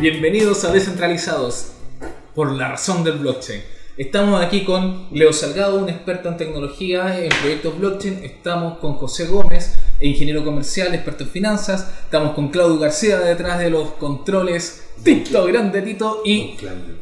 Bienvenidos 0.00 0.64
a 0.64 0.72
Descentralizados 0.72 1.72
por 2.34 2.52
la 2.52 2.68
razón 2.68 3.04
del 3.04 3.18
blockchain. 3.18 3.62
Estamos 3.96 4.40
aquí 4.40 4.64
con 4.64 5.08
Leo 5.10 5.32
Salgado, 5.32 5.78
un 5.80 5.88
experto 5.88 6.28
en 6.28 6.36
tecnología 6.36 7.18
en 7.20 7.30
proyectos 7.40 7.78
blockchain. 7.78 8.20
Estamos 8.22 8.78
con 8.78 8.94
José 8.94 9.26
Gómez, 9.26 9.74
ingeniero 10.00 10.44
comercial, 10.44 10.94
experto 10.94 11.24
en 11.24 11.30
finanzas. 11.30 11.90
Estamos 12.04 12.32
con 12.34 12.48
Claudio 12.48 12.78
García 12.78 13.18
detrás 13.18 13.58
de 13.58 13.70
los 13.70 13.92
controles. 13.92 14.84
Tito, 15.02 15.44
grande 15.46 15.82
Tito. 15.82 16.22
Y 16.24 16.56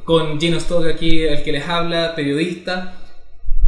con 0.05 0.41
Gino 0.41 0.57
Stock 0.57 0.87
aquí, 0.87 1.21
el 1.23 1.43
que 1.43 1.53
les 1.53 1.69
habla, 1.69 2.15
periodista. 2.15 2.95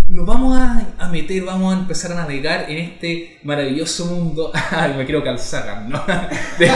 Nos 0.09 0.25
vamos 0.25 0.57
a, 0.59 0.95
a 0.99 1.09
meter, 1.11 1.43
vamos 1.45 1.75
a 1.75 1.79
empezar 1.79 2.13
a 2.13 2.15
navegar 2.15 2.71
en 2.71 2.79
este 2.79 3.39
maravilloso 3.43 4.07
mundo. 4.07 4.51
Ay, 4.71 4.95
me 4.97 5.05
quiero 5.05 5.23
calzar, 5.23 5.83
¿no? 5.87 6.03
De- 6.59 6.67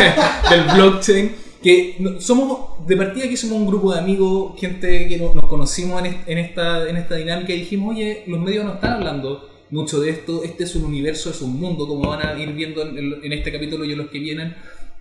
del 0.50 0.64
blockchain 0.74 1.34
que 1.62 1.96
no- 1.98 2.20
somos 2.20 2.86
de 2.86 2.96
partida 2.96 3.28
que 3.28 3.36
somos 3.36 3.58
un 3.58 3.66
grupo 3.66 3.92
de 3.92 4.00
amigos, 4.00 4.58
gente 4.58 5.08
que 5.08 5.16
no- 5.18 5.34
nos 5.34 5.44
conocimos 5.46 6.00
en, 6.00 6.06
est- 6.06 6.28
en 6.28 6.38
esta, 6.38 6.88
en 6.88 6.96
esta 6.96 7.14
dinámica 7.16 7.52
y 7.52 7.60
dijimos, 7.60 7.94
oye, 7.94 8.24
los 8.26 8.40
medios 8.40 8.64
no 8.64 8.74
están 8.74 8.94
hablando 8.94 9.48
mucho 9.70 10.00
de 10.00 10.10
esto, 10.10 10.42
este 10.44 10.64
es 10.64 10.74
un 10.76 10.84
universo, 10.84 11.30
es 11.30 11.40
un 11.40 11.58
mundo, 11.58 11.86
como 11.86 12.08
van 12.10 12.26
a 12.26 12.38
ir 12.38 12.52
viendo 12.52 12.82
en, 12.82 12.98
en- 13.22 13.32
este 13.32 13.50
capítulo 13.52 13.84
y 13.84 13.92
en 13.92 13.98
los 13.98 14.08
que 14.08 14.18
vienen, 14.18 14.54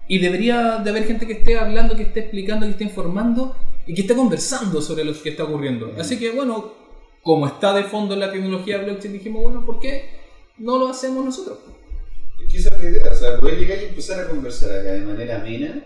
y 0.07 0.19
debería 0.19 0.77
de 0.77 0.89
haber 0.89 1.05
gente 1.05 1.25
que 1.27 1.33
esté 1.33 1.57
hablando, 1.57 1.95
que 1.95 2.03
esté 2.03 2.21
explicando, 2.21 2.65
que 2.65 2.71
esté 2.73 2.83
informando 2.85 3.55
y 3.87 3.93
que 3.93 4.01
esté 4.01 4.15
conversando 4.15 4.81
sobre 4.81 5.03
lo 5.03 5.13
que 5.21 5.29
está 5.29 5.43
ocurriendo. 5.45 5.91
Así 5.99 6.17
que 6.19 6.31
bueno, 6.31 6.73
como 7.23 7.47
está 7.47 7.73
de 7.73 7.83
fondo 7.83 8.15
la 8.15 8.31
tecnología 8.31 8.77
blockchain, 8.79 9.13
dijimos, 9.13 9.41
bueno, 9.43 9.65
¿por 9.65 9.79
qué 9.79 10.09
no 10.57 10.77
lo 10.77 10.87
hacemos 10.89 11.23
nosotros? 11.25 11.57
Es 12.45 12.51
que 12.51 12.57
esa 12.59 12.75
es 12.75 12.83
la 12.83 12.89
idea, 12.89 13.11
o 13.11 13.15
sea, 13.15 13.37
poder 13.39 13.59
llegar 13.59 13.77
y 13.81 13.85
empezar 13.85 14.19
a 14.25 14.27
conversar 14.29 14.71
acá 14.79 14.91
de 14.93 15.01
manera 15.05 15.39
amena, 15.39 15.85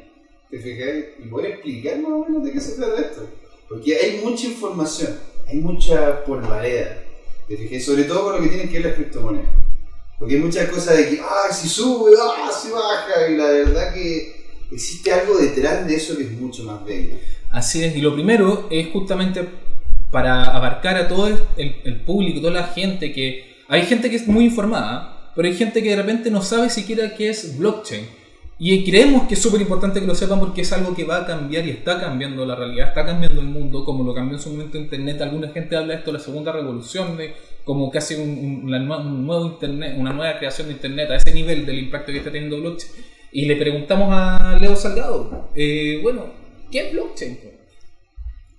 y 0.64 1.28
poder 1.28 1.52
explicar 1.52 2.00
más 2.00 2.12
o 2.12 2.26
menos 2.26 2.44
de 2.44 2.52
qué 2.52 2.60
se 2.60 2.76
trata 2.76 3.02
esto. 3.02 3.30
Porque 3.68 3.96
hay 3.96 4.22
mucha 4.24 4.48
información, 4.48 5.20
hay 5.48 5.58
mucha 5.58 6.24
polvareda, 6.24 7.04
te 7.48 7.58
fijáis, 7.58 7.86
sobre 7.86 8.04
todo 8.04 8.24
con 8.24 8.36
lo 8.36 8.42
que 8.42 8.50
tienen 8.50 8.70
que 8.70 8.76
ver 8.76 8.86
las 8.86 8.96
criptomonedas. 8.96 9.50
Porque 10.18 10.36
hay 10.36 10.42
muchas 10.42 10.70
cosas 10.70 10.98
de 10.98 11.10
que, 11.10 11.20
ah, 11.22 11.52
si 11.52 11.68
sube, 11.68 12.12
ah, 12.20 12.50
si 12.52 12.72
baja, 12.72 13.30
y 13.30 13.36
la 13.36 13.46
verdad 13.46 13.94
que 13.94 14.46
existe 14.72 15.12
algo 15.12 15.38
detrás 15.38 15.86
de 15.86 15.96
eso 15.96 16.18
que 16.18 16.24
es 16.24 16.32
mucho 16.32 16.64
más 16.64 16.86
bello. 16.86 17.16
Así 17.52 17.84
es, 17.84 17.96
y 17.96 18.02
lo 18.02 18.14
primero 18.14 18.68
es 18.70 18.90
justamente 18.92 19.48
para 20.12 20.44
abarcar 20.56 20.96
a 20.96 21.08
todo 21.08 21.28
el, 21.28 21.38
el 21.58 22.02
público, 22.02 22.40
toda 22.40 22.54
la 22.54 22.68
gente 22.68 23.12
que... 23.12 23.56
Hay 23.68 23.82
gente 23.88 24.10
que 24.10 24.16
es 24.16 24.28
muy 24.28 24.46
informada, 24.46 25.32
pero 25.36 25.48
hay 25.48 25.56
gente 25.56 25.82
que 25.82 25.90
de 25.90 25.96
repente 25.96 26.30
no 26.30 26.42
sabe 26.42 26.70
siquiera 26.70 27.16
qué 27.16 27.30
es 27.30 27.58
blockchain. 27.58 28.08
Y 28.58 28.86
creemos 28.86 29.28
que 29.28 29.34
es 29.34 29.42
súper 29.42 29.60
importante 29.60 30.00
que 30.00 30.08
lo 30.08 30.16
sepan 30.16 30.40
porque 30.40 30.62
es 30.62 30.72
algo 30.72 30.96
que 30.96 31.04
va 31.04 31.18
a 31.18 31.26
cambiar 31.26 31.68
y 31.68 31.72
está 31.72 32.00
cambiando 32.00 32.46
la 32.46 32.56
realidad, 32.56 32.88
está 32.88 33.06
cambiando 33.06 33.42
el 33.42 33.48
mundo, 33.48 33.84
como 33.84 34.04
lo 34.06 34.14
cambió 34.14 34.38
en 34.38 34.42
su 34.44 34.50
momento 34.50 34.78
Internet. 34.78 35.22
Alguna 35.22 35.50
gente 35.50 35.76
habla 35.76 35.94
de 35.94 36.00
esto, 36.00 36.14
la 36.14 36.20
segunda 36.20 36.54
revolución, 36.54 37.18
de 37.18 37.34
como 37.66 37.92
casi 37.92 38.16
un, 38.16 38.30
un- 38.70 39.26
nuevo 39.26 39.46
Internet, 39.46 39.96
una 39.98 40.14
nueva 40.14 40.38
creación 40.38 40.68
de 40.68 40.74
Internet, 40.76 41.10
a 41.12 41.16
ese 41.18 41.34
nivel 41.34 41.66
del 41.66 41.80
impacto 41.80 42.14
que 42.14 42.20
está 42.20 42.32
teniendo 42.32 42.60
blockchain. 42.62 42.92
Y 43.34 43.46
le 43.46 43.58
preguntamos 43.58 44.08
a 44.12 44.58
Leo 44.62 44.76
Salgado, 44.78 45.50
eh, 45.54 46.00
bueno, 46.02 46.28
¿qué 46.72 46.88
es 46.88 46.94
blockchain? 46.94 47.38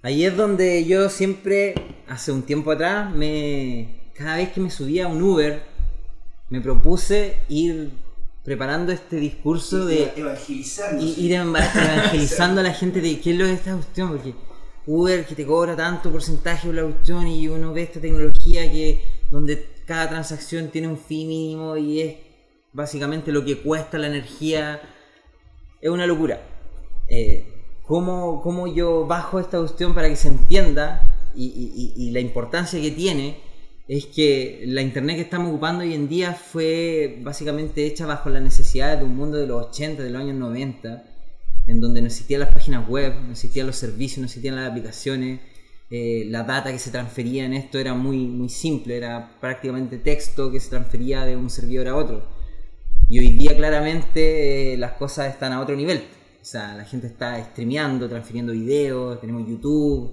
Ahí 0.02 0.24
es 0.26 0.36
donde 0.36 0.84
yo 0.84 1.08
siempre, 1.08 1.74
hace 2.06 2.32
un 2.32 2.42
tiempo 2.42 2.70
atrás, 2.70 3.14
me 3.14 4.10
cada 4.12 4.36
vez 4.36 4.50
que 4.50 4.60
me 4.60 4.70
subía 4.70 5.06
a 5.06 5.08
un 5.08 5.22
Uber, 5.22 5.62
me 6.50 6.60
propuse 6.60 7.36
ir 7.48 7.90
preparando 8.46 8.92
este 8.92 9.16
discurso 9.16 9.84
de 9.84 10.12
ir 11.18 11.32
eva- 11.32 11.58
evangelizando 11.74 12.60
a 12.60 12.64
la 12.64 12.72
gente 12.72 13.00
de 13.02 13.20
qué 13.20 13.32
es 13.32 13.36
lo 13.38 13.44
que 13.44 13.52
es 13.52 13.58
esta 13.58 13.74
cuestión, 13.74 14.08
porque 14.10 14.34
Uber 14.86 15.26
que 15.26 15.34
te 15.34 15.44
cobra 15.44 15.74
tanto 15.74 16.10
porcentaje 16.12 16.66
por 16.68 16.76
la 16.76 16.84
cuestión 16.84 17.26
y 17.26 17.48
uno 17.48 17.72
ve 17.72 17.82
esta 17.82 18.00
tecnología 18.00 18.70
que 18.70 19.02
donde 19.32 19.66
cada 19.84 20.08
transacción 20.08 20.68
tiene 20.68 20.86
un 20.88 20.96
fee 20.96 21.26
mínimo 21.26 21.76
y 21.76 22.00
es 22.00 22.14
básicamente 22.72 23.32
lo 23.32 23.44
que 23.44 23.58
cuesta 23.58 23.98
la 23.98 24.06
energía, 24.06 24.80
es 25.80 25.90
una 25.90 26.06
locura. 26.06 26.40
Eh, 27.08 27.44
¿cómo, 27.82 28.40
cómo 28.42 28.66
yo 28.68 29.06
bajo 29.06 29.40
esta 29.40 29.58
cuestión 29.58 29.92
para 29.94 30.08
que 30.08 30.14
se 30.16 30.28
entienda 30.28 31.02
y, 31.34 31.46
y- 31.46 31.94
y- 31.96 32.08
y 32.08 32.10
la 32.12 32.20
importancia 32.20 32.80
que 32.80 32.90
tiene? 32.92 33.38
Es 33.88 34.06
que 34.06 34.64
la 34.66 34.82
internet 34.82 35.16
que 35.16 35.22
estamos 35.22 35.48
ocupando 35.48 35.84
hoy 35.84 35.94
en 35.94 36.08
día 36.08 36.34
fue 36.34 37.18
básicamente 37.22 37.86
hecha 37.86 38.04
bajo 38.04 38.30
las 38.30 38.42
necesidades 38.42 38.98
de 38.98 39.04
un 39.04 39.14
mundo 39.14 39.36
de 39.36 39.46
los 39.46 39.66
80, 39.68 40.02
de 40.02 40.10
los 40.10 40.22
años 40.22 40.34
90, 40.34 41.04
en 41.68 41.80
donde 41.80 42.00
no 42.00 42.08
existían 42.08 42.40
las 42.40 42.52
páginas 42.52 42.88
web, 42.88 43.14
no 43.24 43.30
existían 43.30 43.68
los 43.68 43.76
servicios, 43.76 44.18
no 44.18 44.24
existían 44.24 44.56
las 44.56 44.68
aplicaciones, 44.68 45.40
eh, 45.88 46.24
la 46.26 46.42
data 46.42 46.72
que 46.72 46.80
se 46.80 46.90
transfería 46.90 47.44
en 47.44 47.52
esto 47.52 47.78
era 47.78 47.94
muy, 47.94 48.26
muy 48.26 48.48
simple, 48.48 48.96
era 48.96 49.38
prácticamente 49.40 49.98
texto 49.98 50.50
que 50.50 50.58
se 50.58 50.70
transfería 50.70 51.24
de 51.24 51.36
un 51.36 51.48
servidor 51.48 51.86
a 51.86 51.94
otro. 51.94 52.26
Y 53.08 53.20
hoy 53.20 53.28
día 53.28 53.56
claramente 53.56 54.72
eh, 54.74 54.76
las 54.76 54.92
cosas 54.94 55.32
están 55.32 55.52
a 55.52 55.60
otro 55.60 55.76
nivel. 55.76 55.98
O 56.42 56.44
sea, 56.44 56.74
la 56.74 56.84
gente 56.84 57.06
está 57.06 57.42
streameando, 57.44 58.08
transfiriendo 58.08 58.52
videos, 58.52 59.20
tenemos 59.20 59.48
YouTube, 59.48 60.12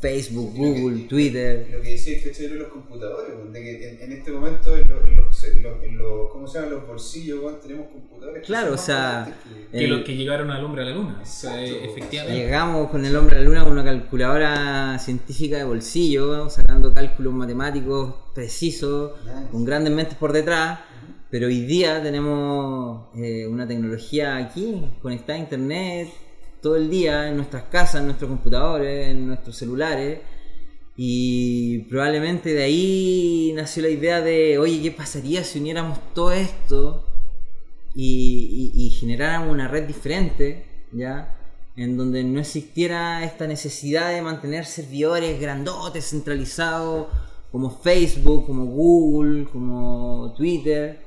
Facebook, 0.00 0.52
Google, 0.54 1.06
Twitter. 1.08 1.68
Lo 1.72 1.82
que 1.82 1.90
decía 1.92 2.16
es 2.16 2.36
que 2.38 2.48
los 2.48 2.68
computadores, 2.68 3.32
de 3.52 3.60
que 3.60 3.88
en, 3.90 4.02
en 4.02 4.12
este 4.18 4.30
momento 4.30 4.76
en 4.76 4.88
los, 4.88 5.02
en 5.06 5.16
los, 5.16 5.44
en 5.44 5.62
los- 5.62 5.82
en 5.82 5.98
los- 5.98 6.30
¿cómo 6.30 6.46
se 6.46 6.58
llaman? 6.58 6.74
los 6.74 6.86
bolsillos 6.86 7.60
tenemos 7.60 7.86
computadores. 7.88 8.40
que 8.42 8.46
Claro, 8.46 8.74
o 8.74 8.78
sea, 8.78 9.36
que- 9.42 9.78
Que 9.78 9.84
El- 9.84 9.90
los 9.90 10.04
que 10.04 10.14
llegaron 10.16 10.50
al 10.50 10.64
hombre 10.64 10.82
a 10.82 10.84
la 10.86 10.92
luna. 10.92 11.18
O 11.22 11.26
sea, 11.26 11.60
Exacto. 11.64 11.84
efectivamente. 11.90 12.38
Llegamos 12.40 12.90
con 12.90 13.04
el 13.04 13.16
hombre 13.16 13.36
a 13.36 13.38
la 13.40 13.44
luna 13.44 13.64
con 13.64 13.72
una 13.72 13.84
calculadora 13.84 14.98
científica 15.00 15.56
de 15.58 15.64
bolsillo, 15.64 16.48
sacando 16.48 16.92
cálculos 16.94 17.32
matemáticos 17.34 18.14
precisos, 18.34 19.12
Nice. 19.24 19.50
con 19.50 19.64
grandes 19.64 19.92
mentes 19.92 20.14
por 20.16 20.32
detrás. 20.32 20.78
Pero 21.30 21.48
hoy 21.48 21.62
día 21.62 22.00
tenemos 22.00 23.08
eh, 23.16 23.46
una 23.48 23.66
tecnología 23.66 24.36
aquí, 24.36 24.84
conectada 25.02 25.36
a 25.36 25.42
internet, 25.42 26.08
todo 26.64 26.76
el 26.76 26.88
día, 26.88 27.28
en 27.28 27.36
nuestras 27.36 27.64
casas, 27.64 27.96
en 27.96 28.06
nuestros 28.06 28.30
computadores, 28.30 29.08
en 29.10 29.26
nuestros 29.28 29.54
celulares. 29.54 30.20
Y 30.96 31.80
probablemente 31.90 32.54
de 32.54 32.62
ahí 32.62 33.52
nació 33.54 33.82
la 33.82 33.90
idea 33.90 34.22
de, 34.22 34.56
oye, 34.58 34.80
¿qué 34.80 34.90
pasaría 34.90 35.44
si 35.44 35.58
uniéramos 35.58 35.98
todo 36.14 36.32
esto 36.32 37.04
y, 37.94 38.96
generáramos 38.98 39.52
una 39.52 39.68
red 39.68 39.86
diferente, 39.86 40.86
¿ya? 40.90 41.36
En 41.76 41.98
donde 41.98 42.24
no 42.24 42.40
existiera 42.40 43.24
esta 43.24 43.46
necesidad 43.46 44.14
de 44.14 44.22
mantener 44.22 44.64
servidores 44.64 45.38
grandotes, 45.38 46.08
centralizados, 46.08 47.08
como 47.52 47.78
Facebook, 47.78 48.46
como 48.46 48.64
Google, 48.64 49.44
como 49.52 50.32
Twitter, 50.34 50.98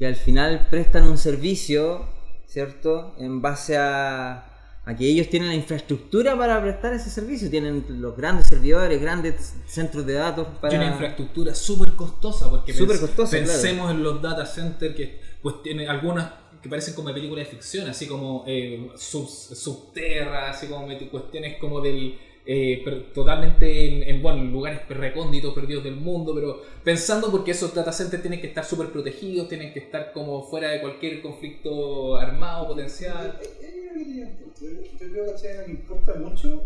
que 0.00 0.06
al 0.08 0.16
final 0.16 0.66
prestan 0.68 1.04
un 1.04 1.16
servicio, 1.16 2.08
¿cierto? 2.48 3.14
En 3.18 3.40
base 3.40 3.76
a, 3.76 4.54
a 4.86 4.96
que 4.96 5.04
ellos 5.04 5.28
tienen 5.28 5.48
la 5.48 5.54
infraestructura 5.56 6.38
para 6.38 6.62
prestar 6.62 6.94
ese 6.94 7.10
servicio, 7.10 7.50
tienen 7.50 7.84
los 7.88 8.16
grandes 8.16 8.46
servidores, 8.46 9.00
grandes 9.00 9.54
centros 9.66 10.06
de 10.06 10.14
datos 10.14 10.46
para... 10.60 10.74
Y 10.74 10.76
una 10.76 10.90
infraestructura 10.90 11.54
súper 11.56 11.94
costosa, 11.94 12.48
porque 12.48 12.72
costosa, 12.72 13.36
claro. 13.36 13.52
pensemos 13.52 13.90
en 13.90 14.02
los 14.04 14.22
data 14.22 14.46
centers 14.46 14.94
que 14.94 15.20
pues 15.42 15.60
tienen 15.62 15.88
algunas 15.88 16.30
que 16.62 16.68
parecen 16.68 16.94
como 16.94 17.08
de 17.08 17.14
películas 17.14 17.46
de 17.46 17.50
ficción, 17.56 17.88
así 17.88 18.06
como 18.06 18.44
eh, 18.46 18.90
sub- 18.96 19.28
subterra, 19.28 20.50
así 20.50 20.68
como 20.68 20.86
cuestiones 21.10 21.58
como 21.58 21.80
del 21.80 22.16
eh, 22.46 22.84
totalmente 23.12 23.66
en, 23.88 24.02
en, 24.16 24.22
bueno, 24.22 24.44
lugares 24.44 24.88
recónditos, 24.88 25.52
perdidos 25.54 25.82
del 25.84 25.96
mundo, 25.96 26.34
pero 26.34 26.62
pensando 26.84 27.30
porque 27.30 27.50
esos 27.50 27.74
data 27.74 27.92
centers 27.92 28.22
tienen 28.22 28.40
que 28.40 28.46
estar 28.46 28.64
súper 28.64 28.88
protegidos, 28.90 29.48
tienen 29.48 29.72
que 29.72 29.80
estar 29.80 30.12
como 30.12 30.42
fuera 30.44 30.68
de 30.70 30.80
cualquier 30.80 31.20
conflicto 31.22 32.16
armado 32.16 32.68
potencial. 32.68 33.38
Yo 33.40 35.08
creo 35.12 35.34
que- 35.36 35.70
importa 35.70 36.14
mucho 36.14 36.62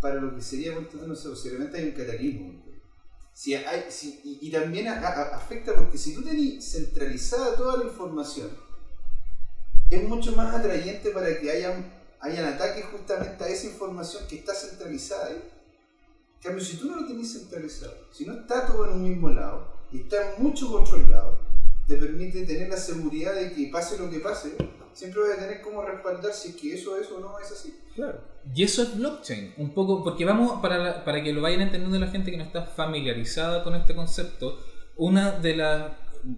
para 0.00 0.16
lo 0.16 0.34
que 0.34 0.42
sería, 0.42 0.72
no 1.06 1.14
sé, 1.14 1.34
si 1.36 1.48
realmente 1.48 1.78
hay 1.78 1.84
un 1.84 1.90
cataclismo. 1.92 2.62
Si 3.32 3.54
hay, 3.54 3.84
si, 3.90 4.20
y, 4.24 4.48
y 4.48 4.50
también 4.50 4.88
a- 4.88 4.98
a- 4.98 5.36
afecta 5.36 5.74
porque 5.74 5.98
si 5.98 6.14
tú 6.14 6.22
tenés 6.22 6.64
centralizada 6.72 7.54
toda 7.56 7.76
la 7.78 7.84
información, 7.84 8.48
es 9.90 10.02
mucho 10.08 10.32
más 10.32 10.54
atrayente 10.54 11.10
para 11.10 11.38
que 11.38 11.50
hayan, 11.50 11.86
hayan 12.26 12.44
ataques 12.54 12.84
justamente 12.86 13.42
a 13.44 13.48
esa 13.48 13.66
información 13.66 14.24
que 14.28 14.36
está 14.36 14.54
centralizada 14.54 15.26
ahí. 15.28 15.42
En 16.36 16.42
cambio, 16.42 16.64
si 16.64 16.76
tú 16.76 16.86
no 16.88 16.96
lo 17.00 17.06
tenés 17.06 17.32
centralizado, 17.32 17.94
si 18.12 18.24
no 18.26 18.34
está 18.34 18.66
todo 18.66 18.84
en 18.86 18.92
un 18.92 19.02
mismo 19.08 19.30
lado 19.30 19.66
y 19.92 20.00
está 20.02 20.34
mucho 20.38 20.70
controlado, 20.70 21.38
te 21.86 21.96
permite 21.96 22.44
tener 22.44 22.68
la 22.68 22.76
seguridad 22.76 23.34
de 23.34 23.52
que 23.52 23.68
pase 23.72 23.98
lo 23.98 24.10
que 24.10 24.18
pase, 24.20 24.52
siempre 24.92 25.20
vas 25.22 25.38
a 25.38 25.40
tener 25.40 25.60
como 25.62 25.82
respaldar 25.82 26.32
si 26.32 26.48
es 26.50 26.56
que 26.56 26.74
eso 26.74 26.96
es 26.98 27.10
o 27.10 27.20
no 27.20 27.38
es 27.38 27.50
así. 27.50 27.78
Claro. 27.94 28.20
Y 28.54 28.62
eso 28.62 28.82
es 28.82 28.96
blockchain, 28.96 29.54
un 29.56 29.72
poco, 29.72 30.04
porque 30.04 30.24
vamos, 30.24 30.60
para, 30.60 30.78
la- 30.78 31.04
para 31.04 31.22
que 31.22 31.32
lo 31.32 31.42
vayan 31.42 31.62
entendiendo 31.62 31.98
la 31.98 32.08
gente 32.10 32.30
que 32.30 32.36
no 32.36 32.44
está 32.44 32.62
familiarizada 32.64 33.64
con 33.64 33.74
este 33.74 33.94
concepto, 33.94 34.58
una 34.96 35.32
de 35.32 35.56
las 35.56 35.92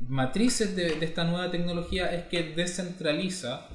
matrices 0.08 0.75
de, 0.76 0.96
de 0.96 1.05
esta 1.06 1.25
nueva 1.25 1.50
tecnología 1.50 2.12
es 2.14 2.25
que 2.29 2.43
descentraliza 2.55 3.69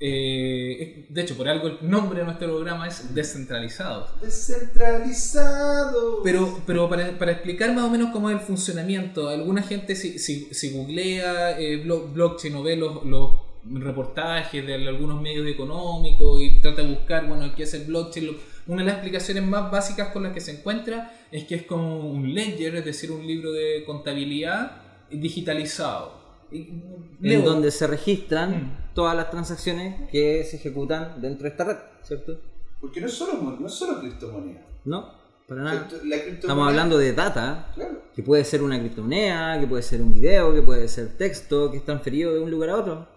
eh, 0.00 1.06
de 1.08 1.20
hecho, 1.22 1.36
por 1.36 1.48
algo 1.48 1.68
el 1.68 1.78
nombre 1.82 2.20
de 2.20 2.24
nuestro 2.26 2.48
programa 2.48 2.86
es 2.88 3.14
Descentralizados. 3.14 4.10
Descentralizado. 4.20 6.22
Pero, 6.22 6.60
pero 6.66 6.88
para, 6.88 7.18
para 7.18 7.32
explicar 7.32 7.74
más 7.74 7.84
o 7.84 7.90
menos 7.90 8.10
cómo 8.12 8.30
es 8.30 8.36
el 8.36 8.42
funcionamiento, 8.42 9.28
alguna 9.28 9.62
gente 9.62 9.96
si, 9.96 10.18
si, 10.18 10.48
si 10.52 10.70
googlea 10.70 11.58
eh, 11.58 11.82
blo- 11.84 12.12
blockchain 12.12 12.54
o 12.54 12.62
ve 12.62 12.76
los, 12.76 13.04
los 13.04 13.32
reportajes 13.70 14.64
de 14.66 14.74
algunos 14.88 15.20
medios 15.20 15.46
económicos 15.46 16.40
y 16.42 16.60
trata 16.60 16.82
de 16.82 16.88
buscar, 16.94 17.26
bueno, 17.26 17.52
qué 17.56 17.64
es 17.64 17.74
el 17.74 17.84
blockchain, 17.84 18.26
lo- 18.26 18.34
una 18.68 18.82
de 18.82 18.86
las 18.86 18.94
explicaciones 18.96 19.42
más 19.44 19.70
básicas 19.70 20.08
con 20.08 20.22
las 20.22 20.32
que 20.32 20.40
se 20.40 20.52
encuentra 20.52 21.12
es 21.32 21.44
que 21.44 21.54
es 21.56 21.62
como 21.64 22.08
un 22.10 22.32
ledger, 22.34 22.76
es 22.76 22.84
decir, 22.84 23.10
un 23.10 23.26
libro 23.26 23.50
de 23.52 23.82
contabilidad 23.84 24.82
digitalizado. 25.10 26.17
En 26.50 26.82
Leo, 27.20 27.42
donde 27.42 27.70
se 27.70 27.86
registran 27.86 28.50
Mm. 28.62 28.94
todas 28.94 29.14
las 29.16 29.30
transacciones 29.30 30.08
que 30.10 30.44
se 30.44 30.56
ejecutan 30.56 31.20
dentro 31.20 31.44
de 31.44 31.48
esta 31.50 31.64
red, 31.64 31.76
¿cierto? 32.02 32.40
Porque 32.80 33.00
no 33.00 33.06
es 33.06 33.12
solo, 33.14 33.56
no 33.58 33.66
es 33.66 33.72
solo 33.74 34.00
criptomoneda. 34.00 34.62
No, 34.84 35.12
para 35.46 35.62
nada. 35.62 35.88
La 36.04 36.16
Estamos 36.16 36.68
hablando 36.68 36.96
de 36.98 37.12
data, 37.12 37.70
Claro. 37.74 38.02
que 38.14 38.22
puede 38.22 38.44
ser 38.44 38.62
una 38.62 38.78
criptomoneda, 38.78 39.58
que 39.60 39.66
puede 39.66 39.82
ser 39.82 40.00
un 40.00 40.14
video, 40.14 40.54
que 40.54 40.62
puede 40.62 40.88
ser 40.88 41.16
texto, 41.16 41.70
que 41.70 41.78
es 41.78 41.84
transferido 41.84 42.32
de 42.34 42.40
un 42.40 42.50
lugar 42.50 42.70
a 42.70 42.76
otro. 42.76 43.08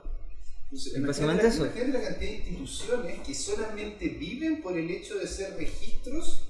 Entonces, 0.66 0.96
Es 0.96 1.06
básicamente 1.06 1.44
la- 1.44 1.50
eso. 1.50 1.66
imagínate 1.66 1.92
la 1.92 2.02
cantidad 2.10 2.30
de 2.32 2.38
instituciones 2.38 3.20
que 3.20 3.34
solamente 3.36 4.08
viven 4.10 4.62
por 4.62 4.78
el 4.78 4.90
hecho 4.90 5.18
de 5.20 5.28
ser 5.28 5.56
registros 5.58 6.48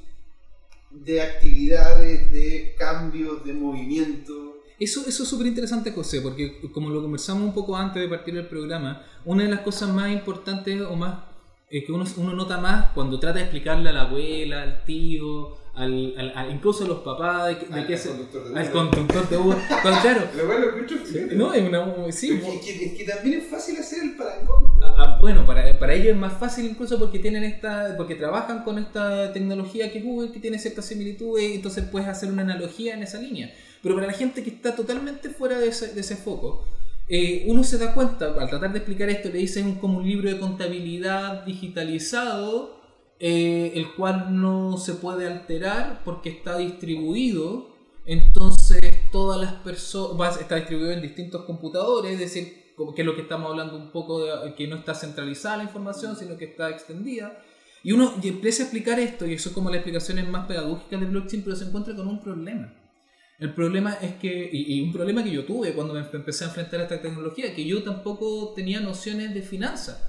de 0.91 1.21
actividades, 1.21 2.31
de 2.31 2.75
cambios, 2.77 3.43
de 3.45 3.53
movimiento. 3.53 4.50
Eso, 4.81 5.01
eso 5.07 5.23
es 5.23 5.29
súper 5.29 5.47
interesante, 5.47 5.91
José, 5.91 6.21
porque 6.21 6.59
como 6.73 6.89
lo 6.89 7.01
conversamos 7.01 7.43
un 7.43 7.53
poco 7.53 7.77
antes 7.77 8.01
de 8.01 8.09
partir 8.09 8.35
el 8.35 8.47
programa, 8.47 9.03
una 9.25 9.43
de 9.43 9.49
las 9.49 9.59
cosas 9.61 9.89
más 9.89 10.11
importantes 10.11 10.81
o 10.81 10.95
más 10.95 11.19
eh, 11.69 11.83
que 11.85 11.91
uno, 11.91 12.03
uno 12.17 12.33
nota 12.33 12.57
más 12.59 12.87
cuando 12.93 13.19
trata 13.19 13.37
de 13.37 13.43
explicarle 13.43 13.89
a 13.89 13.93
la 13.93 14.01
abuela, 14.01 14.63
al 14.63 14.83
tío, 14.83 15.55
al, 15.75 16.15
al- 16.35 16.51
incluso 16.51 16.83
a 16.83 16.87
los 16.87 16.99
papás 16.99 17.47
de, 17.47 17.73
Al- 17.75 17.87
qué 17.87 17.95
conductor 17.97 18.43
de 18.43 18.59
al 18.59 18.65
Uber. 18.65 18.71
conductor 18.71 19.29
de 19.29 19.37
Uber. 19.37 19.57
Cuando, 19.81 20.01
claro, 20.01 20.21
Lo 20.35 20.45
cual 20.47 20.61
lo 20.61 20.87
fíjate. 21.05 21.35
no, 21.35 21.53
es 21.53 21.63
una. 21.69 22.11
Sí, 22.11 22.31
Es 22.31 22.61
que, 22.65 22.85
es 22.87 22.93
que- 22.97 23.05
también 23.05 23.39
es 23.41 23.47
fácil 23.47 23.77
hacer 23.77 24.03
el 24.03 24.15
parangón. 24.17 24.65
Ah, 24.83 24.95
ah, 24.97 25.17
bueno, 25.21 25.45
para, 25.45 25.77
para 25.79 25.93
ellos 25.93 26.07
es 26.13 26.17
más 26.17 26.33
fácil 26.39 26.65
incluso 26.65 26.97
porque 26.99 27.19
tienen 27.19 27.43
esta, 27.43 27.93
porque 27.95 28.15
trabajan 28.15 28.63
con 28.65 28.77
esta 28.79 29.31
tecnología 29.31 29.91
que 29.91 29.99
es 29.99 30.03
Google, 30.03 30.31
que 30.31 30.39
tiene 30.39 30.57
ciertas 30.59 30.85
similitudes, 30.85 31.51
y 31.51 31.53
entonces 31.53 31.85
puedes 31.89 32.09
hacer 32.09 32.29
una 32.31 32.41
analogía 32.41 32.95
en 32.95 33.03
esa 33.03 33.19
línea. 33.19 33.53
Pero 33.81 33.95
para 33.95 34.07
la 34.07 34.13
gente 34.13 34.43
que 34.43 34.51
está 34.51 34.75
totalmente 34.75 35.29
fuera 35.29 35.59
de 35.59 35.67
ese, 35.69 35.93
de 35.93 36.01
ese 36.01 36.15
foco, 36.15 36.65
eh, 37.13 37.45
uno 37.47 37.63
se 37.63 37.77
da 37.77 37.93
cuenta, 37.93 38.27
al 38.27 38.49
tratar 38.49 38.71
de 38.71 38.77
explicar 38.77 39.09
esto, 39.09 39.29
le 39.29 39.39
dicen 39.39 39.75
como 39.75 39.97
un 39.97 40.07
libro 40.07 40.29
de 40.29 40.39
contabilidad 40.39 41.43
digitalizado, 41.43 42.79
eh, 43.19 43.73
el 43.75 43.93
cual 43.95 44.39
no 44.39 44.77
se 44.77 44.93
puede 44.93 45.27
alterar 45.27 46.01
porque 46.05 46.29
está 46.29 46.57
distribuido. 46.57 47.69
Entonces, 48.05 48.79
todas 49.11 49.41
las 49.41 49.53
personas. 49.55 50.39
Está 50.39 50.55
distribuido 50.55 50.91
en 50.91 51.01
distintos 51.01 51.43
computadores, 51.45 52.13
es 52.13 52.19
decir, 52.19 52.73
que 52.95 53.01
es 53.01 53.05
lo 53.05 53.15
que 53.15 53.21
estamos 53.23 53.51
hablando 53.51 53.75
un 53.75 53.91
poco 53.91 54.23
de 54.23 54.55
que 54.55 54.67
no 54.67 54.77
está 54.77 54.95
centralizada 54.95 55.57
la 55.57 55.63
información, 55.63 56.15
sino 56.15 56.37
que 56.37 56.45
está 56.45 56.69
extendida. 56.69 57.43
Y 57.83 57.91
uno 57.91 58.13
empieza 58.23 58.63
a 58.63 58.65
explicar 58.65 58.99
esto, 58.99 59.27
y 59.27 59.33
eso 59.33 59.49
es 59.49 59.55
como 59.55 59.69
las 59.69 59.77
explicaciones 59.77 60.29
más 60.29 60.47
pedagógicas 60.47 60.99
de 60.99 61.05
blockchain, 61.07 61.43
pero 61.43 61.55
se 61.55 61.65
encuentra 61.65 61.95
con 61.95 62.07
un 62.07 62.21
problema. 62.21 62.73
El 63.41 63.55
problema 63.55 63.97
es 63.99 64.13
que, 64.17 64.49
y, 64.53 64.75
y 64.75 64.81
un 64.81 64.93
problema 64.93 65.23
que 65.23 65.31
yo 65.31 65.45
tuve 65.45 65.73
cuando 65.73 65.95
me 65.95 66.01
empecé 66.13 66.43
a 66.43 66.49
enfrentar 66.49 66.79
a 66.79 66.83
esta 66.83 67.01
tecnología, 67.01 67.55
que 67.55 67.65
yo 67.65 67.81
tampoco 67.81 68.53
tenía 68.55 68.79
nociones 68.79 69.33
de 69.33 69.41
finanzas. 69.41 70.07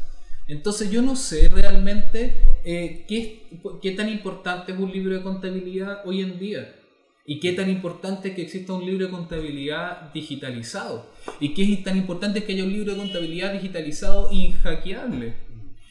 Entonces 0.48 0.90
yo 0.90 1.00
no 1.00 1.16
sé 1.16 1.48
realmente 1.48 2.42
eh, 2.62 3.06
qué, 3.08 3.48
qué 3.80 3.92
tan 3.92 4.10
importante 4.10 4.72
es 4.72 4.78
un 4.78 4.92
libro 4.92 5.14
de 5.14 5.22
contabilidad 5.22 6.02
hoy 6.04 6.20
en 6.20 6.38
día. 6.38 6.76
Y 7.24 7.40
qué 7.40 7.52
tan 7.52 7.70
importante 7.70 8.28
es 8.28 8.34
que 8.34 8.42
exista 8.42 8.74
un 8.74 8.84
libro 8.84 9.06
de 9.06 9.12
contabilidad 9.12 10.12
digitalizado. 10.12 11.06
Y 11.40 11.54
qué 11.54 11.80
tan 11.82 11.96
importante 11.96 12.40
es 12.40 12.44
que 12.44 12.52
haya 12.52 12.64
un 12.64 12.72
libro 12.74 12.92
de 12.92 12.98
contabilidad 12.98 13.54
digitalizado 13.54 14.28
inhackeable. 14.30 15.36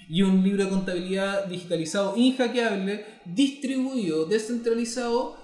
Y 0.07 0.21
un 0.21 0.43
libro 0.43 0.65
de 0.65 0.69
contabilidad 0.69 1.45
digitalizado 1.45 2.15
inhackeable, 2.15 3.03
distribuido, 3.25 4.25
descentralizado 4.25 5.40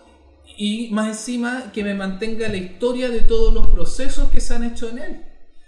y 0.57 0.89
más 0.91 1.07
encima 1.09 1.71
que 1.73 1.83
me 1.83 1.93
mantenga 1.93 2.47
la 2.47 2.57
historia 2.57 3.09
de 3.09 3.21
todos 3.21 3.53
los 3.53 3.67
procesos 3.67 4.29
que 4.29 4.39
se 4.41 4.53
han 4.55 4.63
hecho 4.63 4.89
en 4.89 4.99
él. 4.99 5.21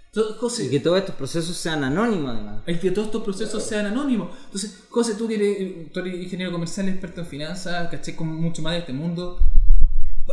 Entonces, 0.06 0.36
José, 0.38 0.64
Y 0.64 0.70
que 0.70 0.80
todos 0.80 0.98
estos 0.98 1.14
procesos 1.14 1.56
sean 1.56 1.84
anónimos 1.84 2.30
además. 2.34 2.62
el 2.66 2.80
que 2.80 2.90
todos 2.90 3.06
estos 3.06 3.22
procesos 3.22 3.62
sean 3.62 3.86
anónimos. 3.86 4.30
Entonces, 4.46 4.84
José, 4.88 5.14
tú 5.14 5.28
que 5.28 5.34
eres, 5.36 5.92
tú 5.92 6.00
eres 6.00 6.20
ingeniero 6.22 6.50
comercial, 6.50 6.88
experto 6.88 7.20
en 7.20 7.26
finanzas, 7.28 7.88
caché 7.90 8.16
con 8.16 8.26
mucho 8.34 8.60
más 8.62 8.72
de 8.72 8.78
este 8.80 8.92
mundo. 8.92 9.38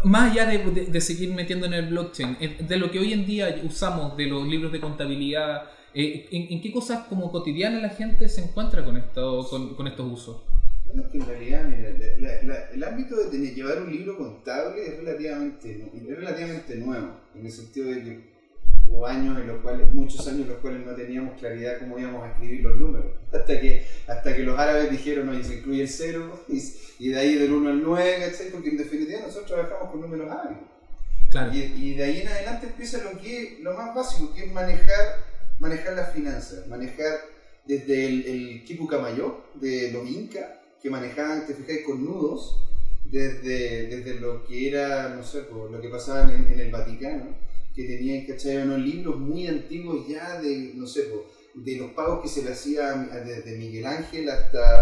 Más 0.03 0.31
allá 0.31 0.45
de, 0.47 0.57
de- 0.71 0.85
de 0.87 1.01
seguir 1.01 1.31
metiendo 1.33 1.65
en 1.67 1.73
el 1.73 1.87
blockchain, 1.89 2.37
eh, 2.39 2.57
de 2.67 2.77
lo 2.77 2.89
que 2.91 2.99
hoy 2.99 3.13
en 3.13 3.25
día 3.25 3.55
usamos 3.63 4.17
de 4.17 4.25
los 4.27 4.47
libros 4.47 4.71
de 4.71 4.79
contabilidad, 4.79 5.63
eh, 5.93 6.27
¿en, 6.31 6.53
en 6.53 6.61
qué 6.61 6.71
cosas 6.71 7.05
como 7.07 7.31
cotidianas 7.31 7.81
la 7.81 7.89
gente 7.89 8.29
se 8.29 8.43
encuentra 8.43 8.83
con, 8.85 8.97
esto, 8.97 9.47
con, 9.49 9.75
con 9.75 9.87
estos 9.87 10.11
usos? 10.11 10.37
Bueno, 10.87 11.03
es 11.03 11.07
que 11.09 11.17
en 11.17 11.25
realidad, 11.27 11.63
mira, 11.67 11.89
la- 12.19 12.43
la- 12.43 12.69
el 12.71 12.83
ámbito 12.83 13.15
de 13.17 13.25
tener, 13.29 13.53
llevar 13.53 13.81
un 13.81 13.91
libro 13.91 14.17
contable 14.17 14.85
es 14.87 14.97
relativamente, 14.97 15.89
es 15.93 16.17
relativamente 16.17 16.75
nuevo, 16.75 17.09
en 17.35 17.45
el 17.45 17.51
sentido 17.51 17.87
de 17.89 18.03
que 18.03 18.37
hubo 18.89 19.05
años 19.05 19.37
en 19.39 19.47
los 19.47 19.61
cuales, 19.61 19.91
muchos 19.93 20.25
años 20.27 20.41
en 20.43 20.47
los 20.49 20.57
cuales 20.59 20.85
no 20.85 20.95
teníamos 20.95 21.37
claridad 21.37 21.77
cómo 21.79 21.99
íbamos 21.99 22.23
a 22.23 22.31
escribir 22.31 22.61
los 22.63 22.77
números, 22.77 23.11
hasta 23.33 23.59
que, 23.59 23.85
hasta 24.07 24.33
que 24.35 24.43
los 24.43 24.57
árabes 24.57 24.89
dijeron, 24.89 25.27
oye, 25.29 25.43
se 25.43 25.55
incluye 25.55 25.81
el 25.81 25.89
cero, 25.89 26.43
y, 26.47 26.61
y 26.99 27.09
de 27.09 27.19
ahí 27.19 27.35
del 27.35 27.51
1 27.51 27.69
al 27.69 27.83
9, 27.83 28.15
¿cachai? 28.19 28.49
Porque 28.49 28.69
en 28.69 28.77
definitiva 28.77 29.19
nosotros 29.21 29.45
trabajamos 29.47 29.91
con 29.91 30.01
números 30.01 30.31
árabes. 30.31 30.57
Claro. 31.29 31.53
Y, 31.53 31.57
y 31.59 31.93
de 31.95 32.03
ahí 32.05 32.21
en 32.21 32.29
adelante 32.29 32.67
empieza 32.67 33.03
lo 33.03 33.19
que 33.19 33.57
lo 33.61 33.73
más 33.73 33.93
básico, 33.93 34.33
que 34.33 34.45
es 34.45 34.53
manejar, 34.53 35.17
manejar 35.59 35.93
las 35.97 36.13
finanzas, 36.13 36.65
manejar 36.67 37.19
desde 37.65 38.05
el, 38.05 38.25
el 38.25 38.63
Kipu 38.63 38.87
Kamayo 38.87 39.43
de 39.55 39.91
los 39.91 40.07
incas, 40.09 40.45
que 40.87 40.91
manejaban, 40.91 41.45
te 41.45 41.53
fijáis, 41.53 41.85
con 41.85 42.03
nudos, 42.03 42.61
desde, 43.03 43.87
desde 43.87 44.19
lo 44.21 44.45
que 44.45 44.69
era, 44.69 45.09
no 45.09 45.23
sé, 45.23 45.43
lo 45.51 45.81
que 45.81 45.89
pasaba 45.89 46.33
en, 46.33 46.47
en 46.47 46.59
el 46.59 46.71
Vaticano, 46.71 47.35
que 47.75 47.83
tenían, 47.83 48.25
¿cachai? 48.25 48.57
unos 48.57 48.79
libros 48.79 49.19
muy 49.19 49.47
antiguos 49.47 50.07
ya 50.07 50.41
de, 50.41 50.71
no 50.75 50.87
sé, 50.87 51.09
de 51.53 51.75
los 51.75 51.91
pagos 51.91 52.21
que 52.21 52.29
se 52.29 52.43
le 52.43 52.51
hacía 52.51 52.93
desde 52.93 53.57
Miguel 53.57 53.85
Ángel 53.85 54.29
hasta 54.29 54.81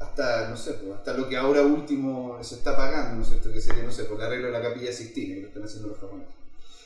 hasta, 0.00 0.50
no 0.50 0.56
sé, 0.56 0.76
hasta 0.94 1.14
lo 1.14 1.28
que 1.28 1.36
ahora 1.36 1.62
último 1.62 2.38
se 2.42 2.56
está 2.56 2.76
pagando, 2.76 3.16
¿no 3.16 3.22
es 3.22 3.28
cierto? 3.28 3.52
Que 3.52 3.60
sería, 3.60 3.84
no 3.84 3.92
sé, 3.92 4.04
por 4.04 4.18
el 4.18 4.26
arreglo 4.26 4.46
de 4.48 4.52
la 4.52 4.62
capilla 4.62 4.92
Sistina, 4.92 5.36
que 5.36 5.40
lo 5.42 5.48
están 5.48 5.64
haciendo 5.64 5.88
los 5.88 5.98
japoneses. 5.98 6.34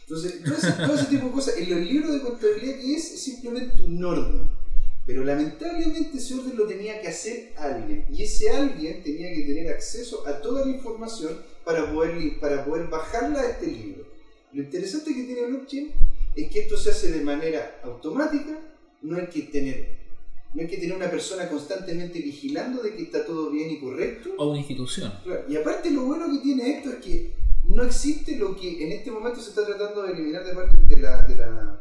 Entonces, 0.02 0.44
todo 0.44 0.54
ese, 0.54 0.72
todo 0.72 0.94
ese 0.94 1.06
tipo 1.06 1.26
de 1.26 1.32
cosas, 1.32 1.56
en 1.56 1.70
los 1.70 1.80
libros 1.80 2.12
de 2.12 2.20
contabilidad 2.20 2.76
que 2.76 2.94
es, 2.94 3.12
es 3.12 3.22
simplemente 3.22 3.80
un 3.80 4.04
orden. 4.04 4.50
Pero 5.06 5.22
lamentablemente 5.24 6.18
ese 6.18 6.34
orden 6.34 6.56
lo 6.56 6.66
tenía 6.66 7.00
que 7.00 7.08
hacer 7.08 7.52
alguien. 7.56 8.04
Y 8.12 8.24
ese 8.24 8.50
alguien 8.50 9.02
tenía 9.04 9.32
que 9.32 9.42
tener 9.42 9.68
acceso 9.72 10.26
a 10.26 10.40
toda 10.42 10.64
la 10.66 10.72
información 10.72 11.38
para 11.64 11.92
poder, 11.92 12.40
para 12.40 12.64
poder 12.64 12.88
bajarla 12.88 13.40
a 13.40 13.50
este 13.50 13.68
libro. 13.68 14.04
Lo 14.52 14.62
interesante 14.62 15.14
que 15.14 15.22
tiene 15.24 15.46
blockchain 15.46 15.92
es 16.34 16.50
que 16.50 16.60
esto 16.60 16.76
se 16.76 16.90
hace 16.90 17.12
de 17.12 17.22
manera 17.22 17.80
automática, 17.84 18.58
no 19.02 19.16
hay 19.16 19.26
que 19.28 19.42
tener, 19.42 19.96
no 20.54 20.62
hay 20.62 20.68
que 20.68 20.76
tener 20.78 20.96
una 20.96 21.10
persona 21.10 21.48
constantemente 21.48 22.18
vigilando 22.18 22.82
de 22.82 22.94
que 22.96 23.02
está 23.04 23.24
todo 23.24 23.50
bien 23.50 23.70
y 23.70 23.78
correcto. 23.80 24.30
O 24.38 24.48
una 24.50 24.58
institución. 24.58 25.12
Claro, 25.22 25.44
Y 25.48 25.56
aparte 25.56 25.90
lo 25.90 26.02
bueno 26.04 26.26
que 26.32 26.38
tiene 26.40 26.78
esto 26.78 26.90
es 26.90 26.96
que 26.96 27.32
no 27.68 27.84
existe 27.84 28.36
lo 28.36 28.56
que 28.56 28.84
en 28.84 28.92
este 28.92 29.10
momento 29.10 29.40
se 29.40 29.50
está 29.50 29.64
tratando 29.64 30.02
de 30.02 30.12
eliminar 30.12 30.44
de 30.44 30.52
parte 30.54 30.76
de 30.88 31.00
la, 31.00 31.22
de 31.22 31.36
la- 31.36 31.80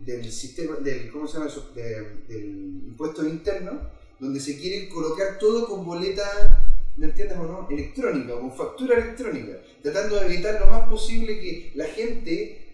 del 0.00 0.30
sistema, 0.32 0.76
del, 0.76 1.10
¿cómo 1.12 1.26
se 1.26 1.34
llama 1.34 1.46
eso? 1.50 1.70
De- 1.74 2.24
del 2.26 2.44
impuesto 2.86 3.24
interno, 3.26 3.80
donde 4.18 4.40
se 4.40 4.58
quiere 4.58 4.88
colocar 4.88 5.38
todo 5.38 5.66
con 5.68 5.84
boleta, 5.84 6.58
¿me 6.96 7.06
entiendes 7.06 7.38
o 7.38 7.44
no? 7.44 7.68
Electrónica, 7.70 8.34
con 8.38 8.52
factura 8.52 8.96
electrónica, 8.96 9.58
tratando 9.82 10.16
de 10.16 10.26
evitar 10.26 10.58
lo 10.60 10.66
más 10.66 10.88
posible 10.88 11.38
que 11.38 11.72
la 11.74 11.84
gente 11.86 12.66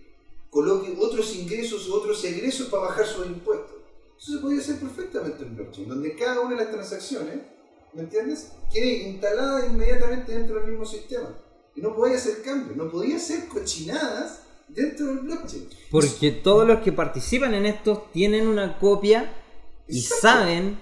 coloque 0.50 0.95
otros 0.99 1.35
ingresos 1.37 1.88
o 1.88 1.97
otros 1.97 2.25
egresos 2.25 2.68
para 2.68 2.85
bajar 2.85 3.06
sus 3.06 3.26
impuestos. 3.26 3.76
Eso 4.18 4.33
se 4.33 4.38
podría 4.38 4.61
hacer 4.61 4.76
perfectamente 4.76 5.42
en 5.42 5.54
blockchain, 5.56 5.88
donde 5.88 6.14
cada 6.14 6.40
una 6.40 6.56
de 6.56 6.64
las 6.64 6.71
transacciones, 6.73 7.35
¿me 7.92 8.02
entiendes? 8.02 8.52
Quede 8.73 9.09
instalada 9.09 9.66
inmediatamente 9.66 10.33
dentro 10.33 10.56
del 10.56 10.71
mismo 10.71 10.87
sistema. 10.87 11.37
Y 11.75 11.83
no 11.83 11.95
podía 11.95 12.16
hacer 12.16 12.40
cambios, 12.42 12.76
no 12.76 12.90
podía 12.90 13.16
hacer 13.16 13.47
cochinadas 13.49 14.40
dentro 14.68 15.06
del 15.06 15.18
blockchain. 15.20 15.68
Porque 15.90 16.30
todos 16.30 16.66
los 16.66 16.80
que 16.80 16.92
participan 16.92 17.54
en 17.54 17.66
esto 17.66 18.08
tienen 18.12 18.46
una 18.46 18.78
copia 18.78 19.32
y 19.88 19.99
Exacto. 19.99 20.20
saben 20.20 20.78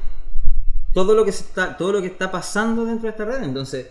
todo 0.93 1.15
lo 1.15 1.25
que 1.25 1.33
se 1.33 1.45
está, 1.45 1.77
todo 1.77 1.93
lo 1.93 2.01
que 2.01 2.07
está 2.07 2.31
pasando 2.31 2.85
dentro 2.85 3.05
de 3.05 3.11
esta 3.11 3.25
red. 3.25 3.43
Entonces, 3.43 3.89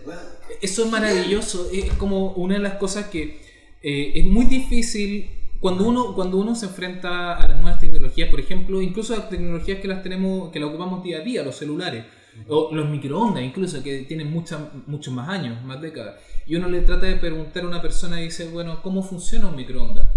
Eso 0.62 0.86
es 0.86 0.92
maravilloso, 0.92 1.70
es 1.72 1.92
como 1.94 2.32
una 2.34 2.56
de 2.56 2.62
las 2.62 2.76
cosas 2.76 3.08
que 3.08 3.42
eh, 3.82 4.12
es 4.16 4.26
muy 4.26 4.46
difícil 4.46 5.30
cuando 5.60 5.86
uno, 5.86 6.14
cuando 6.14 6.38
uno 6.38 6.56
se 6.56 6.66
enfrenta 6.66 7.38
a 7.38 7.48
las 7.48 7.62
nuevas 7.62 7.80
tecnologías, 7.80 8.30
por 8.30 8.40
ejemplo, 8.40 8.82
incluso 8.82 9.16
las 9.16 9.30
tecnologías 9.30 9.80
que 9.80 9.88
las 9.88 10.04
tenemos, 10.04 10.52
que 10.52 10.60
las 10.60 10.70
ocupamos 10.70 11.04
día 11.04 11.20
a 11.20 11.22
día, 11.22 11.44
los 11.44 11.56
celulares, 11.56 12.06
o 12.48 12.74
los 12.74 12.90
microondas 12.90 13.44
incluso, 13.44 13.82
que 13.84 14.00
tienen 14.00 14.32
muchas, 14.32 14.60
muchos 14.88 15.14
más 15.14 15.30
años, 15.30 15.64
más 15.64 15.82
décadas, 15.82 16.16
y 16.46 16.56
uno 16.56 16.68
le 16.70 16.82
trata 16.82 17.06
de 17.06 17.16
preguntar 17.16 17.64
a 17.64 17.68
una 17.68 17.82
persona 17.82 18.20
y 18.20 18.26
dice, 18.26 18.50
bueno, 18.50 18.82
¿cómo 18.82 19.02
funciona 19.04 19.48
un 19.48 19.56
microondas? 19.56 20.08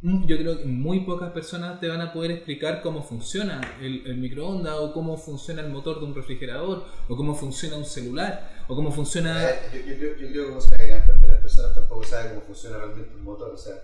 Mm, 0.00 0.26
Yo 0.26 0.38
creo 0.38 0.58
que 0.58 0.64
muy 0.64 1.00
pocas 1.00 1.32
personas 1.32 1.80
te 1.80 1.88
van 1.88 2.00
a 2.00 2.12
poder 2.12 2.30
explicar 2.30 2.80
cómo 2.82 3.02
funciona 3.02 3.60
el, 3.80 4.06
el 4.06 4.16
microondas 4.16 4.74
o 4.78 4.92
cómo 4.92 5.16
funciona 5.16 5.60
el 5.60 5.70
motor 5.70 5.98
de 5.98 6.06
un 6.06 6.14
refrigerador 6.14 6.84
o 7.08 7.16
cómo 7.16 7.34
funciona 7.34 7.76
un 7.76 7.84
celular 7.84 8.64
o 8.68 8.76
cómo 8.76 8.92
funciona... 8.92 9.50
Eh, 9.50 9.58
Yo, 9.74 9.80
yo 9.80 9.98
creo, 9.98 10.16
yo 10.16 10.28
creo 10.28 10.44
que 10.44 10.48
como 10.50 10.60
sabe 10.60 10.78
que 10.78 11.26
de 11.26 11.26
las 11.26 11.40
personas 11.40 11.74
tampoco 11.74 12.04
sabe 12.04 12.28
cómo 12.30 12.42
funciona 12.42 12.78
realmente 12.78 13.14
un 13.16 13.24
motor. 13.24 13.50
O 13.52 13.56
sea, 13.56 13.74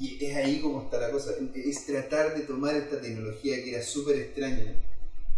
y 0.00 0.24
es 0.24 0.36
ahí 0.36 0.60
como 0.60 0.82
está 0.82 0.98
la 0.98 1.10
cosa. 1.10 1.30
Es 1.54 1.86
tratar 1.86 2.34
de 2.34 2.42
tomar 2.42 2.74
esta 2.74 3.00
tecnología 3.00 3.56
que 3.62 3.74
era 3.74 3.82
súper 3.82 4.16
extraña, 4.16 4.74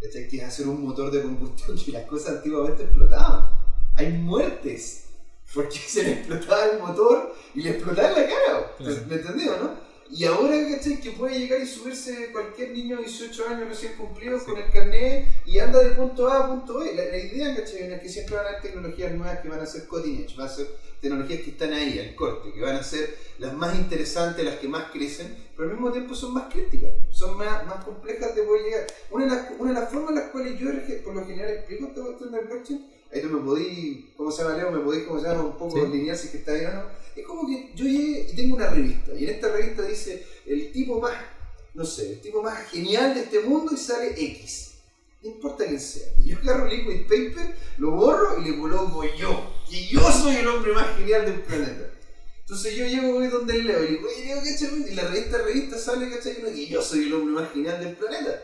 que 0.00 0.36
es 0.36 0.42
hacer 0.42 0.68
un 0.68 0.82
motor 0.82 1.10
de 1.10 1.22
combustión 1.22 1.76
y 1.86 1.90
las 1.90 2.06
cosas 2.06 2.36
antiguamente 2.36 2.84
explotaban. 2.84 3.50
Hay 3.94 4.10
muertes 4.12 5.03
porque 5.54 5.78
se 5.78 6.02
le 6.02 6.12
explotaba 6.12 6.66
el 6.66 6.80
motor 6.80 7.34
y 7.54 7.62
le 7.62 7.70
explotaba 7.70 8.08
en 8.08 8.14
la 8.14 8.28
cara. 8.28 8.74
Claro. 8.76 8.96
¿Me 9.08 9.14
entendés 9.14 9.48
o 9.48 9.56
no? 9.58 9.84
Y 10.10 10.24
ahora, 10.26 10.56
¿cachai? 10.70 11.00
Que 11.00 11.12
puede 11.12 11.38
llegar 11.38 11.60
y 11.60 11.66
subirse 11.66 12.30
cualquier 12.30 12.72
niño 12.72 12.96
de 12.96 13.04
18 13.04 13.48
años 13.48 13.68
recién 13.68 13.94
cumplidos 13.94 14.42
con 14.42 14.56
el 14.58 14.70
carnet 14.70 15.26
y 15.46 15.58
anda 15.58 15.82
de 15.82 15.90
punto 15.90 16.28
A 16.28 16.44
a 16.44 16.48
punto 16.48 16.80
B. 16.80 16.94
La, 16.94 17.04
la 17.06 17.18
idea, 17.18 17.56
¿cachai? 17.56 17.92
Es 17.92 18.00
que 18.00 18.08
siempre 18.08 18.36
van 18.36 18.46
a 18.46 18.48
haber 18.50 18.62
tecnologías 18.62 19.12
nuevas 19.12 19.40
que 19.40 19.48
van 19.48 19.60
a 19.60 19.66
ser 19.66 19.86
cutting 19.88 20.20
edge, 20.20 20.36
van 20.36 20.46
a 20.46 20.50
ser 20.50 20.68
tecnologías 21.00 21.40
que 21.42 21.50
están 21.50 21.72
ahí, 21.72 21.98
al 21.98 22.14
corte, 22.14 22.52
que 22.52 22.60
van 22.60 22.76
a 22.76 22.82
ser 22.82 23.16
las 23.38 23.52
más 23.54 23.74
interesantes, 23.76 24.44
las 24.44 24.56
que 24.56 24.68
más 24.68 24.90
crecen, 24.90 25.36
pero 25.56 25.68
al 25.68 25.74
mismo 25.74 25.92
tiempo 25.92 26.14
son 26.14 26.32
más 26.32 26.52
críticas, 26.52 26.92
son 27.10 27.36
más, 27.36 27.66
más 27.66 27.84
complejas 27.84 28.34
de 28.34 28.42
poder 28.42 28.62
llegar. 28.62 28.86
Una 29.10 29.24
de, 29.24 29.30
las, 29.30 29.50
una 29.58 29.72
de 29.72 29.80
las 29.80 29.90
formas 29.90 30.10
en 30.10 30.16
las 30.16 30.30
cuales 30.30 30.58
yo 30.58 30.70
por 31.04 31.14
lo 31.14 31.26
general 31.26 31.50
explico 31.50 31.88
esta 31.88 32.00
cuestión 32.02 32.32
del 32.32 32.46
blockchain, 32.46 32.86
ahí 33.14 33.22
tú 33.22 33.28
me 33.28 33.40
podí, 33.40 34.12
¿cómo 34.16 34.30
se 34.30 34.42
llama 34.42 34.56
Leo? 34.56 34.70
Me 34.72 34.80
podís, 34.80 35.04
¿cómo 35.04 35.20
se 35.20 35.28
llama? 35.28 35.44
Un 35.44 35.56
poco 35.58 35.76
Sí. 35.80 35.86
lineal 35.92 36.16
si 36.16 36.26
es 36.26 36.32
que 36.32 36.38
está 36.38 36.52
o 36.52 36.74
no. 36.74 36.84
Es 37.16 37.24
como 37.26 37.46
que 37.46 37.70
yo 37.74 37.84
llegué 37.84 38.28
y 38.32 38.36
tengo 38.36 38.56
una 38.56 38.68
revista, 38.70 39.14
y 39.14 39.24
en 39.24 39.30
esta 39.30 39.48
revista 39.52 39.82
dice 39.82 40.26
el 40.46 40.72
tipo 40.72 41.00
más, 41.00 41.14
no 41.74 41.84
sé, 41.84 42.14
el 42.14 42.20
tipo 42.20 42.42
más 42.42 42.68
genial 42.70 43.14
de 43.14 43.20
este 43.20 43.40
mundo 43.40 43.72
y 43.72 43.76
sale 43.76 44.10
X. 44.16 44.72
No 45.22 45.30
importa 45.30 45.64
quién 45.64 45.80
sea. 45.80 46.06
Y 46.18 46.30
yo 46.30 46.38
agarro 46.38 46.66
el 46.66 46.76
liquid 46.76 47.02
paper, 47.04 47.54
lo 47.78 47.92
borro 47.92 48.40
y 48.40 48.50
le 48.50 48.58
coloco 48.58 49.02
yo. 49.16 49.54
Que 49.70 49.86
yo 49.86 50.00
soy 50.12 50.36
el 50.36 50.46
hombre 50.48 50.72
más 50.72 50.96
genial 50.98 51.24
del 51.24 51.40
planeta. 51.40 51.90
Entonces 52.40 52.76
yo 52.76 52.84
llego 52.86 53.14
voy 53.14 53.28
donde 53.28 53.54
el 53.54 53.66
Leo 53.66 53.82
y 53.82 53.86
le 53.86 53.90
digo, 53.92 54.08
oye 54.08 54.26
Leo, 54.26 54.36
¿cachai? 54.38 54.92
Y 54.92 54.94
la 54.94 55.08
revista, 55.08 55.38
revista 55.38 55.78
sale, 55.78 56.10
¿cachai? 56.10 56.36
Que 56.42 56.66
yo 56.66 56.82
soy 56.82 57.04
el 57.06 57.14
hombre 57.14 57.34
más 57.40 57.52
genial 57.52 57.82
del 57.82 57.96
planeta. 57.96 58.42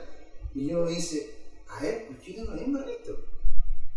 Y 0.55 0.63
Leo 0.63 0.87
me 0.87 0.93
dice, 0.93 1.35
a 1.69 1.83
ver, 1.83 2.07
¿por 2.07 2.17
qué 2.17 2.33
tengo 2.33 2.51
la 2.55 2.63
misma 2.63 2.83
revista? 2.83 3.13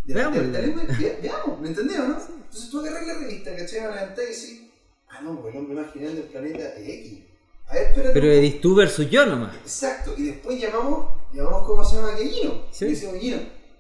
De 0.06 0.14
la- 0.14 0.30
de- 0.30 0.40
de 0.42 0.48
la 0.52 0.60
Veámosla. 0.60 0.84
misma- 0.84 0.98
ve- 1.00 1.20
Veamos, 1.22 1.60
¿me 1.62 1.68
entendés 1.70 2.00
o 2.00 2.08
no? 2.08 2.18
Entonces 2.20 2.70
tú 2.70 2.80
agarras 2.82 3.08
la 3.08 3.14
revista, 3.20 3.56
¿cachai? 3.56 3.80
La 3.82 3.96
levantás 3.96 4.26
y 4.26 4.28
decís, 4.30 4.62
ah 5.10 5.22
no, 5.22 5.42
pues 5.42 5.54
el 5.56 5.62
hombre 5.62 5.76
más 5.82 5.94
genial 5.94 6.16
del 6.16 6.24
planeta 6.26 6.76
es 6.76 6.90
X. 6.90 7.20
A 7.68 7.74
ver, 7.76 7.84
espérate. 7.88 8.14
Pero 8.14 8.32
eres 8.32 8.62
tú 8.62 8.76
versus 8.76 9.10
yo 9.10 9.26
nomás. 9.26 9.56
Exacto, 9.56 10.14
y 10.18 10.24
después 10.24 10.60
llamamos, 10.60 11.08
llamamos 11.34 11.66
cómo 11.66 11.84
se 11.84 11.96
llama 11.96 12.16
que 12.16 12.28
Gino. 12.28 12.64
Sí. 12.72 12.86
Y 12.86 12.90
decimos, 12.90 13.16
Gino, 13.20 13.38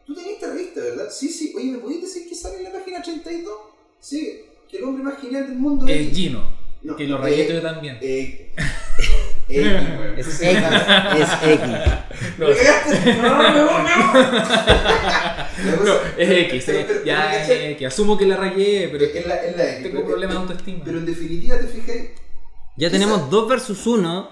tú 0.07 0.15
tenés 0.15 0.31
esta 0.33 0.47
revista, 0.47 0.79
¿verdad? 0.81 1.09
Sí, 1.11 1.27
sí, 1.29 1.53
oye, 1.55 1.71
¿me 1.71 1.77
podías 1.79 2.01
decir 2.01 2.27
que 2.29 2.35
sale 2.35 2.57
en 2.57 2.63
la 2.63 2.71
página 2.71 3.01
32? 3.01 3.53
Sí, 3.99 4.41
que 4.69 4.77
el 4.77 4.83
hombre 4.85 5.03
más 5.03 5.19
genial 5.21 5.47
del 5.47 5.57
mundo 5.57 5.85
Es 5.87 6.13
Gino, 6.15 6.49
No, 6.81 6.95
que 6.95 7.05
lo 7.05 7.17
eh, 7.17 7.21
rayé 7.21 7.53
yo 7.53 7.61
también. 7.61 7.97
Eh, 8.01 8.53
X. 9.49 9.61
Es 10.17 10.41
X. 10.41 10.63
Es 11.19 11.29
X. 11.43 11.59
No. 12.37 12.47
¡No, 13.21 13.53
no, 13.53 13.83
no! 13.83 13.89
No, 15.85 15.93
es 16.17 16.29
X, 16.29 16.69
eh, 16.69 16.87
ya 17.05 17.43
es. 17.43 17.49
X, 17.75 17.87
asumo 17.87 18.17
que 18.17 18.25
la 18.25 18.37
rayé, 18.37 18.89
pero 18.91 19.05
es 19.05 19.25
la, 19.27 19.35
es 19.35 19.55
la 19.57 19.73
X. 19.79 19.83
tengo 19.83 20.05
problemas 20.05 20.35
de 20.35 20.41
autoestima. 20.41 20.81
Pero 20.83 20.97
en 20.99 21.05
definitiva, 21.05 21.57
te 21.59 21.67
fijas, 21.67 21.95
Ya 22.77 22.89
tenemos 22.89 23.29
dos 23.29 23.47
versus 23.47 23.85
uno 23.87 24.29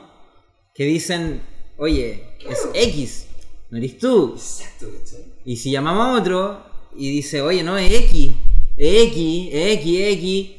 que 0.73 0.85
dicen, 0.85 1.41
oye, 1.77 2.23
es 2.39 2.45
Claro. 2.59 2.71
X, 2.73 3.27
no 3.69 3.77
eres 3.77 3.97
tú. 3.97 4.33
exacto, 4.35 4.87
¿cachai? 4.97 5.25
Y 5.45 5.55
si 5.57 5.71
llamamos 5.71 6.07
a 6.07 6.13
otro 6.21 6.65
y 6.95 7.09
dice, 7.11 7.41
oye, 7.41 7.63
no, 7.63 7.77
es 7.77 7.91
X, 7.91 8.31
es 8.77 9.03
X, 9.07 9.49
es 9.51 9.77
X, 9.79 9.99
es 9.99 10.13
X. 10.17 10.51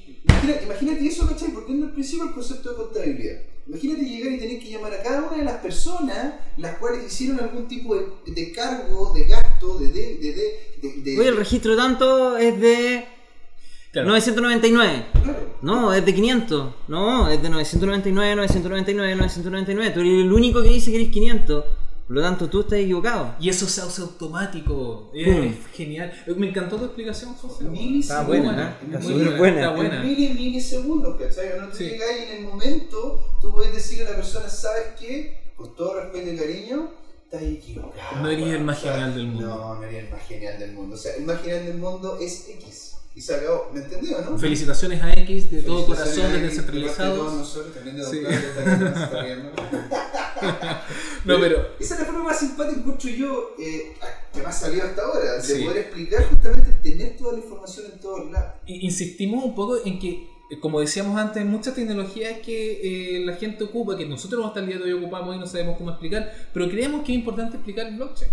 Imagínate 0.65 1.07
eso, 1.07 1.27
¿cachai? 1.29 1.49
Porque 1.53 1.73
en 1.73 1.83
el 1.85 1.91
principio 1.93 2.25
el 2.25 2.33
concepto 2.35 2.71
de 2.71 2.77
contabilidad. 2.77 3.41
Imagínate 3.67 4.05
llegar 4.05 4.33
y 4.33 4.39
tener 4.39 4.59
que 4.59 4.71
llamar 4.71 4.93
a 4.93 5.03
cada 5.03 5.23
una 5.29 5.37
de 5.37 5.45
las 5.45 5.59
personas 5.59 6.35
las 6.57 6.77
cuales 6.79 7.07
hicieron 7.07 7.39
algún 7.41 7.69
tipo 7.69 7.95
de, 7.95 8.07
de 8.27 8.53
cargo, 8.53 9.13
de 9.15 9.25
gasto, 9.25 9.79
de... 9.79 9.89
de, 9.89 9.93
de, 9.93 10.33
de, 10.83 10.89
de- 10.97 11.03
de- 11.03 11.19
Oye, 11.21 11.29
el 11.29 11.37
registro 11.37 11.77
tanto 11.77 12.37
es 12.37 12.61
de 12.61 13.05
Claro. 13.93 14.09
999. 14.09 15.07
Claro. 15.23 15.55
No, 15.63 15.93
es 15.93 16.05
de 16.05 16.15
500. 16.15 16.75
No, 16.89 17.29
es 17.29 17.41
de 17.43 17.51
999, 17.51 18.35
999, 18.37 19.15
999. 19.17 19.91
Tú 19.95 20.01
eres 20.01 20.13
el 20.25 20.33
único 20.33 20.63
que 20.63 20.71
dice 20.71 20.91
que 20.91 20.97
eres 20.97 21.11
500. 21.13 21.65
Por 22.13 22.21
lo 22.21 22.29
tanto, 22.29 22.47
tú 22.51 22.61
estás 22.61 22.79
equivocado. 22.81 23.35
Y 23.41 23.49
eso 23.49 23.67
se 23.67 23.81
hace 23.81 24.03
automático. 24.03 25.11
Es, 25.15 25.27
Pum. 25.35 25.45
es 25.47 25.67
genial. 25.75 26.13
Me 26.37 26.51
encantó 26.51 26.77
tu 26.77 26.85
explicación, 26.85 27.33
José. 27.33 27.65
Milisegundos. 27.65 28.03
Está 28.05 28.23
buena, 28.25 28.69
¿eh? 28.83 28.85
Está 28.85 29.01
súper 29.01 29.39
buena. 29.39 29.57
Está 29.61 29.71
En 29.71 29.77
buena. 29.77 30.03
mili, 30.03 30.29
milisegundos, 30.35 31.17
¿cachai? 31.19 31.59
No 31.59 31.69
te 31.69 31.77
Sí. 31.79 31.85
llegas 31.85 32.09
y 32.19 32.23
en 32.33 32.37
el 32.37 32.45
momento 32.51 33.39
tú 33.41 33.53
puedes 33.55 33.73
decirle 33.73 34.07
a 34.09 34.11
la 34.11 34.17
persona, 34.17 34.47
¿sabes 34.51 34.89
qué? 35.01 35.53
Con 35.57 35.75
todo 35.75 36.01
respeto 36.03 36.33
y 36.33 36.37
cariño, 36.37 36.91
estás 37.25 37.43
equivocado. 37.45 38.21
No 38.23 38.29
eres 38.29 38.47
el 38.49 38.63
más 38.63 38.79
genial 38.83 39.15
del 39.15 39.27
mundo. 39.29 39.49
No, 39.49 39.75
no 39.77 39.83
eres 39.85 40.05
el 40.05 40.11
más 40.11 40.23
genial 40.29 40.59
del 40.59 40.73
mundo. 40.75 40.95
O 40.97 40.99
sea, 40.99 41.15
el 41.17 41.25
más 41.25 41.41
genial 41.41 41.65
del 41.65 41.79
mundo 41.79 42.19
es 42.21 42.47
X. 42.51 42.97
Y 43.15 43.21
se 43.21 43.35
acabó. 43.35 43.71
¿Me 43.75 43.81
entendió, 43.81 44.21
no? 44.23 44.39
Felicitaciones 44.39 45.03
a 45.03 45.13
X 45.13 45.51
de 45.51 45.63
todo 45.63 45.87
corazón, 45.87 46.25
a 46.27 46.29
de 46.31 46.39
X, 46.39 46.43
descentralizados. 46.49 47.13
de 47.13 47.19
todos 47.19 47.35
nosotros, 47.35 47.75
también 47.75 47.97
de 47.97 48.03
Don 48.03 48.11
Sí. 48.13 48.23
No, 51.25 51.39
pero 51.39 51.69
Esa 51.79 51.95
es 51.95 52.01
la 52.01 52.07
forma 52.07 52.25
más 52.25 52.39
simpática 52.41 52.75
que 52.75 52.81
encuentro 52.81 53.11
yo 53.11 53.51
eh, 53.59 53.93
que 54.33 54.41
me 54.41 54.47
ha 54.47 54.53
salido 54.53 54.85
hasta 54.87 55.03
ahora, 55.03 55.35
de 55.35 55.43
Sí. 55.43 55.63
poder 55.65 55.79
explicar 55.79 56.25
justamente, 56.29 56.73
tener 56.83 57.17
toda 57.17 57.33
la 57.35 57.39
información 57.39 57.87
en 57.93 58.01
todos 58.01 58.31
lados. 58.31 58.55
insistimos 58.67 59.45
un 59.45 59.55
poco 59.55 59.77
en 59.85 59.99
que, 59.99 60.29
como 60.61 60.81
decíamos 60.81 61.19
antes, 61.19 61.45
muchas 61.45 61.75
tecnologías 61.75 62.41
que 62.41 63.17
eh, 63.17 63.21
la 63.25 63.35
gente 63.35 63.65
ocupa, 63.65 63.97
que 63.97 64.07
nosotros 64.07 64.45
hasta 64.47 64.61
el 64.61 64.67
día 64.67 64.79
de 64.79 64.85
hoy 64.85 64.93
ocupamos 64.93 65.37
y 65.37 65.39
no 65.39 65.47
sabemos 65.47 65.77
cómo 65.79 65.91
explicar, 65.91 66.33
pero 66.53 66.69
creemos 66.69 67.03
que 67.05 67.13
es 67.13 67.19
importante 67.19 67.57
explicar 67.57 67.87
el 67.87 67.97
blockchain. 67.97 68.31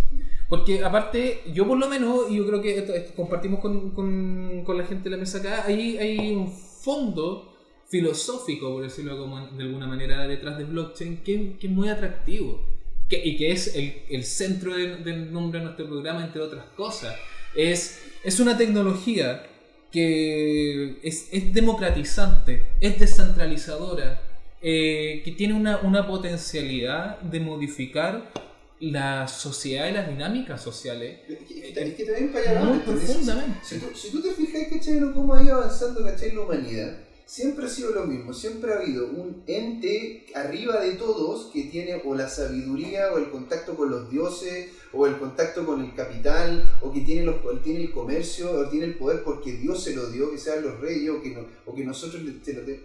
Porque 0.49 0.83
aparte, 0.83 1.41
yo 1.53 1.67
por 1.67 1.77
lo 1.77 1.87
menos, 1.87 2.29
y 2.31 2.37
yo 2.37 2.47
creo 2.47 2.61
que 2.61 2.77
esto, 2.79 2.93
esto 2.93 3.13
compartimos 3.15 3.59
con, 3.59 3.91
con- 3.91 4.63
con 4.65 4.77
la 4.77 4.85
gente 4.85 5.03
de 5.05 5.11
la 5.11 5.17
mesa 5.17 5.37
acá, 5.37 5.63
hay, 5.67 5.97
hay 5.97 6.31
un 6.35 6.51
fondo 6.51 7.53
filosófico, 7.87 8.71
por 8.71 8.83
decirlo 8.83 9.17
como 9.17 9.47
de 9.47 9.63
alguna 9.63 9.87
manera, 9.87 10.27
detrás 10.27 10.57
del 10.57 10.67
blockchain 10.67 11.17
que, 11.23 11.55
que 11.59 11.67
es 11.67 11.73
muy 11.73 11.89
atractivo. 11.89 12.63
Que- 13.09 13.21
y 13.25 13.35
que 13.37 13.51
es 13.51 13.75
el, 13.75 13.93
el 14.09 14.23
centro 14.23 14.75
de- 14.75 14.97
del 14.97 15.31
nombre 15.31 15.59
de 15.59 15.65
nuestro 15.65 15.87
programa, 15.87 16.23
entre 16.25 16.41
otras 16.41 16.65
cosas. 16.75 17.15
Es, 17.55 17.99
es 18.23 18.39
una 18.39 18.57
tecnología 18.57 19.43
que 19.91 20.99
es, 21.03 21.29
es 21.31 21.53
democratizante, 21.53 22.63
es 22.79 22.99
descentralizadora, 22.99 24.21
eh, 24.61 25.21
que 25.23 25.31
tiene 25.31 25.53
una, 25.53 25.77
una 25.79 26.05
potencialidad 26.05 27.19
de 27.21 27.39
modificar 27.39 28.31
la 28.79 29.27
sociedad 29.27 29.89
y 29.89 29.91
las 29.91 30.07
dinámicas 30.07 30.61
sociales 30.61 31.19
Es 31.27 31.39
que, 31.95 32.05
también 32.05 32.31
para 32.31 32.51
allá 32.51 32.83
profundamente. 32.85 33.59
Si 33.61 33.79
tú, 33.79 33.87
si 33.93 34.11
tú 34.11 34.21
te 34.21 34.31
fijas, 34.31 34.67
¿cachai? 34.69 34.99
cómo 35.13 35.33
ha 35.33 35.43
ido 35.43 35.55
avanzando, 35.55 36.03
¿cachai? 36.03 36.33
La 36.33 36.41
humanidad, 36.41 36.97
siempre 37.29 37.67
ha 37.67 37.69
sido 37.69 37.91
lo 37.91 38.05
mismo, 38.07 38.33
siempre 38.33 38.73
ha 38.73 38.79
habido 38.79 39.05
un 39.05 39.43
ente 39.45 40.25
arriba 40.33 40.81
de 40.81 40.93
todos 40.93 41.51
que 41.53 41.65
tiene 41.65 42.01
o 42.03 42.15
la 42.15 42.27
sabiduría 42.27 43.13
o 43.13 43.19
el 43.19 43.29
contacto 43.29 43.75
con 43.75 43.91
los 43.91 44.09
dioses 44.09 44.69
o 44.93 45.05
el 45.05 45.15
contacto 45.19 45.63
con 45.63 45.83
el 45.83 45.93
capital 45.93 46.67
o 46.81 46.91
que 46.91 47.01
tiene, 47.01 47.31
el 47.83 47.91
comercio 47.91 48.49
o 48.51 48.67
tiene 48.69 48.87
el 48.87 48.95
poder 48.97 49.23
porque 49.23 49.51
Dios 49.53 49.83
se 49.83 49.95
lo 49.95 50.09
dio, 50.09 50.31
que 50.31 50.39
sean 50.39 50.63
los 50.63 50.79
reyes 50.79 51.11
o 51.11 51.21
que, 51.21 51.29
no- 51.29 51.45
o 51.67 51.75
que 51.75 51.85
nosotros, 51.85 52.19
se 52.43 52.53
lo 52.53 52.63
de- 52.63 52.83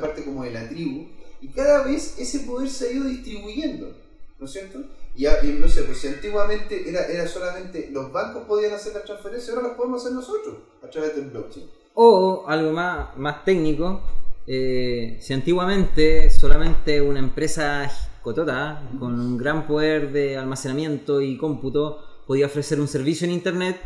parte 0.00 0.22
como 0.22 0.44
de 0.44 0.50
la 0.50 0.68
tribu. 0.68 1.06
Y 1.40 1.48
cada 1.48 1.82
vez 1.84 2.16
ese 2.18 2.40
poder 2.40 2.68
se 2.68 2.88
ha 2.88 2.92
ido 2.92 3.04
distribuyendo, 3.06 3.96
¿no 4.38 4.44
es 4.44 4.52
cierto? 4.52 4.84
Y 5.16 5.24
no 5.60 5.66
sé, 5.66 5.82
pues 5.84 5.96
si 5.98 6.08
antiguamente 6.08 6.86
era, 6.88 7.06
era 7.06 7.26
solamente 7.26 7.88
los 7.90 8.12
bancos 8.12 8.44
podían 8.46 8.74
hacer 8.74 8.92
las 8.92 9.04
transferencias, 9.04 9.56
ahora 9.56 9.68
las 9.68 9.76
podemos 9.78 10.02
hacer 10.02 10.12
nosotros 10.14 10.56
a 10.82 10.90
través 10.90 11.16
del 11.16 11.30
blockchain. 11.30 11.77
O 12.00 12.44
algo 12.46 12.70
más, 12.70 13.16
más 13.16 13.44
técnico, 13.44 14.00
eh, 14.46 15.18
si 15.20 15.32
antiguamente 15.34 16.30
solamente 16.30 17.02
una 17.02 17.18
empresa 17.18 17.90
cotota 18.22 18.88
con 19.00 19.18
un 19.18 19.36
gran 19.36 19.66
poder 19.66 20.12
de 20.12 20.36
almacenamiento 20.36 21.20
y 21.20 21.36
cómputo 21.36 21.98
podía 22.24 22.46
ofrecer 22.46 22.80
un 22.80 22.86
servicio 22.86 23.24
en 23.24 23.32
internet, 23.32 23.80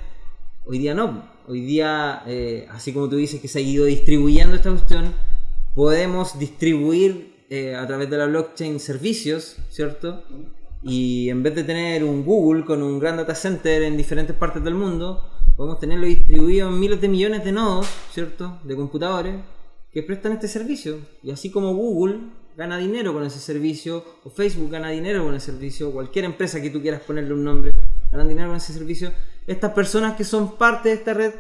hoy 0.67 0.79
día 0.79 0.95
no. 0.95 1.27
Hoy 1.49 1.63
día, 1.63 2.23
eh, 2.27 2.69
así 2.71 2.93
como 2.93 3.09
tú 3.09 3.17
dices 3.17 3.41
que 3.41 3.49
se 3.49 3.61
ha 3.61 3.63
ido 3.63 3.87
distribuyendo 3.87 4.57
esta 4.57 4.69
cuestión, 4.69 5.15
podemos 5.75 6.39
distribuir 6.39 7.47
eh, 7.49 7.75
a 7.75 7.87
través 7.87 8.11
de 8.11 8.19
la 8.19 8.27
blockchain 8.27 8.79
servicios, 8.79 9.57
¿cierto? 9.71 10.23
Y 10.83 11.31
en 11.31 11.43
vez 11.43 11.55
de 11.55 11.65
tener 11.65 12.05
un 12.05 12.27
Google 12.27 12.67
con 12.67 12.83
un 12.83 12.99
gran 12.99 13.17
data 13.17 13.35
center 13.35 13.83
en 13.83 13.97
diferentes 13.97 14.37
partes 14.37 14.63
del 14.63 14.75
mundo, 14.75 15.32
podemos 15.57 15.79
tenerlo 15.79 16.07
distribuido 16.07 16.69
en 16.69 16.79
miles 16.81 17.01
de 17.01 17.09
millones 17.09 17.45
de 17.45 17.53
nodos, 17.53 17.87
¿cierto? 18.13 18.59
De 18.65 18.75
computadores 18.77 19.37
que 19.93 20.03
prestan 20.03 20.33
este 20.33 20.49
servicio. 20.49 20.99
Y 21.23 21.31
así 21.31 21.51
como 21.51 21.75
Google 21.75 22.19
gana 22.57 22.79
dinero 22.79 23.13
con 23.13 23.25
ese 23.25 23.39
servicio, 23.39 24.05
o 24.25 24.31
Facebook 24.31 24.71
gana 24.71 24.91
dinero 24.91 25.25
con 25.25 25.35
el 25.35 25.41
servicio, 25.41 25.89
o 25.89 25.93
cualquier 25.93 26.25
empresa 26.25 26.61
que 26.61 26.71
tú 26.71 26.81
quieras 26.81 27.01
ponerle 27.03 27.35
un 27.35 27.45
nombre, 27.45 27.73
ganan 28.11 28.29
dinero 28.29 28.49
con 28.49 28.57
ese 28.57 28.73
servicio, 28.73 29.13
estas 29.47 29.73
personas 29.73 30.17
que 30.17 30.25
son 30.25 30.57
parte 30.57 30.91
de 30.91 30.95
esta 30.97 31.15
red 31.15 31.33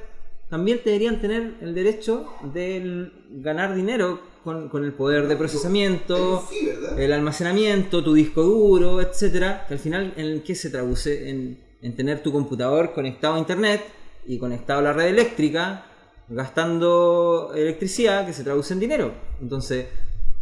también 0.48 0.80
deberían 0.84 1.20
tener 1.20 1.54
el 1.62 1.74
derecho 1.74 2.26
de 2.52 3.10
ganar 3.30 3.74
dinero 3.74 4.20
con, 4.44 4.68
con 4.68 4.84
el 4.84 4.92
poder 4.92 5.26
de 5.28 5.36
procesamiento, 5.36 6.44
Sí, 6.50 6.66
¿verdad? 6.66 7.00
el 7.00 7.12
almacenamiento, 7.12 8.04
tu 8.04 8.12
disco 8.12 8.42
duro, 8.42 9.00
etcétera, 9.00 9.64
que 9.66 9.74
al 9.74 9.80
final 9.80 10.12
en 10.16 10.42
qué 10.42 10.54
se 10.54 10.68
traduce 10.68 11.30
en, 11.30 11.58
en 11.80 11.96
tener 11.96 12.22
tu 12.22 12.32
computador 12.32 12.92
conectado 12.92 13.34
a 13.36 13.38
internet 13.38 13.82
y 14.26 14.38
conectado 14.38 14.80
a 14.80 14.82
la 14.82 14.92
red 14.92 15.06
eléctrica, 15.06 15.86
gastando 16.28 17.52
electricidad 17.54 18.26
que 18.26 18.32
se 18.32 18.44
traduce 18.44 18.72
en 18.74 18.80
dinero. 18.80 19.12
Entonces, 19.40 19.86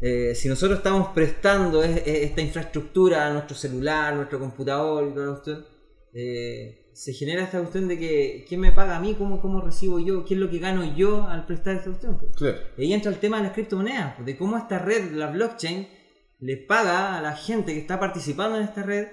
eh, 0.01 0.35
si 0.35 0.49
nosotros 0.49 0.79
estamos 0.79 1.09
prestando 1.09 1.83
es- 1.83 1.99
es- 2.07 2.23
esta 2.25 2.41
infraestructura 2.41 3.27
a 3.27 3.33
nuestro 3.33 3.57
celular, 3.57 4.15
nuestro 4.15 4.39
computador 4.39 5.07
y 5.09 5.13
toda 5.15 5.27
la 5.27 5.33
cuestión, 5.33 5.67
eh, 6.15 6.91
se 6.93 7.13
genera 7.13 7.45
esta 7.45 7.59
cuestión 7.59 7.89
de 7.89 7.99
que 7.99 8.45
quién 8.49 8.61
me 8.61 8.73
paga 8.73 8.97
a 8.97 9.01
mí, 9.01 9.15
cómo, 9.15 9.41
cómo 9.41 9.61
recibo 9.61 9.99
yo, 9.99 10.25
qué 10.25 10.35
es 10.35 10.41
lo 10.41 10.51
que 10.51 10.59
gano 10.59 10.97
yo 10.97 11.27
al 11.27 11.47
prestar 11.47 11.77
esta 11.77 11.87
cuestión. 11.91 12.19
pues. 12.19 12.37
Claro. 12.37 12.59
Y 12.77 12.83
ahí 12.83 12.93
entra 12.93 13.11
el 13.11 13.19
tema 13.19 13.39
de 13.39 13.45
las 13.45 13.53
criptomonedas, 13.53 14.15
pues, 14.17 14.27
de 14.27 14.37
cómo 14.37 14.57
esta 14.59 14.79
red, 14.79 15.13
la 15.13 15.29
blockchain, 15.29 15.89
le 16.41 16.57
paga 16.57 17.19
a 17.19 17.23
la 17.23 17.33
gente 17.37 17.73
que 17.75 17.81
está 17.81 18.01
participando 18.01 18.57
en 18.59 18.65
esta 18.65 18.83
red 18.83 19.07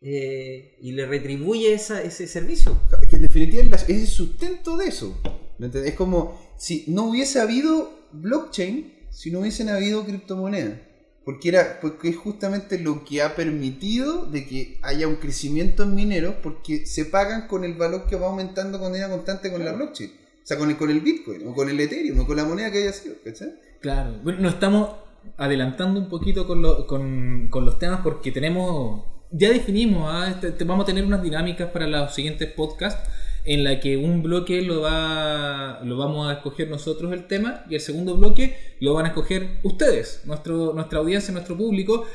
eh, 0.00 0.76
y 0.80 0.92
le 0.92 1.06
retribuye 1.06 1.72
esa- 1.72 2.02
ese 2.02 2.26
servicio. 2.26 2.78
Que 3.08 3.16
en 3.16 3.22
definitiva 3.22 3.76
es 3.76 3.88
el 3.88 4.06
sustento 4.06 4.76
de 4.76 4.86
eso. 4.88 5.16
Es 5.58 5.94
como 5.94 6.38
si 6.58 6.84
no 6.88 7.04
hubiese 7.04 7.40
habido 7.40 7.90
blockchain, 8.12 8.92
si 9.10 9.30
no 9.30 9.40
hubiesen 9.40 9.68
habido 9.68 10.04
criptomonedas. 10.04 10.80
Porque, 11.24 11.48
era, 11.48 11.80
porque 11.80 12.10
es 12.10 12.16
justamente 12.16 12.78
lo 12.78 13.04
que 13.04 13.20
ha 13.20 13.34
permitido 13.34 14.26
de 14.26 14.46
que 14.46 14.78
haya 14.82 15.08
un 15.08 15.16
crecimiento 15.16 15.82
en 15.82 15.94
mineros 15.96 16.36
porque 16.40 16.86
se 16.86 17.04
pagan 17.06 17.48
con 17.48 17.64
el 17.64 17.74
valor 17.74 18.06
que 18.06 18.14
va 18.14 18.28
aumentando 18.28 18.78
con 18.78 18.90
manera 18.92 19.08
constante 19.10 19.50
con 19.50 19.64
la 19.64 19.72
blockchain. 19.72 20.10
O 20.10 20.46
sea, 20.46 20.56
con 20.56 20.70
el, 20.70 20.76
con 20.76 20.88
el 20.90 21.00
Bitcoin, 21.00 21.48
o 21.48 21.52
con 21.52 21.68
el 21.68 21.80
Ethereum, 21.80 22.20
o 22.20 22.26
con 22.28 22.36
la 22.36 22.44
moneda 22.44 22.70
que 22.70 22.78
haya 22.78 22.92
sido, 22.92 23.16
¿cachai? 23.24 23.54
Claro, 23.80 24.20
bueno, 24.22 24.38
nos 24.42 24.54
estamos 24.54 24.90
adelantando 25.36 25.98
un 25.98 26.08
poquito 26.08 26.46
con, 26.46 26.62
lo- 26.62 26.86
con, 26.86 27.48
con 27.50 27.64
los 27.64 27.80
temas 27.80 28.02
porque 28.04 28.30
tenemos, 28.30 29.04
ya 29.30 29.50
definimos, 29.50 30.08
¿ah? 30.12 30.28
Este- 30.30 30.52
te- 30.52 30.64
vamos 30.64 30.84
a 30.84 30.86
tener 30.86 31.04
unas 31.04 31.22
dinámicas 31.22 31.70
para 31.70 31.86
los 31.86 32.14
siguientes 32.14 32.50
podcasts 32.52 33.10
en 33.44 33.62
la 33.62 33.78
que 33.80 33.96
un 33.96 34.22
bloque 34.22 34.60
lo, 34.62 34.80
va, 34.82 35.80
lo 35.84 35.96
vamos 35.96 36.28
a 36.28 36.32
escoger 36.34 36.68
nosotros 36.68 37.12
el 37.12 37.26
tema 37.28 37.62
y 37.70 37.76
el 37.76 37.80
segundo 37.80 38.16
bloque 38.16 38.56
lo 38.80 38.94
van 38.94 39.04
a 39.06 39.08
escoger 39.08 39.58
ustedes, 39.62 40.22
nuestro, 40.24 40.72
nuestra 40.72 40.98
audiencia, 40.98 41.32
nuestro 41.32 41.56
público. 41.56 42.06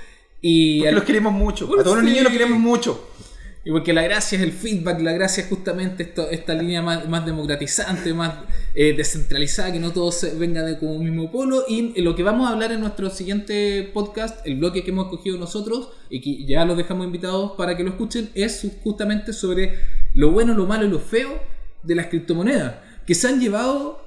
Y 0.42 0.86
al- 0.86 0.96
los 0.96 1.04
queremos 1.06 1.32
mucho. 1.32 1.68
Bueno, 1.68 1.82
A 1.82 1.84
todos 1.84 1.98
los 1.98 2.06
niños 2.06 2.24
los 2.24 2.32
queremos 2.34 2.60
mucho. 2.60 3.11
Y 3.64 3.70
porque 3.70 3.94
la 3.94 4.02
gracia 4.02 4.38
es 4.38 4.44
el 4.44 4.52
feedback, 4.52 5.02
la 5.02 5.12
gracia 5.12 5.44
es 5.44 5.50
justamente 5.50 6.12
esta 6.32 6.54
línea 6.56 6.82
más, 6.82 7.08
más 7.08 7.26
democratizante, 7.26 8.12
más 8.12 8.34
eh, 8.74 8.94
descentralizada, 8.94 9.72
que 9.72 9.80
no 9.80 9.92
todo 9.92 10.12
se 10.12 10.34
venga 10.34 10.64
de 10.64 10.80
como 10.80 10.94
un 10.94 11.04
mismo 11.04 11.32
polo. 11.32 11.66
Y 11.68 12.02
lo 12.02 12.16
que 12.16 12.24
vamos 12.24 12.50
a 12.50 12.54
hablar 12.54 12.72
en 12.72 12.80
nuestro 12.80 13.12
siguiente 13.12 13.92
podcast, 13.94 14.46
el 14.48 14.58
bloque 14.58 14.84
que 14.84 14.90
hemos 14.90 15.06
escogido 15.06 15.38
nosotros, 15.38 15.90
y 16.10 16.22
que 16.22 16.44
ya 16.46 16.66
los 16.66 16.76
dejamos 16.76 17.06
invitados 17.06 17.52
para 17.56 17.78
que 17.78 17.84
lo 17.84 17.92
escuchen, 17.92 18.30
es 18.34 18.68
justamente 18.84 19.32
sobre 19.32 19.78
lo 20.16 20.32
bueno, 20.32 20.56
lo 20.56 20.66
malo 20.66 20.86
y 20.86 20.90
lo 20.90 21.00
feo 21.00 21.40
de 21.84 21.96
las 21.96 22.08
criptomonedas, 22.08 22.76
que 23.06 23.14
se 23.14 23.28
han 23.28 23.40
llevado 23.40 24.02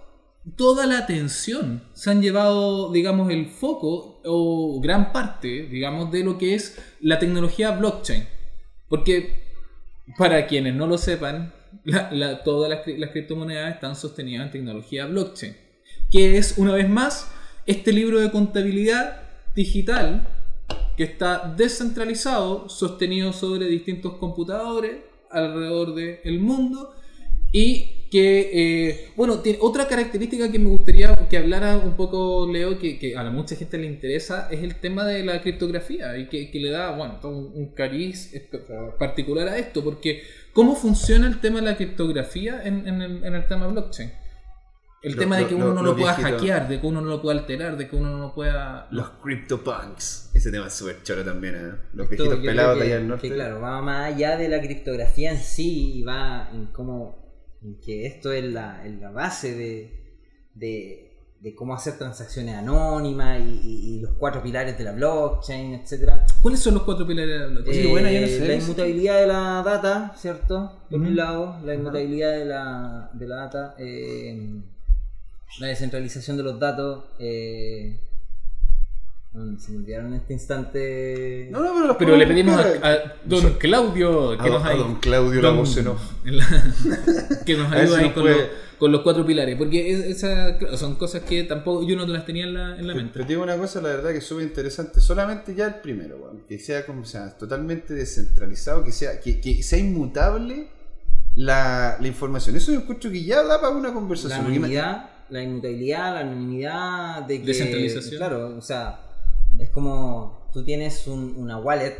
toda 0.57 0.87
la 0.87 0.99
atención, 0.99 1.85
se 1.93 2.11
han 2.11 2.23
llevado, 2.23 2.93
digamos, 2.93 3.31
el 3.31 3.47
foco 3.47 4.21
o 4.25 4.81
gran 4.81 5.13
parte, 5.13 5.67
digamos, 5.67 6.11
de 6.11 6.25
lo 6.25 6.39
que 6.39 6.55
es 6.55 6.79
la 7.01 7.19
tecnología 7.19 7.71
blockchain. 7.71 8.27
Porque, 8.89 9.44
para 10.19 10.47
quienes 10.47 10.75
no 10.75 10.87
lo 10.87 10.99
sepan, 10.99 11.53
la- 11.85 12.43
todas 12.45 12.71
las 12.71 13.11
criptomonedas 13.11 13.75
están 13.75 13.97
sostenidas 13.97 14.47
en 14.47 14.53
tecnología 14.53 15.07
blockchain, 15.07 15.57
que 16.11 16.37
es, 16.39 16.59
una 16.59 16.75
vez 16.75 16.89
más, 16.89 17.31
este 17.67 17.93
libro 17.93 18.21
de 18.21 18.31
contabilidad 18.31 19.23
digital 19.55 20.27
que 20.97 21.05
está 21.05 21.53
descentralizado, 21.57 22.69
sostenido 22.69 23.33
sobre 23.33 23.67
distintos 23.67 24.15
computadores 24.15 24.97
alrededor 25.31 25.95
del 25.95 26.39
mundo 26.41 26.95
y 27.53 28.04
que, 28.15 28.51
eh, 28.91 29.09
bueno, 29.17 29.41
tiene 29.41 29.59
otra 29.61 29.89
característica 29.89 30.49
que 30.53 30.61
me 30.61 30.69
gustaría 30.69 31.13
que 31.29 31.37
hablara 31.37 31.79
un 31.79 31.95
poco, 31.97 32.49
Leo, 32.49 32.79
que, 32.79 32.97
que 32.97 33.17
a 33.17 33.25
la 33.25 33.31
mucha 33.33 33.57
gente 33.57 33.77
le 33.77 33.87
interesa, 33.89 34.47
es 34.53 34.63
el 34.63 34.77
tema 34.77 35.05
de 35.05 35.25
la 35.25 35.41
criptografía 35.43 36.17
y 36.17 36.29
que, 36.29 36.49
que 36.49 36.61
le 36.61 36.71
da, 36.71 36.93
bueno, 36.97 37.19
todo 37.21 37.37
un, 37.37 37.51
un 37.57 37.75
cariz 37.75 38.33
particular 39.01 39.49
a 39.49 39.59
esto, 39.59 39.83
porque 39.83 40.23
¿cómo 40.53 40.77
funciona 40.77 41.27
el 41.27 41.41
tema 41.41 41.59
de 41.59 41.67
la 41.67 41.77
criptografía 41.77 42.63
en, 42.65 42.87
en 42.87 43.03
el, 43.03 43.25
en 43.25 43.35
el 43.35 43.47
tema 43.49 43.67
blockchain? 43.67 44.13
El 45.03 45.15
Lo- 45.15 45.19
tema 45.19 45.37
de 45.37 45.43
lo- 45.43 45.49
que 45.49 45.55
uno 45.57 45.67
lo- 45.67 45.75
no 45.75 45.83
lo 45.83 45.91
lo 45.91 45.97
pueda 45.97 46.15
viejito. 46.15 46.39
hackear, 46.39 46.69
de 46.69 46.81
que 46.81 46.87
uno 46.87 47.01
no 47.01 47.09
lo 47.09 47.21
pueda 47.21 47.41
alterar, 47.41 47.77
de 47.77 47.89
que 47.89 47.97
uno 47.97 48.11
no 48.17 48.19
lo 48.19 48.33
pueda... 48.33 48.87
Los 48.93 49.09
CryptoPunks. 49.25 50.31
Ese 50.35 50.53
tema 50.53 50.69
es 50.69 50.73
súper 50.73 51.03
choro 51.03 51.25
también, 51.25 51.57
¿eh? 51.57 51.73
Los 51.95 52.09
viejitos 52.09 52.39
pelados 52.39 52.79
de 52.79 52.85
allá 52.85 52.97
al 52.99 53.09
norte. 53.09 53.29
que, 53.29 53.35
claro, 53.35 53.61
va 53.61 53.83
más 53.83 54.15
allá 54.15 54.37
de 54.37 54.49
la 54.49 54.61
criptografía 54.61 55.33
en 55.33 55.39
sí 55.39 55.97
y 55.97 56.03
va 56.05 56.49
en 56.55 56.67
cómo 56.67 57.24
en 57.65 57.81
que 57.81 58.07
esto 58.07 58.33
es 58.33 58.45
la, 58.45 58.87
es 58.87 59.01
la 59.01 59.11
base 59.11 59.55
de, 59.57 59.91
de, 60.55 61.11
de 61.41 61.55
cómo 61.55 61.75
hacer 61.75 61.97
transacciones 61.99 62.55
anónimas 62.55 63.41
y, 63.41 63.61
y- 63.65 63.97
y 63.97 64.01
los 64.01 64.13
cuatro 64.19 64.43
pilares 64.43 64.77
de 64.79 64.85
la 64.85 64.93
blockchain, 64.93 65.75
etcétera. 65.75 66.27
¿Cuáles 66.43 66.61
son 66.61 66.75
los 66.75 66.83
cuatro 66.85 67.07
pilares 67.07 67.33
de 67.33 67.39
la 67.41 67.47
blockchain? 67.47 67.83
Sí, 67.83 67.87
bueno, 67.91 68.11
yo 68.11 68.21
no 68.21 68.27
Eh, 68.27 68.39
sé. 68.39 68.49
La 68.49 68.55
inmutabilidad 68.55 69.21
de 69.21 69.27
la 69.27 69.63
data, 69.65 70.13
¿cierto? 70.17 70.73
Por 70.91 71.01
un 71.01 71.17
lado, 71.17 71.59
la 71.65 71.75
inmutabilidad 71.75 72.33
de 72.33 72.45
la, 72.45 73.11
de 73.15 73.27
la 73.29 73.37
data, 73.37 73.75
eh, 73.79 74.61
la 75.61 75.67
descentralización 75.69 76.37
de 76.37 76.43
los 76.43 76.59
datos. 76.61 77.05
eh, 77.19 77.99
se 79.59 79.73
me 79.73 79.79
olvidaron 79.79 80.07
en 80.09 80.15
este 80.21 80.33
instante. 80.33 81.49
No, 81.51 81.61
no, 81.61 81.73
pero 81.75 81.87
los 81.89 81.97
Pero 81.97 82.17
le 82.17 82.27
pedimos 82.27 82.55
a, 82.57 82.89
a 82.89 82.97
don 83.25 83.55
Claudio 83.55 84.31
A 84.33 84.37
que 84.39 84.49
don- 84.49 84.53
nos 84.53 84.63
a 84.65 84.69
ayude. 84.71 84.85
don 84.85 84.95
Claudio 85.01 85.43
la 85.43 85.51
voz 85.51 85.77
en 85.77 85.89
off. 85.89 86.03
que 87.45 87.57
nos 87.57 87.73
A 87.73 87.77
ayude 87.77 87.97
ahí 87.97 88.03
nos 88.05 88.13
con, 88.13 88.23
puede- 88.23 88.37
los, 88.37 88.49
con 88.79 88.93
los 88.93 89.01
cuatro 89.03 89.27
pilares. 89.27 89.57
Porque 89.57 89.91
es- 89.93 90.05
esa- 90.05 90.57
claro, 90.59 90.77
son 90.77 90.95
cosas 90.95 91.23
que 91.23 91.43
tampoco 91.45 91.87
yo 91.87 91.97
no 91.97 92.07
las 92.07 92.25
tenía 92.25 92.45
en 92.45 92.55
la, 92.55 92.79
en 92.79 92.87
la 92.87 92.93
Pero 92.93 93.05
mente. 93.05 93.19
te 93.21 93.25
digo 93.27 93.43
una 93.43 93.57
cosa, 93.57 93.81
la 93.81 93.89
verdad 93.89 94.11
que 94.13 94.19
es 94.19 94.25
súper 94.27 94.45
interesante. 94.45 95.01
Solamente 95.01 95.55
ya 95.55 95.67
el 95.67 95.75
primero. 95.77 96.15
Que 96.49 96.59
sea 96.59 96.87
como 96.87 97.05
sea, 97.05 97.37
totalmente 97.37 97.93
descentralizado, 97.95 98.85
que 98.85 98.93
sea, 98.93 99.19
que, 99.21 99.41
que 99.41 99.63
sea 99.63 99.79
inmutable 99.79 100.69
la, 101.35 101.97
la 102.01 102.07
información. 102.07 102.55
Eso 102.57 102.73
yo 102.73 102.81
encuentro 102.81 103.11
que 103.11 103.25
ya 103.25 103.43
da 103.43 103.61
para 103.61 103.75
una 103.75 103.89
La 103.89 103.95
conversación. 103.95 104.41
me- 104.43 104.47
anonimidad, 104.57 105.11
la 105.31 105.43
inmutabilidad, 105.43 106.15
la 106.15 106.21
anonimidad 106.21 107.23
de 107.23 107.41
que. 107.41 107.47
Descentralización. 107.47 108.17
Claro, 108.17 108.57
o 108.57 108.63
sea, 108.63 109.01
es 109.59 109.71
como 109.71 110.49
tú 110.53 110.65
tienes 110.65 111.07
un- 111.07 111.35
una 111.37 111.59
wallet. 111.59 111.97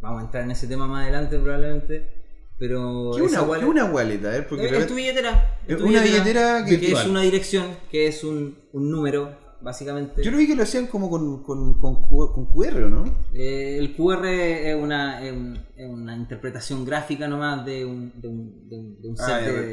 Vamos 0.00 0.22
a 0.22 0.24
entrar 0.26 0.44
en 0.44 0.50
ese 0.52 0.66
tema 0.66 0.86
más 0.86 1.02
adelante 1.04 1.38
probablemente. 1.38 2.20
Pero. 2.58 3.12
¿Qué 3.16 3.22
una, 3.22 3.42
wallet- 3.42 3.60
¿qué 3.60 3.66
una 3.66 3.84
wallet? 3.86 4.24
A 4.26 4.30
ver, 4.30 4.46
porque 4.48 4.66
es, 4.66 4.86
tu 4.86 4.94
billetera. 4.94 5.58
es 5.66 5.76
tu 5.78 5.86
Una 5.86 6.02
billetera 6.02 6.64
que- 6.66 6.78
que 6.78 6.92
es 6.92 7.06
una 7.06 7.22
dirección, 7.22 7.64
que 7.90 8.06
es 8.06 8.22
un, 8.22 8.54
un 8.72 8.90
número, 8.90 9.34
básicamente. 9.62 10.22
Yo 10.22 10.30
lo 10.30 10.36
vi 10.36 10.46
que 10.46 10.54
lo 10.56 10.62
hacían 10.64 10.86
como 10.86 11.08
con, 11.08 11.42
con, 11.42 11.78
con, 11.78 12.02
con 12.06 12.46
QR, 12.46 12.84
¿o 12.84 12.88
¿no? 12.90 13.04
Eh, 13.32 13.78
el 13.78 13.94
QR 13.96 14.26
es 14.28 14.76
una, 14.76 15.24
es 15.24 15.32
un- 15.32 15.58
es 15.74 15.88
una 15.88 16.14
interpretación 16.14 16.84
gráfica 16.84 17.26
nomás 17.28 17.64
de 17.64 17.84
un, 17.86 18.12
de 18.20 18.28
un, 18.28 18.68
de 18.68 18.76
un, 18.76 19.00
de 19.00 19.08
un 19.08 19.16
set 19.16 19.26
Ah, 19.28 19.40
de, 19.40 19.72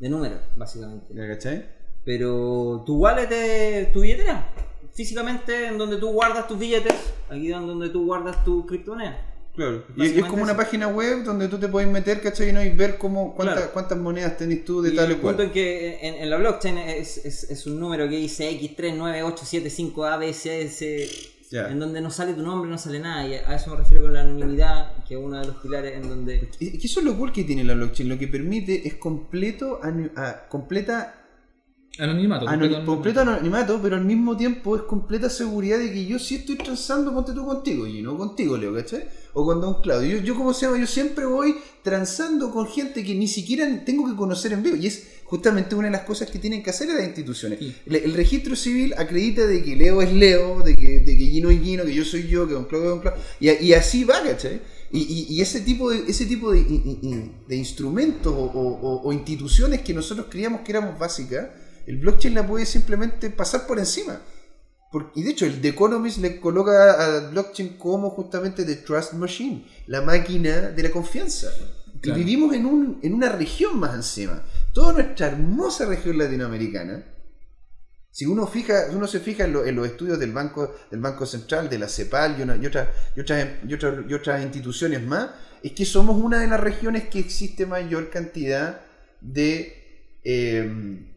de 0.00 0.08
números, 0.08 0.40
básicamente. 0.56 1.14
¿Ya 1.14 1.28
cachai? 1.28 1.66
Pero 2.04 2.82
tu 2.86 2.96
wallet 2.96 3.28
es 3.30 3.92
tu 3.92 4.00
billetera. 4.00 4.48
Físicamente, 4.96 5.66
en 5.66 5.76
donde 5.78 5.98
tú 5.98 6.08
guardas 6.08 6.48
tus 6.48 6.58
billetes, 6.58 6.94
aquí 7.28 7.52
es 7.52 7.60
donde 7.60 7.90
tú 7.90 8.04
guardas 8.06 8.42
tu 8.44 8.64
criptomoneda. 8.66 9.22
Claro. 9.54 9.84
Y, 9.96 10.18
es 10.18 10.24
como 10.26 10.42
una 10.42 10.56
página 10.56 10.88
web 10.88 11.22
donde 11.24 11.48
tú 11.48 11.58
te 11.58 11.68
puedes 11.68 11.88
meter, 11.88 12.20
¿cachai? 12.20 12.52
¿no? 12.52 12.62
Y 12.62 12.70
ver 12.70 12.98
cómo, 12.98 13.34
cuántas, 13.34 13.56
Claro. 13.56 13.72
cuántas 13.72 13.98
monedas 13.98 14.36
tenés 14.36 14.64
tú 14.64 14.82
de 14.82 14.92
Y 14.92 14.96
tal 14.96 15.08
y 15.10 15.14
el 15.14 15.18
punto 15.18 15.36
cual. 15.36 15.46
en 15.46 15.52
que 15.52 15.98
en, 16.00 16.14
en 16.14 16.30
la 16.30 16.36
blockchain 16.38 16.78
es, 16.78 17.24
es, 17.24 17.44
es 17.50 17.66
un 17.66 17.78
número 17.80 18.08
que 18.08 18.16
dice 18.16 18.50
X398755ABCS, 18.60 21.32
Ya. 21.50 21.68
en 21.70 21.78
donde 21.78 22.00
no 22.00 22.10
sale 22.10 22.34
tu 22.34 22.42
nombre, 22.42 22.68
no 22.70 22.76
sale 22.76 22.98
nada. 22.98 23.24
Y 23.26 23.34
a 23.34 23.54
eso 23.54 23.70
me 23.70 23.76
refiero 23.76 24.02
con 24.02 24.12
la 24.14 24.22
anonimidad, 24.22 24.92
que 25.06 25.14
es 25.14 25.20
uno 25.22 25.38
de 25.40 25.46
los 25.46 25.56
pilares 25.56 25.94
en 25.94 26.08
donde. 26.08 26.48
Es 26.58 26.58
que 26.58 26.80
eso 26.86 27.00
es 27.00 27.06
lo 27.06 27.16
cool 27.16 27.32
que 27.32 27.44
tiene 27.44 27.62
la 27.64 27.74
blockchain. 27.74 28.08
Lo 28.08 28.18
que 28.18 28.26
permite 28.28 28.86
es 28.88 28.94
completo, 28.96 29.80
ah, 30.16 30.46
completa 30.48 31.22
Anonimato. 31.98 32.46
Anoni- 32.46 32.58
completo 32.84 32.84
completo 32.86 33.20
anonimato, 33.20 33.80
pero 33.82 33.96
al 33.96 34.04
mismo 34.04 34.36
tiempo 34.36 34.76
es 34.76 34.82
completa 34.82 35.30
seguridad 35.30 35.78
de 35.78 35.92
que 35.92 36.04
yo 36.06 36.18
sí 36.18 36.36
estoy 36.36 36.56
transando, 36.56 37.12
ponte 37.14 37.32
tú 37.32 37.44
contigo, 37.46 37.86
y 37.86 38.02
no 38.02 38.16
contigo, 38.18 38.56
Leo, 38.56 38.74
¿cachai? 38.74 39.04
O 39.34 39.44
con 39.44 39.60
Don 39.60 39.80
Claudio. 39.82 40.18
Yo, 40.18 40.22
yo 40.24 40.34
como 40.36 40.52
se 40.54 40.66
llama, 40.66 40.78
yo 40.78 40.86
siempre 40.86 41.24
voy 41.26 41.56
transando 41.82 42.50
con 42.50 42.66
gente 42.66 43.04
que 43.04 43.14
ni 43.14 43.28
siquiera 43.28 43.84
tengo 43.84 44.08
que 44.08 44.16
conocer 44.16 44.52
en 44.52 44.62
vivo. 44.62 44.76
Y 44.76 44.86
es 44.86 45.08
justamente 45.24 45.74
una 45.74 45.86
de 45.88 45.92
las 45.92 46.02
cosas 46.02 46.30
que 46.30 46.38
tienen 46.38 46.62
que 46.62 46.70
hacer 46.70 46.88
las 46.88 47.04
instituciones. 47.04 47.58
Sí. 47.58 47.74
El, 47.86 47.96
el 47.96 48.14
registro 48.14 48.56
civil 48.56 48.94
acredita 48.96 49.46
de 49.46 49.62
que 49.62 49.76
Leo 49.76 50.00
es 50.02 50.12
Leo, 50.12 50.60
de 50.62 50.74
que, 50.74 51.00
de 51.00 51.16
que 51.16 51.24
Gino 51.26 51.50
es 51.50 51.60
Gino, 51.62 51.84
que 51.84 51.94
yo 51.94 52.04
soy 52.04 52.26
yo, 52.28 52.46
que 52.46 52.54
Don 52.54 52.64
Claudio 52.64 52.88
es 52.88 52.94
Don 52.94 53.00
Claudio. 53.00 53.22
Y, 53.40 53.50
y 53.66 53.74
así 53.74 54.04
va, 54.04 54.22
¿cachai? 54.22 54.60
Y, 54.92 55.00
y- 55.00 55.26
y 55.36 55.40
ese 55.42 55.60
tipo 55.60 55.90
de, 55.90 56.04
ese 56.08 56.26
tipo 56.26 56.52
de, 56.52 56.62
de 57.48 57.56
instrumentos 57.56 58.32
o, 58.32 58.38
o- 58.44 59.02
o 59.02 59.12
instituciones 59.12 59.82
que 59.82 59.92
nosotros 59.92 60.26
creíamos 60.30 60.60
que 60.62 60.72
éramos 60.72 60.98
básicas, 60.98 61.48
el 61.86 61.98
blockchain 61.98 62.34
la 62.34 62.46
puede 62.46 62.66
simplemente 62.66 63.30
pasar 63.30 63.66
por 63.66 63.78
encima. 63.78 64.20
Y 65.14 65.22
de 65.24 65.30
hecho, 65.30 65.44
el 65.44 65.60
The 65.60 65.68
Economist 65.68 66.18
le 66.18 66.40
coloca 66.40 66.92
al 66.92 67.30
blockchain 67.30 67.76
como 67.76 68.10
justamente 68.10 68.64
The 68.64 68.76
Trust 68.76 69.12
Machine, 69.14 69.66
la 69.88 70.00
máquina 70.00 70.70
de 70.70 70.82
la 70.82 70.90
confianza. 70.90 71.48
Claro. 72.00 72.18
Y 72.18 72.24
vivimos 72.24 72.54
en, 72.54 72.64
un, 72.64 73.00
en 73.02 73.12
una 73.12 73.28
región 73.30 73.78
más 73.78 73.94
encima. 73.94 74.42
Toda 74.72 74.94
nuestra 74.94 75.26
hermosa 75.26 75.84
región 75.86 76.16
latinoamericana, 76.16 77.04
si 78.10 78.24
uno, 78.24 78.46
fija, 78.46 78.86
uno 78.92 79.06
se 79.06 79.20
fija 79.20 79.44
en, 79.44 79.52
lo- 79.52 79.66
en 79.66 79.76
los 79.76 79.86
estudios 79.86 80.18
del 80.18 80.32
Banco, 80.32 80.74
del 80.90 81.00
Banco 81.00 81.26
Central, 81.26 81.68
de 81.68 81.78
la 81.78 81.88
CEPAL 81.88 82.36
y, 82.38 82.42
una- 82.42 82.56
y 82.56 82.64
otras, 82.64 82.88
y, 83.14 83.20
otras, 83.20 83.48
y, 83.68 83.74
otras, 83.74 83.94
y 84.08 84.14
otras 84.14 84.42
instituciones 84.42 85.02
más, 85.02 85.30
es 85.62 85.72
que 85.72 85.84
somos 85.84 86.16
una 86.22 86.38
de 86.40 86.46
las 86.46 86.60
regiones 86.60 87.08
que 87.08 87.18
existe 87.18 87.66
mayor 87.66 88.08
cantidad 88.08 88.80
de... 89.20 90.20
eh, 90.24 91.12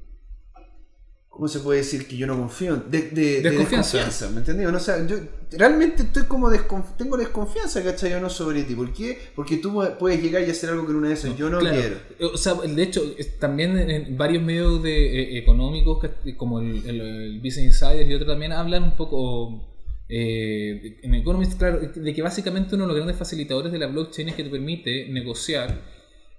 ¿Cómo 1.39 1.47
se 1.47 1.59
puede 1.61 1.79
decir 1.79 2.05
que 2.05 2.17
yo 2.17 2.27
no 2.27 2.35
confío? 2.37 2.75
De, 2.75 3.01
de- 3.11 3.41
de 3.41 3.49
Desconfianza. 3.51 4.29
¿me 4.31 4.39
entendés? 4.39 4.69
No, 4.69 4.75
o 4.75 4.79
sea, 4.81 5.07
yo 5.07 5.15
realmente 5.53 6.03
estoy 6.03 6.23
como 6.23 6.49
desconf- 6.51 6.97
tengo 6.97 7.15
desconfianza, 7.15 7.81
¿cachai? 7.81 8.11
Yo 8.11 8.19
no 8.19 8.29
sobre 8.29 8.63
ti. 8.63 8.75
¿Por 8.75 8.91
qué? 8.91 9.17
Porque 9.37 9.55
tú 9.55 9.81
puedes 9.97 10.21
llegar 10.21 10.45
y 10.45 10.51
hacer 10.51 10.69
algo 10.71 10.83
que 10.85 10.91
en 10.91 10.97
una 10.97 11.07
de 11.07 11.13
esas 11.13 11.37
yo 11.37 11.49
no 11.49 11.59
Claro. 11.59 11.77
quiero. 11.79 12.33
O 12.33 12.37
sea, 12.37 12.55
de 12.55 12.83
hecho, 12.83 13.01
también 13.39 13.77
en 13.89 14.17
varios 14.17 14.43
medios 14.43 14.83
de, 14.83 15.21
eh, 15.21 15.37
económicos, 15.37 16.05
como 16.35 16.59
el, 16.59 16.85
el- 16.85 16.99
el 16.99 17.35
Business 17.39 17.67
Insider 17.81 18.05
y 18.05 18.13
otros 18.15 18.27
también, 18.27 18.51
hablan 18.51 18.83
un 18.83 18.97
poco 18.97 19.65
eh, 20.09 20.97
en 21.03 21.13
Economist, 21.15 21.57
claro, 21.57 21.79
de 21.79 22.13
que 22.13 22.21
básicamente 22.21 22.75
uno 22.75 22.83
de 22.83 22.87
los 22.89 22.95
grandes 22.97 23.15
facilitadores 23.15 23.71
de 23.71 23.79
la 23.79 23.87
blockchain 23.87 24.27
es 24.27 24.35
que 24.35 24.43
te 24.43 24.49
permite 24.49 25.07
negociar 25.07 25.79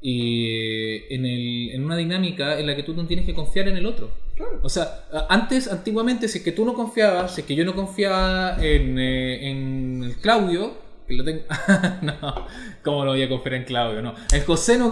y 0.02 1.14
en, 1.14 1.24
el- 1.24 1.70
en 1.74 1.84
una 1.84 1.96
dinámica 1.96 2.58
en 2.58 2.66
la 2.66 2.74
que 2.76 2.82
tú 2.82 2.94
no 2.94 3.06
tienes 3.06 3.24
que 3.24 3.32
confiar 3.34 3.68
en 3.68 3.76
el 3.78 3.86
otro. 3.86 4.10
Claro. 4.40 4.60
O 4.62 4.68
sea, 4.70 5.04
antes, 5.28 5.68
antiguamente, 5.68 6.26
si 6.28 6.38
es 6.38 6.44
que 6.44 6.52
tú 6.52 6.64
no 6.64 6.72
confiabas, 6.74 7.34
si 7.34 7.42
es 7.42 7.46
que 7.46 7.54
yo 7.54 7.64
no 7.64 7.74
confiaba 7.74 8.56
en, 8.62 8.98
eh, 8.98 9.50
en 9.50 10.02
el 10.04 10.16
Claudio, 10.16 10.72
que 11.06 11.14
lo 11.14 11.24
tengo. 11.24 11.42
no, 12.02 12.46
¿cómo 12.82 13.04
no 13.04 13.10
voy 13.10 13.22
a 13.22 13.28
confiar 13.28 13.54
en 13.54 13.64
Claudio? 13.64 14.00
No. 14.00 14.14
El 14.32 14.44
José 14.44 14.78
no, 14.78 14.90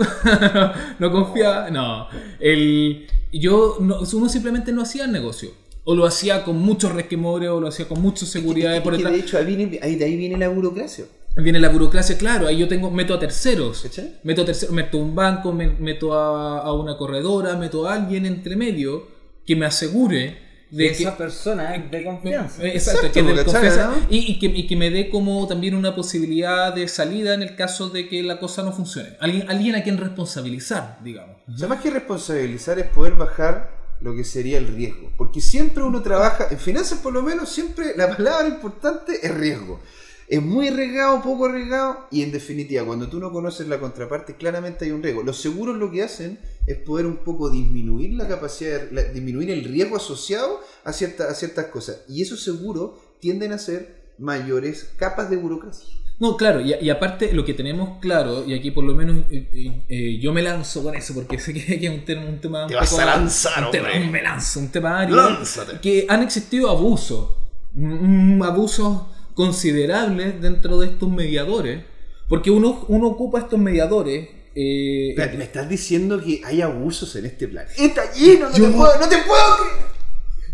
no 0.98 1.10
confiaba. 1.12 1.70
No. 1.70 2.08
El, 2.40 3.06
yo, 3.32 3.78
no, 3.80 4.00
uno 4.12 4.28
simplemente 4.28 4.72
no 4.72 4.82
hacía 4.82 5.04
el 5.04 5.12
negocio. 5.12 5.50
O 5.84 5.94
lo 5.94 6.04
hacía 6.04 6.44
con 6.44 6.58
mucho 6.58 6.90
resquemore, 6.90 7.48
o 7.48 7.60
lo 7.60 7.68
hacía 7.68 7.88
con 7.88 8.02
mucha 8.02 8.26
seguridad 8.26 8.72
Es 8.74 8.80
que- 8.80 8.84
por 8.84 8.94
es 8.94 9.02
que 9.02 9.08
de 9.10 9.18
hecho, 9.18 9.38
ahí 9.38 9.46
viene, 9.46 9.78
ahí- 9.82 9.96
de 9.96 10.04
ahí 10.04 10.16
viene 10.16 10.36
la 10.36 10.48
burocracia. 10.50 11.06
Viene 11.36 11.60
la 11.60 11.68
burocracia, 11.68 12.18
claro, 12.18 12.48
ahí 12.48 12.58
yo 12.58 12.66
tengo, 12.68 12.90
meto 12.90 13.14
a 13.14 13.18
terceros. 13.18 13.88
Meto 14.24 14.42
a, 14.42 14.44
terceros, 14.44 14.74
meto 14.74 14.98
a 14.98 15.00
un 15.00 15.14
banco, 15.14 15.52
me- 15.52 15.70
meto 15.78 16.12
a, 16.12 16.58
a 16.58 16.72
una 16.72 16.96
corredora, 16.98 17.56
meto 17.56 17.86
a 17.88 17.94
alguien 17.94 18.26
entre 18.26 18.56
medio 18.56 19.16
que 19.48 19.56
me 19.56 19.64
asegure 19.64 20.36
de 20.70 20.92
que... 20.92 21.02
esa 21.02 21.16
persona 21.16 21.74
es 21.74 21.90
de 21.90 22.04
confianza. 22.04 22.62
Eh, 22.62 22.72
Exacto, 22.74 23.06
Exacto, 23.06 23.12
que 23.14 23.22
de 23.22 23.34
¿cachai, 23.36 23.44
confianza, 23.46 23.86
no? 23.86 24.06
y, 24.10 24.32
y 24.32 24.38
que, 24.38 24.46
y 24.46 24.66
que 24.66 24.76
me 24.76 24.90
dé 24.90 25.08
como 25.08 25.48
también 25.48 25.74
una 25.74 25.94
posibilidad 25.94 26.74
de 26.74 26.86
salida 26.86 27.32
en 27.32 27.40
el 27.40 27.56
caso 27.56 27.88
de 27.88 28.10
que 28.10 28.22
la 28.22 28.38
cosa 28.38 28.62
no 28.62 28.72
funcione. 28.72 29.16
Alguien, 29.20 29.48
alguien 29.48 29.74
a 29.74 29.82
quien 29.82 29.96
responsabilizar, 29.96 30.98
digamos. 31.02 31.36
O 31.50 31.56
sea, 31.56 31.66
más 31.66 31.80
que 31.80 31.88
responsabilizar 31.88 32.78
es 32.78 32.88
poder 32.88 33.14
bajar 33.14 33.70
lo 34.02 34.14
que 34.14 34.22
sería 34.22 34.58
el 34.58 34.68
riesgo. 34.68 35.10
Porque 35.16 35.40
siempre 35.40 35.82
uno 35.82 36.02
trabaja, 36.02 36.48
en 36.50 36.58
finanzas 36.58 36.98
por 36.98 37.14
lo 37.14 37.22
menos, 37.22 37.48
siempre 37.48 37.96
la 37.96 38.14
palabra 38.14 38.46
importante 38.46 39.18
es 39.22 39.34
riesgo. 39.34 39.80
Es 40.28 40.42
muy 40.42 40.68
arriesgado, 40.68 41.22
poco 41.22 41.46
arriesgado, 41.46 42.06
y 42.10 42.22
en 42.22 42.32
definitiva, 42.32 42.84
cuando 42.84 43.08
tú 43.08 43.18
no 43.18 43.32
conoces 43.32 43.66
la 43.66 43.80
contraparte, 43.80 44.36
claramente 44.36 44.84
hay 44.84 44.90
un 44.90 45.02
riesgo. 45.02 45.22
Los 45.22 45.40
seguros 45.40 45.76
lo 45.78 45.90
que 45.90 46.02
hacen 46.02 46.38
es 46.66 46.76
poder 46.76 47.06
un 47.06 47.16
poco 47.18 47.48
disminuir 47.48 48.12
la 48.12 48.28
capacidad, 48.28 48.78
de- 48.82 48.92
la- 48.94 49.04
disminuir 49.04 49.50
el 49.50 49.64
riesgo 49.64 49.96
asociado 49.96 50.60
a, 50.84 50.92
cierta- 50.92 51.30
a 51.30 51.34
ciertas 51.34 51.66
cosas. 51.66 52.02
Y 52.08 52.20
esos 52.20 52.42
seguros 52.42 52.90
tienden 53.20 53.52
a 53.52 53.58
ser 53.58 53.96
mayores 54.18 54.90
capas 54.98 55.30
de 55.30 55.36
burocracia. 55.38 55.88
No, 56.20 56.36
claro, 56.36 56.60
y, 56.60 56.74
y 56.74 56.90
aparte 56.90 57.32
lo 57.32 57.44
que 57.44 57.54
tenemos 57.54 57.98
claro, 58.00 58.44
y 58.44 58.52
aquí 58.52 58.70
por 58.72 58.82
lo 58.84 58.92
menos 58.94 59.18
eh, 59.30 59.48
eh, 59.52 59.82
eh, 59.88 60.18
yo 60.20 60.32
me 60.32 60.42
lanzo 60.42 60.82
con 60.82 60.94
eso, 60.96 61.14
porque 61.14 61.38
sé 61.38 61.54
que 61.54 61.78
que 61.80 61.86
es 61.86 61.92
un 61.92 62.04
tema, 62.04 62.24
un 62.26 62.40
tema 62.40 62.62
un 62.64 62.68
Te 62.68 62.74
vas 62.74 62.90
poco- 62.90 63.02
a 63.02 63.06
lanzar, 63.06 63.64
un 63.66 63.70
tema- 63.70 63.88
hombre. 63.94 64.10
me 64.10 64.22
lanzo, 64.22 64.58
un 64.60 64.68
tema 64.68 64.98
árido, 65.00 65.38
que 65.80 66.04
han 66.08 66.22
existido 66.24 66.68
abusos, 66.70 67.30
mm, 67.72 68.42
abusos 68.42 69.02
considerables 69.38 70.40
dentro 70.42 70.80
de 70.80 70.86
estos 70.88 71.08
mediadores, 71.08 71.80
porque 72.28 72.50
uno, 72.50 72.84
uno 72.88 73.06
ocupa 73.06 73.38
estos 73.38 73.56
mediadores. 73.60 74.28
eh, 74.56 75.10
Espérate, 75.10 75.38
me 75.38 75.44
estás 75.44 75.68
diciendo 75.68 76.20
que 76.20 76.42
hay 76.44 76.60
abusos 76.60 77.14
en 77.14 77.26
este 77.26 77.46
plan. 77.46 77.64
¡Está 77.78 78.12
lleno! 78.12 78.50
¡No, 78.50 78.56
Yo- 78.56 78.64
te, 78.66 78.70
puedo, 78.76 78.98
no 78.98 79.08
te 79.08 79.18
puedo 79.18 79.56
creer! 79.58 79.88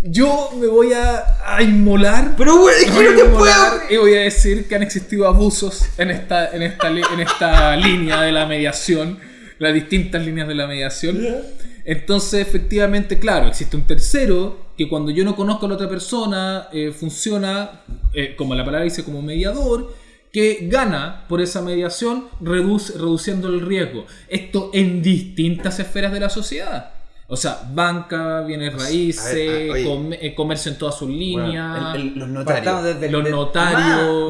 yo 0.07 0.51
me 0.61 0.67
voy 0.67 0.93
a, 0.93 1.25
a 1.47 1.63
inmolar 1.63 2.35
Pero, 2.37 2.59
güey, 2.59 2.75
es 2.85 2.91
que 2.91 3.03
no 3.05 3.17
te 3.17 3.25
puedo 3.25 3.73
y 3.89 3.97
voy 3.97 4.15
a 4.17 4.21
decir 4.21 4.69
que 4.69 4.75
han 4.75 4.83
existido 4.83 5.27
abusos 5.27 5.87
en 5.97 6.11
esta, 6.11 6.51
en 6.55 6.61
esta, 6.61 6.89
en 6.91 7.21
esta 7.21 7.75
línea 7.77 8.21
de 8.21 8.31
la 8.33 8.45
mediación, 8.45 9.19
las 9.59 9.73
distintas 9.73 10.23
líneas 10.23 10.47
de 10.47 10.55
la 10.57 10.67
mediación. 10.67 11.27
Entonces, 11.87 12.47
efectivamente, 12.47 13.19
claro, 13.19 13.49
existe 13.49 13.77
un 13.79 13.87
tercero 13.87 14.64
que 14.77 14.89
cuando 14.89 15.11
yo 15.11 15.25
no 15.25 15.37
conozco 15.37 15.67
a 15.67 15.69
la 15.69 15.75
otra 15.77 15.89
persona 15.89 16.69
eh, 16.73 16.93
funciona, 16.93 17.83
eh, 18.13 18.35
como 18.37 18.55
la 18.55 18.65
palabra 18.65 18.85
dice, 18.85 19.05
como 19.05 19.23
mediador, 19.23 19.95
que 20.33 20.67
gana 20.69 21.25
por 21.29 21.41
esa 21.41 21.63
mediación 21.63 22.27
reduce, 22.41 22.95
reduciendo 22.95 23.49
el 23.49 23.61
riesgo. 23.61 24.05
Esto 24.29 24.71
en 24.73 25.01
distintas 25.01 25.79
esferas 25.79 26.13
de 26.13 26.21
la 26.21 26.29
sociedad. 26.29 26.91
O 27.29 27.37
sea, 27.37 27.63
banca, 27.73 28.43
bienes 28.43 28.75
raíces, 28.75 29.25
a 29.25 29.35
ver, 29.35 29.71
a- 29.71 29.73
oye. 29.73 29.85
com- 29.85 30.13
eh, 30.13 30.35
comercio 30.35 30.73
en 30.73 30.79
todas 30.79 30.97
sus 30.99 31.09
líneas. 31.09 31.91
Bueno, 31.93 32.11
los 32.17 32.29
notarios. 32.29 32.83
desde 32.85 33.11
Los 33.11 33.25
de-. 33.25 33.31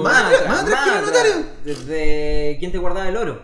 Más, 0.02 0.32
Más 0.46 0.62
notarios. 0.62 1.36
Desde 1.64 2.56
quién 2.60 2.70
te 2.70 2.78
guardaba 2.78 3.08
el 3.08 3.16
oro. 3.16 3.40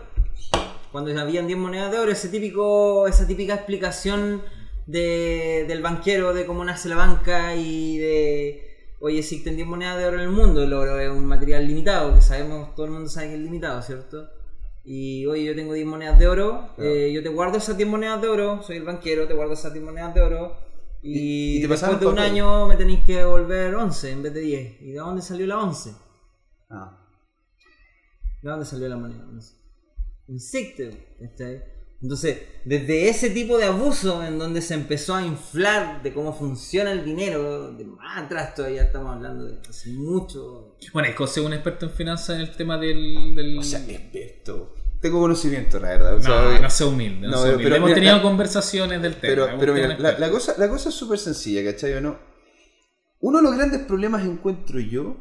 Cuando 0.91 1.19
habían 1.19 1.47
10 1.47 1.57
monedas 1.59 1.91
de 1.91 1.99
oro, 1.99 2.11
ese 2.11 2.29
típico, 2.29 3.07
esa 3.07 3.25
típica 3.27 3.55
explicación 3.55 4.41
de, 4.87 5.65
del 5.67 5.81
banquero 5.81 6.33
de 6.33 6.45
cómo 6.45 6.63
nace 6.65 6.89
la 6.89 6.95
banca 6.95 7.55
y 7.55 7.97
de 7.97 8.67
oye, 8.99 9.19
existen 9.19 9.55
10 9.55 9.67
monedas 9.67 9.97
de 9.97 10.05
oro 10.05 10.17
en 10.17 10.23
el 10.23 10.29
mundo, 10.29 10.61
el 10.63 10.73
oro 10.73 10.99
es 10.99 11.09
un 11.09 11.25
material 11.25 11.65
limitado, 11.67 12.13
que 12.13 12.21
sabemos, 12.21 12.75
todo 12.75 12.85
el 12.85 12.91
mundo 12.91 13.09
sabe 13.09 13.29
que 13.29 13.33
es 13.35 13.39
limitado, 13.39 13.81
¿cierto? 13.81 14.29
Y 14.83 15.25
oye, 15.25 15.43
yo 15.43 15.55
tengo 15.55 15.73
10 15.73 15.87
monedas 15.87 16.19
de 16.19 16.27
oro, 16.27 16.69
eh, 16.77 17.11
yo 17.13 17.23
te 17.23 17.29
guardo 17.29 17.57
esas 17.57 17.77
10 17.77 17.89
monedas 17.89 18.21
de 18.21 18.27
oro, 18.27 18.61
soy 18.61 18.77
el 18.77 18.83
banquero, 18.83 19.27
te 19.27 19.33
guardo 19.33 19.53
esas 19.53 19.73
10 19.73 19.83
monedas 19.85 20.13
de 20.13 20.21
oro. 20.21 20.55
Y, 21.03 21.57
Y- 21.57 21.61
te 21.61 21.67
después 21.67 21.99
de 21.99 22.05
un 22.05 22.15
papel. 22.15 22.31
año 22.31 22.67
me 22.67 22.75
tenéis 22.75 23.03
que 23.03 23.17
devolver 23.17 23.73
11 23.73 24.11
en 24.11 24.21
vez 24.21 24.33
de 24.35 24.39
10. 24.41 24.81
¿Y 24.81 24.91
de 24.91 24.99
dónde 24.99 25.23
salió 25.23 25.47
la 25.47 25.59
11? 25.59 25.93
Ah. 26.69 27.07
¿De 28.43 28.49
dónde 28.51 28.65
salió 28.67 28.87
la 28.87 28.97
moneda? 28.97 29.23
No 29.31 29.41
sé. 29.41 29.55
Insecto. 30.27 30.83
¿cachai? 31.19 31.63
Entonces, 32.01 32.39
desde 32.65 33.09
ese 33.09 33.29
tipo 33.29 33.57
de 33.59 33.65
abuso 33.65 34.23
en 34.23 34.39
donde 34.39 34.61
se 34.61 34.73
empezó 34.73 35.13
a 35.13 35.23
inflar 35.25 36.01
de 36.01 36.11
cómo 36.13 36.33
funciona 36.33 36.91
el 36.91 37.05
dinero, 37.05 37.71
de 37.73 37.85
más 37.85 38.17
atrás 38.23 38.55
todavía 38.55 38.83
estamos 38.83 39.15
hablando 39.15 39.45
de 39.45 39.59
hace 39.69 39.91
mucho. 39.91 40.75
Bueno, 40.93 41.09
José 41.15 41.41
es 41.41 41.45
un 41.45 41.53
experto 41.53 41.85
en 41.85 41.91
finanzas 41.91 42.35
en 42.37 42.41
el 42.41 42.55
tema 42.55 42.77
del... 42.79 43.35
del- 43.35 43.59
O 43.59 43.63
sea, 43.63 43.79
experto. 43.87 44.73
Tengo 44.99 45.19
conocimiento, 45.19 45.79
la 45.79 45.89
verdad. 45.89 46.15
O 46.15 46.21
sea, 46.21 46.41
no, 46.41 46.49
oye, 46.49 46.59
no 46.59 46.69
sea 46.71 46.87
humilde. 46.87 47.27
No, 47.27 47.31
No, 47.31 47.37
sea 47.37 47.41
pero- 47.43 47.53
humilde. 47.55 47.63
pero 47.65 47.75
Hemos 47.75 47.87
mira, 47.89 47.95
tenido 47.95 48.15
la- 48.17 48.21
conversaciones 48.23 49.01
del 49.01 49.15
tema. 49.15 49.21
pero, 49.47 49.59
pero 49.59 49.73
mira, 49.75 49.97
la, 49.99 50.17
la 50.17 50.29
cosa, 50.31 50.55
la 50.57 50.69
cosa 50.69 50.89
es 50.89 50.95
súper 50.95 51.19
sencilla, 51.19 51.63
¿cachai? 51.63 51.93
¿O 51.93 52.01
no? 52.01 52.17
Uno 53.19 53.37
de 53.37 53.43
los 53.43 53.55
grandes 53.55 53.81
problemas 53.81 54.25
encuentro 54.25 54.79
yo 54.79 55.17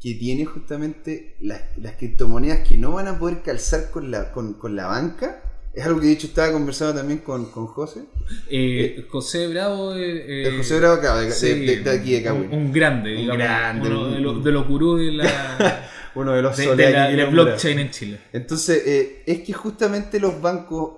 que 0.00 0.14
tiene 0.14 0.46
justamente 0.46 1.36
las, 1.40 1.60
las 1.76 1.96
criptomonedas 1.96 2.66
que 2.66 2.76
no 2.78 2.92
van 2.92 3.06
a 3.08 3.18
poder 3.18 3.42
calzar 3.42 3.90
con 3.90 4.10
la, 4.10 4.32
con, 4.32 4.54
con 4.54 4.74
la 4.74 4.86
banca. 4.86 5.42
Es 5.74 5.84
algo 5.86 6.00
que 6.00 6.06
de 6.08 6.12
hecho 6.12 6.26
estaba 6.26 6.52
conversando 6.52 6.94
también 6.96 7.20
con, 7.20 7.46
con 7.50 7.66
José. 7.66 8.02
Eh, 8.50 9.06
José 9.10 9.46
Bravo... 9.48 9.94
eh, 9.94 10.48
El 10.48 10.56
José 10.58 10.78
Bravo 10.78 10.94
acá, 10.96 11.20
de, 11.20 11.30
sí, 11.32 11.46
de- 11.64 11.80
de 11.80 11.90
aquí 11.90 12.10
de 12.12 12.18
un, 12.18 12.24
Cahuín. 12.24 12.52
un 12.52 12.72
grande, 12.72 13.10
Un 13.12 13.16
digamos. 13.22 13.38
grande, 13.38 13.88
uno 13.88 14.06
de 14.10 14.16
un- 14.16 14.22
los, 14.22 14.44
de 14.44 14.52
los 14.52 14.68
gurús 14.68 15.00
de 15.00 15.12
la, 15.12 15.88
Uno 16.14 16.32
de 16.34 16.42
los 16.42 16.54
de, 16.58 16.76
de 16.76 16.90
la, 17.16 17.24
blockchain 17.24 17.78
en 17.78 17.90
Chile. 17.90 18.20
Entonces, 18.34 18.82
eh, 18.86 19.22
es 19.24 19.40
que 19.40 19.54
justamente 19.54 20.20
los 20.20 20.42
bancos 20.42 20.92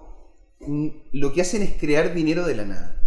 mm, 0.60 0.88
lo 1.12 1.32
que 1.32 1.42
hacen 1.42 1.62
es 1.62 1.74
crear 1.78 2.12
dinero 2.12 2.44
de 2.44 2.56
la 2.56 2.64
nada. 2.64 3.00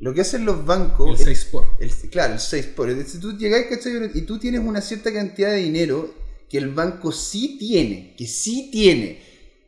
Lo 0.00 0.12
que 0.12 0.22
hacen 0.22 0.44
los 0.44 0.66
bancos. 0.66 1.08
El 1.10 1.14
es- 1.14 1.38
6 1.42 1.48
por. 1.52 1.66
el- 1.78 2.10
claro, 2.10 2.32
el 2.34 2.40
6 2.40 2.66
por. 2.74 2.92
Decir, 2.92 3.20
tú 3.20 3.38
llegáis, 3.38 3.66
¿cachai? 3.66 4.10
Y 4.14 4.22
tú 4.22 4.40
tienes 4.40 4.62
una 4.62 4.80
cierta 4.80 5.12
cantidad 5.12 5.50
de 5.50 5.58
dinero 5.58 6.12
que 6.50 6.58
el 6.58 6.70
banco 6.74 7.12
sí 7.12 7.56
tiene, 7.56 8.16
que 8.18 8.26
sí 8.26 8.70
tiene. 8.72 9.22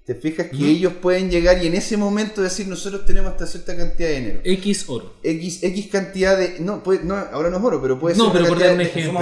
Te 0.07 0.15
fijas 0.15 0.47
que 0.57 0.65
ellos 0.71 0.93
pueden 1.03 1.29
llegar 1.31 1.61
y 1.65 1.67
en 1.67 1.75
ese 1.75 1.97
momento 1.97 2.41
decir, 2.41 2.69
nosotros 2.69 3.05
tenemos 3.07 3.33
esta 3.33 3.45
cierta 3.45 3.77
cantidad 3.77 4.09
de 4.09 4.15
dinero. 4.21 4.41
X 4.45 4.85
oro. 4.89 5.15
X, 5.21 5.59
X 5.65 5.89
cantidad 5.91 6.39
de. 6.39 6.61
No, 6.61 6.81
puede, 6.85 7.03
no, 7.03 7.17
ahora 7.17 7.51
no 7.51 7.57
es 7.59 7.65
oro, 7.65 7.83
pero 7.83 7.99
puede 7.99 8.17
No, 8.17 8.27
ser. 8.27 8.33
pero 8.35 8.45
una 8.45 8.49
por 8.55 8.59
dar 8.63 8.73
un 8.73 8.79
de- 8.79 8.85
ejemplo. 8.85 9.21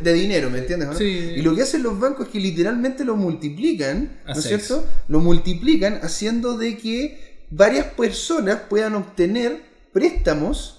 de- 0.00 0.12
dinero, 0.12 0.48
¿me 0.48 0.58
entiendes? 0.58 0.88
no? 0.90 0.94
Sí. 0.96 1.04
Y 1.04 1.42
lo 1.42 1.56
que 1.56 1.62
hacen 1.62 1.82
los 1.82 1.98
bancos 1.98 2.26
es 2.26 2.32
que 2.32 2.38
literalmente 2.38 3.04
lo 3.04 3.16
multiplican, 3.16 4.20
A 4.24 4.34
¿no 4.34 4.38
es 4.38 4.44
cierto? 4.46 4.86
Lo 5.08 5.18
multiplican 5.18 5.98
haciendo 6.04 6.56
de 6.56 6.76
que 6.78 7.46
varias 7.50 7.86
personas 7.86 8.60
puedan 8.70 8.94
obtener 8.94 9.60
préstamos. 9.92 10.78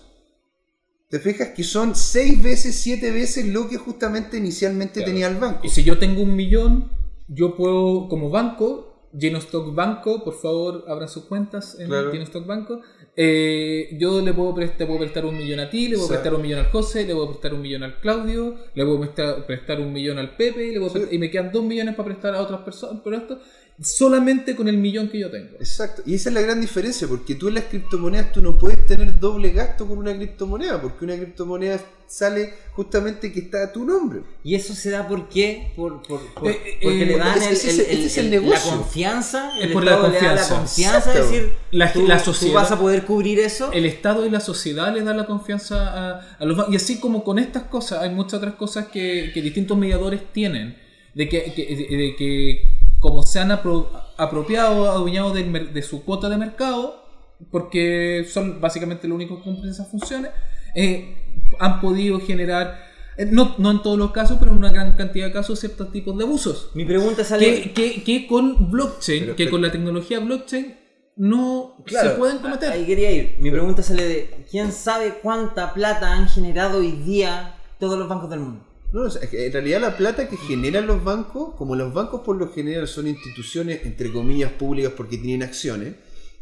¿Te 1.10 1.19
fijas? 1.19 1.49
Que 1.49 1.63
son 1.65 1.95
seis 1.97 2.41
veces, 2.41 2.75
siete 2.79 3.12
veces 3.12 3.45
lo 3.47 3.67
que 3.67 3.75
justamente 3.77 4.38
inicialmente 4.38 5.01
Claro. 5.01 5.12
tenía 5.12 5.27
el 5.27 5.36
banco. 5.36 5.60
Y 5.65 5.69
si 5.69 5.84
yo 5.84 5.99
tengo 5.99 6.21
un 6.21 6.34
millón, 6.34 6.89
yo 7.27 7.56
puedo, 7.58 8.08
como 8.08 8.29
banco, 8.29 8.92
Genostock 9.17 9.73
Banco, 9.76 10.23
por 10.23 10.34
favor, 10.34 10.86
abran 10.88 11.08
sus 11.08 11.26
cuentas 11.26 11.80
en 11.80 11.88
Claro. 11.88 12.12
Genostock 12.12 12.45
Banco. 12.45 12.82
eh, 13.15 13.95
yo 13.99 14.21
le 14.21 14.34
puedo, 14.34 14.56
prestar, 14.56 14.88
puedo 14.88 15.02
prestar 15.02 15.23
un 15.26 15.38
millón 15.38 15.60
a 15.60 15.69
ti, 15.69 15.88
le 15.88 15.97
puedo 15.97 16.08
prestar 16.10 16.34
un 16.34 16.41
millón 16.41 16.60
al 16.62 16.71
José, 16.71 17.06
le 17.06 17.13
puedo 17.13 17.28
prestar 17.30 17.54
un 17.54 17.62
millón 17.62 17.84
al 17.84 17.99
Claudio, 17.99 18.56
le 18.73 18.84
puedo 18.84 18.99
prestar, 19.02 19.45
prestar 19.45 19.80
un 19.82 19.93
millón 19.93 20.17
al 20.17 20.36
Pepe, 20.36 20.67
le 20.71 20.80
puedo 20.80 20.89
Sí. 20.89 20.93
prestar- 20.97 21.13
y 21.13 21.19
me 21.19 21.30
quedan 21.30 21.52
dos 21.52 21.63
millones 21.63 21.93
para 21.95 22.06
prestar 22.08 22.34
a 22.34 22.41
otras 22.41 22.62
personas. 22.62 23.02
Pero 23.04 23.17
esto 23.17 23.39
solamente 23.81 24.55
con 24.55 24.67
el 24.67 24.77
millón 24.77 25.09
que 25.09 25.19
yo 25.19 25.31
tengo. 25.31 25.55
Exacto, 25.59 26.03
y 26.05 26.13
esa 26.15 26.29
es 26.29 26.36
la 26.36 26.41
gran 26.41 26.62
diferencia, 26.62 27.07
porque 27.07 27.36
tú 27.36 27.47
en 27.47 27.55
las 27.55 27.65
criptomonedas 27.65 28.31
tú 28.31 28.41
no 28.41 28.57
puedes 28.57 28.86
tener 28.86 29.19
doble 29.19 29.49
gasto 29.51 29.88
con 29.88 29.97
una 29.97 30.15
criptomoneda, 30.15 30.81
porque 30.81 31.05
una 31.05 31.15
criptomoneda 31.15 31.79
sale 32.07 32.53
justamente 32.73 33.31
que 33.33 33.39
está 33.39 33.63
a 33.63 33.71
tu 33.71 33.83
nombre. 33.86 34.19
¿Y 34.43 34.53
eso 34.53 34.75
se 34.75 34.91
da 34.91 35.07
por 35.07 35.27
qué? 35.29 35.71
Por, 35.75 36.03
por- 36.03 36.21
por- 36.36 36.51
Eh, 36.51 36.59
eh, 36.65 36.79
porque 36.83 37.05
le 37.07 37.17
dan 37.17 37.38
ese- 37.41 37.49
el, 37.49 37.53
es- 37.53 37.63
el- 37.89 37.97
ese 37.97 38.05
es 38.05 38.17
el 38.19 38.47
la 38.49 38.59
confianza. 38.62 39.57
Es 39.59 39.71
por 39.71 39.83
la 39.83 39.95
le 39.95 40.01
confianza. 40.01 40.53
la 40.53 40.59
confianza, 40.59 41.13
es 41.19 41.31
decir, 41.31 41.53
La- 41.71 41.91
tú, 41.91 42.07
la 42.07 42.17
tú 42.19 42.25
sociedad- 42.25 42.53
vas 42.53 42.71
a 42.71 42.79
poder 42.79 43.03
cubrir 43.05 43.39
eso. 43.39 43.71
el 43.73 43.86
Estado 43.88 44.25
y 44.27 44.29
la 44.29 44.39
sociedad 44.39 44.93
les 44.93 45.03
dan 45.05 45.17
la 45.17 45.25
confianza 45.25 45.88
a, 46.19 46.36
a 46.39 46.45
los 46.45 46.55
bancos. 46.55 46.73
Y 46.73 46.77
así 46.77 46.99
como 46.99 47.23
con 47.23 47.39
estas 47.39 47.63
cosas, 47.63 48.03
hay 48.03 48.12
muchas 48.12 48.36
otras 48.36 48.53
cosas 48.55 48.88
que, 48.89 49.31
que 49.33 49.41
distintos 49.41 49.75
mediadores 49.77 50.21
tienen. 50.31 50.77
De 51.15 51.29
que, 51.29 51.51
que- 51.53 51.65
de, 51.65 51.97
de 51.97 52.15
que 52.15 52.82
como 53.03 53.21
se 53.23 53.37
han 53.41 53.49
apro- 53.51 53.89
apropiado, 54.17 54.89
adueñado 54.89 55.33
de 55.33 55.81
su 55.81 56.05
cuota 56.05 56.29
de 56.29 56.37
mercado, 56.37 57.03
porque 57.51 58.25
son 58.31 58.61
básicamente 58.61 59.09
los 59.09 59.15
únicos 59.15 59.39
que 59.39 59.43
cumplen 59.43 59.69
esas 59.71 59.89
funciones, 59.91 60.31
eh, 60.73 61.17
han 61.59 61.81
podido 61.81 62.21
generar, 62.21 62.79
eh, 63.17 63.25
no, 63.29 63.55
no 63.57 63.71
en 63.71 63.81
todos 63.81 63.97
los 63.97 64.11
casos, 64.11 64.37
pero 64.39 64.51
en 64.51 64.57
una 64.57 64.71
gran 64.71 64.93
cantidad 64.93 65.27
de 65.27 65.33
casos, 65.33 65.59
ciertos 65.59 65.91
tipos 65.91 66.17
de 66.17 66.23
abusos. 66.23 66.71
Mi 66.75 66.85
pregunta 66.85 67.25
sale. 67.25 67.61
Que, 67.61 67.73
que, 67.73 68.03
que 68.05 68.25
con 68.25 68.71
blockchain, 68.71 69.23
Pero- 69.23 69.35
que 69.35 69.43
pero- 69.43 69.51
con 69.51 69.61
la 69.61 69.71
tecnología 69.71 70.19
blockchain, 70.19 70.77
no 71.17 71.75
Claro. 71.85 72.09
se 72.11 72.15
pueden 72.15 72.37
cometer. 72.37 72.71
Ahí 72.71 72.85
quería 72.85 73.11
ir. 73.11 73.35
Mi 73.39 73.51
pregunta 73.51 73.83
sale 73.83 74.03
de: 74.07 74.45
¿quién 74.49 74.71
sabe 74.71 75.19
cuánta 75.21 75.73
plata 75.73 76.13
han 76.13 76.27
generado 76.29 76.79
hoy 76.79 76.91
día 76.93 77.55
todos 77.79 77.99
los 77.99 78.07
bancos 78.07 78.29
del 78.29 78.39
mundo? 78.39 78.65
No, 78.93 79.08
en 79.08 79.51
realidad 79.51 79.82
la 79.82 79.97
plata 79.97 80.29
que 80.29 80.38
generan 80.38 80.86
los 80.86 81.03
bancos, 81.03 81.56
como 81.56 81.75
los 81.75 81.93
bancos 81.93 82.21
por 82.21 82.38
lo 82.38 82.53
general 82.53 82.88
son 82.88 83.08
instituciones, 83.08 83.84
entre 83.86 84.12
comillas, 84.12 84.51
públicas 84.51 84.93
porque 84.95 85.17
tienen 85.17 85.41
acciones, 85.41 85.95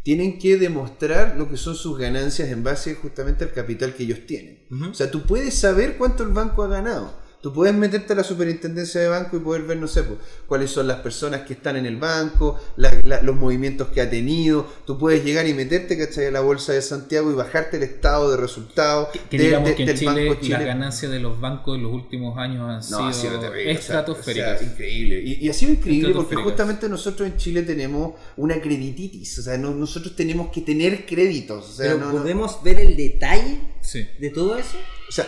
tienen 0.04 0.38
que 0.38 0.58
demostrar 0.58 1.38
lo 1.38 1.50
que 1.50 1.56
son 1.56 1.76
sus 1.76 1.98
ganancias 1.98 2.50
en 2.50 2.62
base 2.62 2.96
justamente 2.96 3.46
al 3.46 3.54
capital 3.54 3.96
que 3.96 4.04
ellos 4.04 4.26
tienen. 4.28 4.66
O 4.90 4.94
sea, 4.94 5.10
tú 5.10 5.22
puedes 5.22 5.54
saber 5.54 5.96
cuánto 5.98 6.24
el 6.24 6.30
banco 6.30 6.64
ha 6.64 6.68
ganado. 6.68 7.21
Tú 7.42 7.52
puedes 7.52 7.74
meterte 7.74 8.14
a 8.14 8.16
la 8.16 8.24
superintendencia 8.24 9.02
de 9.02 9.08
banco 9.08 9.36
y 9.36 9.40
poder 9.40 9.64
ver, 9.64 9.78
no 9.78 9.88
sé, 9.88 10.04
pues, 10.04 10.20
cuáles 10.48 10.70
son 10.70 10.88
las 10.88 11.00
personas 11.00 11.42
que 11.42 11.54
están 11.54 11.76
en 11.76 11.88
el 11.88 11.98
banco, 11.98 12.60
la- 12.76 12.94
la- 13.04 13.22
los 13.24 13.36
movimientos 13.36 13.88
que 13.88 14.00
ha 14.02 14.10
tenido. 14.10 14.68
Tú 14.86 15.00
puedes 15.00 15.26
llegar 15.26 15.48
y 15.48 15.54
meterte, 15.56 15.98
¿cachai? 15.98 16.28
A 16.28 16.32
la 16.32 16.42
bolsa 16.42 16.74
de 16.74 16.82
Santiago 16.84 17.32
y 17.32 17.34
bajarte 17.34 17.78
el 17.78 17.84
estado 17.84 18.30
de 18.30 18.38
resultados 18.38 19.10
Que 19.30 19.38
de- 19.40 19.44
digamos 19.46 19.70
de- 19.70 19.76
que 19.76 19.82
en 19.84 19.88
del 19.88 19.98
Chile, 19.98 20.30
Banco 20.30 20.48
las 20.50 20.66
ganancias 20.66 21.12
de 21.12 21.20
los 21.20 21.40
bancos 21.42 21.78
en 21.78 21.84
los 21.84 21.92
últimos 21.94 22.38
años 22.38 22.62
han 22.62 22.92
No, 22.92 23.08
ha 23.08 23.14
sido 23.14 23.30
sido 23.32 23.40
terrible. 23.42 23.64
o 23.72 23.74
sea, 23.74 23.80
estratosféricas. 23.80 24.56
o 24.56 24.60
sea, 24.64 24.68
increíble. 24.74 25.22
Y, 25.26 25.46
y 25.46 25.50
ha 25.50 25.54
sido 25.54 25.72
increíble 25.72 26.14
porque 26.14 26.36
justamente 26.36 26.88
nosotros 26.90 27.28
en 27.28 27.38
Chile 27.38 27.64
tenemos 27.64 28.14
una 28.38 28.62
credititis. 28.62 29.40
O 29.40 29.42
sea, 29.42 29.58
no- 29.58 29.72
nosotros 29.72 30.16
tenemos 30.16 30.52
que 30.52 30.62
tener 30.62 31.06
créditos. 31.08 31.70
O 31.70 31.74
sea, 31.74 31.94
Pero 31.94 31.98
no- 32.06 32.12
no- 32.14 32.20
¿podemos 32.20 32.62
ver 32.64 32.80
el 32.80 32.96
detalle 32.96 33.62
Sí. 33.82 34.06
de 34.20 34.30
todo 34.30 34.58
eso? 34.58 34.78
o 35.10 35.12
sea, 35.12 35.28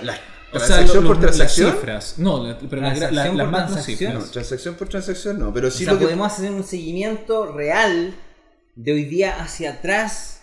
la 0.53 0.57
O 0.57 0.59
sea, 0.59 0.67
transacción 0.77 1.03
lo- 1.03 1.09
por 1.09 1.17
lo- 1.17 1.23
las 1.23 1.35
transacción. 1.35 1.71
cifras. 1.73 2.13
No, 2.17 2.43
la- 2.47 2.57
pero 2.57 2.81
la- 2.81 2.87
la- 2.89 2.93
Transacción 2.95 3.37
las 3.37 3.49
transacción. 3.49 4.13
No, 4.13 4.19
cifras. 4.19 4.31
transacción 4.31 4.75
por 4.75 4.87
transacción 4.89 5.39
no. 5.39 5.53
Pero 5.53 5.71
sí 5.71 5.83
o 5.83 5.85
sea, 5.85 5.93
lo 5.93 5.99
que. 5.99 6.05
podemos 6.05 6.31
hacer 6.31 6.51
un 6.51 6.63
seguimiento 6.63 7.51
real 7.51 8.13
de 8.75 8.91
hoy 8.93 9.05
día 9.05 9.41
hacia 9.41 9.71
atrás 9.73 10.41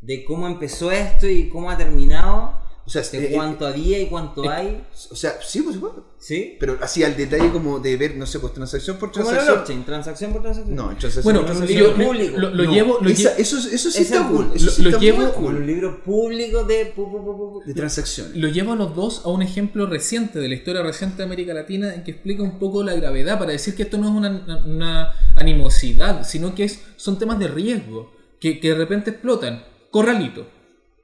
de 0.00 0.24
cómo 0.24 0.46
empezó 0.46 0.92
esto 0.92 1.26
y 1.26 1.48
cómo 1.48 1.70
ha 1.70 1.76
terminado, 1.76 2.54
O 2.86 2.88
sea, 2.88 3.02
de 3.02 3.26
eh, 3.26 3.30
cuánto 3.34 3.66
había 3.66 3.98
y 4.00 4.06
cuánto 4.06 4.44
eh, 4.44 4.48
hay. 4.48 4.86
o 5.10 5.16
sea, 5.16 5.34
sí, 5.44 5.60
pues 5.62 5.74
supuesto. 5.74 6.04
¿Sí? 6.20 6.56
Pero 6.60 6.78
así 6.80 7.02
al 7.02 7.16
detalle 7.16 7.50
como 7.50 7.80
de 7.80 7.96
ver, 7.96 8.16
no 8.16 8.26
sé, 8.26 8.38
pues 8.38 8.52
transacción 8.54 8.96
por 8.96 9.10
transacción. 9.10 9.54
blockchain, 9.56 9.84
transacción 9.84 10.32
por 10.32 10.42
transacción. 10.42 10.76
No, 10.76 10.84
transacción 10.90 11.24
Bueno, 11.24 11.40
por 11.40 11.50
un 11.50 11.56
transacción. 11.56 11.98
lo, 11.98 12.06
público. 12.06 12.38
lo- 12.38 12.50
lo 12.50 12.64
No, 12.64 12.72
llevo, 12.72 12.98
lo 13.00 13.10
esa- 13.10 13.36
lle- 13.36 13.40
eso, 13.40 13.58
eso 13.58 13.90
sí 13.90 14.02
está 14.02 14.20
es 14.20 14.26
cool. 14.28 14.52
Eso 14.54 14.66
Lo- 14.66 14.70
sí 14.70 14.86
está 14.86 14.98
llevo- 15.00 15.18
muy 15.22 15.32
cool. 15.32 15.56
un 15.56 15.66
libro 15.66 16.02
público 16.04 16.62
de... 16.64 16.94
pu- 16.94 17.10
pu- 17.10 17.24
pu- 17.24 17.36
pu- 17.60 17.64
De 17.64 17.74
transacciones. 17.74 18.36
lo 18.36 18.48
llevo 18.48 18.72
a 18.72 18.76
los 18.76 18.94
dos 18.94 19.22
a 19.24 19.28
un 19.30 19.42
ejemplo 19.42 19.86
reciente 19.86 20.38
de 20.38 20.48
la 20.48 20.54
historia 20.54 20.82
reciente 20.84 21.16
de 21.18 21.22
América 21.24 21.54
Latina 21.54 21.92
en 21.92 22.04
que 22.04 22.12
explica 22.12 22.44
un 22.44 22.58
poco 22.60 22.84
la 22.84 22.94
gravedad 22.94 23.36
para 23.38 23.50
decir 23.50 23.74
que 23.74 23.82
esto 23.82 23.98
no 23.98 24.08
es 24.08 24.14
una, 24.14 24.62
una 24.64 25.12
animosidad, 25.34 26.24
sino 26.24 26.54
que 26.54 26.64
es, 26.64 26.80
son 26.96 27.18
temas 27.18 27.38
de 27.40 27.48
riesgo 27.48 28.12
que, 28.40 28.60
que 28.60 28.68
de 28.68 28.74
repente 28.76 29.10
explotan. 29.10 29.64
Corralito. 29.90 30.46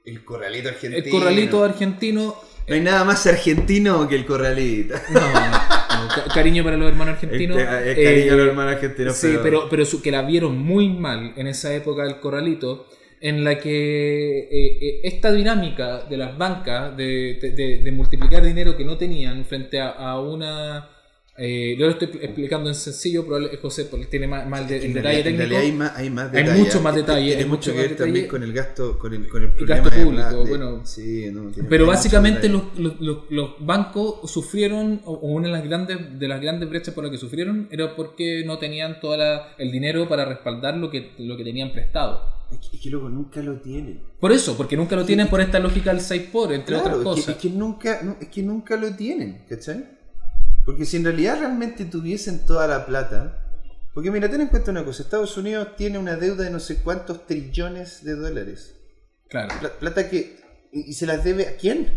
El 0.04 0.24
corralito 0.24 0.68
argentino. 0.68 1.04
El 1.04 1.10
corralito 1.10 1.64
argentino. 1.64 2.34
No 2.68 2.74
hay 2.74 2.80
nada 2.80 3.04
más 3.04 3.26
argentino 3.26 4.08
que 4.08 4.14
el 4.16 4.24
corralito. 4.24 4.94
No, 5.12 5.20
no, 5.20 5.28
no, 5.50 6.08
ca- 6.14 6.24
cariño 6.32 6.62
para 6.64 6.76
los 6.76 6.88
hermanos 6.88 7.14
argentinos. 7.14 7.56
Cariño 7.56 8.32
a 8.32 8.36
los 8.36 8.46
Eh, 8.46 8.48
hermanos 8.48 8.74
argentinos. 8.74 9.16
Sí, 9.16 9.36
pero, 9.42 9.68
pero 9.68 9.84
su- 9.84 10.00
que 10.02 10.10
la 10.10 10.22
vieron 10.22 10.58
muy 10.58 10.88
mal 10.88 11.32
en 11.36 11.46
esa 11.48 11.74
época 11.74 12.04
del 12.04 12.20
corralito, 12.20 12.88
en 13.20 13.44
la 13.44 13.58
que 13.58 14.38
eh, 14.40 14.78
eh, 14.80 15.00
esta 15.04 15.32
dinámica 15.32 16.00
de 16.04 16.16
las 16.16 16.36
bancas 16.38 16.96
de, 16.96 17.38
de- 17.40 17.50
de- 17.50 17.78
de 17.78 17.92
multiplicar 17.92 18.42
dinero 18.42 18.76
que 18.76 18.84
no 18.84 18.96
tenían 18.96 19.44
frente 19.44 19.80
a, 19.80 19.90
a 19.90 20.20
una... 20.20 20.88
eh, 21.44 21.74
yo 21.76 21.86
lo 21.86 21.92
estoy 21.92 22.08
explicando 22.22 22.68
en 22.68 22.74
sencillo, 22.76 23.26
pero 23.26 23.48
José 23.60 23.86
porque 23.86 24.06
tiene 24.06 24.28
más, 24.28 24.46
más 24.48 24.68
de- 24.68 24.84
el 24.86 24.94
detalle 24.94 25.22
técnico. 25.24 25.56
hay 25.56 25.72
más, 25.72 25.96
hay 25.96 26.08
más 26.10 26.32
Hay 26.32 26.42
detalle. 26.44 26.62
mucho 26.62 26.80
más 26.80 26.94
detalle, 26.94 27.26
Tiene 27.26 27.42
hay 27.42 27.48
mucho 27.48 27.72
que 27.72 27.78
ver 27.78 27.96
también 27.96 28.28
con 28.28 28.42
el 28.44 28.52
gasto, 28.52 28.98
con 28.98 29.12
el, 29.12 29.28
con 29.28 29.42
el 29.42 29.50
El 29.58 29.66
gasto 29.66 29.90
público, 29.90 30.44
de- 30.44 30.48
bueno. 30.50 30.86
sí, 30.86 31.28
no, 31.32 31.50
tiene- 31.50 31.68
Pero 31.68 31.84
hay 31.84 31.88
básicamente 31.90 32.48
los, 32.48 32.62
los- 32.78 33.00
los- 33.00 33.18
los 33.30 33.50
bancos 33.66 34.30
sufrieron, 34.30 35.00
o 35.04 35.14
una 35.28 35.48
de 35.48 35.52
las 35.52 35.64
grandes, 35.64 36.18
de 36.18 36.28
las 36.28 36.40
grandes 36.40 36.68
brechas 36.70 36.94
por 36.94 37.02
las 37.04 37.10
que 37.10 37.18
sufrieron, 37.18 37.68
era 37.72 37.96
porque 37.96 38.44
no 38.46 38.58
tenían 38.58 39.00
todo 39.00 39.16
el 39.58 39.72
dinero 39.72 40.08
para 40.08 40.24
respaldar 40.24 40.76
lo 40.76 40.90
que, 40.90 41.12
lo 41.18 41.36
que 41.36 41.44
tenían 41.44 41.72
prestado. 41.72 42.40
Es 42.52 42.58
que, 42.58 42.76
es 42.76 42.82
que 42.82 42.90
luego 42.90 43.08
nunca 43.08 43.40
lo 43.42 43.54
tienen. 43.56 44.00
Por 44.20 44.30
eso, 44.30 44.56
porque 44.56 44.76
nunca 44.76 44.94
lo 44.94 45.04
tienen 45.06 45.28
por 45.28 45.40
esta 45.40 45.58
lógica 45.58 45.90
del 45.90 46.00
6 46.02 46.22
por, 46.30 46.52
entre 46.52 46.76
Claro, 46.76 46.82
otras 46.84 46.98
es 46.98 47.04
cosas. 47.04 47.24
que, 47.24 47.32
es 47.32 47.38
que 47.38 47.58
nunca, 47.58 48.16
es 48.20 48.28
que 48.28 48.42
nunca 48.42 48.76
lo 48.76 48.94
tienen, 48.94 49.42
¿cachai? 49.48 50.01
Porque 50.64 50.84
si 50.84 50.96
en 50.96 51.04
realidad 51.04 51.38
realmente 51.40 51.84
tuviesen 51.84 52.46
toda 52.46 52.66
la 52.66 52.86
plata. 52.86 53.38
Porque 53.94 54.10
mira, 54.10 54.30
ten 54.30 54.40
en 54.40 54.48
cuenta 54.48 54.70
una 54.70 54.84
cosa: 54.84 55.02
Estados 55.02 55.36
Unidos 55.36 55.76
tiene 55.76 55.98
una 55.98 56.16
deuda 56.16 56.44
de 56.44 56.50
no 56.50 56.60
sé 56.60 56.76
cuántos 56.82 57.26
trillones 57.26 58.04
de 58.04 58.14
dólares. 58.14 58.74
Claro. 59.28 59.54
Pla- 59.60 59.72
Plata 59.78 60.08
que. 60.08 60.40
¿Y 60.72 60.90
y 60.90 60.92
se 60.94 61.06
las 61.06 61.24
debe 61.24 61.48
a 61.48 61.56
quién? 61.56 61.92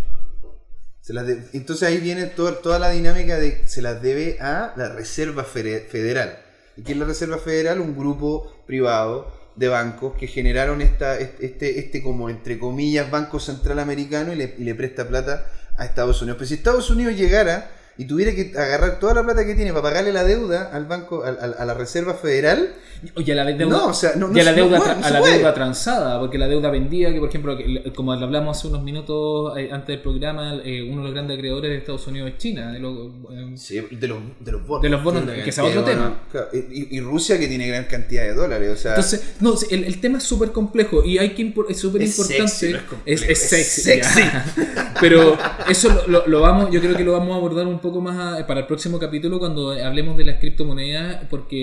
Se 1.01 1.13
las 1.13 1.25
debe- 1.27 1.45
entonces 1.53 1.87
ahí 1.87 1.99
viene 1.99 2.25
toda, 2.25 2.59
toda 2.61 2.79
la 2.79 2.89
dinámica 2.89 3.37
de 3.37 3.67
se 3.67 3.81
las 3.81 4.01
debe 4.01 4.37
a 4.41 4.73
la 4.75 4.89
Reserva 4.89 5.43
Federal. 5.43 6.39
¿Y 6.75 6.81
qué 6.81 6.91
es 6.93 6.97
la 6.97 7.05
Reserva 7.05 7.37
Federal? 7.37 7.79
Un 7.79 7.95
grupo 7.95 8.51
privado 8.65 9.31
de 9.55 9.69
bancos 9.69 10.17
que 10.17 10.27
generaron 10.27 10.81
esta, 10.81 11.17
este, 11.17 11.79
este 11.79 12.01
como 12.03 12.29
entre 12.29 12.59
comillas 12.59 13.09
Banco 13.09 13.39
Central 13.39 13.79
Americano 13.79 14.33
y 14.33 14.35
le, 14.35 14.55
y 14.57 14.63
le 14.65 14.75
presta 14.75 15.07
plata 15.07 15.45
a 15.77 15.85
Estados 15.85 16.21
Unidos. 16.21 16.37
Pero 16.39 16.47
si 16.49 16.55
Estados 16.55 16.89
Unidos 16.89 17.15
llegara 17.15 17.71
y 17.97 18.05
tuviera 18.05 18.33
que 18.35 18.51
agarrar 18.57 18.99
toda 18.99 19.13
la 19.13 19.23
plata 19.23 19.45
que 19.45 19.55
tiene 19.55 19.71
para 19.71 19.83
pagarle 19.83 20.11
la 20.11 20.23
deuda 20.23 20.69
al 20.73 20.85
banco, 20.85 21.23
al- 21.23 21.37
al- 21.39 21.55
a, 21.57 21.65
la 21.65 21.73
Reserva 21.73 22.13
Federal, 22.13 22.73
Y 23.17 23.31
a 23.31 23.35
la 23.35 23.45
deuda, 23.45 23.65
no, 23.77 23.87
o 23.87 23.93
sea, 23.93 24.11
no, 24.15 24.27
no 24.29 24.37
y 24.37 24.41
a 24.41 24.43
la 24.43 24.53
deuda, 24.53 24.79
puede, 24.79 24.91
tra- 24.91 24.97
no 24.99 25.05
a 25.05 25.09
la 25.11 25.21
deuda 25.21 25.53
transada, 25.53 26.19
porque 26.19 26.37
la 26.37 26.47
deuda 26.47 26.69
vendía, 26.71 27.13
que 27.13 27.19
por 27.19 27.29
ejemplo, 27.29 27.57
como 27.95 28.11
hablamos 28.13 28.57
hace 28.57 28.67
unos 28.67 28.83
minutos 28.83 29.57
eh, 29.57 29.69
antes 29.71 29.87
del 29.87 30.01
programa, 30.01 30.59
eh, 30.65 30.83
uno 30.83 30.97
de 31.01 31.03
los 31.05 31.13
grandes 31.13 31.37
acreedores 31.37 31.71
de 31.71 31.77
Estados 31.77 32.05
Unidos 32.07 32.31
es 32.31 32.37
China, 32.37 32.71
de 32.71 32.79
los, 32.79 32.97
eh, 33.31 33.53
Sí, 33.55 33.79
de 33.91 34.07
los, 34.07 34.17
de 34.39 34.51
los 34.51 34.65
bonos. 34.67 34.81
De 34.83 34.89
los 34.89 35.03
bonos, 35.03 35.23
que 35.43 35.51
sea 35.51 35.63
cantidad 35.63 35.83
otro 35.83 35.93
tema. 35.93 36.19
Claro, 36.31 36.47
y, 36.53 36.97
y 36.97 36.99
Rusia 37.01 37.39
que 37.39 37.47
tiene 37.47 37.67
gran 37.67 37.85
cantidad 37.85 38.23
de 38.23 38.33
dólares, 38.33 38.69
o 38.71 38.75
sea... 38.75 38.91
Entonces, 38.91 39.35
no, 39.39 39.53
el, 39.69 39.83
el 39.85 40.01
tema 40.01 40.17
es 40.17 40.23
súper 40.23 40.51
complejo 40.51 41.03
y 41.03 41.17
hay 41.17 41.29
que 41.35 41.43
impor- 41.43 41.67
es 41.69 41.77
súper 41.79 42.01
Es 42.01 42.17
importante. 42.17 42.47
sexy, 42.49 42.71
no 42.73 42.77
es 42.77 42.83
complejo, 42.83 43.03
es, 43.05 43.21
es 43.23 43.29
es 43.29 43.49
sexy. 43.49 43.81
sexy. 43.81 44.21
Pero 45.01 45.37
eso 45.69 45.89
lo, 45.89 46.07
lo- 46.07 46.27
lo 46.27 46.41
vamos, 46.41 46.71
yo 46.71 46.79
creo 46.79 46.95
que 46.95 47.03
lo 47.03 47.11
vamos 47.13 47.33
a 47.33 47.37
abordar 47.37 47.67
un 47.67 47.79
poco 47.79 47.99
más 48.01 48.43
para 48.43 48.61
el 48.61 48.65
próximo 48.65 48.97
capítulo 48.99 49.39
cuando 49.39 49.71
hablemos 49.71 50.15
de 50.17 50.25
las 50.25 50.39
criptomonedas, 50.39 51.25
porque 51.29 51.55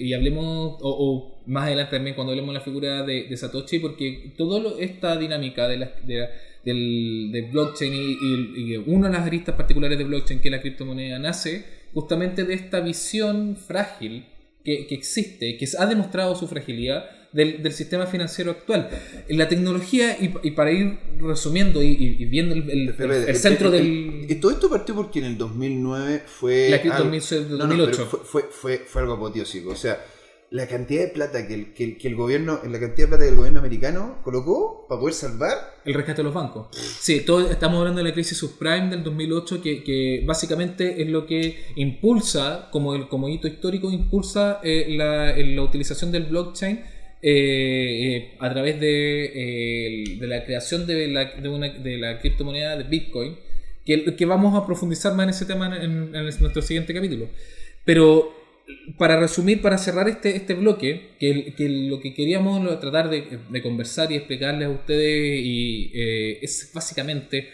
y 0.00 0.12
hablemos 0.14 0.78
o, 0.80 1.40
más 1.46 1.66
adelante 1.66 1.96
también 1.96 2.14
cuando 2.16 2.32
hablemos 2.32 2.52
de 2.52 2.58
la 2.58 2.64
figura 2.64 3.02
de, 3.04 3.24
de 3.28 3.36
Satoshi, 3.36 3.78
porque 3.78 4.34
toda 4.36 4.74
esta 4.80 5.16
dinámica 5.16 5.68
de 5.68 5.76
la, 5.78 5.92
de 6.04 6.16
la- 6.18 6.30
del, 6.64 7.30
del 7.32 7.50
blockchain 7.50 7.92
y, 7.92 7.98
y- 8.20 8.72
y 8.72 8.76
una 8.86 9.08
de 9.08 9.14
las 9.14 9.26
aristas 9.26 9.54
particulares 9.56 9.98
de 9.98 10.04
blockchain 10.04 10.40
que 10.40 10.48
es 10.48 10.52
la 10.52 10.60
criptomoneda 10.60 11.18
nace 11.18 11.64
justamente 11.92 12.44
de 12.44 12.54
esta 12.54 12.80
visión 12.80 13.56
frágil 13.56 14.26
que 14.64 14.86
existe, 14.90 15.56
que 15.56 15.66
ha 15.78 15.86
demostrado 15.86 16.36
su 16.36 16.46
fragilidad 16.46 17.04
del, 17.32 17.62
del 17.62 17.72
sistema 17.72 18.06
financiero 18.06 18.50
actual. 18.50 18.88
La 19.28 19.48
tecnología, 19.48 20.16
y, 20.20 20.32
y 20.42 20.50
para 20.52 20.70
ir 20.70 20.98
resumiendo 21.20 21.82
y, 21.82 21.88
y- 21.88 22.24
viendo 22.26 22.54
el, 22.54 22.68
el- 22.70 22.94
el 23.28 23.36
centro 23.36 23.66
el- 23.68 23.72
del... 23.72 23.86
el- 24.24 24.30
y 24.30 24.34
todo 24.36 24.50
esto 24.50 24.68
partió 24.68 24.94
porque 24.94 25.18
en 25.20 25.24
el 25.26 25.38
2009 25.38 26.22
fue. 26.26 26.68
La 26.70 26.80
cripto 26.80 26.96
algo- 26.98 27.04
2006 27.06 27.42
No, 27.50 27.56
no, 27.56 27.66
2008. 27.76 27.90
pero 27.96 28.06
fue, 28.08 28.20
fue, 28.24 28.42
fue, 28.50 28.78
fue 28.86 29.00
algo 29.02 29.14
apoteósico. 29.14 29.70
O 29.70 29.76
sea, 29.76 30.04
la 30.50 30.66
cantidad 30.68 31.00
de 31.04 31.08
plata 31.08 31.48
que 31.48 31.54
el, 31.54 31.72
que, 31.72 31.84
el- 31.84 31.96
que 31.96 32.08
el 32.08 32.14
gobierno, 32.16 32.60
la 32.68 32.78
cantidad 32.78 33.06
de 33.06 33.08
plata 33.08 33.22
que 33.24 33.30
el 33.30 33.36
gobierno 33.36 33.60
americano 33.60 34.18
colocó 34.22 34.84
para 34.86 35.00
poder 35.00 35.14
salvar. 35.14 35.80
El 35.86 35.94
rescate 35.94 36.18
de 36.18 36.24
los 36.24 36.34
bancos. 36.34 36.66
Sí, 36.76 37.20
todo, 37.20 37.50
estamos 37.50 37.78
hablando 37.78 38.02
de 38.02 38.08
la 38.08 38.12
crisis 38.12 38.36
subprime 38.36 38.90
del 38.90 39.02
2008, 39.02 39.62
que, 39.62 39.82
que 39.82 40.22
básicamente 40.26 41.00
es 41.00 41.08
lo 41.08 41.24
que 41.24 41.64
impulsa, 41.76 42.68
como, 42.70 42.94
el, 42.94 43.08
como 43.08 43.28
hito 43.30 43.48
histórico, 43.48 43.90
impulsa 43.90 44.60
eh, 44.62 44.86
la, 44.90 45.30
el- 45.34 45.56
la 45.56 45.62
utilización 45.62 46.12
del 46.12 46.24
blockchain 46.24 46.84
eh, 47.24 48.34
a 48.40 48.50
través 48.50 48.80
de, 48.80 49.24
eh, 49.26 50.16
de 50.18 50.26
la 50.26 50.44
creación 50.44 50.86
de 50.86 51.06
la, 51.06 51.32
una, 51.48 51.68
de 51.68 51.96
la 51.96 52.18
criptomoneda 52.18 52.76
de 52.76 52.84
Bitcoin, 52.84 53.36
que, 53.86 54.16
que 54.16 54.26
vamos 54.26 54.60
a 54.60 54.66
profundizar 54.66 55.14
más 55.14 55.24
en 55.24 55.30
ese 55.30 55.46
tema 55.46 55.76
en, 55.80 56.10
nuestro 56.10 56.62
siguiente 56.62 56.92
capítulo. 56.92 57.28
Pero 57.84 58.34
para 58.98 59.18
resumir, 59.20 59.62
para 59.62 59.78
cerrar 59.78 60.08
este, 60.08 60.34
este 60.34 60.54
bloque, 60.54 61.10
que, 61.20 61.54
que 61.54 61.68
lo 61.68 62.00
que 62.00 62.12
queríamos 62.12 62.80
tratar 62.80 63.08
de, 63.08 63.62
conversar 63.62 64.10
y 64.10 64.16
explicarles 64.16 64.66
a 64.66 64.70
ustedes 64.70 65.42
eh, 65.44 66.38
es 66.42 66.70
básicamente 66.74 67.48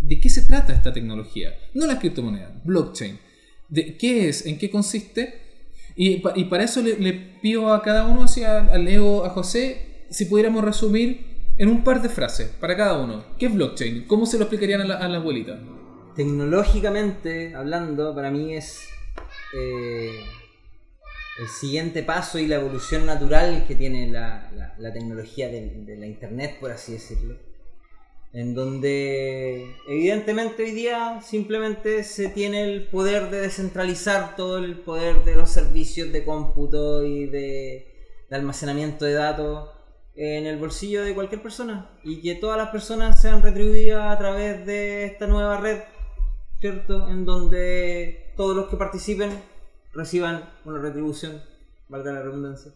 de 0.00 0.18
qué 0.18 0.28
se 0.28 0.42
trata 0.42 0.72
esta 0.72 0.92
tecnología. 0.92 1.56
No 1.72 1.86
la 1.86 1.98
criptomoneda, 1.98 2.60
blockchain. 2.64 3.18
De, 3.68 3.96
¿Qué 3.96 4.28
es? 4.28 4.46
¿En 4.46 4.58
qué 4.58 4.70
consiste? 4.70 5.43
Y, 5.96 6.22
y 6.34 6.44
para 6.44 6.64
eso 6.64 6.82
le, 6.82 6.98
le 6.98 7.12
pido 7.12 7.72
a 7.72 7.82
cada 7.82 8.06
uno, 8.06 8.24
así 8.24 8.42
a, 8.42 8.58
a 8.58 8.78
Leo, 8.78 9.24
a 9.24 9.30
José, 9.30 10.06
si 10.10 10.24
pudiéramos 10.26 10.64
resumir 10.64 11.34
en 11.56 11.68
un 11.68 11.84
par 11.84 12.02
de 12.02 12.08
frases 12.08 12.48
para 12.60 12.76
cada 12.76 12.98
uno. 12.98 13.24
¿Qué 13.38 13.46
es 13.46 13.54
blockchain? 13.54 14.04
¿Cómo 14.06 14.26
se 14.26 14.36
lo 14.38 14.44
explicarían 14.44 14.80
a 14.80 14.84
la, 14.84 14.94
a 14.96 15.08
la 15.08 15.18
abuelita? 15.18 15.58
Tecnológicamente 16.16 17.54
hablando, 17.54 18.14
para 18.14 18.30
mí 18.30 18.54
es 18.54 18.88
eh, 19.56 20.18
el 21.40 21.48
siguiente 21.48 22.02
paso 22.02 22.38
y 22.38 22.46
la 22.46 22.56
evolución 22.56 23.06
natural 23.06 23.64
que 23.66 23.74
tiene 23.74 24.08
la, 24.10 24.50
la- 24.56 24.74
la 24.78 24.92
tecnología 24.92 25.48
de, 25.48 25.70
de 25.84 25.96
la 25.96 26.06
internet, 26.06 26.56
por 26.60 26.72
así 26.72 26.92
decirlo. 26.92 27.36
En 28.34 28.52
donde 28.52 29.76
evidentemente 29.86 30.64
hoy 30.64 30.72
día 30.72 31.22
simplemente 31.22 32.02
se 32.02 32.28
tiene 32.28 32.64
el 32.64 32.88
poder 32.88 33.30
de 33.30 33.42
descentralizar 33.42 34.34
todo 34.34 34.58
el 34.58 34.80
poder 34.80 35.22
de 35.22 35.36
los 35.36 35.50
servicios 35.50 36.10
de 36.10 36.24
cómputo 36.24 37.04
y 37.04 37.26
de, 37.26 38.26
almacenamiento 38.32 39.04
de 39.04 39.12
datos 39.12 39.70
en 40.16 40.46
el 40.46 40.58
bolsillo 40.58 41.04
de 41.04 41.14
cualquier 41.14 41.42
persona 41.42 41.92
y 42.02 42.22
que 42.22 42.34
todas 42.34 42.58
las 42.58 42.70
personas 42.70 43.22
sean 43.22 43.40
retribuidas 43.40 44.12
a 44.12 44.18
través 44.18 44.66
de 44.66 45.04
esta 45.04 45.28
nueva 45.28 45.60
red, 45.60 45.82
¿cierto? 46.58 47.08
En 47.08 47.24
donde 47.24 48.32
todos 48.36 48.56
los 48.56 48.66
que 48.66 48.76
participen 48.76 49.30
reciban 49.92 50.50
una 50.64 50.80
retribución, 50.80 51.40
valga 51.88 52.10
la 52.10 52.22
redundancia, 52.22 52.72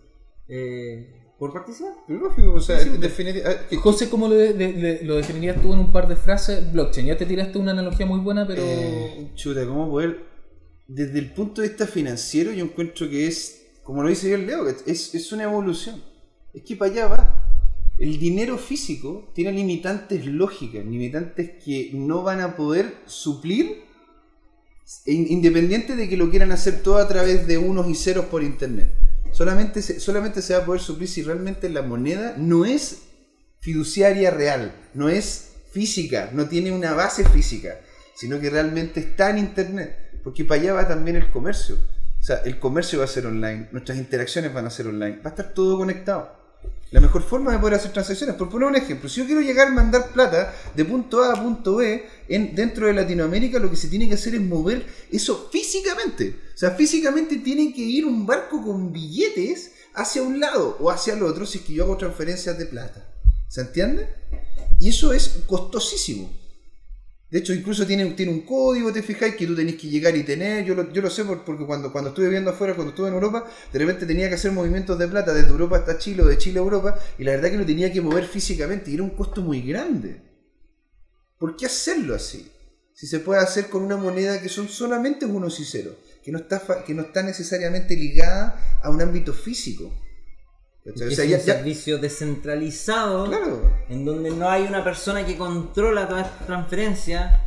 eh, 0.46 1.27
por 1.38 1.52
participar. 1.52 1.92
Lógico, 2.08 2.52
o 2.54 2.60
sea, 2.60 2.80
Sí, 2.80 2.90
sí, 2.90 2.98
definiti- 2.98 3.42
ah, 3.44 3.76
José, 3.80 4.08
¿cómo 4.10 4.28
lo, 4.28 4.34
de- 4.34 4.54
de- 4.54 4.72
de- 4.72 5.04
lo 5.04 5.16
definirías 5.16 5.60
tú 5.62 5.72
en 5.72 5.78
un 5.80 5.92
par 5.92 6.08
de 6.08 6.16
frases? 6.16 6.72
Blockchain. 6.72 7.06
Ya 7.06 7.16
te 7.16 7.26
tiraste 7.26 7.58
una 7.58 7.70
analogía 7.70 8.06
muy 8.06 8.20
buena, 8.20 8.46
pero... 8.46 8.60
Eh, 8.64 9.30
chuta, 9.36 9.64
¿cómo 9.66 9.88
poder? 9.88 10.26
Desde 10.88 11.18
el 11.18 11.32
punto 11.32 11.60
de 11.62 11.68
vista 11.68 11.86
financiero, 11.86 12.50
yo 12.52 12.64
encuentro 12.64 13.08
que 13.08 13.26
es, 13.28 13.62
como 13.84 14.02
lo 14.02 14.08
dice 14.08 14.28
yo 14.30 14.34
el 14.36 14.46
Leo, 14.46 14.66
es, 14.68 15.14
es 15.14 15.32
una 15.32 15.44
evolución. 15.44 16.02
Es 16.54 16.62
que 16.62 16.76
para 16.76 16.90
allá 16.90 17.06
va. 17.06 17.44
El 17.98 18.18
dinero 18.18 18.58
físico 18.58 19.30
tiene 19.34 19.52
limitantes 19.52 20.24
lógicas, 20.26 20.84
limitantes 20.84 21.50
que 21.64 21.90
no 21.94 22.22
van 22.22 22.40
a 22.40 22.56
poder 22.56 22.94
suplir, 23.06 23.82
in- 25.06 25.26
independiente 25.30 25.94
de 25.96 26.08
que 26.08 26.16
lo 26.16 26.30
quieran 26.30 26.52
hacer 26.52 26.82
todo 26.82 26.96
a 26.98 27.06
través 27.08 27.46
de 27.46 27.58
unos 27.58 27.88
y 27.88 27.94
ceros 27.94 28.26
por 28.26 28.42
internet. 28.42 28.88
Solamente 29.32 29.82
se, 29.82 30.00
solamente 30.00 30.42
se 30.42 30.54
va 30.54 30.62
a 30.62 30.66
poder 30.66 30.80
suplir 30.80 31.08
si 31.08 31.22
realmente 31.22 31.68
la 31.68 31.82
moneda 31.82 32.34
no 32.36 32.64
es 32.64 33.02
fiduciaria 33.60 34.30
real, 34.30 34.72
no 34.94 35.08
es 35.08 35.52
física, 35.72 36.30
no 36.32 36.48
tiene 36.48 36.72
una 36.72 36.94
base 36.94 37.24
física, 37.24 37.80
sino 38.14 38.40
que 38.40 38.50
realmente 38.50 39.00
está 39.00 39.30
en 39.30 39.38
internet, 39.38 40.20
porque 40.24 40.44
para 40.44 40.60
allá 40.60 40.72
va 40.72 40.88
también 40.88 41.16
el 41.16 41.30
comercio. 41.30 41.76
O 42.18 42.22
sea, 42.22 42.38
el 42.44 42.58
comercio 42.58 42.98
va 42.98 43.04
a 43.04 43.08
ser 43.08 43.26
online, 43.26 43.68
nuestras 43.72 43.98
interacciones 43.98 44.52
van 44.52 44.66
a 44.66 44.70
ser 44.70 44.88
online, 44.88 45.18
va 45.18 45.26
a 45.26 45.28
estar 45.28 45.54
todo 45.54 45.78
conectado. 45.78 46.37
La 46.90 47.00
mejor 47.00 47.22
forma 47.22 47.52
de 47.52 47.58
poder 47.58 47.74
hacer 47.74 47.92
transacciones, 47.92 48.36
por 48.36 48.48
poner 48.48 48.68
un 48.68 48.76
ejemplo, 48.76 49.10
si 49.10 49.20
yo 49.20 49.26
quiero 49.26 49.42
llegar 49.42 49.68
a 49.68 49.72
mandar 49.72 50.08
plata 50.08 50.54
de 50.74 50.84
punto 50.86 51.22
A 51.22 51.34
a 51.34 51.42
punto 51.42 51.76
B 51.76 52.06
en, 52.28 52.54
dentro 52.54 52.86
de 52.86 52.94
Latinoamérica, 52.94 53.58
lo 53.58 53.68
que 53.68 53.76
se 53.76 53.88
tiene 53.88 54.08
que 54.08 54.14
hacer 54.14 54.34
es 54.34 54.40
mover 54.40 54.86
eso 55.12 55.50
físicamente. 55.52 56.34
O 56.54 56.56
sea, 56.56 56.70
físicamente 56.70 57.36
tiene 57.36 57.74
que 57.74 57.82
ir 57.82 58.06
un 58.06 58.24
barco 58.24 58.62
con 58.64 58.90
billetes 58.90 59.72
hacia 59.94 60.22
un 60.22 60.40
lado 60.40 60.78
o 60.80 60.90
hacia 60.90 61.12
el 61.12 61.22
otro 61.24 61.44
si 61.44 61.58
es 61.58 61.64
que 61.64 61.74
yo 61.74 61.84
hago 61.84 61.98
transferencias 61.98 62.56
de 62.56 62.64
plata. 62.64 63.06
¿Se 63.48 63.60
entiende? 63.60 64.08
Y 64.80 64.88
eso 64.88 65.12
es 65.12 65.40
costosísimo. 65.46 66.37
De 67.30 67.40
hecho, 67.40 67.52
incluso 67.52 67.86
tiene, 67.86 68.06
tiene 68.12 68.32
un 68.32 68.40
código, 68.40 68.90
te 68.90 69.02
fijáis, 69.02 69.34
que 69.36 69.46
tú 69.46 69.54
tenés 69.54 69.76
que 69.76 69.88
llegar 69.88 70.16
y 70.16 70.22
tener. 70.22 70.64
Yo 70.64 70.74
lo, 70.74 70.90
yo 70.92 71.02
lo 71.02 71.10
sé 71.10 71.24
por- 71.24 71.44
porque 71.44 71.66
cuando, 71.66 71.92
cuando 71.92 72.08
estuve 72.10 72.28
viendo 72.30 72.50
afuera, 72.50 72.74
cuando 72.74 72.90
estuve 72.92 73.08
en 73.08 73.14
Europa, 73.14 73.44
de 73.70 73.78
repente 73.78 74.06
tenía 74.06 74.28
que 74.30 74.36
hacer 74.36 74.50
movimientos 74.52 74.98
de 74.98 75.08
plata 75.08 75.34
desde 75.34 75.50
Europa 75.50 75.76
hasta 75.76 75.98
Chile 75.98 76.22
o 76.22 76.26
de 76.26 76.38
Chile 76.38 76.58
a 76.58 76.62
Europa, 76.62 76.98
y 77.18 77.24
la 77.24 77.32
verdad 77.32 77.50
que 77.50 77.58
lo 77.58 77.66
tenía 77.66 77.92
que 77.92 78.00
mover 78.00 78.24
físicamente 78.24 78.90
y 78.90 78.94
era 78.94 79.02
un 79.02 79.10
costo 79.10 79.42
muy 79.42 79.60
grande. 79.60 80.22
¿Por 81.38 81.54
qué 81.56 81.66
hacerlo 81.66 82.14
así? 82.14 82.50
Si 82.94 83.06
se 83.06 83.20
puede 83.20 83.40
hacer 83.40 83.68
con 83.68 83.82
una 83.82 83.96
moneda 83.96 84.40
que 84.40 84.48
son 84.48 84.68
solamente 84.68 85.26
unos 85.26 85.60
y 85.60 85.64
ceros, 85.66 85.94
que 86.24 86.32
no 86.32 86.38
está, 86.38 86.82
que 86.84 86.94
no 86.94 87.02
está 87.02 87.22
necesariamente 87.22 87.94
ligada 87.94 88.80
a 88.82 88.90
un 88.90 89.00
ámbito 89.02 89.32
físico. 89.34 89.92
Es 90.94 91.16
ya- 91.16 91.24
un 91.24 91.30
ya- 91.30 91.38
servicio 91.40 91.98
descentralizado 91.98 93.26
claro. 93.26 93.62
en 93.88 94.04
donde 94.04 94.30
no 94.30 94.48
hay 94.48 94.62
una 94.64 94.82
persona 94.84 95.24
que 95.26 95.36
controla 95.36 96.08
toda 96.08 96.22
esta 96.22 96.46
transferencia 96.46 97.40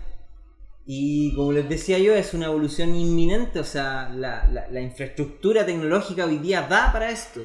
y 0.86 1.34
como 1.36 1.52
les 1.52 1.70
decía 1.70 1.98
yo 2.00 2.14
es 2.14 2.34
una 2.34 2.48
evolución 2.48 2.96
inminente, 2.96 3.60
o 3.60 3.64
sea, 3.64 4.10
la, 4.10 4.48
la- 4.48 4.68
la 4.70 4.82
infraestructura 4.82 5.66
tecnológica 5.66 6.26
hoy 6.26 6.38
día 6.40 6.64
da 6.70 6.92
para 6.92 7.10
esto 7.12 7.42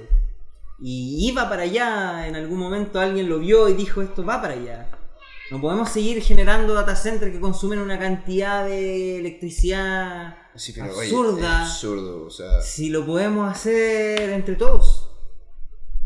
y 0.81 1.29
iba 1.29 1.49
para 1.49 1.63
allá, 1.63 2.27
en 2.29 2.37
algún 2.37 2.59
momento 2.59 2.99
alguien 3.01 3.29
lo 3.29 3.39
vio 3.39 3.69
y 3.69 3.75
dijo 3.75 4.03
esto 4.03 4.25
va 4.25 4.41
para 4.43 4.55
allá. 4.55 4.89
No 5.51 5.61
podemos 5.61 5.91
seguir 5.91 6.21
generando 6.23 6.75
data 6.75 6.97
centers 6.97 7.31
que 7.33 7.39
consumen 7.41 7.79
una 7.79 7.99
cantidad 8.01 8.67
de 8.67 9.19
electricidad 9.19 10.37
Sí, 10.57 10.73
pero, 10.75 10.87
oye, 10.97 11.03
absurda 11.09 11.63
es 11.63 11.69
absurdo, 11.71 12.25
o 12.27 12.31
sea. 12.31 12.61
si 12.63 12.89
lo 12.89 13.07
podemos 13.07 13.49
hacer 13.51 14.31
entre 14.31 14.57
todos. 14.57 15.06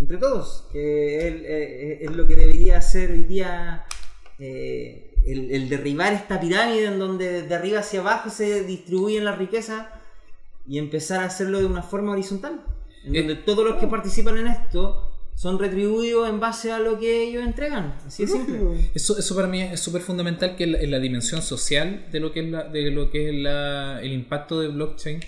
Entre 0.01 0.17
todos. 0.17 0.65
Que 0.73 1.29
es, 1.29 1.35
eh, 1.45 1.99
es 2.03 2.11
lo 2.11 2.27
que 2.27 2.35
debería 2.37 2.79
hacer 2.79 3.11
hoy 3.11 3.25
día 3.25 3.85
eh, 4.39 5.13
el, 5.27 5.51
el 5.51 5.69
derribar 5.69 6.13
esta 6.15 6.41
pirámide 6.41 6.87
en 6.87 6.99
donde 6.99 7.43
de 7.43 7.55
arriba 7.55 7.81
hacia 7.81 8.01
abajo 8.01 8.31
se 8.31 8.65
distribuyen 8.65 9.25
las 9.25 9.37
riquezas 9.39 9.87
y 10.67 10.79
empezar 10.79 11.21
a 11.23 11.27
hacerlo 11.27 11.59
de 11.59 11.67
una 11.67 11.83
forma 11.83 12.13
horizontal. 12.13 12.63
En 13.05 13.15
Eh, 13.15 13.19
donde 13.21 13.37
todos 13.37 13.65
los 13.65 13.77
que 13.77 13.87
participan 13.87 14.39
en 14.39 14.47
esto 14.49 15.07
son 15.35 15.59
retribuidos 15.59 16.29
en 16.29 16.39
base 16.41 16.71
a 16.73 16.79
lo 16.79 16.99
que 16.99 17.23
ellos 17.25 17.43
entregan. 17.45 17.95
Así 18.07 18.25
de 18.25 18.33
simple. 18.33 18.91
Eso, 18.95 19.19
eso 19.19 19.35
para 19.35 19.49
mí 19.49 19.63
es 19.63 19.81
súper 19.81 20.03
fundamental 20.03 20.55
que 20.57 20.65
en 20.65 20.73
la, 20.73 20.83
la 20.83 20.99
dimensión 20.99 21.41
social 21.43 22.07
de 22.13 22.21
lo 22.21 22.33
que 22.33 22.41
es, 22.41 22.51
la- 22.51 22.65
de 22.69 22.91
lo 22.91 23.11
que 23.11 23.29
es 23.31 23.35
la- 23.37 24.01
el 24.03 24.13
impacto 24.13 24.61
de 24.61 24.69
blockchain, 24.69 25.21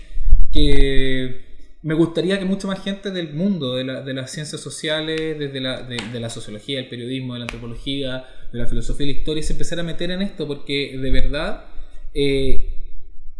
que 0.51 1.52
me 1.83 1.93
gustaría 1.95 2.39
que 2.39 2.45
mucha 2.45 2.67
más 2.67 2.81
gente 2.81 3.11
del 3.11 3.33
mundo 3.33 3.75
de, 3.75 3.83
la- 3.83 4.01
de 4.01 4.13
las 4.13 4.31
ciencias 4.31 4.61
sociales, 4.61 5.37
desde 5.37 5.59
la, 5.59 5.81
de, 5.83 5.97
de 6.11 6.19
la 6.19 6.29
sociología, 6.29 6.79
el 6.79 6.87
periodismo, 6.89 7.33
de 7.33 7.39
la 7.39 7.43
antropología, 7.45 8.25
de 8.51 8.59
la 8.59 8.65
filosofía 8.65 9.05
y 9.07 9.13
la 9.13 9.19
historia, 9.19 9.43
se 9.43 9.53
empezara 9.53 9.81
a 9.81 9.85
meter 9.85 10.09
en 10.11 10.21
esto, 10.21 10.47
porque 10.47 10.97
de 10.97 11.11
verdad, 11.11 11.65
eh, 12.13 12.69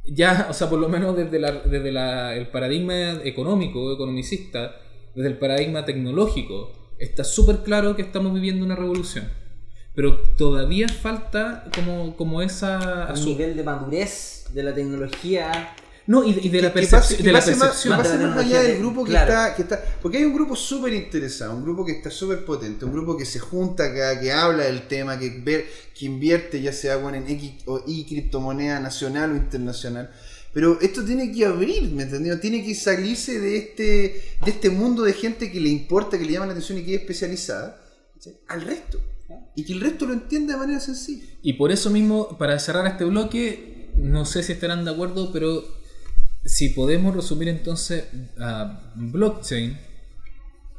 ya, 0.06 0.48
o 0.52 0.54
sea, 0.54 0.70
por 0.70 0.80
lo 0.80 0.89
menos 0.89 1.16
desde, 1.16 1.39
la- 1.39 1.52
desde 1.62 1.91
la- 1.91 2.36
el 2.36 2.48
paradigma 2.50 3.14
económico, 3.24 3.94
economicista, 3.94 4.76
desde 5.16 5.30
el 5.30 5.38
paradigma 5.38 5.86
tecnológico, 5.86 6.74
está 7.00 7.24
súper 7.24 7.58
claro 7.64 7.96
que 7.96 8.02
estamos 8.02 8.34
viviendo 8.34 8.66
una 8.66 8.76
revolución. 8.76 9.30
Pero 9.96 10.18
todavía 10.38 10.88
falta 10.89 11.66
como, 11.76 12.16
como 12.18 12.41
esa... 12.41 13.14
Asu- 13.14 13.26
nivel 13.28 13.56
de 13.56 13.64
madurez 13.64 14.46
de 14.54 14.64
la 14.64 14.74
tecnología. 14.74 15.76
No, 16.06 16.24
y, 16.24 16.32
y 16.32 16.49
de 16.49 16.62
la, 16.62 16.74
que 16.74 16.82
percep- 16.82 16.91
pase, 16.91 17.18
que 17.18 17.24
de 17.24 17.32
la 17.32 17.39
pase 17.39 17.51
más, 17.56 17.70
percepción. 17.70 17.97
que 17.97 18.04
pase 18.04 18.18
de 18.18 18.24
la 18.26 18.30
más 18.36 18.45
allá 18.45 18.62
del 18.62 18.78
grupo 18.80 19.06
que, 19.06 19.12
claro. 19.12 19.32
está, 19.32 19.56
que 19.56 19.62
está. 19.62 19.84
Porque 20.01 20.18
hay 20.18 20.26
un 20.26 20.34
grupo 20.34 20.56
súper 20.56 20.93
interesado, 20.93 21.56
un 21.56 21.64
grupo 21.64 21.86
que 21.86 21.93
está 21.93 22.10
súper 22.12 22.43
potente, 22.43 22.84
un 22.84 22.91
grupo 22.91 23.16
que 23.16 23.26
se 23.26 23.39
junta 23.39 23.86
acá, 23.86 24.20
que 24.20 24.32
habla 24.32 24.66
del 24.66 24.88
tema, 24.88 25.18
que, 25.18 25.30
ver, 25.30 25.66
que 25.97 26.06
invierte 26.06 26.62
ya 26.62 26.74
sea 26.74 26.97
bueno, 26.97 27.18
en 27.18 27.30
X 27.30 27.54
o 27.68 27.82
Y 27.88 28.06
criptomoneda 28.06 28.80
nacional 28.82 29.32
o 29.32 29.36
internacional. 29.38 30.12
Pero 30.54 30.80
esto 30.82 31.04
tiene 31.04 31.32
que 31.32 31.45
abrir, 31.45 31.89
¿me 31.91 32.04
entendió? 32.04 32.39
Tiene 32.39 32.64
que 32.64 32.76
salirse 32.76 33.39
de 33.39 33.58
este, 33.58 33.84
de 34.43 34.51
este 34.51 34.70
mundo 34.70 35.04
de 35.04 35.14
gente 35.14 35.51
que 35.51 35.60
le 35.60 35.70
importa, 35.70 36.20
que 36.20 36.26
le 36.26 36.34
llama 36.34 36.45
la 36.47 36.51
atención 36.51 36.78
y 36.78 36.84
que 36.84 36.95
es 36.95 37.01
especializada, 37.01 37.82
¿cachai? 38.14 38.34
al 38.49 38.62
resto. 38.62 38.99
Y 39.56 39.64
que 39.64 39.74
el 39.74 39.82
resto 39.82 40.06
lo 40.06 40.14
entienda 40.14 40.54
de 40.54 40.60
manera 40.60 40.80
sencilla. 40.80 41.24
Y 41.41 41.54
por 41.54 41.72
eso 41.72 41.89
mismo, 41.89 42.38
para 42.38 42.60
cerrar 42.60 42.86
este 42.86 43.04
bloque, 43.06 43.89
no 43.95 44.26
sé 44.26 44.43
si 44.43 44.51
estarán 44.51 44.86
de 44.86 44.91
acuerdo, 44.91 45.32
pero 45.32 45.64
si 46.46 46.70
podemos 46.70 47.16
resumir 47.16 47.48
entonces 47.50 48.06
a 48.39 48.91
blockchain, 48.96 49.78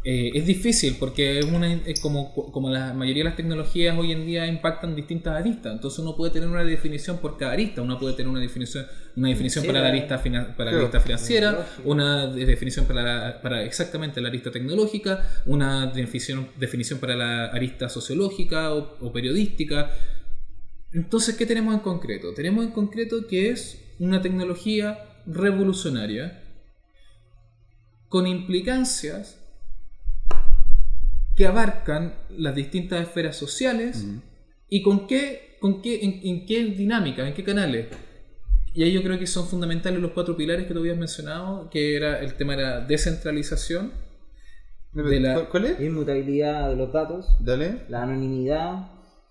eh, 0.06 0.32
es 0.34 0.44
difícil 0.44 0.96
porque 1.00 1.38
es 1.38 1.46
una, 1.46 1.72
es 1.72 1.98
como, 1.98 2.34
como 2.34 2.68
la 2.68 2.92
mayoría 2.92 3.22
de 3.22 3.30
las 3.30 3.36
tecnologías 3.36 3.96
hoy 3.98 4.12
en 4.12 4.26
día 4.26 4.46
impactan 4.46 4.94
distintas 4.94 5.34
aristas. 5.40 5.72
Entonces 5.72 5.98
uno 6.00 6.14
puede 6.14 6.30
tener 6.30 6.46
una 6.46 6.62
definición 6.62 7.16
por 7.18 7.38
cada 7.38 7.52
arista. 7.52 7.80
Uno 7.80 7.98
puede 7.98 8.12
tener 8.14 8.28
una 8.28 8.40
definición, 8.40 8.84
una 9.16 9.30
definición 9.30 9.64
para 9.64 9.80
la 9.80 9.88
arista, 9.88 10.18
fina- 10.18 10.54
para 10.54 10.72
la 10.72 10.76
arista 10.82 11.00
financiera, 11.00 11.50
una 11.86 12.26
de- 12.26 12.44
definición 12.44 12.84
para, 12.84 13.02
la- 13.02 13.40
para 13.40 13.62
exactamente 13.64 14.20
la 14.20 14.28
arista 14.28 14.50
tecnológica, 14.50 15.26
una 15.46 15.86
definición, 15.86 16.48
definición 16.60 16.98
para 16.98 17.16
la 17.16 17.46
arista 17.46 17.88
sociológica 17.88 18.74
o, 18.74 18.98
o 19.00 19.10
periodística. 19.10 19.90
Entonces, 20.92 21.34
¿qué 21.34 21.46
tenemos 21.46 21.72
en 21.74 21.80
concreto? 21.80 22.34
Tenemos 22.34 22.62
en 22.66 22.72
concreto 22.72 23.26
que 23.26 23.48
es 23.48 23.80
una 23.98 24.20
tecnología 24.20 24.98
revolucionaria 25.26 26.42
con 28.08 28.26
implicancias 28.26 29.40
que 31.36 31.46
abarcan 31.46 32.14
las 32.36 32.54
distintas 32.54 33.00
esferas 33.02 33.36
sociales 33.36 34.06
y 34.68 34.82
con 34.82 35.06
qué, 35.06 35.56
con 35.60 35.82
qué, 35.82 36.04
en, 36.04 36.20
en 36.22 36.46
qué 36.46 36.64
dinámica, 36.66 37.26
en 37.26 37.34
qué 37.34 37.42
canales. 37.42 37.88
Y 38.72 38.82
ahí 38.84 38.92
yo 38.92 39.02
creo 39.02 39.18
que 39.18 39.26
son 39.26 39.46
fundamentales 39.48 40.00
los 40.00 40.12
cuatro 40.12 40.36
pilares 40.36 40.66
que 40.66 40.74
tú 40.74 40.80
habías 40.80 40.96
mencionado, 40.96 41.70
que 41.70 41.96
era 41.96 42.20
el 42.20 42.34
tema 42.34 42.56
de 42.56 42.62
la 42.62 42.80
descentralización, 42.80 43.92
De 44.92 45.18
la- 45.20 45.34
¿Cuál, 45.34 45.48
cuál 45.48 45.64
es? 45.66 45.80
Inmutabilidad 45.80 46.68
de 46.70 46.76
los 46.76 46.92
datos, 46.92 47.26
Dale. 47.40 47.82
la 47.88 48.02
anonimidad 48.04 48.90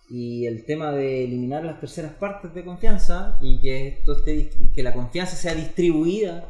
y 0.09 0.45
el 0.45 0.65
tema 0.65 0.91
de 0.91 1.23
eliminar 1.23 1.63
las 1.63 1.79
terceras 1.79 2.13
partes 2.13 2.53
de 2.53 2.63
confianza 2.63 3.37
y 3.41 3.59
que 3.59 3.87
esto 3.87 4.17
esté 4.17 4.49
que 4.73 4.83
la 4.83 4.93
confianza 4.93 5.35
sea 5.35 5.55
distribuida 5.55 6.49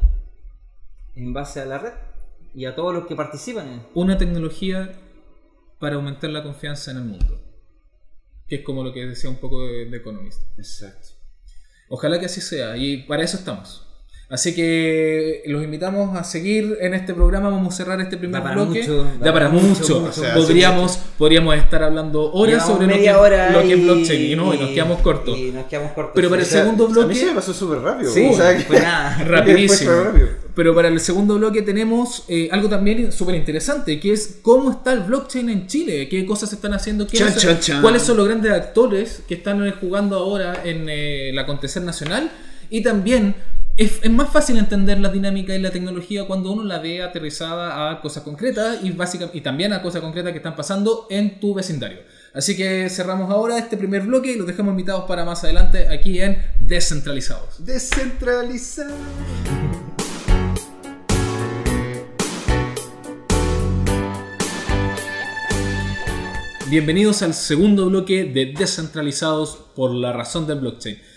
en 1.16 1.34
base 1.34 1.62
a 1.62 1.66
la 1.66 1.78
red 1.78 1.94
y 2.54 2.66
a 2.66 2.76
todos 2.76 2.94
los 2.94 3.08
que 3.08 3.16
participan 3.16 3.68
en 3.68 3.82
una 3.94 4.18
tecnología 4.18 4.92
para 5.80 5.96
aumentar 5.96 6.30
la 6.30 6.44
confianza 6.44 6.92
en 6.92 6.98
el 6.98 7.04
mundo. 7.04 7.42
Que 8.48 8.56
es 8.58 8.62
como 8.64 8.84
lo 8.84 8.94
que 8.94 9.06
decía 9.06 9.30
un 9.30 9.38
poco 9.38 9.66
de, 9.66 9.86
de 9.86 9.98
Economist. 9.98 10.42
Exacto. 10.58 11.10
Ojalá 11.90 12.20
que 12.20 12.26
así 12.26 12.42
sea, 12.42 12.78
y 12.78 13.04
para 13.04 13.24
eso 13.24 13.38
estamos. 13.38 13.83
Así 14.34 14.56
que 14.56 15.44
los 15.46 15.64
invitamos 15.64 16.18
a 16.18 16.24
seguir 16.24 16.76
en 16.82 16.96
este 16.96 17.14
programa. 17.14 17.50
Vamos 17.52 17.72
a 17.76 17.78
cerrar 17.78 18.02
este 18.02 18.18
primer 18.18 18.42
Da 18.42 18.50
para 18.50 18.56
bloque. 18.64 18.80
mucho, 18.80 19.08
da, 19.20 19.32
para 19.32 19.48
mucho. 19.50 19.68
mucho. 19.80 20.04
O 20.06 20.12
sea, 20.12 20.34
podríamos, 20.34 20.98
podríamos 21.20 21.56
estar 21.56 21.84
hablando 21.84 22.32
horas 22.34 22.66
sobre 22.66 22.88
lo 22.88 22.94
que, 22.96 23.12
hora 23.14 23.52
lo 23.52 23.62
que 23.62 23.74
es 23.74 23.84
blockchain 23.84 24.32
y 24.32 24.36
no, 24.36 24.52
y 24.52 24.58
nos 24.58 24.70
quedamos 24.72 25.02
cortos. 25.02 25.38
y 25.38 25.52
nos 25.52 25.66
quedamos 25.66 25.92
cortos 25.92 26.14
Pero 26.16 26.30
para 26.32 26.42
el 26.42 26.48
segundo 26.48 26.86
A 26.86 26.88
mí 26.88 26.94
bloque- 26.94 27.16
se 27.16 27.26
me 27.28 27.34
pasó 27.34 27.54
súper 27.54 27.78
rápido. 27.82 28.12
Sí, 28.12 28.26
o 28.32 28.36
sea, 28.36 28.58
que- 28.58 28.64
fue 28.66 28.80
nada. 28.80 29.24
Rapidísimo. 29.24 29.92
Pero 30.56 30.74
para 30.74 30.88
el 30.88 31.00
segundo 31.00 31.36
bloque 31.38 31.62
tenemos 31.62 32.26
eh, 32.28 32.50
algo 32.52 32.70
también 32.70 33.12
súper 33.12 33.36
interesante, 33.36 34.00
que 34.00 34.14
es 34.14 34.40
cómo 34.42 34.72
está 34.72 34.94
el 34.94 35.02
blockchain 35.02 35.48
en 35.52 35.68
Chile, 35.68 36.10
qué 36.10 36.26
cosas 36.26 36.50
se 36.50 36.56
están 36.56 36.74
haciendo, 36.74 37.06
quiénes 37.06 37.34
Chan, 37.34 37.40
son- 37.40 37.52
chan, 37.52 37.60
chan. 37.62 37.82
cuáles 37.84 38.02
son 38.02 38.18
los 38.18 38.28
grandes 38.28 38.52
actores 38.52 39.22
que 39.28 39.36
están 39.36 39.64
eh, 39.68 39.74
jugando 39.80 40.16
ahora 40.18 40.62
en 40.66 40.90
eh, 40.90 41.30
el 41.30 41.38
acontecer 41.38 41.84
nacional. 41.84 42.32
Y 42.70 42.82
también 42.82 43.36
es, 43.76 44.00
es 44.04 44.12
más 44.12 44.32
fácil 44.32 44.60
entender 44.60 45.00
la 45.00 45.10
dinámica 45.10 45.56
y 45.56 45.60
la 45.60 45.72
tecnología 45.72 46.28
cuando 46.28 46.52
uno 46.52 46.64
la 46.64 46.78
ve 46.78 47.02
aterrizada 47.02 47.90
a 47.90 48.02
cosas 48.02 48.22
concretas 48.22 48.84
y, 48.84 48.92
básica, 48.92 49.32
y 49.34 49.42
también 49.42 49.74
a 49.74 49.82
cosas 49.82 50.02
concretas 50.02 50.32
que 50.32 50.38
están 50.38 50.56
pasando 50.56 51.08
en 51.10 51.40
tu 51.40 51.56
vecindario. 51.56 52.00
Así 52.36 52.56
que 52.56 52.88
cerramos 52.90 53.32
ahora 53.32 53.58
este 53.58 53.76
primer 53.76 54.04
bloque 54.04 54.32
y 54.32 54.36
los 54.38 54.46
dejamos 54.46 54.72
invitados 54.72 55.06
para 55.06 55.26
más 55.26 55.44
adelante 55.44 55.88
aquí 55.88 56.22
en 56.22 56.38
Descentralizados. 56.60 57.66
Descentralizado. 57.66 58.94
Bienvenidos 66.70 67.22
al 67.24 67.34
segundo 67.34 67.88
bloque 67.88 68.26
de 68.26 68.54
Descentralizados 68.58 69.58
por 69.76 69.92
la 69.92 70.14
razón 70.14 70.46
del 70.46 70.60
blockchain. 70.60 71.13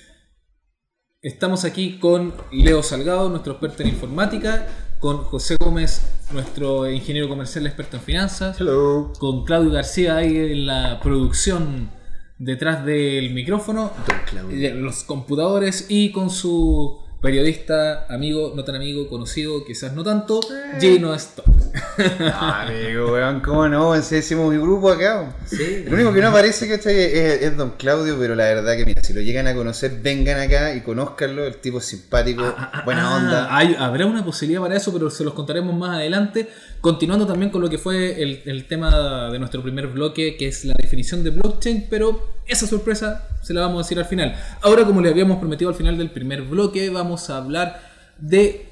Estamos 1.23 1.65
aquí 1.65 1.99
con 1.99 2.35
Leo 2.53 2.83
Salgado, 2.83 3.31
nuestro 3.31 3.53
experto 3.55 3.83
en 3.83 3.89
informática, 3.89 4.67
con 5.01 5.19
José 5.25 5.57
Gómez, 5.59 6.03
nuestro 6.31 6.91
ingeniero 6.91 7.27
comercial 7.29 7.67
experto 7.67 7.97
en 7.97 8.03
finanzas, 8.03 8.61
Hello. 8.61 9.13
con 9.19 9.45
Claudio 9.45 9.71
García 9.71 10.17
ahí 10.17 10.37
en 10.37 10.67
la 10.67 11.01
producción 11.01 11.91
detrás 12.39 12.85
del 12.85 13.33
micrófono, 13.33 13.93
Don 14.07 14.19
Claudio. 14.27 14.59
de 14.59 14.75
los 14.75 15.05
computadores 15.05 15.87
y 15.89 16.13
con 16.13 16.29
su 16.29 16.99
periodista, 17.21 18.07
amigo, 18.09 18.53
no 18.55 18.63
tan 18.65 18.75
amigo, 18.77 19.09
conocido, 19.09 19.65
quizás 19.65 19.93
no 19.95 20.05
tanto, 20.05 20.41
Gino 20.81 21.15
Stone. 21.15 21.57
Ah, 22.33 22.67
amigo, 22.69 23.13
weón, 23.13 23.41
¿cómo 23.41 23.69
no? 23.69 23.95
Serio, 24.03 24.19
hicimos 24.21 24.53
mi 24.53 24.59
grupo 24.61 24.91
acá. 24.91 25.35
Sí. 25.47 25.85
El 25.87 25.95
único 25.95 26.13
que 26.13 26.21
no 26.21 26.29
aparece, 26.29 26.69
¿cachai? 26.69 26.95
Es, 26.95 27.43
es 27.43 27.57
Don 27.57 27.71
Claudio, 27.79 28.17
pero 28.19 28.35
la 28.35 28.45
verdad 28.45 28.77
que, 28.77 28.85
mira, 28.85 29.03
si 29.03 29.13
lo 29.15 29.21
llegan 29.23 29.47
a 29.47 29.55
conocer, 29.55 29.99
vengan 30.03 30.39
acá 30.41 30.75
y 30.75 30.83
conózcanlo. 30.83 31.45
El 31.47 31.57
tipo 31.57 31.79
es 31.79 31.87
simpático, 31.87 32.43
buena 32.85 33.09
Ah, 33.11 33.17
onda. 33.17 33.57
hay- 33.57 33.77
habrá 33.79 34.05
una 34.07 34.25
posibilidad 34.25 34.61
para 34.61 34.77
eso, 34.77 34.93
pero 34.93 35.11
se 35.11 35.25
los 35.25 35.33
contaremos 35.35 35.75
más 35.75 35.97
adelante. 35.97 36.49
Continuando 36.81 37.27
también 37.27 37.51
con 37.51 37.63
lo 37.63 37.69
que 37.71 37.79
fue 37.79 38.23
el, 38.23 38.43
el 38.45 38.67
tema 38.67 39.31
de 39.31 39.39
nuestro 39.39 39.63
primer 39.63 39.87
bloque, 39.89 40.37
que 40.37 40.49
es 40.49 40.65
la 40.67 40.75
definición 40.79 41.25
de 41.25 41.31
blockchain, 41.31 41.87
pero 41.91 42.29
esa 42.47 42.67
sorpresa 42.67 43.27
se 43.47 43.55
la 43.55 43.61
vamos 43.61 43.77
a 43.77 43.83
decir 43.85 43.99
al 44.01 44.07
final. 44.07 44.35
Ahora, 44.61 44.85
como 44.85 45.01
le 45.01 45.09
habíamos 45.09 45.39
prometido 45.39 45.71
al 45.71 45.77
final 45.77 45.97
del 45.97 46.11
primer 46.11 46.43
bloque, 46.43 46.91
vamos 46.91 47.31
a 47.31 47.37
hablar 47.37 47.81
de 48.19 48.67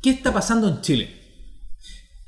qué 0.00 0.10
está 0.10 0.32
pasando 0.32 0.68
en 0.68 0.80
Chile. 0.82 1.08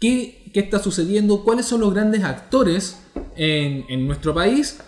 ¿Qué, 0.01 0.51
qué 0.53 0.59
está 0.59 0.81
sucediendo? 0.81 1.45
¿Cuáles 1.45 1.67
son 1.67 1.83
los 1.83 1.95
grandes 1.95 2.25
actores 2.25 3.01
en, 3.37 3.85
en 3.89 4.05
nuestro 4.05 4.35
país 4.35 4.81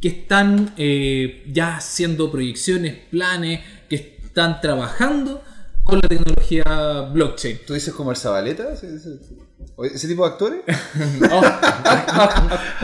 que 0.00 0.08
están 0.08 0.72
eh, 0.78 1.44
ya 1.52 1.76
haciendo 1.76 2.32
proyecciones, 2.32 2.94
planes, 3.10 3.60
que 3.90 3.96
están 4.24 4.62
trabajando 4.62 5.42
con 5.88 6.00
la 6.02 6.08
tecnología 6.08 7.08
blockchain? 7.12 7.60
¿Tú 7.66 7.72
dices 7.72 7.94
como 7.94 8.10
el 8.10 8.16
Zabaleta? 8.16 8.72
¿Ese, 8.72 10.08
tipo 10.08 10.26
de 10.26 10.30
actores? 10.30 10.60
Oh, 11.30 11.42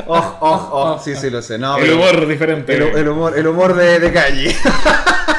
Oh, 0.07 0.39
oh, 0.41 0.69
oh, 0.73 1.03
sí, 1.03 1.15
sí, 1.15 1.29
lo 1.31 1.43
sé. 1.43 1.59
No, 1.59 1.77
el 1.77 1.93
humor 1.93 2.27
diferente. 2.27 2.75
El, 2.75 2.83
el 2.83 3.09
humor, 3.09 3.39
el 3.39 3.47
humor 3.47 3.75
de, 3.75 4.01
de 4.01 4.13
calle. 4.13 4.57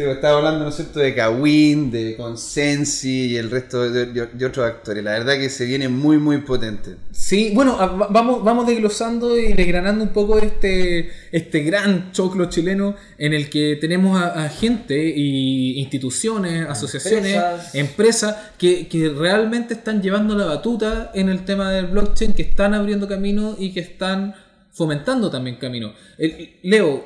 Sí, 0.00 0.04
pues, 0.06 0.16
estaba 0.16 0.38
hablando, 0.38 0.64
¿no 0.64 0.70
es 0.70 0.76
cierto?, 0.76 0.98
de 0.98 1.14
Kawin, 1.14 1.90
de 1.90 2.16
Consensi 2.16 3.26
y 3.32 3.36
el 3.36 3.50
resto 3.50 3.82
de, 3.90 4.06
de- 4.06 4.26
de 4.32 4.46
otros 4.46 4.64
actores. 4.66 5.04
La 5.04 5.10
verdad 5.12 5.34
que 5.34 5.50
se 5.50 5.66
viene 5.66 5.88
muy, 5.90 6.16
muy 6.16 6.38
potente. 6.38 6.96
Sí, 7.12 7.52
bueno, 7.54 7.76
a- 7.78 7.84
va- 7.86 8.06
vamos, 8.08 8.42
vamos 8.42 8.66
desglosando 8.66 9.38
y 9.38 9.52
desgranando 9.52 10.02
un 10.04 10.10
poco 10.10 10.38
este, 10.38 11.10
este 11.32 11.60
gran 11.64 12.12
choclo 12.12 12.46
chileno 12.46 12.96
en 13.18 13.34
el 13.34 13.50
que 13.50 13.76
tenemos 13.78 14.18
a, 14.18 14.44
a 14.44 14.48
gente 14.48 15.12
y 15.14 15.78
instituciones, 15.80 16.66
asociaciones, 16.66 17.34
Empresas. 17.34 17.74
empresas 17.74 18.36
que, 18.56 18.88
que 18.88 19.10
realmente 19.10 19.74
están 19.74 20.00
llevando 20.00 20.34
la 20.34 20.46
batuta 20.46 21.10
en 21.14 21.28
el 21.28 21.44
tema 21.44 21.70
del 21.72 21.88
blockchain, 21.88 22.32
que 22.32 22.42
están 22.42 22.72
abriendo 22.72 23.06
camino 23.06 23.54
y 23.58 23.72
que 23.74 23.80
están 23.80 24.34
fomentando 24.72 25.30
también 25.30 25.56
camino. 25.56 25.92
El- 26.16 26.54
Leo, 26.62 27.04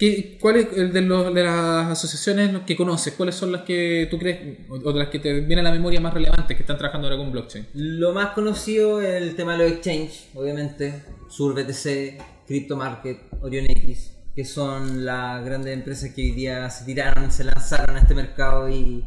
¿qué, 0.00 0.38
¿cuál 0.40 0.56
es 0.56 0.68
el 0.76 0.92
de, 0.92 1.02
los, 1.02 1.32
de 1.32 1.44
las 1.44 1.90
asociaciones 1.90 2.62
que 2.66 2.74
conoces? 2.74 3.12
¿Cuáles 3.12 3.34
son 3.34 3.52
las 3.52 3.62
que 3.62 4.08
tú 4.10 4.18
crees 4.18 4.58
o 4.68 4.76
o 4.76 4.92
las 4.92 5.08
que 5.08 5.18
te 5.18 5.40
vienen 5.40 5.66
a 5.66 5.68
la 5.68 5.72
memoria 5.72 6.00
más 6.00 6.14
relevantes 6.14 6.56
que 6.56 6.62
están 6.62 6.78
trabajando 6.78 7.06
ahora 7.06 7.18
con 7.18 7.30
blockchain? 7.30 7.66
Lo 7.74 8.12
más 8.12 8.30
conocido 8.30 9.02
es 9.02 9.22
el 9.22 9.36
tema 9.36 9.56
de 9.56 9.58
los 9.58 9.72
exchange, 9.72 10.30
obviamente. 10.34 11.04
Sur 11.28 11.54
BTC, 11.54 12.46
CryptoMarket, 12.46 13.18
Orion 13.42 13.66
X, 13.68 14.16
que 14.34 14.44
son 14.44 15.04
las 15.04 15.44
grandes 15.44 15.74
empresas 15.74 16.10
que 16.14 16.22
hoy 16.22 16.30
día 16.32 16.68
se 16.70 16.84
tiraron, 16.86 17.30
se 17.30 17.44
lanzaron 17.44 17.96
a 17.96 18.00
este 18.00 18.14
mercado 18.14 18.68
y, 18.68 19.04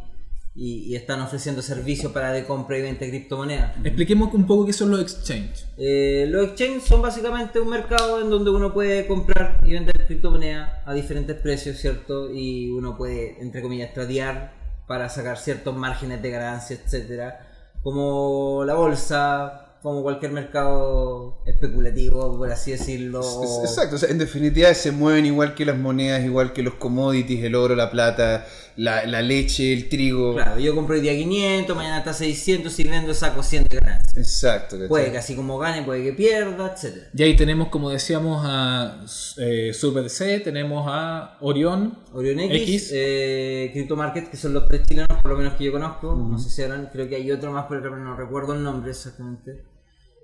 y- 0.56 0.84
y 0.92 0.96
están 0.96 1.20
ofreciendo 1.22 1.62
servicios 1.64 2.12
para 2.12 2.32
de 2.32 2.46
compra 2.46 2.78
y 2.78 2.82
venta 2.84 3.06
de 3.06 3.10
criptomonedas. 3.12 3.76
Expliquemos 3.84 4.34
un 4.36 4.46
poco 4.46 4.66
qué 4.68 4.74
son 4.74 4.92
los 4.92 5.02
exchange. 5.02 5.66
Eh, 5.78 6.28
los 6.30 6.50
exchanges 6.50 6.84
son 6.84 7.02
básicamente 7.02 7.60
un 7.60 7.70
mercado 7.70 8.22
en 8.22 8.30
donde 8.30 8.52
uno 8.52 8.72
puede 8.74 9.08
comprar 9.08 9.60
y 9.66 9.72
vender 9.74 9.94
criptomonedas 10.06 10.70
a 10.86 10.94
diferentes 10.94 11.36
precios, 11.38 11.78
¿cierto? 11.78 12.32
Y 12.32 12.70
uno 12.70 12.96
puede, 12.98 13.42
entre 13.42 13.62
comillas, 13.64 13.94
tradear 13.94 14.54
para 14.88 15.10
sacar 15.10 15.38
ciertos 15.38 15.76
márgenes 15.76 16.22
de 16.22 16.30
ganancia, 16.30 16.78
etcétera, 16.84 17.48
como 17.82 18.64
la 18.66 18.76
bolsa, 18.76 19.60
como 19.82 20.02
cualquier 20.04 20.32
mercado 20.32 21.40
especulativo, 21.46 22.38
por 22.38 22.50
así 22.52 22.72
decirlo. 22.72 23.20
Exacto, 23.64 23.96
o 23.96 24.00
sea, 24.00 24.10
en 24.10 24.18
definitiva 24.18 24.74
se 24.74 24.92
mueven 24.92 25.26
igual 25.26 25.56
que 25.56 25.66
las 25.66 25.78
monedas, 25.78 26.24
igual 26.24 26.54
que 26.54 26.64
los 26.64 26.76
commodities, 26.76 27.44
el 27.44 27.56
oro, 27.56 27.76
la 27.76 27.92
plata, 27.92 28.46
la, 28.76 29.06
la 29.06 29.22
leche, 29.22 29.74
el 29.74 29.90
trigo. 29.90 30.34
Claro, 30.36 30.60
yo 30.60 30.74
compro 30.76 30.96
hoy 30.96 31.02
día 31.02 31.14
500, 31.14 31.76
mañana 31.76 32.00
está 32.00 32.14
600 32.14 32.80
y 32.80 32.84
vendo 32.84 33.14
saco 33.14 33.44
100 33.44 33.66
de 33.66 33.78
ganancia. 33.78 34.20
Exacto. 34.20 34.76
¿cachai? 34.76 34.88
Puede 34.88 35.12
que 35.12 35.18
así 35.18 35.36
como 35.36 35.58
gane, 35.58 35.84
puede 35.84 36.04
que 36.04 36.14
pierda, 36.14 36.74
etcétera. 36.74 37.08
Y 37.16 37.24
ahí 37.24 37.36
tenemos, 37.36 37.70
como 37.70 37.90
decíamos, 37.90 38.42
a 38.46 39.04
eh, 39.38 39.72
SurBTC, 39.74 40.44
tenemos 40.44 40.86
a 40.88 41.38
Orión, 41.42 41.98
Orion 42.14 42.40
X, 42.40 42.62
X. 42.62 42.92
eh, 42.94 43.70
CryptoMarket, 43.74 44.30
que 44.30 44.38
son 44.38 44.54
los 44.54 44.66
tres 44.68 44.84
chilenos, 44.88 45.22
por 45.22 45.32
lo 45.32 45.38
menos 45.38 45.54
que 45.54 45.66
yo 45.66 45.72
conozco. 45.72 46.16
No 46.16 46.38
sé 46.38 46.50
si 46.50 46.62
eran, 46.62 46.90
creo 46.92 47.08
que 47.08 47.16
hay 47.16 47.32
otro 47.32 47.52
más, 47.52 47.66
pero 47.70 47.96
no 47.98 48.16
recuerdo 48.16 48.54
el 48.54 48.64
nombre 48.64 48.92
exactamente. 48.92 49.73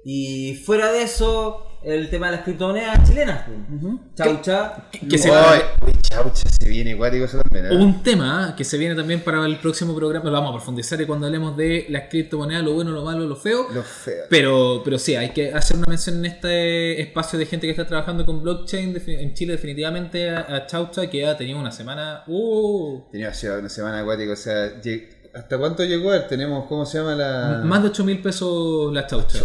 Y 0.06 0.56
fuera 0.66 0.91
de 0.91 1.04
eso, 1.04 1.66
el 1.84 2.10
tema 2.10 2.28
de 2.30 2.38
las 2.38 2.45
criptomonedas 2.45 3.08
chilenas. 3.08 3.45
pues. 3.45 3.93
Chaucha. 4.16 4.89
que 4.91 5.18
se- 5.18 5.30
chaucha, 6.02 6.50
se 6.50 6.68
viene 6.68 6.91
igual 6.91 7.14
eso 7.16 7.39
también. 7.39 7.72
¿eh? 7.72 7.76
Un 7.76 8.02
tema 8.02 8.54
que 8.58 8.64
se 8.64 8.78
viene 8.78 8.95
también 8.95 9.22
para 9.22 9.45
el 9.45 9.58
próximo 9.58 9.95
programa, 9.95 10.26
lo 10.26 10.32
vamos 10.32 10.50
a 10.50 10.54
profundizar 10.54 11.00
y 11.02 11.06
cuando 11.06 11.28
hablemos 11.28 11.56
de 11.56 11.86
las 11.89 12.04
criptomonedas, 12.10 12.64
lo 12.64 12.74
bueno, 12.74 12.91
lo 12.91 13.04
malo, 13.04 13.26
lo 13.26 13.36
feo. 13.36 13.68
Lo 13.74 13.84
feo. 13.84 14.26
Pero, 14.30 14.82
pero 14.84 14.97
sí, 14.97 15.16
hay 15.16 15.30
que 15.30 15.54
hacer 15.54 15.78
una 15.78 15.86
mención 15.88 16.18
en 16.18 16.26
este 16.26 17.02
espacio 17.02 17.38
de 17.38 17.45
gente 17.45 17.68
que 17.68 17.72
está 17.72 17.86
trabajando 17.86 18.26
con 18.26 18.41
blockchain 18.41 19.02
en 19.06 19.34
Chile 19.34 19.54
definitivamente 19.54 20.30
a, 20.30 20.66
Chaucha 20.66 21.10
que 21.10 21.26
ha 21.26 21.38
tenido 21.38 21.60
una 21.60 21.72
semana... 21.72 22.24
Uh, 22.28 23.02
Tenía 23.12 23.32
una 23.58 23.70
semana 23.70 24.00
acuática, 24.00 24.34
o 24.34 24.36
sea, 24.36 24.72
¿hasta 25.34 25.58
cuánto 25.58 25.84
llegó? 25.84 26.14
él? 26.14 26.24
Tenemos, 26.28 26.68
¿cómo 26.68 26.86
se 26.86 26.97
llama 26.97 27.16
la...? 27.16 27.62
Más 27.64 27.82
de 27.84 27.89
8 27.89 28.04
mil 28.04 28.22
pesos 28.22 28.93
la 28.93 29.06
Chaucha. 29.08 29.39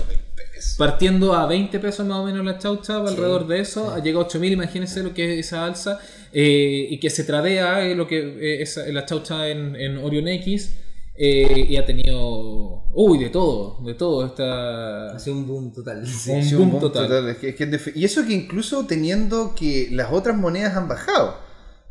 Partiendo 0.79 1.35
a 1.35 1.47
20 1.47 1.79
pesos 1.81 2.07
más 2.07 2.19
o 2.19 2.25
menos 2.25 2.45
la 2.45 2.59
chaucha, 2.59 2.97
alrededor 2.97 3.47
de 3.47 3.61
eso, 3.61 3.93
ha 3.93 3.99
llegado 4.01 4.25
a 4.25 4.27
8000, 4.27 4.53
imagínense 4.53 5.03
lo 5.03 5.13
que 5.15 5.39
es 5.39 5.47
esa 5.47 5.65
alza, 5.65 5.99
eh, 6.33 6.87
y 6.91 6.99
que 6.99 7.11
se 7.11 7.25
tradea 7.25 7.85
eh, 7.85 7.95
lo 7.95 8.07
que 8.07 8.19
eh, 8.19 8.63
es 8.63 8.77
la 8.89 9.05
chaucha 9.07 9.49
en, 9.49 9.77
en 9.77 9.99
Orion 9.99 10.29
X, 10.29 10.75
eh, 11.17 11.67
y 11.69 11.77
ha 11.77 11.85
tenido, 11.87 12.85
uy, 12.93 13.19
de 13.19 13.31
todo, 13.31 13.79
de 13.85 13.95
todo, 13.95 14.27
esta... 14.27 15.15
Ha 15.15 15.19
sido 15.19 15.37
un 15.37 15.47
boom 15.47 15.73
total. 15.73 16.01
Un 16.01 16.07
Sí, 16.07 16.55
boom 16.57 16.81
total. 16.81 17.29
Es 17.29 17.37
que- 17.39 17.49
es 17.51 17.55
que 17.55 17.65
en 17.65 17.73
defi- 17.73 17.93
y 17.95 18.05
eso 18.05 18.25
que 18.27 18.33
incluso 18.33 18.85
teniendo 18.87 19.55
que 19.55 19.89
las 19.93 20.13
otras 20.13 20.37
monedas 20.37 20.77
han 20.77 20.89
bajado. 20.89 21.37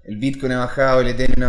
El 0.04 0.18
Bitcoin 0.18 0.52
ha 0.52 0.58
bajado, 0.60 1.00
el 1.00 1.08
Ethereum 1.08 1.48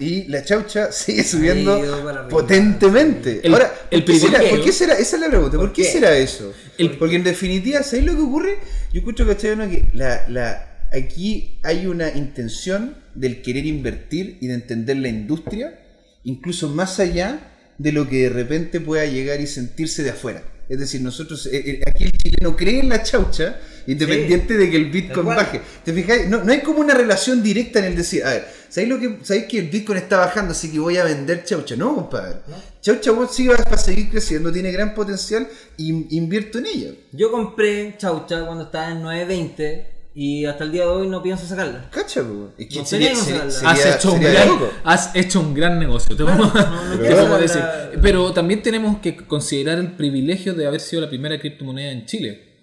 y 0.00 0.24
la 0.28 0.44
chaucha 0.44 0.92
sigue 0.92 1.24
subiendo 1.24 1.80
potentemente. 2.28 3.40
El- 3.42 3.52
Ahora, 3.54 3.72
el 3.90 4.04
¿por, 4.04 4.14
qué 4.14 4.20
será, 4.20 4.40
¿por 4.50 4.62
qué 4.62 4.72
será? 4.72 4.94
Esa 4.94 5.16
es 5.16 5.22
la 5.22 5.28
pregunta. 5.28 5.56
¿Por, 5.56 5.66
¿Por 5.66 5.72
qué? 5.72 5.82
qué? 5.82 5.88
será 5.88 6.16
eso? 6.16 6.52
El- 6.78 6.98
Porque 6.98 7.16
en 7.16 7.24
definitiva, 7.24 7.82
¿sabéis 7.82 8.06
lo 8.06 8.14
que 8.14 8.22
ocurre? 8.22 8.58
Yo 8.92 9.00
escucho 9.00 9.26
que 9.26 9.32
que 9.68 9.88
la, 9.94 10.28
la, 10.28 10.88
aquí 10.92 11.58
hay 11.62 11.86
una 11.86 12.10
intención 12.10 12.96
del 13.14 13.42
querer 13.42 13.66
invertir 13.66 14.38
y 14.40 14.48
de 14.48 14.54
entender 14.54 14.96
la 14.98 15.08
industria, 15.08 15.80
incluso 16.24 16.68
más 16.68 17.00
allá 17.00 17.50
de 17.78 17.92
lo 17.92 18.08
que 18.08 18.22
de 18.22 18.28
repente 18.28 18.80
pueda 18.80 19.04
llegar 19.06 19.40
y 19.40 19.46
sentirse 19.46 20.02
de 20.02 20.10
afuera. 20.10 20.42
Es 20.68 20.78
decir, 20.78 21.02
nosotros, 21.02 21.46
eh, 21.46 21.62
eh, 21.64 21.80
aquí 21.86 22.04
el 22.04 22.12
chileno 22.12 22.56
cree 22.56 22.80
en 22.80 22.88
la 22.88 23.02
chaucha, 23.02 23.60
independiente 23.86 24.56
de 24.56 24.70
que 24.70 24.76
el 24.76 24.90
Bitcoin 24.90 25.26
baje. 25.26 25.60
¿Te 25.84 25.92
fijáis? 25.92 26.28
No, 26.28 26.42
no 26.42 26.52
hay 26.52 26.60
como 26.60 26.80
una 26.80 26.94
relación 26.94 27.42
directa 27.42 27.80
en 27.80 27.86
el 27.86 27.96
decir, 27.96 28.24
a 28.24 28.30
ver, 28.30 28.48
¿sabéis, 28.68 28.90
lo 28.90 28.98
que, 28.98 29.18
¿sabéis 29.22 29.44
que 29.46 29.58
el 29.58 29.68
Bitcoin 29.68 29.98
está 29.98 30.18
bajando, 30.18 30.52
así 30.52 30.70
que 30.70 30.78
voy 30.78 30.96
a 30.96 31.04
vender 31.04 31.44
chaucha? 31.44 31.76
No, 31.76 31.94
compadre. 31.94 32.40
Chaucha 32.80 33.12
vos 33.12 33.34
sí 33.34 33.46
vas 33.46 33.60
a 33.66 33.76
seguir 33.76 34.10
creciendo, 34.10 34.50
tiene 34.50 34.72
gran 34.72 34.94
potencial, 34.94 35.46
y 35.76 36.16
invierto 36.16 36.58
en 36.58 36.66
ella. 36.66 36.90
Yo 37.12 37.30
compré 37.30 37.94
chaucha 37.98 38.46
cuando 38.46 38.64
estaba 38.64 38.92
en 38.92 39.02
920 39.02 39.93
y 40.14 40.44
hasta 40.44 40.62
el 40.64 40.70
día 40.72 40.82
de 40.82 40.88
hoy 40.88 41.08
no 41.08 41.22
pienso 41.22 41.44
sacarla. 41.46 41.88
Cacha, 41.90 42.22
po. 42.22 42.50
Es 42.56 42.68
que 42.68 42.78
No 42.78 42.84
sería, 42.86 43.12
has, 43.12 43.84
hecho 43.96 44.12
un 44.12 44.20
gran, 44.20 44.48
has 44.84 45.16
hecho 45.16 45.40
un 45.40 45.54
gran 45.54 45.78
negocio, 45.78 46.16
te 46.16 46.22
vamos, 46.22 46.52
a 46.54 47.38
decir. 47.38 47.60
la- 47.60 47.90
Pero 48.00 48.32
también 48.32 48.62
tenemos 48.62 48.98
que 48.98 49.16
considerar 49.16 49.78
el 49.78 49.92
privilegio 49.92 50.54
de 50.54 50.66
haber 50.66 50.80
sido 50.80 51.02
la 51.02 51.08
primera 51.08 51.38
criptomoneda 51.38 51.90
en 51.90 52.06
Chile. 52.06 52.53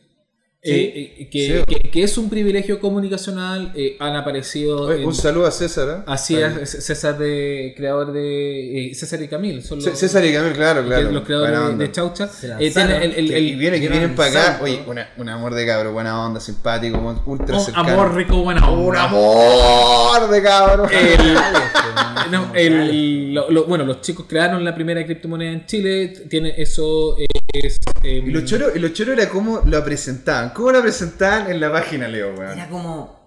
Eh, 0.63 1.15
eh, 1.21 1.29
que, 1.31 1.47
Sí. 1.47 1.63
que- 1.65 1.89
que 1.89 2.03
es 2.03 2.17
un 2.19 2.29
privilegio 2.29 2.79
comunicacional, 2.79 3.71
eh, 3.75 3.95
han 3.99 4.15
aparecido... 4.15 4.81
Oye, 4.83 5.01
en- 5.01 5.07
un 5.07 5.15
saludo 5.15 5.47
a 5.47 5.51
César. 5.51 5.89
¿eh? 5.89 6.03
Así 6.05 6.37
es, 6.37 6.69
César 6.69 7.17
de 7.17 7.73
creador 7.75 8.13
de 8.13 8.91
eh, 8.91 8.93
César 8.93 9.23
y 9.23 9.27
Camil, 9.27 9.63
son 9.63 9.81
C- 9.81 9.89
los, 9.89 9.97
César 9.97 10.23
y 10.23 10.31
Camil, 10.31 10.53
claro, 10.53 10.85
claro. 10.85 11.09
los 11.11 11.23
creadores 11.23 11.77
de, 11.79 11.91
Chaucha. 11.91 12.27
Se 12.27 12.45
Eh, 12.45 12.49
lanzaron. 12.49 12.89
tiene 12.91 13.05
el, 13.05 13.11
el- 13.15 13.27
Que- 13.29 13.37
el- 13.37 13.43
y 13.47 13.55
viene, 13.55 13.81
que 13.81 13.89
vienen 13.89 14.15
para 14.15 14.29
acá. 14.29 14.59
Oye, 14.61 14.81
una- 14.85 15.09
un 15.17 15.29
amor 15.29 15.55
de 15.55 15.65
cabro, 15.65 15.93
buena 15.93 16.23
onda, 16.23 16.39
simpático, 16.39 17.21
ultra 17.25 17.57
un 17.57 17.65
cercano. 17.65 17.89
amor 17.89 18.13
rico, 18.15 18.43
buena 18.43 18.69
onda. 18.69 18.83
Un 18.87 18.95
amor 18.97 20.29
de 20.29 20.43
cabro. 20.43 20.87
El- 20.91 21.37
no, 22.31 22.53
el- 22.53 23.33
lo- 23.33 23.49
lo- 23.49 23.63
bueno, 23.65 23.83
los 23.83 24.01
chicos 24.01 24.27
crearon 24.29 24.63
la 24.63 24.75
primera 24.75 25.03
criptomoneda 25.05 25.51
en 25.53 25.65
Chile. 25.65 26.09
Tiene 26.29 26.53
eso 26.55 27.17
eh, 27.17 27.25
es. 27.53 27.77
eh, 28.03 28.23
Y 28.25 28.31
lo 28.31 28.41
choro, 28.45 28.75
y 28.75 28.79
lo 28.79 28.89
choro 28.89 29.13
era 29.13 29.29
cómo 29.29 29.61
lo 29.65 29.83
presentaban. 29.83 30.51
¿Cómo 30.51 30.71
lo 30.71 30.81
presentaban 30.81 31.49
en 31.51 31.59
la 31.59 31.71
página, 31.71 32.07
Leo, 32.07 32.33
weón? 32.35 32.51
Era 32.57 32.69
como. 32.69 33.19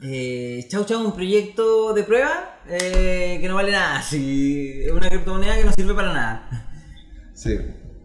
Eh, 0.00 0.64
chau 0.68 0.84
Chau, 0.84 1.04
un 1.04 1.12
proyecto 1.12 1.92
de 1.92 2.04
prueba 2.04 2.60
eh, 2.68 3.38
que 3.40 3.48
no 3.48 3.54
vale 3.56 3.72
nada. 3.72 4.00
Sí, 4.08 4.80
es 4.84 4.92
una 4.92 5.08
criptomoneda 5.08 5.56
que 5.56 5.64
no 5.64 5.72
sirve 5.72 5.94
para 5.94 6.12
nada. 6.12 6.70
Sí. 7.34 7.58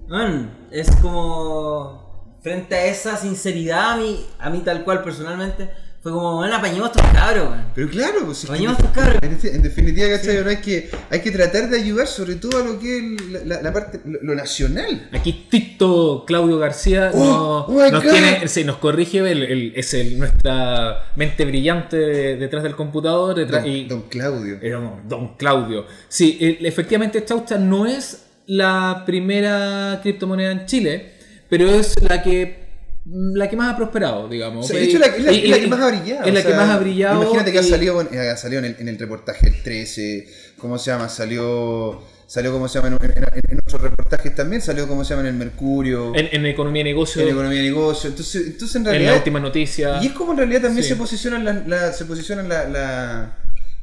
Man, 0.07 0.68
es 0.72 0.89
como. 0.97 2.01
Frente 2.41 2.76
a 2.76 2.86
esa 2.88 3.16
sinceridad, 3.16 3.91
a 3.93 3.95
mí, 3.97 4.26
a 4.38 4.49
mí 4.49 4.59
tal 4.66 4.84
cual 4.84 5.01
personalmente, 5.01 5.70
fue 6.04 6.12
como, 6.12 6.36
bueno, 6.36 6.54
apañemos 6.58 6.89
a 6.89 6.91
estos 6.91 7.12
cabros, 7.14 7.49
man. 7.51 7.72
Pero 7.74 7.89
claro, 7.89 8.26
pues 8.26 8.39
es 8.39 8.45
que 8.45 8.51
Bañemos 8.51 8.78
a 8.78 8.80
estos 8.82 8.91
cabros. 8.93 9.18
en, 9.24 9.56
en 9.56 9.62
definitiva, 9.64 10.10
¿cachai? 10.10 10.38
Ahora 10.38 10.49
hay 10.49 10.58
que, 10.58 10.89
hay 11.10 11.22
que 11.22 11.32
tratar 11.32 11.70
de 11.70 11.78
ayudar 11.80 12.08
sobre 12.08 12.36
todo 12.36 12.62
a 12.62 12.66
lo 12.66 12.78
que 12.78 12.97
es 12.97 13.22
la, 13.32 13.39
la- 13.45 13.62
la 13.62 13.72
parte, 13.74 14.01
lo, 14.04 14.20
lo 14.22 14.36
nacional. 14.36 15.08
Aquí 15.14 15.47
Tito 15.49 16.26
Claudio 16.28 16.60
García 16.60 17.10
Oh, 17.14 17.66
nos, 17.70 17.78
oh 17.88 17.91
nos 17.91 18.04
God. 18.04 18.12
tiene, 18.12 18.47
sí, 18.49 18.66
nos 18.66 18.78
corrige, 18.80 19.20
el- 19.20 19.43
el- 19.43 19.74
es 19.78 19.93
el, 19.93 20.20
nuestra 20.20 21.06
mente 21.16 21.45
brillante 21.45 21.95
de- 21.95 22.36
detrás 22.36 22.64
del 22.64 22.76
computador. 22.76 23.36
detrás- 23.36 23.64
Don, 23.64 23.72
y, 23.72 23.86
don 23.86 24.01
Claudio. 24.10 24.58
Éramos 24.62 25.08
Don 25.08 25.38
Claudio. 25.38 25.86
Sí, 26.10 26.38
el- 26.41 26.66
efectivamente 26.66 27.24
Chaucha 27.24 27.58
no 27.58 27.86
es 27.86 28.26
la 28.45 29.04
primera 29.06 30.01
criptomoneda 30.04 30.51
en 30.51 30.66
Chile, 30.66 31.14
pero 31.49 31.70
es 31.70 31.95
la 32.01 32.22
que 32.22 32.62
la 33.06 33.49
que 33.49 33.56
más 33.58 33.74
ha 33.74 33.76
prosperado, 33.78 34.30
digamos. 34.30 34.68
De 34.70 34.84
hecho, 34.84 34.97
la, 34.99 35.08
es 35.08 35.24
la, 35.24 35.32
Y- 35.32 35.43
es 35.45 35.49
la 35.49 35.58
y- 35.58 35.62
que 35.62 35.68
más 35.68 35.82
ha 35.82 35.88
brillado. 35.88 36.26
Es 36.26 36.34
la 36.34 36.41
que 36.43 36.54
más 36.54 36.70
ha 36.70 36.78
brillado. 36.80 37.22
Imagínate 37.22 37.51
que 37.51 37.60
ha 37.60 37.62
y- 37.62 37.70
salido, 37.70 37.93
bueno, 37.95 38.10
eh, 38.14 38.30
ha 38.30 38.38
salido 38.38 38.60
en, 38.60 38.66
el, 38.66 38.76
en 38.80 38.88
el 38.88 38.97
reportaje 38.97 39.47
el 39.47 39.62
13, 39.62 40.28
¿cómo 40.58 40.78
se 40.78 40.91
llama? 40.91 41.10
Salió, 41.10 42.01
salió 42.28 42.51
¿cómo 42.54 42.68
se 42.70 42.80
llama? 42.82 42.95
En, 43.01 43.12
en- 43.12 43.24
en 43.49 43.60
otros 43.60 43.82
reportajes 43.82 44.34
también, 44.36 44.62
salió, 44.62 44.88
¿cómo 44.88 45.04
se 45.04 45.10
llama? 45.16 45.22
En 45.28 45.34
el 45.34 45.39
Mercurio, 45.39 46.14
en, 46.16 46.28
en, 46.28 46.30
en 46.32 46.45
economía 46.45 46.82
y 46.82 46.86
negocio, 46.86 47.22
en, 47.22 47.30
Economía 47.30 47.60
y 47.62 47.66
Negocio. 47.66 48.10
Entonces, 48.10 48.47
entonces 48.47 48.76
en 48.78 48.84
la 48.86 48.91
realidad... 48.91 49.16
última 49.18 49.39
noticia. 49.39 49.99
Y 50.01 50.08
es 50.08 50.14
como 50.14 50.32
en 50.32 50.38
realidad 50.38 50.62
también 50.62 50.84
Sí. 50.84 50.89
se 50.89 50.95
posicionan 50.95 51.43
la, 51.43 51.54
la- 51.68 51.91
se 51.93 52.06
posicionan 52.06 52.47
la, 52.47 52.70
la- 52.70 53.38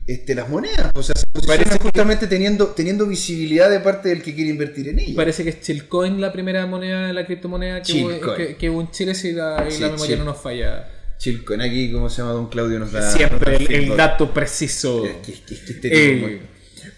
este, 0.06 0.34
las 0.34 0.48
monedas. 0.48 0.90
O 0.94 1.02
sea, 1.02 1.14
se 1.16 1.26
posicionan 1.32 1.78
que- 1.78 1.82
justamente 1.84 2.26
teniendo, 2.26 2.66
teniendo 2.68 3.06
visibilidad 3.06 3.70
de 3.70 3.80
parte 3.80 4.08
del 4.08 4.22
que 4.22 4.34
quiere 4.34 4.50
invertir 4.50 4.88
en 4.88 4.98
ellas. 4.98 5.14
Parece 5.16 5.44
que 5.44 5.50
es 5.50 5.60
Chilcoin 5.60 6.20
la 6.20 6.32
primera 6.32 6.66
moneda, 6.66 7.12
la 7.12 7.24
criptomoneda 7.26 7.82
que, 7.82 7.92
hubo, 8.04 8.34
que, 8.34 8.56
que 8.56 8.70
hubo 8.70 8.80
en 8.80 8.90
Chile 8.90 9.14
si 9.14 9.32
la, 9.32 9.64
y 9.68 9.72
Sí, 9.72 9.80
la 9.82 9.90
memoria 9.90 10.16
no 10.16 10.24
nos 10.24 10.38
falla. 10.40 10.88
Chilcoin, 11.18 11.60
aquí, 11.60 11.92
¿cómo 11.92 12.08
se 12.08 12.22
llama? 12.22 12.32
Don 12.32 12.48
Claudio 12.48 12.78
nos 12.78 12.92
da. 12.92 13.10
Siempre 13.10 13.52
nos 13.58 13.68
da 13.68 13.74
el, 13.74 13.90
el 13.90 13.96
dato 13.96 14.32
preciso. 14.32 15.04
Eh, 15.82 16.40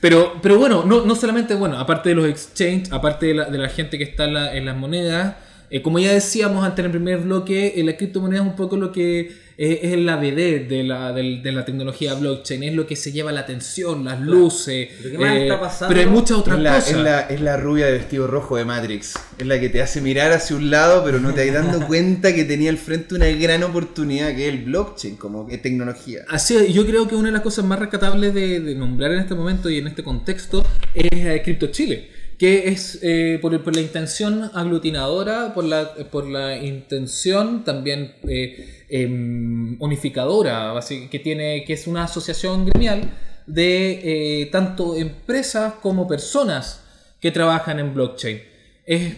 pero, 0.00 0.34
pero 0.42 0.58
bueno, 0.58 0.84
no, 0.84 1.04
no 1.04 1.14
solamente, 1.16 1.54
bueno, 1.54 1.78
aparte 1.78 2.10
de 2.10 2.14
los 2.14 2.26
exchange, 2.28 2.88
aparte 2.92 3.26
de 3.26 3.34
la, 3.34 3.44
de 3.50 3.58
la 3.58 3.68
gente 3.68 3.98
que 3.98 4.04
está 4.04 4.24
en, 4.24 4.34
la- 4.34 4.56
en 4.56 4.64
las 4.64 4.76
monedas, 4.76 5.36
eh, 5.72 5.82
como 5.82 5.98
ya 5.98 6.12
decíamos 6.12 6.64
antes 6.64 6.80
en 6.80 6.84
el 6.86 6.90
primer 6.92 7.18
bloque, 7.18 7.74
eh, 7.76 7.82
la 7.82 7.96
criptomoneda 7.96 8.42
es 8.42 8.46
un 8.48 8.54
poco 8.56 8.76
lo 8.76 8.92
que 8.92 9.40
eh, 9.58 9.80
es 9.82 9.98
la 9.98 10.16
BD 10.16 10.66
de 10.66 10.82
la, 10.82 11.12
del- 11.12 11.42
de 11.42 11.52
la 11.52 11.64
tecnología 11.64 12.14
blockchain, 12.14 12.62
es 12.62 12.74
lo 12.74 12.86
que 12.86 12.96
se 12.96 13.12
lleva 13.12 13.32
la 13.32 13.40
atención, 13.40 14.04
las 14.04 14.18
luces, 14.20 14.88
que 15.02 15.18
más 15.18 15.36
eh, 15.36 15.42
está 15.42 15.60
pasando- 15.60 15.94
pero 15.94 16.00
hay 16.08 16.12
muchas 16.14 16.38
otras 16.38 16.56
Es 16.58 16.62
la, 16.62 16.74
cosas. 16.74 16.90
es, 16.90 16.96
la, 16.98 17.20
es 17.20 17.40
la 17.42 17.56
rubia 17.58 17.86
de 17.86 17.92
vestido 17.92 18.26
rojo 18.26 18.56
de 18.56 18.64
Matrix. 18.64 19.14
Es 19.38 19.46
la 19.46 19.60
que 19.60 19.68
te 19.68 19.82
hace 19.82 20.00
mirar 20.00 20.32
hacia 20.32 20.56
un 20.56 20.70
lado, 20.70 21.04
pero 21.04 21.20
no 21.20 21.32
te 21.34 21.42
has 21.48 21.54
dando 21.54 21.86
cuenta 21.86 22.34
que 22.34 22.44
tenía 22.44 22.70
al 22.70 22.78
frente 22.78 23.14
una 23.14 23.26
gran 23.28 23.62
oportunidad 23.62 24.34
que 24.34 24.48
es 24.48 24.54
el 24.54 24.64
blockchain 24.64 25.16
como 25.16 25.46
que 25.46 25.58
tecnología. 25.58 26.20
Así 26.28 26.56
es, 26.56 26.72
yo 26.72 26.86
creo 26.86 27.06
que 27.06 27.14
una 27.14 27.26
de 27.28 27.32
las 27.32 27.42
cosas 27.42 27.64
más 27.64 27.78
rescatables 27.78 28.32
de, 28.34 28.60
de 28.60 28.74
nombrar 28.74 29.12
en 29.12 29.20
este 29.20 29.34
momento 29.34 29.68
y 29.70 29.78
en 29.78 29.86
este 29.86 30.02
contexto 30.02 30.64
es 30.94 31.08
eh, 31.12 31.40
Crypto 31.44 31.66
Chile, 31.68 32.08
que 32.38 32.68
es 32.68 32.98
eh, 33.02 33.38
por, 33.40 33.62
por 33.62 33.74
la 33.74 33.82
intención 33.82 34.50
aglutinadora, 34.54 35.54
por 35.54 35.64
la, 35.64 35.94
por 36.10 36.26
la 36.26 36.56
intención 36.56 37.64
también 37.64 38.14
eh, 38.28 38.84
em, 38.88 39.76
unificadora, 39.80 40.74
que, 41.10 41.18
tiene, 41.18 41.64
que 41.64 41.74
es 41.74 41.86
una 41.86 42.04
asociación 42.04 42.66
gremial 42.66 43.10
de 43.46 44.42
eh, 44.42 44.46
tanto 44.46 44.96
empresas 44.96 45.74
como 45.82 46.06
personas 46.06 46.80
que 47.20 47.30
trabajan 47.30 47.78
en 47.78 47.94
blockchain. 47.94 48.42
Es, 48.84 49.14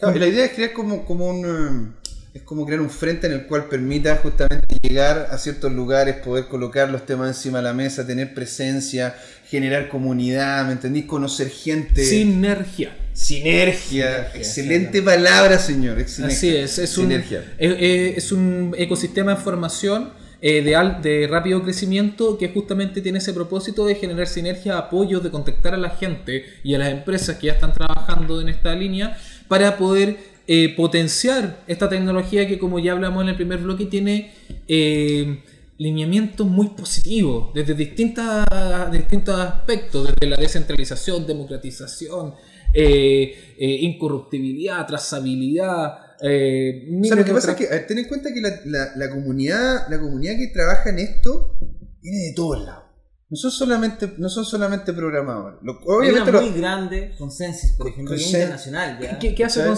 la 0.00 0.26
idea 0.26 0.46
es 0.46 0.52
crear 0.52 0.72
como, 0.72 1.04
como 1.04 1.28
un 1.28 1.44
eh, 1.44 2.04
es 2.34 2.42
como 2.42 2.66
crear 2.66 2.80
un 2.80 2.90
frente 2.90 3.28
en 3.28 3.32
el 3.32 3.46
cual 3.46 3.68
permita 3.68 4.16
justamente 4.16 4.76
llegar 4.82 5.28
a 5.30 5.38
ciertos 5.38 5.72
lugares, 5.72 6.16
poder 6.16 6.46
colocar 6.46 6.90
los 6.90 7.06
temas 7.06 7.28
encima 7.28 7.58
de 7.58 7.64
la 7.64 7.72
mesa, 7.72 8.04
tener 8.04 8.34
presencia, 8.34 9.14
generar 9.54 9.88
comunidad, 9.88 10.66
¿me 10.66 10.72
entendís? 10.72 11.04
Conocer 11.06 11.48
gente. 11.48 12.04
sinergia. 12.04 12.90
Sinergia. 13.12 14.30
Excelente 14.34 15.00
palabra, 15.00 15.58
señor. 15.58 16.00
excelente. 16.00 16.34
Así 16.34 16.48
es, 16.56 16.78
es 16.78 16.98
un, 16.98 17.04
Sinergia. 17.04 17.44
es, 17.58 17.72
es- 17.78 18.18
es 18.18 18.32
un 18.32 18.74
ecosistema 18.76 19.34
de 19.36 19.40
formación 19.40 20.10
eh, 20.42 20.62
de, 20.62 20.74
al- 20.74 21.00
de 21.02 21.26
rápido 21.30 21.62
crecimiento 21.62 22.36
que 22.36 22.48
justamente 22.48 23.00
tiene 23.00 23.18
ese 23.18 23.32
propósito 23.32 23.86
de 23.86 23.94
generar 23.94 24.26
sinergia, 24.26 24.76
apoyo, 24.78 25.20
de 25.20 25.30
contactar 25.30 25.72
a 25.74 25.76
la 25.78 25.90
gente 25.90 26.44
y 26.64 26.74
a 26.74 26.78
las 26.78 26.88
empresas 26.90 27.36
que 27.38 27.46
ya 27.46 27.52
están 27.52 27.72
trabajando 27.72 28.40
en 28.40 28.48
esta 28.48 28.74
línea 28.74 29.16
para 29.48 29.76
poder 29.78 30.16
eh, 30.48 30.74
potenciar 30.76 31.62
esta 31.68 31.88
tecnología 31.88 32.46
que 32.48 32.58
como 32.58 32.78
ya 32.78 32.92
hablamos 32.92 33.22
en 33.22 33.28
el 33.30 33.36
primer 33.36 33.60
bloque 33.60 33.86
tiene 33.86 34.32
eh, 34.68 35.38
lineamientos 35.78 36.46
muy 36.46 36.68
positivos 36.70 37.52
desde 37.54 37.74
distintas, 37.74 38.46
distintos 38.92 39.38
aspectos, 39.38 40.06
desde 40.08 40.26
la 40.30 40.36
descentralización, 40.36 41.26
democratización, 41.26 42.34
eh, 42.72 43.54
eh, 43.58 43.78
incorruptibilidad, 43.82 44.86
trazabilidad. 44.86 45.98
eh, 46.20 46.88
O 47.00 47.04
sea, 47.04 47.16
lo 47.16 47.24
que 47.24 47.32
pasa 47.32 47.50
es 47.52 47.56
que, 47.56 47.66
ver, 47.68 47.86
ten 47.86 47.98
en 47.98 48.08
cuenta 48.08 48.32
que 48.32 48.40
la, 48.40 48.50
la- 48.66 48.92
la 48.96 49.10
comunidad, 49.10 49.88
la 49.88 50.00
comunidad 50.00 50.36
que 50.36 50.48
trabaja 50.48 50.90
en 50.90 50.98
esto 51.00 51.58
viene 52.00 52.18
de 52.18 52.32
todos 52.34 52.64
lados. 52.64 52.84
No 53.30 53.36
son 53.36 53.50
solamente, 53.50 54.12
no 54.18 54.28
son 54.28 54.44
solamente 54.44 54.92
programadores. 54.92 55.58
Lo- 55.62 55.72
Hay 55.72 56.08
obviamente 56.10 56.30
una 56.30 56.40
lo- 56.40 56.46
muy 56.46 56.58
grande, 56.60 57.14
Consensus, 57.18 57.72
por 57.72 57.88
ejemplo, 57.88 58.14
Consen- 58.14 58.26
internacional. 58.32 58.98
¿ya? 59.00 59.18
¿Qué, 59.18 59.34
qué 59.34 59.44
hace 59.44 59.60
¿sabes? 59.60 59.70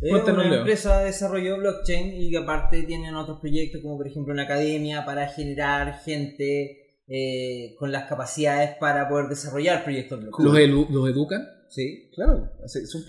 Cuéntanos, 0.00 0.40
una 0.42 0.50
Leo. 0.50 0.58
empresa 0.60 0.98
de 1.00 1.06
desarrollo 1.06 1.54
de 1.54 1.58
blockchain 1.58 2.22
y 2.22 2.30
que 2.30 2.38
aparte 2.38 2.82
tienen 2.84 3.14
otros 3.14 3.40
proyectos 3.40 3.80
como 3.82 3.96
por 3.96 4.06
ejemplo 4.06 4.32
una 4.32 4.44
academia 4.44 5.04
para 5.04 5.28
generar 5.28 6.00
gente 6.04 7.00
eh, 7.08 7.74
con 7.78 7.90
las 7.90 8.04
capacidades 8.08 8.76
para 8.78 9.08
poder 9.08 9.26
desarrollar 9.28 9.82
proyectos 9.82 10.20
blockchain. 10.20 10.44
¿Los, 10.46 10.56
elu- 10.58 10.88
los 10.90 11.08
educan? 11.10 11.46
Sí. 11.70 12.10
Claro, 12.14 12.50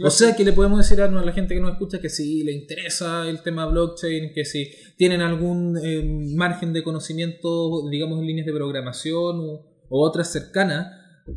O 0.03 0.09
sea, 0.09 0.35
que 0.35 0.43
le 0.43 0.51
podemos 0.51 0.79
decir 0.79 1.01
a 1.01 1.07
la 1.09 1.31
gente 1.31 1.53
que 1.55 1.61
nos 1.61 1.71
escucha 1.71 2.01
que 2.01 2.09
si 2.09 2.43
le 2.43 2.51
interesa 2.51 3.29
el 3.29 3.41
tema 3.41 3.65
blockchain, 3.67 4.33
que 4.33 4.43
si 4.43 4.69
tienen 4.97 5.21
algún 5.21 5.77
eh, 5.77 6.03
margen 6.35 6.73
de 6.73 6.83
conocimiento, 6.83 7.87
digamos, 7.89 8.19
en 8.19 8.25
líneas 8.27 8.45
de 8.47 8.51
programación 8.53 9.39
o, 9.39 9.65
o 9.89 10.05
otras 10.05 10.31
cercanas, 10.31 10.87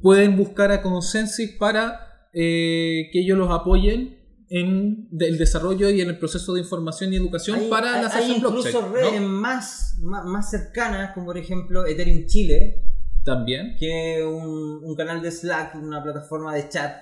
pueden 0.03 0.37
buscar 0.37 0.73
a 0.73 0.83
Consensus 0.83 1.51
para 1.61 2.29
eh, 2.33 3.09
que 3.13 3.21
ellos 3.21 3.39
los 3.39 3.51
apoyen 3.53 4.19
en 4.55 5.09
el 5.19 5.39
desarrollo 5.39 5.89
y 5.89 6.03
en 6.03 6.09
el 6.11 6.19
proceso 6.19 6.53
de 6.53 6.61
información 6.61 7.11
y 7.13 7.17
educación 7.17 7.59
Hay, 7.59 7.69
para 7.71 7.95
hay- 7.95 8.03
la 8.03 8.09
hay 8.15 8.33
incluso 8.33 8.93
redes 8.93 9.21
¿no? 9.21 9.29
más, 9.29 9.97
más, 10.03 10.25
más 10.27 10.51
cercanas, 10.51 11.13
como 11.15 11.27
por 11.27 11.39
ejemplo 11.39 11.87
Ethereum 11.87 12.27
Chile, 12.27 12.85
También. 13.25 13.77
que 13.81 14.23
un, 14.23 14.85
un 14.85 14.95
canal 14.95 15.23
de 15.23 15.31
Slack, 15.31 15.75
una 15.77 16.03
plataforma 16.03 16.55
de 16.55 16.69
chat, 16.69 16.93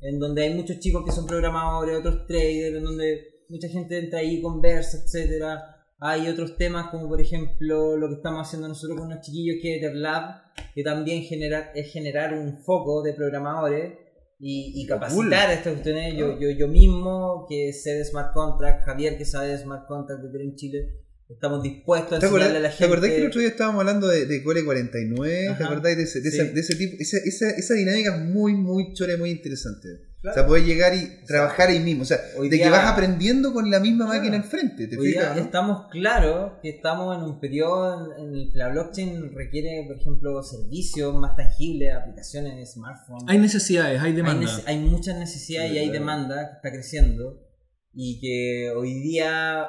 en 0.00 0.18
donde 0.18 0.42
hay 0.42 0.54
muchos 0.54 0.80
chicos 0.80 1.04
que 1.04 1.12
son 1.12 1.26
programadores, 1.26 1.98
otros 1.98 2.26
traders, 2.26 2.76
en 2.78 2.84
donde 2.84 3.44
mucha 3.48 3.68
gente 3.68 3.96
entra 3.98 4.18
ahí, 4.18 4.42
conversa, 4.42 4.98
etcétera. 5.04 5.76
Hay 6.00 6.28
otros 6.28 6.56
temas 6.56 6.88
como 6.90 7.08
por 7.08 7.20
ejemplo 7.20 7.96
lo 7.96 8.08
que 8.08 8.14
estamos 8.14 8.46
haciendo 8.46 8.66
nosotros 8.68 8.98
con 8.98 9.06
unos 9.06 9.20
chiquillos 9.24 9.56
que 9.62 9.76
es 9.76 9.82
EtherLab, 9.82 10.42
que 10.74 10.82
también 10.82 11.22
genera, 11.22 11.70
es 11.76 11.92
generar 11.92 12.34
un 12.34 12.58
foco 12.62 13.02
de 13.02 13.14
programadores 13.14 13.98
y, 14.38 14.82
y 14.82 14.86
capacitar 14.86 15.50
a 15.50 15.54
estas 15.54 15.74
cuestiones. 15.74 16.14
Yo, 16.16 16.38
yo, 16.38 16.50
yo 16.50 16.68
mismo, 16.68 17.46
que 17.48 17.72
sé 17.72 17.94
de 17.94 18.04
Smart 18.04 18.32
Contract, 18.32 18.84
Javier 18.84 19.18
que 19.18 19.24
sabe 19.24 19.48
de 19.48 19.58
Smart 19.58 19.86
Contract 19.86 20.22
de 20.22 20.28
Ethereum 20.28 20.54
Chile, 20.54 20.94
estamos 21.28 21.62
dispuestos 21.62 22.16
a 22.16 22.20
¿Te 22.20 22.26
acordás, 22.26 22.48
enseñarle 22.48 22.66
a 22.68 22.70
la 22.70 22.76
¿Te 22.76 22.84
acordás 22.84 23.04
gente. 23.04 23.16
que 23.16 23.22
el 23.22 23.28
otro 23.28 23.40
día 23.40 23.50
estábamos 23.50 23.80
hablando 23.80 24.08
de, 24.08 24.26
de 24.26 24.42
Core 24.42 24.64
49? 24.64 25.34
¿Te 25.40 25.48
Ajá, 25.48 25.64
acordás 25.66 25.96
de 25.96 26.02
ese, 26.02 26.20
de 26.20 26.28
esa- 26.28 26.44
de 26.44 26.60
ese 26.60 26.76
tipo? 26.76 26.96
Esa, 26.98 27.18
esa, 27.24 27.50
esa 27.50 27.74
dinámica 27.74 28.14
es 28.16 28.22
muy, 28.22 28.54
muy 28.54 28.92
chora 28.94 29.14
y 29.14 29.16
muy 29.18 29.30
interesante. 29.30 29.88
Claro. 30.20 30.32
O 30.32 30.34
sea, 30.34 30.46
poder 30.48 30.64
llegar 30.64 30.94
y 30.96 31.24
trabajar 31.26 31.68
ahí 31.68 31.78
mismo. 31.78 32.02
O 32.02 32.04
sea, 32.04 32.18
Hoy 32.36 32.48
de 32.48 32.58
que 32.58 32.68
vas 32.68 32.90
aprendiendo 32.92 33.52
con 33.52 33.70
la 33.70 33.78
misma 33.78 34.06
Claro. 34.06 34.18
máquina 34.18 34.36
enfrente. 34.36 34.88
¿Te 34.88 34.98
Hoy 34.98 35.08
día 35.12 35.32
no? 35.34 35.40
estamos 35.42 35.86
claros 35.92 36.54
que 36.60 36.70
estamos 36.70 37.16
en 37.16 37.22
un 37.22 37.38
periodo 37.38 38.16
en, 38.16 38.34
el 38.34 38.50
que 38.50 38.58
la 38.58 38.68
blockchain 38.70 39.32
requiere, 39.32 39.84
por 39.86 39.96
ejemplo, 39.96 40.42
servicios 40.42 41.14
más 41.14 41.36
tangibles, 41.36 41.94
aplicaciones 41.94 42.56
de 42.56 42.66
smartphone. 42.66 43.20
Hay 43.28 43.38
necesidades, 43.38 44.00
hay 44.00 44.08
Hay 44.10 44.16
demanda. 44.16 44.44
nece- 44.50 44.62
hay 44.66 44.78
muchas 44.80 45.16
necesidades 45.18 45.70
Sí, 45.70 45.76
y 45.76 45.78
hay 45.78 45.84
claro. 45.90 46.00
demanda 46.00 46.48
que 46.48 46.56
está 46.56 46.72
creciendo 46.72 47.44
y 47.92 48.18
que 48.20 48.72
hoy 48.76 48.94
día 49.00 49.68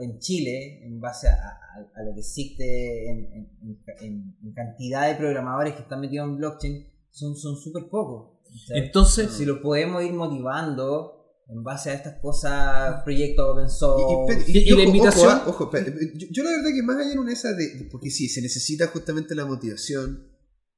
en 0.00 0.18
Chile, 0.20 0.84
en 0.86 1.00
base 1.00 1.28
a, 1.28 1.32
a- 1.34 2.00
a 2.00 2.02
lo 2.04 2.14
que 2.14 2.20
existe 2.20 3.10
en, 3.10 3.18
en- 3.60 3.84
en- 4.00 4.52
cantidad 4.54 5.08
de 5.08 5.16
programadores 5.16 5.74
que 5.74 5.82
están 5.82 6.00
metidos 6.00 6.28
en 6.28 6.36
blockchain, 6.36 6.86
son 7.10 7.36
son 7.36 7.56
súper 7.56 7.88
pocos. 7.90 8.38
¿cachai? 8.68 8.86
Entonces, 8.86 9.30
si 9.32 9.44
lo 9.44 9.60
podemos 9.60 10.02
ir 10.04 10.12
motivando 10.12 11.20
en 11.48 11.62
base 11.62 11.90
a 11.90 11.94
estas 11.94 12.20
cosas, 12.20 13.02
proyectos 13.02 13.44
open 13.50 13.68
source. 13.68 14.44
Y, 14.48 14.52
y- 14.52 14.58
y- 14.58 14.58
Y- 14.60 14.62
y 14.62 14.70
la 14.70 14.74
ojo, 14.76 14.82
invitación- 14.86 15.28
Ojo, 15.28 15.40
ah, 15.40 15.48
ojo, 15.48 15.64
espera, 15.76 15.96
yo, 16.14 16.26
yo 16.30 16.42
la 16.44 16.50
verdad 16.50 16.70
que 16.74 16.82
más 16.82 16.96
allá 16.96 17.12
en 17.12 17.18
una 17.18 17.32
esa 17.32 17.52
de, 17.52 17.74
de- 17.74 17.84
Porque 17.90 18.10
sí, 18.10 18.28
se 18.28 18.40
necesita 18.42 18.86
justamente 18.86 19.34
la 19.34 19.44
motivación 19.44 20.28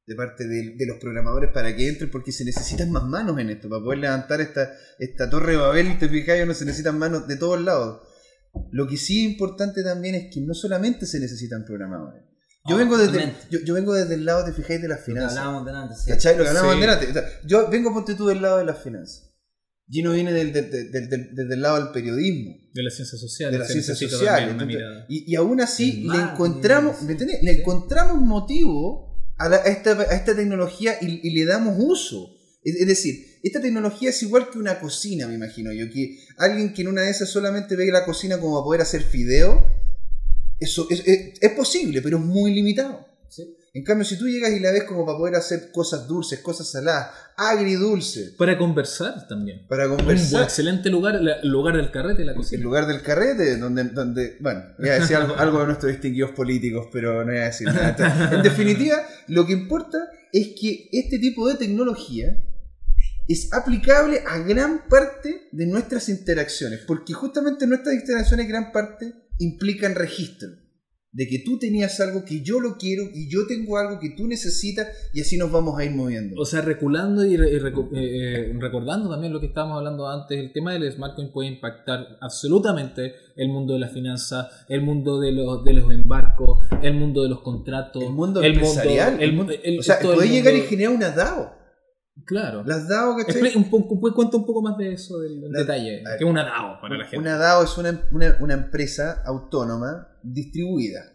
de 0.06 0.14
parte 0.14 0.46
de, 0.46 0.74
de 0.76 0.86
los 0.86 0.98
programadores 0.98 1.50
para 1.52 1.74
que 1.76 1.86
entren, 1.88 2.10
porque 2.10 2.32
se 2.32 2.44
necesitan 2.44 2.90
más 2.92 3.04
manos 3.04 3.38
en 3.38 3.50
esto. 3.50 3.68
Para 3.68 3.82
poder 3.82 3.98
levantar 3.98 4.40
esta, 4.40 4.70
esta 4.98 5.28
torre 5.28 5.52
de 5.52 5.58
Babel, 5.58 5.98
te 5.98 6.08
fijas, 6.08 6.46
no 6.46 6.54
se 6.54 6.64
necesitan 6.64 6.98
manos 6.98 7.26
de 7.28 7.36
todos 7.36 7.60
lados. 7.60 8.00
Lo 8.72 8.86
que 8.86 8.96
sí 8.96 9.24
es 9.24 9.32
importante 9.32 9.82
también 9.82 10.14
es 10.14 10.34
que 10.34 10.40
no 10.40 10.54
solamente 10.54 11.06
se 11.06 11.20
necesitan 11.20 11.64
programadores. 11.64 12.22
Yo, 12.68 12.74
Ah, 12.74 12.78
vengo 12.78 12.98
desde, 12.98 13.32
yo, 13.50 13.60
yo 13.60 13.74
vengo 13.74 13.94
desde 13.94 14.14
el 14.14 14.24
lado, 14.24 14.44
te 14.44 14.52
fijáis, 14.52 14.82
de 14.82 14.88
las 14.88 14.98
Lo 15.00 15.04
que 15.04 15.12
finanzas. 15.12 15.38
hablábamos 15.38 15.66
delante, 15.66 15.94
sí. 15.94 16.10
¿Cachai? 16.10 16.36
Lo 16.36 16.42
que 16.44 16.50
Sí. 16.50 16.80
delante. 16.80 17.06
O 17.10 17.12
sea, 17.12 17.22
yo 17.44 17.70
vengo, 17.70 17.92
ponte 17.94 18.14
tú, 18.16 18.26
del 18.26 18.42
lado 18.42 18.58
de 18.58 18.64
las 18.64 18.82
finanzas. 18.82 19.30
Gino 19.88 20.10
viene 20.12 20.32
del, 20.32 20.52
del, 20.52 20.68
del- 20.68 21.08
del- 21.08 21.34
desde 21.34 21.54
el 21.54 21.60
lado 21.62 21.76
del 21.76 21.92
periodismo 21.92 22.56
de 22.74 22.82
las 22.82 22.94
ciencias 22.96 23.20
sociales. 23.20 23.52
de 23.52 23.58
las 23.60 23.68
ciencias 23.70 23.96
sociales. 23.96 24.56
y, 25.08 25.32
y 25.32 25.36
aún 25.36 25.60
así 25.60 26.02
le 26.10 26.18
encontramos, 26.18 27.02
¿me 27.02 27.12
entendés? 27.12 27.40
Le 27.44 27.60
encontramos 27.60 28.20
motivo 28.20 29.16
a, 29.38 29.48
la- 29.48 29.58
a 29.58 29.66
esta, 29.66 29.92
a 29.92 30.02
esta 30.16 30.34
tecnología 30.34 30.94
y, 31.00 31.20
y 31.28 31.34
le 31.38 31.44
damos 31.46 31.76
uso. 31.78 32.30
Es, 32.68 32.76
es 32.76 32.86
decir, 32.86 33.38
esta 33.42 33.60
tecnología 33.60 34.10
es 34.10 34.22
igual 34.22 34.50
que 34.50 34.58
una 34.58 34.80
cocina, 34.80 35.26
me 35.28 35.34
imagino 35.34 35.72
yo, 35.72 35.88
que 35.90 36.18
alguien 36.36 36.74
que 36.74 36.82
en 36.82 36.88
una 36.88 37.02
de 37.02 37.10
esas 37.10 37.28
solamente 37.28 37.76
ve 37.76 37.86
la 37.92 38.04
cocina 38.04 38.38
como 38.40 38.54
para 38.54 38.64
poder 38.64 38.80
hacer 38.82 39.02
fideo, 39.02 39.64
eso 40.58 40.86
es, 40.90 41.02
es- 41.06 41.34
es 41.40 41.50
posible, 41.52 42.02
pero 42.02 42.18
es 42.18 42.24
muy 42.24 42.52
limitado. 42.54 43.06
Sí. 43.28 43.56
En 43.74 43.84
cambio, 43.84 44.04
si 44.06 44.16
tú 44.18 44.26
llegas 44.26 44.52
y 44.52 44.60
la 44.60 44.72
ves 44.72 44.84
como 44.84 45.04
para 45.04 45.18
poder 45.18 45.34
hacer 45.34 45.70
cosas 45.70 46.08
dulces, 46.08 46.38
cosas 46.40 46.70
saladas, 46.70 47.10
agridulces, 47.36 48.30
Para 48.30 48.56
conversar 48.56 49.28
también. 49.28 49.66
para 49.68 49.86
Un 49.90 49.96
conversar, 49.98 50.44
excelente 50.44 50.88
lugar, 50.88 51.16
el 51.16 51.48
lugar 51.48 51.76
del 51.76 51.90
carrete, 51.90 52.24
la 52.24 52.32
el 52.32 52.38
cocina. 52.38 52.62
lugar 52.62 52.86
del 52.86 53.02
carrete, 53.02 53.58
donde, 53.58 53.84
donde 53.84 54.36
bueno, 54.40 54.62
voy 54.78 54.88
a 54.88 55.00
decir 55.00 55.16
algo, 55.16 55.34
algo 55.38 55.60
de 55.60 55.66
nuestros 55.66 55.92
distinguidos 55.92 56.30
políticos, 56.32 56.88
pero 56.92 57.24
no 57.24 57.30
voy 57.32 57.40
a 57.40 57.44
decir 57.46 57.66
nada. 57.66 57.90
Entonces, 57.90 58.32
En 58.32 58.42
definitiva, 58.42 58.96
lo 59.28 59.46
que 59.46 59.52
importa 59.52 59.98
es 60.32 60.48
que 60.60 60.88
este 60.92 61.18
tipo 61.18 61.46
de 61.48 61.56
tecnología 61.56 62.36
es 63.28 63.52
aplicable 63.52 64.20
a 64.26 64.38
gran 64.38 64.88
parte 64.88 65.48
de 65.52 65.66
nuestras 65.66 66.08
interacciones, 66.08 66.80
porque 66.86 67.12
justamente 67.12 67.66
nuestras 67.66 67.94
interacciones 67.96 68.48
gran 68.48 68.72
parte 68.72 69.12
implican 69.38 69.94
registro. 69.94 70.48
De 71.12 71.26
que 71.26 71.38
tú 71.46 71.58
tenías 71.58 71.98
algo 72.00 72.26
que 72.26 72.42
yo 72.42 72.60
lo 72.60 72.76
quiero 72.76 73.04
y 73.14 73.30
yo 73.30 73.46
tengo 73.46 73.78
algo 73.78 73.98
que 73.98 74.10
tú 74.10 74.26
necesitas 74.26 74.88
y 75.14 75.22
así 75.22 75.38
nos 75.38 75.50
vamos 75.50 75.78
a 75.78 75.84
ir 75.86 75.92
moviendo. 75.92 76.38
O 76.38 76.44
sea, 76.44 76.60
reculando 76.60 77.24
y 77.24 77.38
re- 77.38 77.50
y 77.52 77.58
recu- 77.58 77.88
eh, 77.96 78.50
eh, 78.50 78.52
recordando 78.60 79.08
también 79.08 79.32
lo 79.32 79.40
que 79.40 79.46
estábamos 79.46 79.78
hablando 79.78 80.06
antes, 80.10 80.38
el 80.38 80.52
tema 80.52 80.74
del 80.74 80.92
smartcoin 80.92 81.32
puede 81.32 81.48
impactar 81.48 82.18
absolutamente 82.20 83.14
el 83.36 83.48
mundo 83.48 83.72
de 83.72 83.80
la 83.80 83.88
finanza, 83.88 84.50
el 84.68 84.82
mundo 84.82 85.18
de 85.18 85.32
los, 85.32 85.64
de 85.64 85.72
los 85.72 85.90
embarcos, 85.90 86.58
el 86.82 86.92
mundo 86.92 87.22
de 87.22 87.30
los 87.30 87.40
contratos, 87.40 88.02
el 88.02 88.10
mundo 88.10 88.42
empresarial. 88.42 89.14
el 89.14 89.20
el 89.22 89.32
mundo- 89.32 89.52
mundo- 89.54 89.62
el- 89.64 89.78
o 89.78 89.82
sea, 89.82 89.94
el 89.96 90.06
podés 90.06 90.30
llegar 90.30 90.54
y 90.54 90.60
generar 90.62 90.92
una 90.94 91.10
DAO. 91.12 91.65
Claro. 92.24 92.64
Las 92.64 92.88
DAO, 92.88 93.16
¿cachai? 93.16 93.54
Un 93.56 93.70
poco, 93.70 94.00
cuenta 94.14 94.36
un 94.36 94.46
poco 94.46 94.62
más 94.62 94.76
de 94.78 94.92
eso, 94.94 95.18
del, 95.20 95.40
del 95.40 95.52
La- 95.52 95.60
detalle. 95.60 96.02
que 96.18 96.24
es 96.24 96.30
una 96.30 96.44
DAO 96.44 96.80
para 96.80 96.96
la 96.96 97.04
gente. 97.04 97.18
Una 97.18 97.36
DAO 97.36 97.64
es 97.64 97.76
una, 97.78 98.08
una- 98.10 98.36
una 98.40 98.54
empresa 98.54 99.22
autónoma 99.24 100.08
distribuida. 100.22 101.12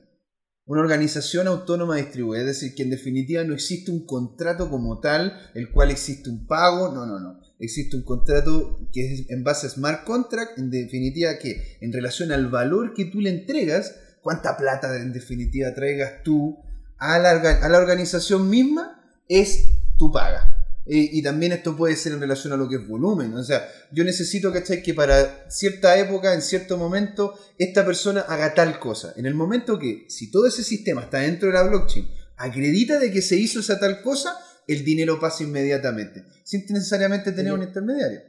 Una 0.65 0.81
organización 0.81 1.47
autónoma 1.47 1.97
distribuida. 1.97 2.41
Es 2.41 2.47
decir, 2.47 2.75
que 2.75 2.83
en 2.83 2.91
definitiva 2.91 3.43
no 3.43 3.53
existe 3.53 3.91
un 3.91 4.05
contrato 4.05 4.69
como 4.69 4.99
tal, 4.99 5.33
el 5.55 5.71
cual 5.71 5.89
existe 5.91 6.29
un 6.29 6.45
pago. 6.47 6.93
No, 6.93 7.05
no, 7.05 7.19
no. 7.19 7.39
Existe 7.59 7.97
un 7.97 8.03
contrato 8.03 8.87
que 8.93 9.13
es 9.13 9.29
en 9.29 9.43
base 9.43 9.67
a 9.67 9.69
smart 9.69 10.05
contract, 10.05 10.57
en 10.59 10.69
definitiva 10.69 11.31
que 11.41 11.77
en 11.81 11.91
relación 11.91 12.31
al 12.31 12.47
valor 12.49 12.93
que 12.93 13.05
tú 13.05 13.19
le 13.19 13.31
entregas, 13.31 13.95
cuánta 14.21 14.55
plata 14.55 14.95
en 14.97 15.11
definitiva 15.13 15.73
traigas 15.73 16.23
tú 16.23 16.57
a 16.97 17.17
la, 17.19 17.31
a 17.31 17.67
la 17.69 17.77
organización 17.79 18.49
misma, 18.49 19.01
es 19.27 19.67
tu 19.97 20.11
paga. 20.11 20.60
Y 20.85 21.21
también 21.21 21.51
esto 21.51 21.77
puede 21.77 21.95
ser 21.95 22.13
en 22.13 22.19
relación 22.19 22.53
a 22.53 22.57
lo 22.57 22.67
que 22.67 22.77
es 22.77 22.87
volumen. 22.87 23.33
O 23.35 23.43
sea, 23.43 23.67
yo 23.91 24.03
necesito, 24.03 24.51
¿cachai? 24.51 24.81
Que 24.81 24.93
para 24.95 25.49
cierta 25.49 25.97
época, 25.99 26.33
en 26.33 26.41
cierto 26.41 26.77
momento, 26.77 27.37
esta 27.57 27.85
persona 27.85 28.21
haga 28.21 28.53
tal 28.55 28.79
cosa. 28.79 29.13
En 29.15 29.27
el 29.27 29.35
momento 29.35 29.77
que, 29.77 30.05
si 30.09 30.31
todo 30.31 30.47
ese 30.47 30.63
sistema 30.63 31.01
está 31.01 31.19
dentro 31.19 31.49
de 31.49 31.53
la 31.53 31.63
blockchain, 31.63 32.09
acredita 32.37 32.97
de 32.97 33.11
que 33.11 33.21
se 33.21 33.35
hizo 33.35 33.59
esa 33.59 33.79
tal 33.79 34.01
cosa, 34.01 34.35
el 34.67 34.83
dinero 34.83 35.19
pasa 35.19 35.43
inmediatamente, 35.43 36.25
sin 36.43 36.65
necesariamente 36.69 37.31
tener 37.31 37.53
un 37.53 37.63
intermediario. 37.63 38.21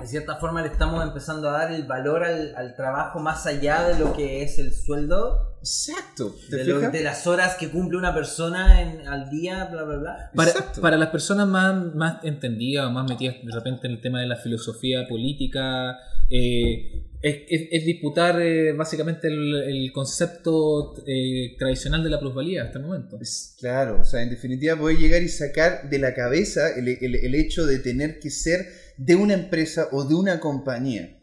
De 0.00 0.06
cierta 0.06 0.36
forma 0.36 0.62
le 0.62 0.68
estamos 0.68 1.04
empezando 1.04 1.48
a 1.50 1.52
dar 1.52 1.72
el 1.72 1.84
valor 1.84 2.24
al, 2.24 2.54
al 2.56 2.74
trabajo 2.74 3.20
más 3.20 3.46
allá 3.46 3.88
de 3.88 3.98
lo 3.98 4.12
que 4.14 4.42
es 4.42 4.58
el 4.58 4.72
sueldo, 4.72 5.50
Exacto. 5.60 6.34
¿Te 6.50 6.56
de, 6.56 6.64
lo- 6.64 6.76
fijas? 6.78 6.92
de 6.92 7.02
las 7.04 7.26
horas 7.28 7.54
que 7.56 7.68
cumple 7.70 7.96
una 7.98 8.12
persona 8.12 8.80
en- 8.82 9.06
al 9.06 9.30
día, 9.30 9.66
bla, 9.66 9.84
bla, 9.84 9.96
bla. 9.98 10.30
Para, 10.34 10.50
Exacto. 10.50 10.80
para 10.80 10.96
las 10.96 11.10
personas 11.10 11.46
más, 11.46 11.94
más 11.94 12.24
entendidas 12.24 12.86
o 12.86 12.90
más 12.90 13.08
metidas 13.08 13.36
de 13.44 13.52
repente 13.52 13.86
en 13.86 13.92
el 13.92 14.00
tema 14.00 14.20
de 14.20 14.26
la 14.26 14.36
filosofía 14.36 15.06
política, 15.08 15.98
eh, 16.30 17.04
es, 17.20 17.36
es- 17.48 17.68
es 17.70 17.84
disputar 17.86 18.40
eh, 18.42 18.72
básicamente 18.72 19.28
el, 19.28 19.54
el 19.54 19.92
concepto 19.92 20.94
eh, 21.06 21.54
tradicional 21.58 22.02
de 22.02 22.10
la 22.10 22.18
plusvalía 22.18 22.64
hasta 22.64 22.78
el 22.78 22.86
momento. 22.86 23.18
Es- 23.20 23.56
Claro, 23.60 24.00
o 24.00 24.04
sea, 24.04 24.22
en 24.22 24.30
definitiva 24.30 24.74
poder 24.76 24.96
llegar 24.98 25.22
y 25.22 25.28
sacar 25.28 25.88
de 25.88 25.98
la 26.00 26.12
cabeza 26.14 26.70
el, 26.76 26.88
el- 26.88 27.14
el 27.14 27.34
hecho 27.36 27.66
de 27.66 27.78
tener 27.78 28.18
que 28.18 28.30
ser 28.30 28.66
de 28.96 29.16
una 29.16 29.34
empresa 29.34 29.88
o 29.92 30.04
de 30.04 30.14
una 30.14 30.40
compañía. 30.40 31.18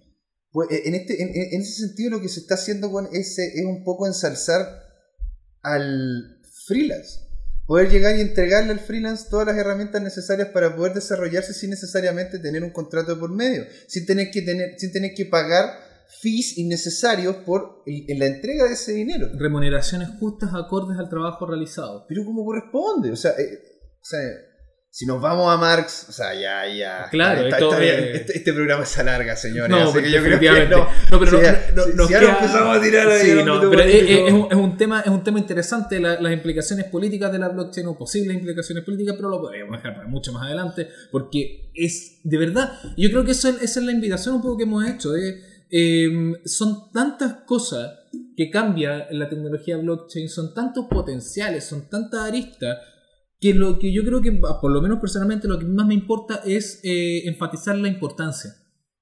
Pues, 0.52 0.72
eh, 0.72 0.84
en, 0.86 0.96
este, 0.96 1.22
en, 1.22 1.30
en 1.30 1.62
ese 1.62 1.88
sentido 1.88 2.12
lo 2.12 2.22
que 2.22 2.30
se 2.30 2.40
está 2.40 2.56
haciendo 2.56 2.92
con 2.92 3.08
ese 3.14 3.46
es 3.48 3.66
un 3.66 3.84
poco 3.84 4.08
ensalzar 4.08 4.66
al 5.62 6.40
freelance. 6.66 7.30
Poder 7.66 7.90
llegar 7.92 8.18
y 8.18 8.22
entregarle 8.22 8.72
al 8.72 8.80
freelance 8.80 9.28
todas 9.30 9.46
las 9.46 9.58
herramientas 9.58 10.02
necesarias 10.02 10.48
para 10.50 10.76
poder 10.76 10.96
desarrollarse 10.96 11.54
sin 11.54 11.70
necesariamente 11.70 12.40
tener 12.40 12.64
un 12.64 12.72
contrato 12.72 13.20
por 13.20 13.30
medio, 13.32 13.64
sin 13.88 14.08
tener 14.08 14.32
que, 14.32 14.42
tener, 14.42 14.80
sin 14.80 14.92
tener 14.92 15.14
que 15.14 15.26
pagar 15.26 15.70
fees 16.20 16.58
innecesarios 16.58 17.36
por 17.46 17.84
la 17.86 18.26
entrega 18.26 18.66
de 18.66 18.74
ese 18.74 18.94
dinero. 18.94 19.30
Remuneraciones 19.36 20.10
justas 20.20 20.50
acordes 20.56 20.98
al 20.98 21.10
trabajo 21.10 21.46
realizado. 21.46 22.06
pero 22.10 22.26
como 22.26 22.44
corresponde. 22.44 23.12
O 23.12 23.16
sea, 23.16 23.32
eh, 23.32 23.62
o 24.02 24.06
sea, 24.06 24.20
si 25.00 25.06
nos 25.06 25.22
vamos 25.22 25.50
a 25.50 25.56
Marx, 25.56 26.08
o 26.10 26.12
sea, 26.12 26.34
ya, 26.34 26.68
ya. 26.68 27.08
Claro, 27.10 27.44
está, 27.46 27.56
esto, 27.56 27.70
está 27.70 27.80
bien. 27.80 27.96
eh, 28.00 28.12
Este, 28.16 28.38
este 28.40 28.52
programa 28.52 28.86
se 28.86 29.00
alarga, 29.00 29.34
señores. 29.38 29.70
No, 29.70 29.78
así 29.90 30.02
que 30.02 30.12
yo 30.12 30.22
creo 30.22 30.38
que 30.42 30.68
no. 30.68 30.90
No, 31.10 31.20
pero 31.20 31.32
no- 31.32 31.42
ya- 31.42 31.72
no- 31.74 31.86
si- 32.06 32.14
si 32.14 32.14
empezamos 32.16 32.78
a 32.78 32.82
tirar 32.82 33.08
ahí 33.08 33.22
Sí, 33.30 33.34
no, 33.46 33.62
pero 33.70 33.82
es, 33.82 34.34
un, 34.34 34.48
es 34.52 34.58
un 34.58 34.78
tema, 34.78 35.00
es 35.00 35.08
un 35.08 35.24
tema 35.24 35.40
interesante 35.40 36.02
la- 36.02 36.20
las 36.20 36.34
implicaciones 36.34 36.84
políticas 36.88 37.32
de 37.32 37.40
la 37.40 37.48
blockchain 37.48 37.88
o 37.88 37.98
posibles 37.98 38.36
implicaciones 38.36 38.84
políticas, 38.84 39.16
pero 39.16 39.30
lo 39.30 39.40
podríamos 39.40 39.78
dejar 39.78 39.96
para 39.96 40.08
mucho 40.10 40.34
más 40.34 40.44
adelante 40.48 40.90
porque 41.14 41.72
es 41.74 42.20
de 42.26 42.38
verdad. 42.38 42.74
Yo 42.98 43.10
creo 43.10 43.24
que 43.24 43.32
eso, 43.32 43.48
es- 43.48 43.62
esa 43.62 43.80
es 43.80 43.86
la 43.86 43.94
invitación 43.94 44.36
un 44.36 44.42
poco 44.42 44.58
que 44.58 44.64
hemos 44.64 44.86
hecho. 44.86 45.16
eh. 45.16 45.42
Eh, 45.72 46.10
son 46.44 46.92
tantas 46.92 47.36
cosas 47.46 47.92
que 48.36 48.50
cambia 48.50 49.08
la 49.12 49.30
tecnología 49.30 49.78
blockchain, 49.78 50.28
son 50.28 50.54
tantos 50.54 50.88
potenciales, 50.90 51.64
son 51.64 51.88
tantas 51.90 52.22
aristas 52.22 52.78
que 53.40 53.54
lo 53.54 53.80
que 53.80 53.94
yo 53.94 54.04
creo 54.04 54.22
que, 54.22 54.32
por 54.34 54.72
lo 54.72 54.82
menos 54.82 55.00
personalmente, 55.00 55.48
lo 55.48 55.60
que 55.60 55.66
más 55.66 55.88
me 55.88 55.94
importa 55.94 56.42
es 56.46 56.82
eh, 56.84 57.28
enfatizar 57.28 57.78
la 57.78 57.88
importancia. 57.88 58.52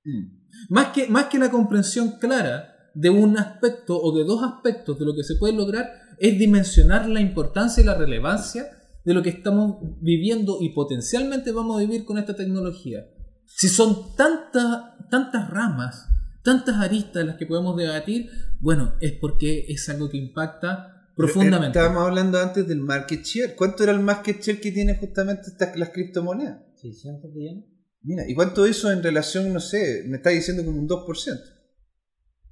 Mm. 0.04 0.38
Más 0.70 0.88
que, 0.88 1.08
más 1.08 1.26
que 1.26 1.40
la 1.40 1.50
comprensión 1.50 2.18
clara 2.20 2.92
de 2.94 3.10
un 3.10 3.38
aspecto 3.38 4.00
o 4.00 4.16
de 4.16 4.24
dos 4.24 4.44
aspectos 4.44 4.98
de 5.00 5.06
lo 5.06 5.16
que 5.16 5.24
se 5.24 5.36
puede 5.36 5.54
lograr, 5.54 5.90
es 6.20 6.38
dimensionar 6.38 7.08
la 7.08 7.22
importancia 7.22 7.82
y 7.82 7.86
la 7.86 7.96
relevancia 7.96 8.66
de 9.04 9.14
lo 9.14 9.24
que 9.24 9.30
estamos 9.30 9.78
viviendo 10.02 10.58
y 10.62 10.70
potencialmente 10.70 11.52
vamos 11.52 11.78
a 11.78 11.80
vivir 11.80 12.06
con 12.06 12.18
esta 12.18 12.36
tecnología. 12.36 13.08
Si 13.46 13.70
son 13.70 14.16
tantas, 14.16 15.08
tantas 15.10 15.50
ramas, 15.50 16.08
tantas 16.44 16.76
aristas 16.76 17.26
las 17.26 17.38
que 17.38 17.46
podemos 17.46 17.78
debatir, 17.78 18.30
bueno, 18.60 18.96
es 19.00 19.14
porque 19.14 19.66
es 19.70 19.88
algo 19.90 20.10
que 20.10 20.18
impacta 20.18 20.97
profundamente. 21.18 21.78
Estábamos 21.78 22.08
hablando 22.08 22.40
antes 22.40 22.68
del 22.68 22.80
market 22.80 23.24
share. 23.24 23.56
¿Cuánto 23.56 23.84
era 23.84 23.92
el 23.92 24.00
market 24.00 24.40
share 24.40 24.62
que 24.62 24.72
tienen 24.72 24.98
justamente 24.98 25.50
estas, 25.50 25.78
las 25.78 25.90
criptomonedas? 25.90 26.62
600 26.76 27.34
billones. 27.34 27.66
Mira, 28.04 28.24
¿y 28.28 28.36
cuánto 28.36 28.66
eso 28.66 28.92
en 28.92 29.04
relación, 29.04 29.52
no 29.52 29.60
sé, 29.60 30.04
me 30.08 30.18
está 30.18 30.30
diciendo 30.30 30.64
como 30.64 30.80
un 30.80 30.88
2%? 30.88 31.40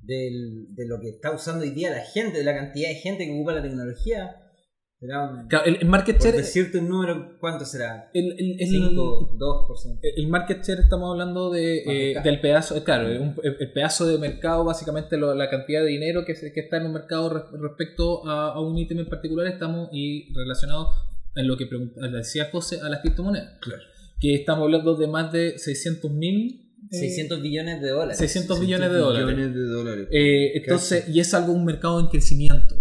Del, 0.01 0.75
de 0.75 0.87
lo 0.87 0.99
que 0.99 1.09
está 1.09 1.31
usando 1.31 1.63
hoy 1.63 1.71
día 1.71 1.89
la 1.89 2.03
gente, 2.03 2.39
de 2.39 2.43
la 2.43 2.55
cantidad 2.55 2.89
de 2.89 2.95
gente 2.95 3.25
que 3.25 3.31
ocupa 3.31 3.53
la 3.53 3.63
tecnología. 3.63 4.35
Un, 5.01 5.47
Claro, 5.49 5.65
el, 5.65 5.75
el 5.81 5.87
market 5.87 6.17
por 6.17 6.25
share, 6.25 6.37
decirte 6.37 6.77
un 6.79 6.87
número, 6.89 7.37
¿cuánto 7.39 7.65
será? 7.65 8.09
el, 8.13 8.31
el- 8.39 8.59
el- 8.61 8.67
5, 8.67 9.37
2%. 9.37 9.99
El 10.01 10.27
market 10.29 10.63
share 10.63 10.79
estamos 10.79 11.11
hablando 11.11 11.51
de, 11.51 12.11
eh, 12.11 12.15
del 12.23 12.39
pedazo, 12.39 12.75
eh, 12.77 12.83
claro, 12.83 13.07
un- 13.21 13.35
el, 13.43 13.57
el 13.59 13.71
pedazo 13.73 14.07
de 14.07 14.17
mercado, 14.17 14.63
básicamente 14.63 15.17
lo- 15.17 15.35
la 15.35 15.49
cantidad 15.49 15.81
de 15.81 15.87
dinero 15.87 16.23
que, 16.25 16.33
se- 16.35 16.51
que 16.53 16.61
está 16.61 16.77
en 16.77 16.85
un 16.87 16.93
mercado 16.93 17.29
re- 17.29 17.43
respecto 17.61 18.25
a, 18.27 18.53
a 18.53 18.61
un 18.61 18.77
ítem 18.77 18.97
en 18.99 19.09
particular, 19.09 19.45
estamos 19.47 19.89
y 19.91 20.33
relacionado 20.33 20.89
en 21.35 21.47
lo 21.47 21.57
que 21.57 21.65
pregunta- 21.67 22.01
decía 22.07 22.49
José 22.51 22.79
a 22.81 22.87
las 22.89 23.01
criptomonedas. 23.01 23.59
Claro. 23.61 23.83
Que 24.19 24.33
estamos 24.33 24.63
hablando 24.63 24.95
de 24.95 25.07
más 25.07 25.31
de 25.31 25.59
600 25.59 26.09
mil. 26.11 26.61
600 26.89 27.41
billones 27.41 27.81
de 27.81 27.89
dólares. 27.89 28.17
600 28.17 28.59
billones 28.61 28.89
de 28.91 28.97
dólares. 28.97 29.27
Millones 29.35 29.55
de 29.55 29.61
dólares. 29.65 30.07
Eh, 30.11 30.51
entonces, 30.57 31.09
y 31.09 31.19
es 31.19 31.33
algo, 31.33 31.51
un 31.51 31.65
mercado 31.65 31.99
en 31.99 32.07
crecimiento. 32.07 32.75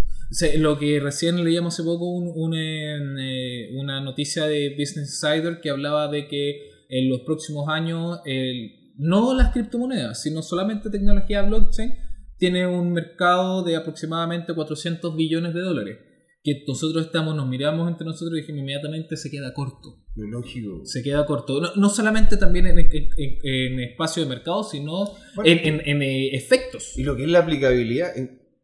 Lo 0.57 0.77
que 0.79 0.99
recién 0.99 1.43
leíamos 1.43 1.73
hace 1.73 1.83
poco 1.83 2.09
un- 2.09 2.31
un, 2.35 2.55
eh, 2.57 3.69
una 3.75 4.01
noticia 4.01 4.45
de 4.45 4.69
Business 4.71 5.21
Insider 5.23 5.59
que 5.61 5.69
hablaba 5.69 6.07
de 6.09 6.27
que 6.27 6.61
en 6.89 7.09
los 7.09 7.21
próximos 7.21 7.67
años, 7.69 8.19
el- 8.25 8.71
no 8.97 9.33
las 9.35 9.51
criptomonedas, 9.53 10.21
sino 10.21 10.41
solamente 10.41 10.89
tecnología 10.89 11.41
blockchain, 11.43 11.93
tiene 12.37 12.67
un 12.67 12.91
mercado 12.93 13.63
de 13.63 13.75
aproximadamente 13.75 14.53
400 14.53 15.15
billones 15.15 15.53
de 15.53 15.61
dólares. 15.61 15.97
Que 16.43 16.63
nosotros 16.67 17.05
estamos, 17.07 17.35
nos 17.35 17.47
miramos 17.47 17.89
entre 17.89 18.05
nosotros 18.05 18.37
y 18.37 18.41
dijimos 18.41 18.61
inmediatamente 18.61 19.17
se 19.17 19.31
queda 19.31 19.51
corto. 19.53 20.03
Lo 20.15 20.27
lógico. 20.27 20.81
Se 20.85 21.01
queda 21.01 21.25
corto. 21.25 21.59
No, 21.59 21.75
no 21.75 21.89
solamente 21.89 22.37
también 22.37 22.67
en, 22.67 22.77
en- 22.79 22.89
en- 23.17 23.79
espacio 23.79 24.21
de 24.23 24.29
mercado, 24.29 24.63
sino 24.63 25.05
Bueno, 25.35 25.49
en, 25.51 25.81
en- 25.85 26.01
eh, 26.03 26.35
efectos. 26.35 26.93
y 26.97 27.03
lo 27.03 27.15
que 27.15 27.23
es 27.23 27.29
la 27.29 27.39
aplicabilidad, 27.39 28.09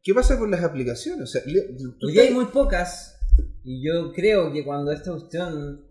¿qué 0.04 0.14
pasa 0.14 0.38
con 0.38 0.52
las 0.52 0.64
aplicaciones? 0.64 1.24
O 1.24 1.28
sea, 1.28 1.42
día 1.44 2.24
hay 2.24 2.34
muy 2.34 2.46
pocas. 2.46 3.18
Y 3.64 3.86
yo 3.86 4.12
creo 4.14 4.52
que 4.52 4.66
cuando 4.66 4.92
esta 4.92 5.12
cuestión 5.12 5.86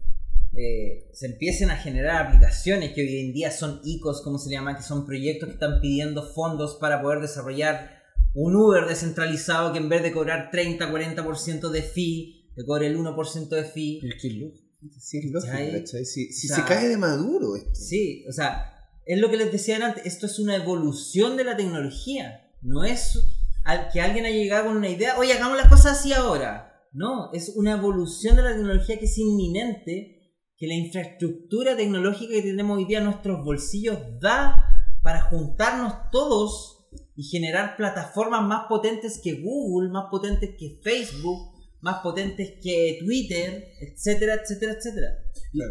eh, 0.56 1.08
se 1.12 1.26
empiecen 1.26 1.70
a 1.70 1.76
generar 1.76 2.26
aplicaciones 2.26 2.92
que 2.92 3.02
hoy 3.02 3.20
en 3.20 3.32
día 3.32 3.50
son 3.50 3.80
ICOs, 3.84 4.22
como 4.22 4.38
se 4.38 4.50
le 4.50 4.56
llama, 4.56 4.76
que 4.76 4.82
son 4.82 5.06
proyectos 5.06 5.48
que 5.48 5.54
están 5.54 5.80
pidiendo 5.80 6.32
fondos 6.32 6.76
para 6.80 7.00
poder 7.00 7.20
desarrollar 7.20 8.00
un 8.34 8.54
Uber 8.56 8.86
descentralizado 8.86 9.72
que 9.72 9.78
en 9.78 9.88
vez 9.88 10.02
de 10.02 10.12
cobrar 10.12 10.50
30-40% 10.52 11.70
de 11.70 11.82
fee, 11.82 12.50
te 12.54 12.64
cobre 12.64 12.86
el 12.86 12.96
1% 12.96 13.48
de 13.48 13.64
fee. 13.64 14.00
Es 14.02 14.20
que 14.20 14.28
es 14.28 14.34
lógico. 14.34 14.70
Sí, 14.98 15.18
es 15.18 15.30
lógico. 15.30 15.86
Si, 16.04 16.32
si 16.32 16.52
O 16.52 16.56
se 16.56 16.64
cae 16.64 16.88
de 16.88 16.96
maduro 16.96 17.56
esto. 17.56 17.74
Sí, 17.74 18.24
o 18.28 18.32
sea, 18.32 18.72
es 19.06 19.18
lo 19.18 19.30
que 19.30 19.36
les 19.36 19.52
decía 19.52 19.84
antes, 19.84 20.06
esto 20.06 20.26
es 20.26 20.38
una 20.38 20.56
evolución 20.56 21.36
de 21.36 21.44
la 21.44 21.56
tecnología, 21.56 22.48
no 22.62 22.84
es 22.84 23.18
al 23.64 23.88
que 23.90 24.00
alguien 24.00 24.24
haya 24.24 24.36
llegado 24.36 24.66
con 24.66 24.76
una 24.76 24.88
idea, 24.88 25.18
oye, 25.18 25.32
hagamos 25.32 25.56
las 25.56 25.68
cosas 25.68 25.98
así 25.98 26.12
ahora. 26.12 26.66
No, 26.92 27.32
es 27.32 27.52
una 27.56 27.72
evolución 27.72 28.36
de 28.36 28.42
la 28.42 28.52
tecnología 28.54 28.98
que 28.98 29.04
es 29.04 29.18
inminente, 29.18 30.34
que 30.56 30.66
la 30.66 30.74
infraestructura 30.74 31.76
tecnológica 31.76 32.34
que 32.34 32.42
tenemos 32.42 32.78
hoy 32.78 32.84
día 32.84 32.98
en 32.98 33.04
nuestros 33.04 33.44
bolsillos 33.44 33.98
da 34.20 34.54
para 35.02 35.22
juntarnos 35.22 35.94
todos 36.11 36.88
y 37.16 37.22
generar 37.24 37.76
plataformas 37.76 38.42
más 38.42 38.66
potentes 38.68 39.20
que 39.22 39.40
Google, 39.40 39.90
más 39.90 40.06
potentes 40.11 40.50
que 40.58 40.80
Facebook, 40.82 41.50
más 41.80 42.00
potentes 42.02 42.54
que 42.62 42.98
Twitter, 43.00 43.68
etcétera, 43.80 44.34
etcétera, 44.42 44.72
etcétera. 44.72 45.08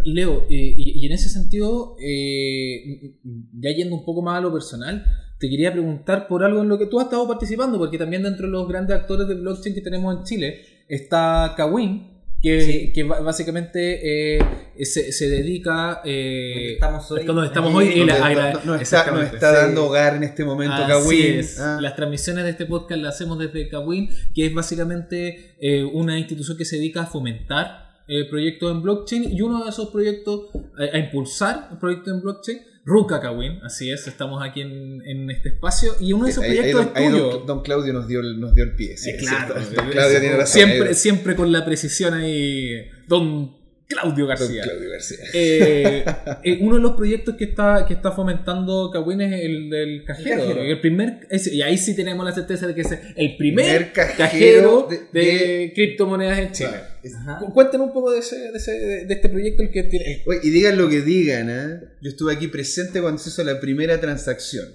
Leo, 0.05 0.43
eh, 0.43 0.47
y, 0.49 1.01
y 1.01 1.05
en 1.05 1.11
ese 1.11 1.29
sentido, 1.29 1.95
eh, 2.01 3.15
ya 3.53 3.71
yendo 3.71 3.95
un 3.95 4.05
poco 4.05 4.21
más 4.21 4.37
a 4.37 4.41
lo 4.41 4.51
personal, 4.51 5.03
te 5.39 5.49
quería 5.49 5.71
preguntar 5.71 6.27
por 6.27 6.43
algo 6.43 6.61
en 6.61 6.69
lo 6.69 6.77
que 6.77 6.85
tú 6.87 6.99
has 6.99 7.05
estado 7.05 7.27
participando, 7.27 7.77
porque 7.77 7.97
también 7.97 8.23
dentro 8.23 8.45
de 8.45 8.51
los 8.51 8.67
grandes 8.67 8.95
actores 8.97 9.27
de 9.27 9.35
blockchain 9.35 9.73
que 9.73 9.81
tenemos 9.81 10.17
en 10.17 10.23
Chile 10.23 10.61
está 10.87 11.53
Kawin, 11.55 12.19
que, 12.41 12.61
Sí. 12.61 12.93
que 12.93 13.03
básicamente 13.03 14.37
eh, 14.37 14.39
se, 14.85 15.11
se 15.11 15.29
dedica... 15.29 16.01
Eh, 16.05 16.53
Donde 16.53 16.73
estamos 16.73 17.11
hoy. 17.11 17.25
donde 17.25 17.45
estamos 17.47 17.75
hoy 17.75 17.85
y 17.93 17.99
Donde- 17.99 18.13
la- 18.19 18.53
no- 18.53 18.59
no- 18.65 18.75
está, 18.75 19.03
sí. 19.05 19.39
dando 19.41 19.85
hogar 19.87 20.15
en 20.15 20.23
este 20.23 20.45
momento 20.45 20.75
Así 20.75 20.87
Kawin. 20.87 21.39
es. 21.39 21.59
Ah. 21.59 21.79
Las 21.81 21.95
transmisiones 21.95 22.45
de 22.45 22.51
este 22.51 22.65
podcast 22.65 23.01
las 23.01 23.15
hacemos 23.15 23.39
desde 23.39 23.67
Kawin, 23.67 24.09
que 24.33 24.45
es 24.45 24.53
básicamente 24.53 25.55
eh, 25.59 25.83
una 25.83 26.17
institución 26.17 26.57
que 26.57 26.65
se 26.65 26.77
dedica 26.77 27.01
a 27.01 27.05
fomentar 27.07 27.89
eh, 28.07 28.25
proyectos 28.29 28.71
en 28.71 28.81
blockchain 28.81 29.31
y 29.37 29.41
uno 29.41 29.63
de 29.63 29.69
esos 29.69 29.89
proyectos, 29.89 30.45
a 30.93 30.97
impulsar 30.97 31.77
proyectos 31.79 32.13
en 32.13 32.21
blockchain, 32.21 32.59
Ruka 32.89 33.19
Kawin, 33.21 33.59
así 33.63 33.91
es, 33.91 34.07
estamos 34.07 34.41
aquí 34.43 34.61
en, 34.61 35.01
en 35.05 35.29
este 35.29 35.49
espacio 35.49 35.91
y 35.99 36.11
uno 36.13 36.25
de 36.25 36.31
esos 36.31 36.43
Ahí- 36.43 36.51
ahí 36.51 36.57
proyectos 36.71 36.85
don, 36.85 36.97
ahí 36.97 37.05
es 37.05 37.11
tuyo. 37.11 37.43
don 37.45 37.61
Claudio 37.61 37.93
nos 37.93 38.07
dio, 38.07 38.19
el- 38.21 38.39
nos 38.39 38.55
dio 38.55 38.63
el 38.63 38.75
pie. 38.75 38.97
sí, 38.97 39.11
Eh, 39.11 39.15
es 39.17 39.21
claro, 39.29 39.53
cierto. 39.59 39.75
Don 39.83 39.89
Claudio 39.91 40.19
tiene 40.19 40.35
razón. 40.37 40.53
siempre, 40.53 40.93
siempre 40.95 41.35
con 41.35 41.51
la 41.51 41.63
precisión 41.65 42.13
ahí, 42.15 42.87
don 43.07 43.59
Claudio 43.89 44.27
García. 44.27 44.61
Claudio 44.61 44.91
García. 44.91 45.17
Eh, 45.33 46.05
eh, 46.43 46.57
uno 46.61 46.75
de 46.75 46.81
los 46.81 46.95
proyectos 46.95 47.35
que 47.35 47.45
está, 47.45 47.85
que 47.87 47.95
está 47.95 48.11
fomentando 48.11 48.91
Kawin 48.93 49.19
es 49.21 49.43
el 49.43 49.69
del 49.71 50.03
cajero. 50.05 50.37
cajero. 50.43 50.61
El 50.61 50.79
primer, 50.79 51.27
y 51.51 51.61
ahí 51.63 51.75
sí 51.75 51.95
tenemos 51.95 52.23
la 52.23 52.31
certeza 52.31 52.67
de 52.67 52.75
que 52.75 52.81
es 52.81 52.91
el 52.91 53.35
primer, 53.35 53.65
Primer 53.65 53.91
cajero, 53.93 54.17
cajero 54.17 54.87
de, 54.89 54.97
de- 55.19 55.27
de- 55.27 55.71
criptomonedas 55.73 56.37
en 56.37 56.51
Chile. 56.51 56.69
Claro. 56.69 56.85
Es- 57.01 57.15
Ajá. 57.15 57.39
Cu- 57.39 57.51
Cuéntanos 57.53 57.87
un 57.87 57.93
poco 57.93 58.11
de, 58.11 58.19
ese, 58.19 58.37
de, 58.51 58.57
ese- 58.57 58.71
de 59.07 59.13
este 59.13 59.27
proyecto 59.27 59.63
el 59.63 59.71
que 59.71 59.83
tiene. 59.83 60.21
Oye, 60.27 60.39
y 60.43 60.49
digan 60.51 60.77
lo 60.77 60.87
que 60.87 61.01
digan, 61.01 61.49
¿ah? 61.49 61.81
yo 61.99 62.09
estuve 62.11 62.33
aquí 62.33 62.47
presente 62.47 63.01
cuando 63.01 63.17
se 63.19 63.29
hizo 63.29 63.43
la 63.43 63.59
primera 63.59 63.99
transacción. 63.99 64.67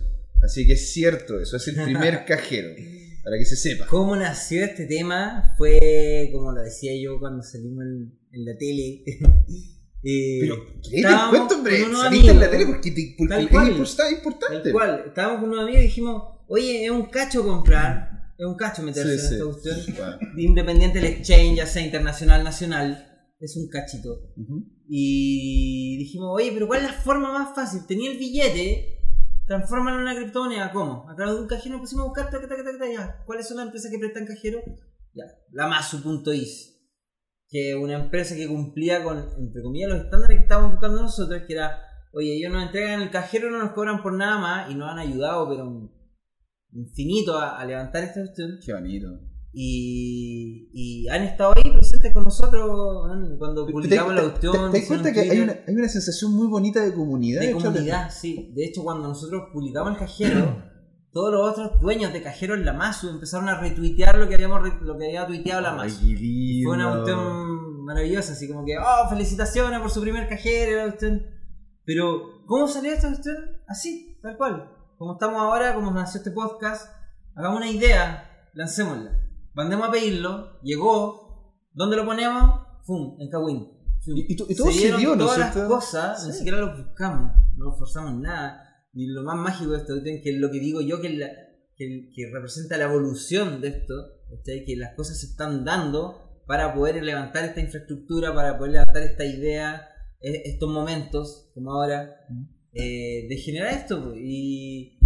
Así 0.42 0.66
que 0.66 0.72
es 0.72 0.92
cierto, 0.92 1.40
eso 1.40 1.56
es 1.56 1.68
el 1.68 1.76
primer 1.84 2.24
cajero. 2.26 2.70
Para 3.22 3.38
que 3.38 3.44
se 3.46 3.54
sepa. 3.56 3.86
¿Cómo 3.86 4.16
nació 4.16 4.64
este 4.64 4.86
tema? 4.86 5.54
Fue, 5.56 6.28
como 6.32 6.50
lo 6.52 6.60
decía 6.62 6.92
yo 7.00 7.18
cuando 7.20 7.42
salimos 7.42 7.84
en, 7.84 8.12
en 8.34 8.44
la 8.44 8.56
tele. 8.58 9.04
Eh, 10.06 10.36
Pero, 10.42 10.56
¿qué 10.82 11.00
te 11.00 11.08
cuento, 11.30 11.54
hombre? 11.54 11.82
Saliste 11.96 12.30
en 12.32 12.38
la 12.40 12.50
tele 12.50 12.66
porque, 12.66 12.90
te, 12.90 13.14
porque 13.16 13.40
es 13.40 13.48
cual. 13.48 13.72
impor- 13.74 13.96
Tal 13.96 14.12
importante. 14.12 14.70
cual, 14.72 15.02
estábamos 15.06 15.40
con 15.40 15.48
unos 15.48 15.62
amigos 15.62 15.80
y 15.80 15.84
dijimos, 15.84 16.22
oye, 16.46 16.84
es 16.84 16.90
un 16.90 17.06
cacho 17.06 17.42
comprar, 17.42 18.10
es 18.36 18.44
un 18.44 18.54
cacho 18.54 18.82
meterse 18.82 19.18
Sí, 19.18 19.34
en 19.36 19.40
esta 19.50 19.74
sí. 19.76 19.92
cuestión. 19.94 20.18
Independiente 20.36 21.00
del 21.00 21.10
exchange, 21.10 21.56
ya 21.56 21.64
sea 21.66 21.82
internacional, 21.86 22.44
nacional, 22.44 23.32
es 23.40 23.56
un 23.56 23.66
cachito. 23.70 24.10
ujú. 24.36 24.66
Y 24.86 25.96
dijimos, 26.00 26.28
oye, 26.34 26.50
pero 26.52 26.66
¿cuál 26.66 26.80
es 26.84 26.86
la 26.88 26.92
forma 26.92 27.32
más 27.32 27.54
fácil? 27.54 27.86
Tenía 27.88 28.10
el 28.12 28.18
billete, 28.18 28.98
transfórmalo 29.46 29.96
en 29.96 30.02
una 30.02 30.16
criptomoneda. 30.16 30.70
¿Cómo? 30.70 31.08
A 31.08 31.16
través 31.16 31.34
de 31.36 31.40
un 31.40 31.48
cajero 31.48 31.76
nos 31.76 31.80
pusimos 31.80 32.04
a 32.04 32.08
buscar, 32.08 32.30
taca, 32.30 32.46
taca, 32.46 32.62
taca, 32.62 32.92
ya. 32.92 33.22
¿Cuáles 33.24 33.48
son 33.48 33.56
las 33.56 33.64
empresas 33.66 33.90
que 33.90 33.98
prestan 33.98 34.26
cajero? 34.26 34.62
Ya, 35.14 35.24
la 35.50 35.66
Masu.is, 35.68 36.73
que 37.54 37.76
una 37.76 37.94
empresa 37.94 38.34
que 38.34 38.48
cumplía 38.48 39.04
con, 39.04 39.16
entre 39.38 39.62
comillas, 39.62 39.88
los 39.90 40.00
estándares 40.00 40.38
que 40.38 40.42
estábamos 40.42 40.72
buscando 40.72 41.02
nosotros, 41.02 41.42
que 41.46 41.52
era, 41.52 41.78
oye, 42.12 42.34
ellos 42.36 42.52
nos 42.52 42.64
entregan 42.64 43.00
el 43.00 43.10
cajero, 43.12 43.48
no 43.48 43.58
nos 43.60 43.70
cobran 43.70 44.02
por 44.02 44.12
nada 44.12 44.38
más, 44.40 44.70
y 44.72 44.74
nos 44.74 44.90
han 44.90 44.98
ayudado, 44.98 45.48
pero 45.48 45.88
infinito 46.72 47.38
a, 47.38 47.56
a 47.60 47.64
levantar 47.64 48.02
esta 48.02 48.20
cuestión. 48.22 48.58
Qué 48.64 48.72
bonito. 48.72 49.06
Y, 49.52 50.68
y 50.72 51.08
han 51.08 51.22
estado 51.22 51.52
ahí 51.54 51.70
presentes 51.70 52.12
con 52.12 52.24
nosotros 52.24 52.66
¿no? 52.68 53.38
cuando 53.38 53.64
¿Te, 53.64 53.70
publicamos 53.72 54.14
la 54.16 54.22
cuestión. 54.22 54.72
te- 54.72 54.78
das 54.80 54.88
cuenta 54.88 55.12
que 55.12 55.20
hay 55.20 55.40
una, 55.40 55.52
hay 55.68 55.74
una 55.76 55.88
sensación 55.88 56.32
muy 56.34 56.48
bonita 56.48 56.84
de 56.84 56.92
comunidad? 56.92 57.40
De 57.40 57.50
hecho, 57.50 57.58
comunidad, 57.58 58.10
sí. 58.10 58.50
De 58.52 58.64
hecho, 58.64 58.82
cuando 58.82 59.06
nosotros 59.06 59.44
publicamos 59.52 59.92
el 59.92 59.98
cajero, 60.00 60.60
todos 61.14 61.32
los 61.32 61.48
otros 61.50 61.80
dueños 61.80 62.12
de 62.12 62.22
cajero 62.22 62.54
en 62.54 62.64
la 62.66 62.72
Masu 62.74 63.08
empezaron 63.08 63.48
a 63.48 63.58
retuitear 63.60 64.18
lo 64.18 64.28
que 64.28 64.34
habíamos 64.34 64.60
lo 64.82 64.98
que 64.98 65.06
había 65.06 65.26
tuiteado 65.26 65.62
la 65.62 65.80
Ay. 65.80 66.62
Fue 66.64 66.74
una 66.74 66.90
cuestión 66.92 67.84
maravillosa, 67.84 68.32
así 68.32 68.48
como 68.48 68.64
que, 68.66 68.76
oh, 68.78 69.08
felicitaciones 69.08 69.80
por 69.80 69.90
su 69.90 70.00
primer 70.02 70.28
cajero. 70.28 70.92
Pero, 71.84 72.44
¿cómo 72.46 72.66
salió 72.66 72.92
esta 72.92 73.08
cuestión? 73.08 73.36
Así, 73.68 74.18
tal 74.22 74.36
cual. 74.36 74.70
Como 74.98 75.12
estamos 75.14 75.40
ahora, 75.40 75.74
como 75.74 75.90
nació 75.92 76.18
este 76.18 76.30
podcast, 76.32 76.90
hagamos 77.36 77.58
una 77.58 77.70
idea, 77.70 78.50
lancémosla. 78.54 79.10
Mandemos 79.54 79.88
a 79.88 79.92
pedirlo, 79.92 80.60
llegó, 80.62 81.54
¿dónde 81.72 81.96
lo 81.96 82.04
ponemos? 82.04 82.60
¡Fum! 82.84 83.16
En 83.20 83.30
Kawin. 83.30 83.68
Y, 84.06 84.32
y 84.32 84.36
to- 84.36 84.46
y 84.48 84.54
todo 84.56 84.70
se, 84.70 84.78
dieron 84.78 85.00
dio, 85.00 85.16
¿no 85.16 85.24
todas 85.26 85.38
las 85.38 85.56
cosas, 85.56 86.26
ni 86.26 86.32
siquiera 86.32 86.58
los 86.58 86.76
buscamos, 86.86 87.32
no 87.56 87.72
forzamos 87.76 88.14
nada. 88.14 88.63
Y 88.94 89.06
lo 89.08 89.22
más 89.22 89.36
mágico 89.36 89.72
de 89.72 89.78
esto, 89.78 89.94
que 90.04 90.20
es 90.30 90.36
lo 90.38 90.50
que 90.50 90.60
digo 90.60 90.80
yo, 90.80 91.00
que, 91.00 91.10
la- 91.10 91.32
que, 91.76 92.10
que 92.14 92.30
representa 92.32 92.76
la 92.78 92.84
evolución 92.84 93.60
de 93.60 93.68
esto, 93.68 93.94
¿cachai? 94.30 94.64
que 94.64 94.76
las 94.76 94.94
cosas 94.94 95.18
se 95.20 95.26
están 95.26 95.64
dando 95.64 96.42
para 96.46 96.74
poder 96.74 97.02
levantar 97.02 97.44
esta 97.44 97.60
infraestructura, 97.60 98.34
para 98.34 98.56
poder 98.58 98.72
levantar 98.74 99.02
esta 99.02 99.24
idea, 99.24 99.88
e- 100.20 100.42
estos 100.44 100.70
momentos, 100.70 101.50
como 101.54 101.72
ahora, 101.72 102.14
eh, 102.72 103.26
de 103.28 103.36
generar 103.36 103.72
esto. 103.74 104.04
pues. 104.04 104.18
Y, 104.22 104.98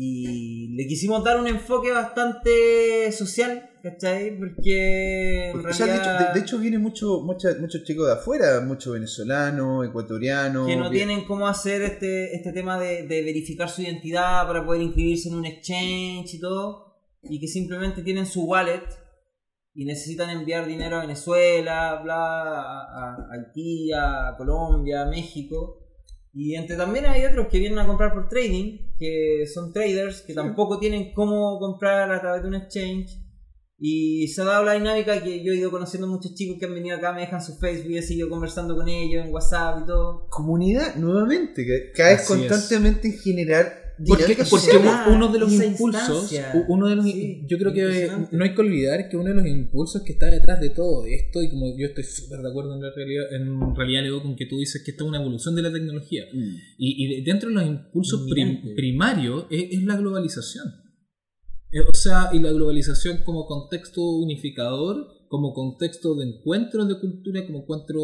y 0.00 0.76
le 0.76 0.86
quisimos 0.86 1.24
dar 1.24 1.40
un 1.40 1.48
enfoque 1.48 1.90
bastante 1.90 3.10
social, 3.10 3.68
¿cachai? 3.82 4.38
Porque 4.38 5.50
de, 5.52 5.70
hecho, 5.70 5.84
realidad- 5.86 6.28
de- 6.28 6.34
de 6.34 6.40
hecho 6.46 6.58
viene 6.58 6.78
mucho, 6.78 7.20
muchos 7.22 7.82
chicos 7.82 8.06
de 8.06 8.12
afuera, 8.12 8.60
muchos 8.60 8.92
venezolanos, 8.92 9.84
ecuatorianos. 9.88 10.68
que 10.68 10.76
no 10.76 10.88
bien- 10.88 11.08
tienen 11.08 11.26
cómo 11.26 11.48
hacer 11.48 11.82
este, 11.82 12.36
este 12.36 12.52
tema 12.52 12.78
de, 12.78 13.08
de 13.08 13.22
verificar 13.22 13.68
su 13.68 13.82
identidad 13.82 14.46
para 14.46 14.64
poder 14.64 14.82
inscribirse 14.82 15.30
en 15.30 15.34
un 15.34 15.46
exchange 15.46 16.32
y 16.34 16.38
todo, 16.40 16.94
y 17.22 17.40
que 17.40 17.48
simplemente 17.48 18.02
tienen 18.02 18.26
su 18.26 18.44
wallet 18.44 18.84
y 19.74 19.84
necesitan 19.84 20.30
enviar 20.30 20.66
dinero 20.66 20.96
a 20.98 21.00
Venezuela, 21.00 22.00
bla, 22.04 22.14
a, 22.14 23.14
a 23.14 23.16
Haití, 23.32 23.90
a 23.92 24.34
Colombia, 24.36 25.02
a 25.02 25.06
México. 25.06 25.87
Y 26.40 26.54
entre 26.54 26.76
también 26.76 27.04
hay 27.06 27.24
otros 27.24 27.48
que 27.48 27.58
vienen 27.58 27.80
a 27.80 27.86
comprar 27.88 28.12
por 28.12 28.28
trading, 28.28 28.92
que 28.96 29.42
son 29.52 29.72
traders, 29.72 30.20
que 30.20 30.34
tampoco 30.34 30.78
tienen 30.78 31.12
cómo 31.12 31.58
comprar 31.58 32.12
a 32.12 32.20
través 32.20 32.42
de 32.42 32.48
un 32.48 32.54
exchange. 32.54 33.18
Y 33.76 34.28
se 34.28 34.42
ha 34.42 34.44
dado 34.44 34.64
la 34.64 34.74
dinámica 34.74 35.20
que 35.20 35.42
yo 35.42 35.52
he 35.52 35.56
ido 35.56 35.72
conociendo 35.72 36.06
muchos 36.06 36.34
chicos 36.36 36.56
que 36.60 36.66
han 36.66 36.74
venido 36.74 36.96
acá, 36.96 37.12
me 37.12 37.22
dejan 37.22 37.42
su 37.42 37.58
Facebook 37.58 37.90
y 37.90 37.98
he 37.98 38.02
seguido 38.02 38.28
conversando 38.28 38.76
con 38.76 38.88
ellos 38.88 39.26
en 39.26 39.34
WhatsApp 39.34 39.80
y 39.82 39.86
todo. 39.86 40.28
Comunidad, 40.28 40.94
nuevamente, 40.94 41.64
que 41.64 41.90
cae 41.92 42.14
Así 42.14 42.22
es. 42.22 42.28
constantemente 42.28 43.08
en 43.08 43.18
generar 43.18 43.87
Porque, 44.06 44.36
porque 44.50 44.70
uno 45.10 45.28
de 45.32 45.38
los 45.40 45.50
impulsos, 45.52 46.30
uno 46.68 46.86
de 46.88 46.96
los, 46.96 47.04
Sí, 47.04 47.42
yo 47.48 47.58
creo 47.58 47.72
que 47.72 48.08
no 48.30 48.44
hay 48.44 48.54
que 48.54 48.60
olvidar 48.60 49.08
que 49.08 49.16
uno 49.16 49.28
de 49.30 49.34
los 49.34 49.46
impulsos 49.46 50.02
que 50.02 50.12
está 50.12 50.26
detrás 50.30 50.60
de 50.60 50.70
todo 50.70 51.04
esto, 51.06 51.42
y 51.42 51.50
como 51.50 51.76
yo 51.76 51.86
estoy 51.86 52.04
súper 52.04 52.40
de 52.40 52.48
acuerdo 52.50 52.74
en 52.74 52.82
la 52.82 52.90
realidad, 52.94 53.24
en 53.34 53.74
realidad 53.74 54.02
Leo, 54.02 54.22
con 54.22 54.36
que 54.36 54.46
tú 54.46 54.58
dices 54.58 54.82
que 54.84 54.92
esto 54.92 55.04
es 55.04 55.08
una 55.08 55.18
evolución 55.20 55.54
de 55.56 55.62
la 55.62 55.72
tecnología, 55.72 56.24
Mm. 56.32 56.54
y, 56.78 57.04
y 57.04 57.16
de- 57.16 57.22
dentro 57.30 57.48
de 57.48 57.54
los 57.56 57.66
impulsos 57.66 58.26
prim- 58.30 58.74
primarios 58.76 59.46
es, 59.50 59.64
es 59.72 59.82
la 59.82 59.96
globalización. 59.96 60.66
Eh, 61.72 61.80
O 61.80 61.94
sea, 61.94 62.30
y 62.32 62.38
la 62.38 62.52
globalización 62.52 63.18
como 63.24 63.46
contexto 63.46 64.00
unificador, 64.18 65.06
como 65.28 65.52
contexto 65.52 66.14
de 66.14 66.24
encuentros 66.26 66.88
de 66.88 66.98
cultura, 67.00 67.44
como 67.46 67.58
encuentro 67.62 68.00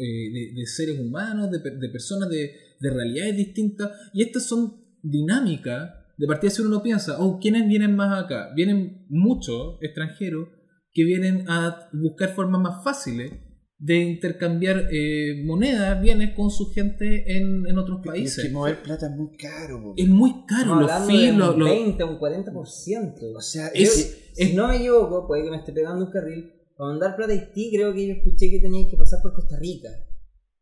eh, 0.00 0.30
de, 0.32 0.52
de 0.60 0.66
seres 0.66 0.98
humanos, 1.00 1.50
de, 1.50 1.58
de 1.58 1.88
personas 1.88 2.28
de, 2.28 2.50
de 2.80 2.90
realidades 2.90 3.36
distintas. 3.36 3.90
Y 4.12 4.22
estas 4.22 4.46
son 4.46 4.84
dinámicas. 5.10 5.90
De 6.18 6.26
partida, 6.26 6.50
si 6.50 6.62
uno 6.62 6.70
no 6.70 6.82
piensa, 6.82 7.18
oh, 7.20 7.38
¿quiénes 7.38 7.68
vienen 7.68 7.94
más 7.94 8.24
acá? 8.24 8.50
Vienen 8.54 9.04
muchos 9.08 9.76
extranjeros 9.82 10.48
que 10.92 11.04
vienen 11.04 11.44
a 11.48 11.88
buscar 11.92 12.30
formas 12.34 12.60
más 12.62 12.82
fáciles 12.82 13.32
de 13.78 13.96
intercambiar 13.98 14.88
eh, 14.90 15.42
monedas, 15.44 16.00
bienes 16.00 16.30
con 16.34 16.50
su 16.50 16.70
gente 16.72 17.36
en, 17.36 17.66
en 17.66 17.76
otros 17.78 18.00
Es 18.00 18.06
países. 18.06 18.44
que 18.46 18.50
mover 18.50 18.82
plata 18.82 19.06
es 19.10 19.12
muy 19.14 19.36
caro. 19.36 19.92
Es 19.94 20.08
muy 20.08 20.46
caro, 20.46 20.80
Estamos 20.80 20.82
los 20.82 21.06
fees, 21.06 21.32
un 21.32 21.38
los- 21.38 21.58
20 21.58 22.02
o 22.02 22.10
un 22.12 22.18
40%. 22.18 23.36
O 23.36 23.40
sea, 23.42 23.66
Es- 23.74 23.98
es, 24.34 24.48
Si 24.48 24.54
no 24.54 24.68
me 24.68 24.76
equivoco, 24.76 25.26
puede 25.26 25.44
que 25.44 25.50
me 25.50 25.58
esté 25.58 25.72
pegando 25.74 26.06
un 26.06 26.10
carril, 26.10 26.50
para 26.78 26.90
mandar 26.90 27.16
plata 27.16 27.32
a 27.32 27.36
Haití, 27.36 27.70
creo 27.74 27.92
que 27.92 28.06
yo 28.06 28.14
escuché 28.14 28.50
que 28.50 28.60
tenías 28.60 28.90
que 28.90 28.96
pasar 28.96 29.20
por 29.22 29.34
Costa 29.34 29.58
Rica. 29.58 29.88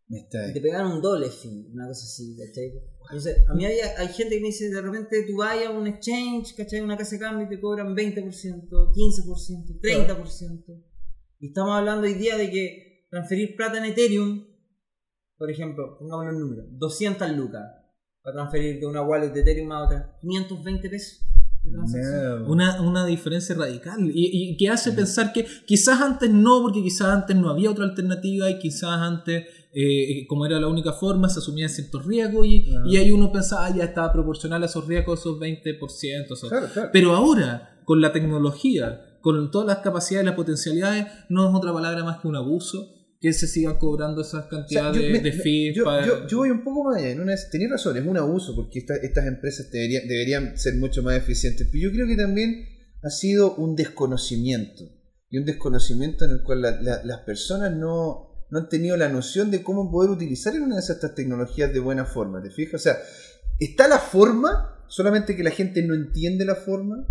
Y 0.08 0.28
te 0.28 0.60
pegaron 0.60 0.92
un 0.92 1.02
doble 1.02 1.30
fin, 1.30 1.70
una 1.72 1.88
cosa 1.88 2.04
así, 2.04 2.36
¿cachai? 2.36 2.72
Entonces, 3.08 3.42
a 3.48 3.54
mí 3.54 3.64
hay, 3.64 3.78
hay 3.80 4.08
gente 4.08 4.34
que 4.36 4.40
me 4.40 4.48
dice, 4.48 4.68
de 4.68 4.80
repente 4.80 5.24
tú 5.26 5.38
vas 5.38 5.56
a 5.64 5.70
un 5.70 5.86
exchange, 5.86 6.54
¿cachai? 6.54 6.80
Una 6.80 6.96
casa 6.96 7.16
de 7.16 7.20
cambio 7.20 7.46
y 7.46 7.48
te 7.48 7.60
cobran 7.60 7.94
20%, 7.94 8.68
15%, 8.70 9.80
30%. 9.80 10.84
Y 11.40 11.48
estamos 11.48 11.74
hablando 11.74 12.06
hoy 12.06 12.14
día 12.14 12.36
de 12.36 12.50
que 12.50 13.06
transferir 13.10 13.56
plata 13.56 13.78
en 13.78 13.84
Ethereum, 13.84 14.46
por 15.36 15.50
ejemplo, 15.50 15.96
pongamos 15.98 16.26
el 16.28 16.38
número, 16.38 16.64
200 16.70 17.30
lucas 17.32 17.62
para 18.22 18.34
transferir 18.36 18.80
de 18.80 18.86
una 18.86 19.02
wallet 19.02 19.30
de 19.30 19.40
Ethereum 19.40 19.70
a 19.72 19.84
otra, 19.84 20.18
520 20.20 20.88
pesos. 20.90 21.26
No. 21.64 21.82
Una, 22.46 22.82
una 22.82 23.06
diferencia 23.06 23.54
radical 23.54 24.10
y, 24.12 24.50
y 24.50 24.56
que 24.58 24.68
hace 24.68 24.92
pensar 24.92 25.32
que 25.32 25.46
quizás 25.66 26.00
antes 26.00 26.30
no, 26.30 26.60
porque 26.60 26.82
quizás 26.82 27.08
antes 27.08 27.34
no 27.36 27.48
había 27.48 27.70
otra 27.70 27.84
alternativa 27.84 28.50
y 28.50 28.58
quizás 28.58 29.00
antes, 29.00 29.46
eh, 29.74 30.26
como 30.28 30.46
era 30.46 30.60
la 30.60 30.68
única 30.68 30.92
forma, 30.92 31.28
se 31.28 31.40
asumían 31.40 31.68
ciertos 31.68 32.06
riesgos 32.06 32.46
y, 32.46 32.72
Ah. 32.72 32.82
y 32.86 32.96
ahí 32.96 33.10
uno 33.10 33.32
pensaba, 33.32 33.66
ah, 33.66 33.74
ya 33.76 33.84
estaba 33.84 34.12
proporcional 34.12 34.62
a 34.62 34.66
esos 34.66 34.86
riesgos, 34.86 35.20
esos 35.20 35.38
20%. 35.38 36.34
esos- 36.34 36.48
Claro, 36.48 36.68
claro. 36.72 36.90
Pero 36.92 37.14
ahora, 37.14 37.80
con 37.84 38.00
la 38.00 38.12
tecnología, 38.12 39.18
con 39.20 39.50
todas 39.50 39.66
las 39.66 39.78
capacidades 39.78 40.24
y 40.24 40.26
las 40.26 40.36
potencialidades, 40.36 41.06
no 41.28 41.48
es 41.48 41.54
otra 41.54 41.72
palabra 41.72 42.04
más 42.04 42.20
que 42.20 42.28
un 42.28 42.36
abuso 42.36 42.90
que 43.20 43.32
se 43.32 43.46
sigan 43.46 43.78
cobrando 43.78 44.20
esas 44.20 44.34
O 44.34 44.40
sea, 44.42 44.48
cantidades 44.50 44.96
yo, 44.96 45.02
de, 45.02 45.10
me- 45.12 45.20
de 45.20 45.32
fees 45.32 45.74
yo- 45.74 45.84
para- 45.84 46.06
yo- 46.06 46.26
yo 46.26 46.36
voy 46.38 46.50
un 46.50 46.62
poco 46.62 46.84
más 46.84 46.98
allá. 46.98 47.08
En 47.10 47.20
una, 47.22 47.34
tenías 47.50 47.70
razón, 47.70 47.96
es 47.96 48.06
un 48.06 48.16
abuso 48.18 48.54
porque 48.54 48.80
esta- 48.80 48.96
estas 48.96 49.26
empresas 49.26 49.70
deberían, 49.70 50.06
deberían 50.06 50.58
ser 50.58 50.74
mucho 50.74 51.02
más 51.02 51.16
eficientes. 51.16 51.66
Pero 51.72 51.84
yo 51.88 51.92
creo 51.92 52.06
que 52.06 52.16
también 52.16 52.66
ha 53.02 53.08
sido 53.10 53.54
un 53.56 53.76
desconocimiento. 53.76 54.84
Y 55.30 55.38
un 55.38 55.46
desconocimiento 55.46 56.26
en 56.26 56.32
el 56.32 56.42
cual 56.42 56.62
la- 56.62 56.80
la- 56.82 57.02
las 57.02 57.20
personas 57.20 57.72
no, 57.74 58.33
no 58.54 58.60
han 58.60 58.68
tenido 58.68 58.96
la 58.96 59.08
noción 59.08 59.50
de 59.50 59.64
cómo 59.64 59.90
poder 59.90 60.10
utilizar 60.12 60.54
en 60.54 60.62
una 60.62 60.76
de 60.76 60.80
estas 60.80 61.12
tecnologías 61.16 61.72
de 61.72 61.80
buena 61.80 62.04
forma. 62.04 62.40
¿Te 62.40 62.50
fijas? 62.52 62.80
O 62.80 62.84
sea, 62.84 62.96
está 63.58 63.88
la 63.88 63.98
forma, 63.98 64.76
solamente 64.86 65.34
que 65.34 65.42
la 65.42 65.50
gente 65.50 65.82
no 65.82 65.92
entiende 65.92 66.44
la 66.44 66.54
forma 66.54 67.04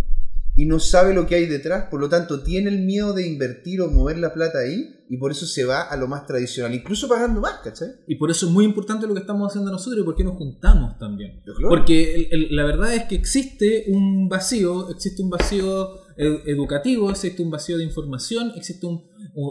y 0.55 0.65
no 0.65 0.79
sabe 0.79 1.13
lo 1.13 1.27
que 1.27 1.35
hay 1.35 1.47
detrás, 1.47 1.87
por 1.91 1.99
lo 1.99 2.07
tanto 2.07 2.43
tiene 2.43 2.69
el 2.69 2.83
miedo 2.85 3.11
de 3.11 3.27
invertir 3.27 3.81
o 3.81 3.89
mover 3.89 4.19
la 4.19 4.33
plata 4.33 4.59
ahí 4.59 5.03
y 5.09 5.17
por 5.17 5.31
eso 5.31 5.45
se 5.45 5.65
va 5.65 5.81
a 5.81 5.97
lo 5.97 6.07
más 6.07 6.25
tradicional, 6.25 6.73
incluso 6.73 7.09
pagando 7.09 7.41
más, 7.41 7.55
¿cachai? 7.61 7.89
Y 8.07 8.15
por 8.15 8.31
eso 8.31 8.45
es 8.45 8.51
muy 8.53 8.63
importante 8.63 9.05
lo 9.05 9.13
que 9.13 9.19
estamos 9.19 9.49
haciendo 9.49 9.69
nosotros 9.69 9.99
y 10.01 10.05
por 10.05 10.15
qué 10.15 10.23
nos 10.23 10.37
juntamos 10.37 10.97
también. 10.97 11.41
Porque 11.67 12.15
el- 12.15 12.27
el- 12.31 12.55
la 12.55 12.63
verdad 12.63 12.93
es 12.93 13.03
que 13.03 13.15
existe 13.15 13.85
un 13.89 14.29
vacío, 14.29 14.89
existe 14.91 15.21
un 15.21 15.29
vacío 15.29 16.02
ed- 16.17 16.41
educativo, 16.47 17.09
existe 17.09 17.41
un 17.41 17.51
vacío 17.51 17.77
de 17.77 17.83
información, 17.83 18.51
existe 18.55 18.85
un, 18.85 19.03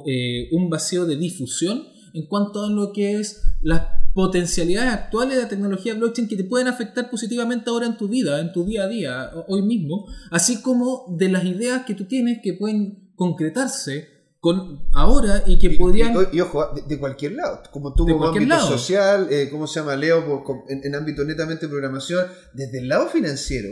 eh, 0.06 0.48
un 0.52 0.68
vacío 0.70 1.04
de 1.06 1.16
difusión 1.16 1.84
en 2.14 2.26
cuanto 2.26 2.64
a 2.64 2.70
lo 2.70 2.92
que 2.92 3.18
es 3.18 3.42
las 3.62 3.82
potencialidades 4.14 4.92
actuales 4.92 5.36
de 5.36 5.42
la 5.44 5.48
tecnología 5.48 5.94
blockchain 5.94 6.28
que 6.28 6.36
te 6.36 6.44
pueden 6.44 6.68
afectar 6.68 7.08
positivamente 7.10 7.70
ahora 7.70 7.86
en 7.86 7.96
tu 7.96 8.08
vida, 8.08 8.40
en 8.40 8.52
tu 8.52 8.64
día 8.64 8.84
a 8.84 8.88
día, 8.88 9.30
hoy 9.48 9.62
mismo, 9.62 10.06
así 10.30 10.60
como 10.60 11.06
de 11.18 11.30
las 11.30 11.44
ideas 11.44 11.84
que 11.86 11.94
tú 11.94 12.04
tienes 12.04 12.40
que 12.42 12.52
pueden 12.52 13.12
concretarse 13.16 14.08
con 14.40 14.82
ahora 14.92 15.44
y 15.46 15.58
que 15.58 15.68
Y- 15.68 15.78
podrían... 15.78 16.14
Y, 16.32 16.36
y 16.36 16.40
ojo, 16.40 16.66
de, 16.74 16.82
de 16.82 16.98
cualquier 16.98 17.32
lado, 17.32 17.62
como 17.70 17.94
tú 17.94 18.04
como 18.06 18.26
ámbito 18.26 18.46
lado. 18.46 18.66
social, 18.68 19.28
eh, 19.30 19.48
¿cómo 19.50 19.66
se 19.66 19.80
llama? 19.80 19.96
Leo, 19.96 20.26
por- 20.44 20.64
en, 20.68 20.80
en 20.84 20.94
ámbito 20.94 21.24
netamente 21.24 21.66
de 21.66 21.70
programación, 21.70 22.26
desde 22.52 22.80
el 22.80 22.88
lado 22.88 23.08
financiero, 23.08 23.68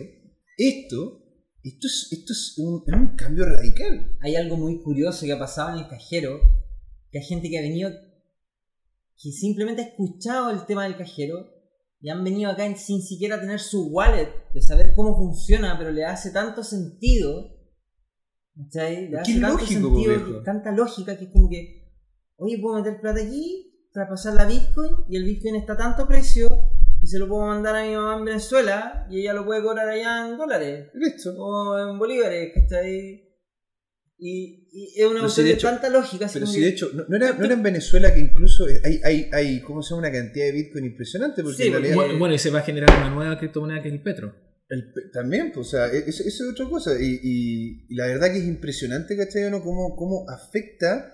esto, 0.57 1.20
esto 1.63 1.87
es, 1.87 2.09
esto 2.11 2.33
es 2.33 2.55
un, 2.59 2.83
un 2.87 3.17
cambio 3.17 3.45
radical. 3.45 4.17
hay 4.21 4.37
algo 4.37 4.57
muy 4.57 4.81
curioso 4.83 5.27
que 5.27 5.33
ha 5.33 5.39
pasado 5.39 5.71
en 5.77 5.85
el 5.85 5.89
cajero, 5.89 6.41
que 7.11 7.19
hay 7.19 7.25
gente 7.25 7.51
que 7.51 7.59
ha 7.59 7.63
venido, 7.63 7.91
que 9.23 9.31
simplemente 9.33 9.83
ha 9.83 9.87
escuchado 9.87 10.51
el 10.51 10.65
tema 10.67 10.85
del 10.85 10.97
cajero 10.97 11.51
y 12.01 12.09
han 12.09 12.25
venido 12.25 12.51
acá 12.51 12.65
sin 12.77 13.03
siquiera 13.03 13.39
tener 13.41 13.61
su 13.61 13.89
wallet, 13.89 14.29
de 14.55 14.63
saber 14.63 14.93
cómo 14.97 15.15
funciona, 15.17 15.77
pero 15.79 15.91
le 15.93 16.05
hace 16.07 16.31
tanto 16.31 16.63
sentido, 16.65 17.57
¿cachai? 18.57 19.09
Le 19.11 19.19
hace 19.19 19.39
tanto 19.41 19.59
lógico, 19.59 19.81
sentido, 19.97 20.25
que- 20.39 20.45
tanta 20.45 20.73
lógica 20.73 21.19
que 21.19 21.25
es 21.27 21.31
como 21.31 21.51
que, 21.51 21.93
oye, 22.37 22.59
puedo 22.59 22.77
meter 22.77 23.01
plata 23.01 23.21
aquí, 23.21 23.89
traspasar 23.93 24.35
la 24.35 24.47
Bitcoin 24.47 24.93
y 25.11 25.17
el 25.17 25.25
Bitcoin 25.25 25.57
está 25.57 25.75
a 25.75 25.77
tanto 25.77 26.07
precio 26.09 26.49
y 27.03 27.07
se 27.07 27.18
lo 27.18 27.28
puedo 27.28 27.46
mandar 27.46 27.76
a 27.76 27.82
mi 27.84 27.94
mamá 27.94 28.18
en 28.18 28.24
Venezuela 28.26 29.07
y 29.11 29.20
ella 29.20 29.32
lo 29.34 29.44
puede 29.46 29.62
cobrar 29.62 29.88
allá 29.88 30.28
en 30.28 30.36
dólares 30.36 30.88
Listo. 30.94 31.34
o 31.38 31.78
en 31.78 31.98
bolívares, 31.98 32.53
¿cachai? 32.55 33.26
Y, 34.22 34.68
y 34.70 35.01
es 35.01 35.07
una 35.07 35.20
si 35.20 35.22
cuestión 35.22 35.46
de 35.46 35.53
hecho- 35.55 35.68
tanta 35.68 35.88
lógica. 35.88 36.28
Pero 36.30 36.46
si 36.46 36.57
que- 36.57 36.61
de 36.61 36.68
hecho, 36.68 36.90
no, 36.92 37.05
no 37.09 37.16
era, 37.16 37.32
no 37.32 37.44
era 37.44 37.55
en 37.55 37.62
Venezuela 37.62 38.12
que 38.12 38.20
incluso 38.20 38.66
hay, 38.84 39.01
hay, 39.03 39.30
hay 39.32 39.61
¿cómo 39.62 39.82
se 39.82 39.90
llama? 39.94 40.09
Una 40.09 40.12
cantidad 40.12 40.44
de 40.44 40.53
Bitcoin 40.53 40.84
impresionante, 40.84 41.42
porque 41.42 41.57
Sí, 41.57 41.66
en 41.68 41.72
realidad... 41.72 41.94
Bueno, 41.94 42.18
bueno, 42.18 42.34
y 42.34 42.38
se 42.38 42.51
va 42.51 42.59
a 42.59 42.62
generar 42.62 42.90
una 42.98 43.09
nueva 43.11 43.38
criptomoneda 43.38 43.80
que 43.82 43.88
es 43.88 43.94
el 43.94 44.03
Petro. 44.03 44.34
El 44.68 44.92
también, 45.12 45.51
pues, 45.53 45.68
o 45.68 45.70
sea, 45.70 45.86
e- 45.88 46.05
eso, 46.07 46.22
es 46.22 46.40
otra 46.53 46.68
cosa. 46.68 46.92
Y, 47.01 47.18
y- 47.22 47.86
y 47.88 47.94
la 47.94 48.07
verdad 48.09 48.30
que 48.30 48.38
es 48.40 48.44
impresionante, 48.44 49.16
¿cachai? 49.16 49.44
o 49.44 49.51
no? 49.51 49.62
Cómo, 49.62 49.96
cómo 49.96 50.26
afecta 50.28 51.12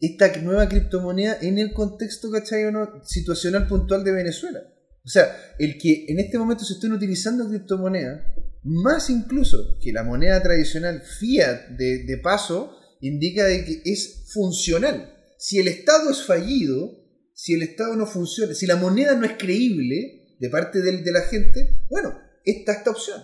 esta 0.00 0.36
nueva 0.42 0.68
criptomoneda 0.68 1.38
en 1.40 1.58
el 1.58 1.72
contexto, 1.72 2.28
¿cachai? 2.30 2.64
o 2.64 2.72
no? 2.72 3.02
situacional 3.04 3.68
puntual 3.68 4.02
de 4.02 4.12
Venezuela. 4.12 4.60
O 5.08 5.10
sea, 5.10 5.54
el 5.58 5.78
que 5.78 6.04
en 6.06 6.20
este 6.20 6.36
momento 6.38 6.66
se 6.66 6.74
estén 6.74 6.92
utilizando 6.92 7.48
criptomonedas, 7.48 8.24
más 8.62 9.08
incluso 9.08 9.78
que 9.80 9.90
la 9.90 10.04
moneda 10.04 10.42
tradicional 10.42 11.00
fiat 11.00 11.70
de, 11.78 12.20
paso, 12.22 12.76
indica 13.00 13.46
de 13.46 13.64
que 13.64 13.80
es 13.86 14.30
funcional. 14.34 15.10
Si 15.38 15.58
el 15.58 15.68
Estado 15.68 16.10
es 16.10 16.24
fallido, 16.24 16.90
si 17.32 17.54
el 17.54 17.62
Estado 17.62 17.96
no 17.96 18.04
funciona, 18.04 18.52
si 18.52 18.66
la 18.66 18.76
moneda 18.76 19.14
no 19.14 19.24
es 19.24 19.38
creíble 19.38 20.36
de 20.38 20.50
parte 20.50 20.82
de 20.82 21.10
la 21.10 21.22
gente, 21.22 21.86
bueno, 21.88 22.12
está 22.44 22.72
esta 22.72 22.90
opción. 22.90 23.22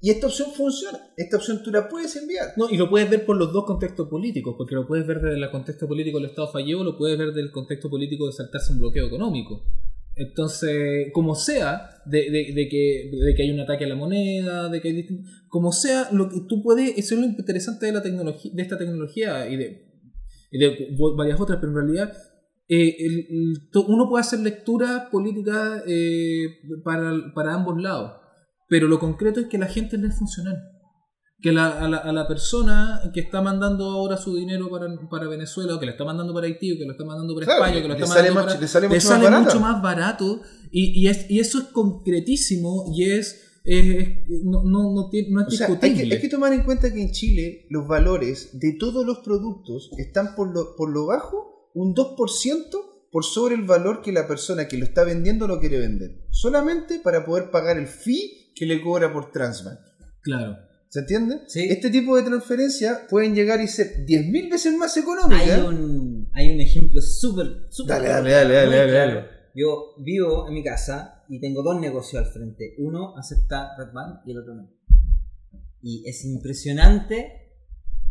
Y 0.00 0.10
esta 0.10 0.28
opción 0.28 0.52
funciona. 0.52 1.00
Esta 1.16 1.38
opción 1.38 1.64
tú 1.64 1.72
la 1.72 1.88
puedes 1.88 2.14
enviar. 2.14 2.52
No, 2.56 2.70
y 2.70 2.76
lo 2.76 2.88
puedes 2.88 3.10
ver 3.10 3.26
por 3.26 3.36
los 3.36 3.52
dos 3.52 3.64
contextos 3.64 4.08
políticos, 4.08 4.54
porque 4.56 4.76
lo 4.76 4.86
puedes 4.86 5.04
ver 5.04 5.20
desde 5.20 5.42
el 5.42 5.50
contexto 5.50 5.88
político 5.88 6.20
del 6.20 6.30
Estado 6.30 6.52
fallido, 6.52 6.84
lo 6.84 6.96
puedes 6.96 7.18
ver 7.18 7.32
del 7.32 7.50
contexto 7.50 7.90
político 7.90 8.28
de 8.28 8.34
saltarse 8.34 8.72
un 8.72 8.78
bloqueo 8.78 9.08
económico. 9.08 9.64
Entonces, 10.16 11.08
como 11.12 11.34
sea, 11.34 11.90
de, 12.06 12.30
de- 12.30 12.52
de 12.54 12.68
que, 12.68 13.10
de 13.24 13.34
que 13.34 13.42
hay 13.42 13.50
un 13.50 13.60
ataque 13.60 13.84
a 13.84 13.88
la 13.88 13.94
moneda, 13.96 14.68
de 14.68 14.80
que 14.80 14.88
hay 14.88 15.08
como 15.48 15.72
sea, 15.72 16.08
lo 16.12 16.28
que 16.28 16.40
tú 16.48 16.62
puedes, 16.62 16.96
eso 16.98 17.14
es 17.14 17.20
lo 17.20 17.26
interesante 17.26 17.86
de 17.86 17.92
la 17.92 18.02
tecnología, 18.02 18.50
de 18.54 18.62
esta 18.62 18.78
tecnología 18.78 19.48
y 19.48 19.56
de, 19.56 19.92
y 20.52 20.58
de 20.58 20.88
varias 21.16 21.40
otras, 21.40 21.58
pero 21.60 21.70
en 21.72 21.76
realidad 21.86 22.12
eh, 22.68 22.96
el- 22.98 23.58
uno 23.88 24.08
puede 24.08 24.20
hacer 24.22 24.40
lectura 24.40 25.08
política 25.10 25.82
eh, 25.86 26.46
para, 26.84 27.12
para 27.34 27.54
ambos 27.54 27.80
lados, 27.82 28.12
pero 28.68 28.86
lo 28.88 28.98
concreto 28.98 29.40
es 29.40 29.46
que 29.46 29.58
la 29.58 29.66
gente 29.66 29.96
es 29.96 30.18
funcional 30.18 30.56
que 31.44 31.52
la, 31.52 31.66
a, 31.78 31.86
la, 31.88 31.98
a 31.98 32.10
la 32.10 32.26
persona 32.26 33.02
que 33.12 33.20
está 33.20 33.42
mandando 33.42 33.84
ahora 33.84 34.16
su 34.16 34.34
dinero 34.34 34.70
para, 34.70 34.86
para 35.10 35.28
Venezuela, 35.28 35.74
o 35.74 35.78
que 35.78 35.84
le 35.84 35.92
está 35.92 36.02
mandando 36.04 36.32
para 36.32 36.46
Haití, 36.46 36.72
o 36.72 36.78
que 36.78 36.86
lo 36.86 36.92
está 36.92 37.04
mandando 37.04 37.34
para 37.34 37.44
Claro, 37.44 37.64
España, 37.64 37.82
que 37.82 37.88
lo 37.88 37.94
le 37.94 38.00
está 38.00 38.08
mandando 38.14 38.34
más- 38.34 38.44
para... 38.46 38.60
le 38.60 38.68
sale 38.68 38.88
mucho 38.88 38.96
más 38.96 39.04
sale 39.04 39.24
barato. 39.24 39.44
mucho 39.44 39.60
más 39.60 39.82
barato, 39.82 40.40
y, 40.70 41.02
y, 41.02 41.08
es, 41.08 41.30
y 41.30 41.40
eso 41.40 41.58
es 41.58 41.64
concretísimo, 41.64 42.86
y 42.96 43.10
es... 43.10 43.42
no, 44.44 44.62
no, 44.64 44.94
no, 44.94 45.10
no 45.30 45.40
es 45.42 45.46
O 45.46 45.50
sea, 45.50 45.66
hay 45.66 45.72
discutible. 45.74 46.08
que, 46.08 46.14
hay 46.14 46.20
que 46.22 46.28
tomar 46.30 46.52
en 46.54 46.62
cuenta 46.64 46.90
que 46.92 47.02
en 47.02 47.12
Chile 47.12 47.66
los 47.68 47.86
valores 47.86 48.58
de 48.58 48.76
todos 48.78 49.04
los 49.04 49.18
productos 49.18 49.90
están 49.98 50.34
por 50.36 50.48
lo, 50.54 50.74
por 50.76 50.90
lo 50.90 51.06
bajo 51.06 51.70
un 51.74 51.94
2% 51.94 52.70
por 53.12 53.24
sobre 53.24 53.54
el 53.54 53.62
valor 53.64 54.00
que 54.02 54.12
la 54.12 54.26
persona 54.26 54.66
que 54.66 54.76
lo 54.78 54.84
está 54.84 55.04
vendiendo 55.04 55.46
lo 55.46 55.60
quiere 55.60 55.78
vender. 55.78 56.24
Solamente 56.30 57.00
para 57.04 57.24
poder 57.26 57.50
pagar 57.50 57.76
el 57.78 57.86
fee 57.86 58.52
que 58.56 58.64
le 58.66 58.80
cobra 58.82 59.12
por 59.12 59.30
Transbank. 59.30 59.78
Claro. 60.22 60.56
¿Se 60.94 61.00
entiende? 61.00 61.40
Sí. 61.48 61.66
Este 61.68 61.90
tipo 61.90 62.16
de 62.16 62.22
transferencias 62.22 63.00
pueden 63.10 63.34
llegar 63.34 63.60
y 63.60 63.66
ser 63.66 64.06
10.000 64.06 64.48
veces 64.48 64.76
más 64.76 64.96
económicas. 64.96 65.42
hay 65.42 65.60
un, 65.60 66.30
hay 66.32 66.54
un 66.54 66.60
ejemplo 66.60 67.00
súper, 67.02 67.66
súper. 67.68 67.96
Dale, 68.00 68.30
dale, 68.30 68.54
dale, 68.54 68.92
dale. 68.92 69.24
Yo 69.56 69.96
vivo 69.98 70.46
en 70.46 70.54
mi 70.54 70.62
casa 70.62 71.24
y 71.28 71.40
tengo 71.40 71.64
dos 71.64 71.80
negocios 71.80 72.24
al 72.24 72.32
frente. 72.32 72.76
Uno 72.78 73.18
acepta 73.18 73.70
Red 73.76 73.92
Band 73.92 74.20
y 74.24 74.30
el 74.30 74.38
otro 74.38 74.54
no. 74.54 74.70
Y 75.82 76.08
es 76.08 76.24
impresionante 76.24 77.50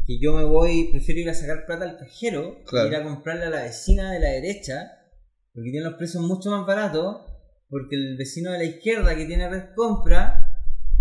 que 0.05 0.19
yo 0.19 0.33
me 0.33 0.43
voy, 0.43 0.89
prefiero 0.91 1.21
ir 1.21 1.29
a 1.29 1.33
sacar 1.33 1.65
plata 1.65 1.85
al 1.85 1.97
cajero 1.97 2.65
Claro. 2.65 2.89
que 2.89 2.95
ir 2.97 3.01
a 3.01 3.05
comprarle 3.05 3.45
a 3.45 3.49
la 3.49 3.63
vecina 3.63 4.11
de 4.11 4.19
la 4.19 4.27
derecha, 4.27 4.91
porque 5.53 5.71
tiene 5.71 5.85
los 5.85 5.93
precios 5.95 6.21
mucho 6.21 6.51
más 6.51 6.67
baratos, 6.67 7.15
porque 7.69 7.95
el 7.95 8.17
vecino 8.17 8.51
de 8.51 8.57
la 8.57 8.65
izquierda 8.65 9.15
que 9.15 9.23
tiene 9.25 9.49
red 9.49 9.73
compra 9.73 10.42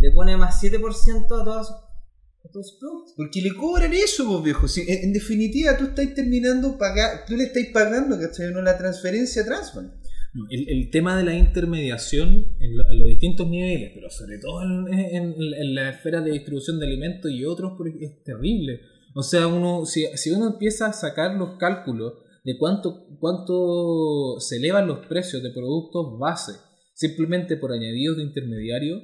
le 0.03 0.11
pone 0.11 0.37
más 0.37 0.61
7% 0.63 1.25
a 1.25 1.45
todos 1.45 1.67
sus, 1.69 1.77
a 1.77 2.49
todos 2.53 2.69
sus 2.71 2.79
productos. 2.81 3.15
Porque 3.17 3.41
le 3.41 3.55
cobran 3.55 3.93
eso, 3.95 4.27
pues, 4.29 4.43
viejo. 4.45 4.67
Si, 4.69 4.81
en, 4.83 5.05
en 5.05 5.13
definitiva, 5.13 5.77
tú 5.79 5.85
estás 5.85 6.13
terminando, 6.15 6.77
pagar, 6.77 7.25
tú 7.27 7.37
le 7.37 7.45
estás 7.45 7.63
pagando, 7.73 8.19
¿cachai? 8.19 8.53
No 8.53 8.61
la 8.63 8.77
transferencia 8.77 9.43
a 9.43 9.45
Transbank. 9.47 9.93
No, 10.35 10.45
El, 10.51 10.69
el 10.69 10.91
tema 10.91 11.17
de 11.17 11.25
la 11.25 11.35
intermediación 11.35 12.29
en, 12.59 12.77
lo- 12.79 12.91
en 12.91 12.99
los 12.99 13.09
distintos 13.09 13.47
niveles, 13.49 13.93
pero 13.95 14.09
sobre 14.11 14.39
todo 14.39 14.63
en, 14.63 14.93
en- 14.93 15.35
en 15.39 15.75
la 15.75 15.91
esfera 15.91 16.21
de 16.23 16.33
distribución 16.33 16.79
de 16.81 16.87
alimentos 16.87 17.31
y 17.31 17.45
otros, 17.45 17.73
es 18.01 18.23
terrible. 18.25 18.81
O 19.15 19.23
sea, 19.23 19.47
uno, 19.47 19.85
si, 19.85 20.07
si 20.17 20.31
uno 20.31 20.47
empieza 20.53 20.87
a 20.87 20.93
sacar 20.95 21.37
los 21.37 21.59
cálculos 21.59 22.15
de 22.45 22.57
cuánto, 22.59 23.07
cuánto 23.21 24.41
se 24.41 24.57
elevan 24.57 24.87
los 24.87 25.07
precios 25.07 25.43
de 25.43 25.51
productos 25.51 26.19
base 26.19 26.53
simplemente 26.95 27.57
por 27.57 27.73
añadidos 27.73 28.17
de 28.17 28.23
intermediario, 28.25 29.01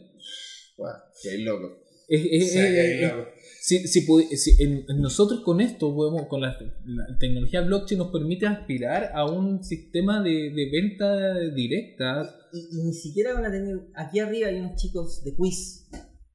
Guau, 0.79 0.95
que 1.23 1.31
hay 1.31 1.43
loco. 1.43 1.83
es, 2.09 2.23
es- 2.31 2.53
Sí, 2.53 2.59
que 2.59 2.81
hay 2.81 3.05
es- 3.05 3.13
loco. 3.13 3.29
si, 3.61 3.87
si 3.87 4.07
pudi- 4.07 4.35
si 4.37 4.63
en- 4.63 4.87
nosotros 5.01 5.41
con 5.41 5.61
esto, 5.61 5.95
podemos- 5.95 6.27
con 6.29 6.41
la, 6.41 6.57
la 6.87 7.19
tecnología 7.19 7.61
blockchain 7.61 7.99
nos 7.99 8.11
permite 8.13 8.47
aspirar 8.47 9.11
a 9.15 9.27
un 9.27 9.63
sistema 9.63 10.23
de, 10.23 10.31
de 10.55 10.71
venta 10.73 11.39
directa. 11.55 12.35
Y, 12.53 12.79
y 12.79 12.83
ni 12.85 12.95
siquiera 12.95 13.35
van 13.35 13.45
a 13.45 13.51
tener. 13.51 13.77
Aquí 13.95 14.21
arriba 14.21 14.49
hay 14.49 14.61
unos 14.61 14.77
chicos 14.77 15.23
de 15.25 15.35
quiz 15.37 15.89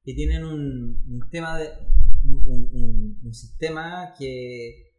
que 0.04 0.14
tienen 0.14 0.44
un, 0.44 1.02
un 1.08 1.20
tema 1.32 1.58
de. 1.58 1.70
Un, 2.22 2.36
un- 2.46 3.18
un- 3.24 3.34
sistema 3.34 4.14
que 4.18 4.92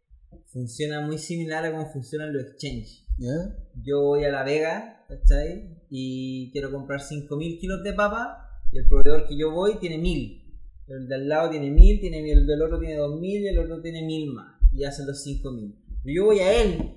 funciona 0.52 1.00
muy 1.00 1.16
similar 1.18 1.64
a 1.64 1.70
cómo 1.72 1.90
funcionan 1.92 2.32
los 2.32 2.42
exchanges. 2.44 3.04
¿Ya? 3.18 3.56
Yo 3.82 4.02
voy 4.02 4.24
a 4.24 4.28
La 4.28 4.44
Vega, 4.44 5.04
¿cachai? 5.08 5.78
Y 5.90 6.50
quiero 6.52 6.70
comprar 6.70 7.00
5.000 7.00 7.58
kilos 7.58 7.82
de 7.82 7.94
papa 7.94 8.45
y 8.76 8.78
el 8.78 8.88
proveedor 8.88 9.26
que 9.26 9.38
yo 9.38 9.52
voy 9.52 9.78
tiene 9.78 9.98
1.000. 9.98 10.42
El 10.88 11.08
de 11.08 11.14
al 11.14 11.28
lado 11.28 11.50
tiene 11.50 11.72
1.000, 11.72 12.00
tiene, 12.00 12.30
el 12.30 12.46
del 12.46 12.60
otro 12.60 12.78
tiene 12.78 12.98
2.000 12.98 13.22
y 13.22 13.48
el 13.48 13.58
otro 13.58 13.80
tiene 13.80 14.02
1.000 14.02 14.34
más. 14.34 14.60
Y 14.74 14.84
hacen 14.84 15.06
los 15.06 15.26
5.000. 15.26 15.74
Pero 16.04 16.14
yo 16.14 16.24
voy 16.26 16.40
a 16.40 16.62
él 16.62 16.92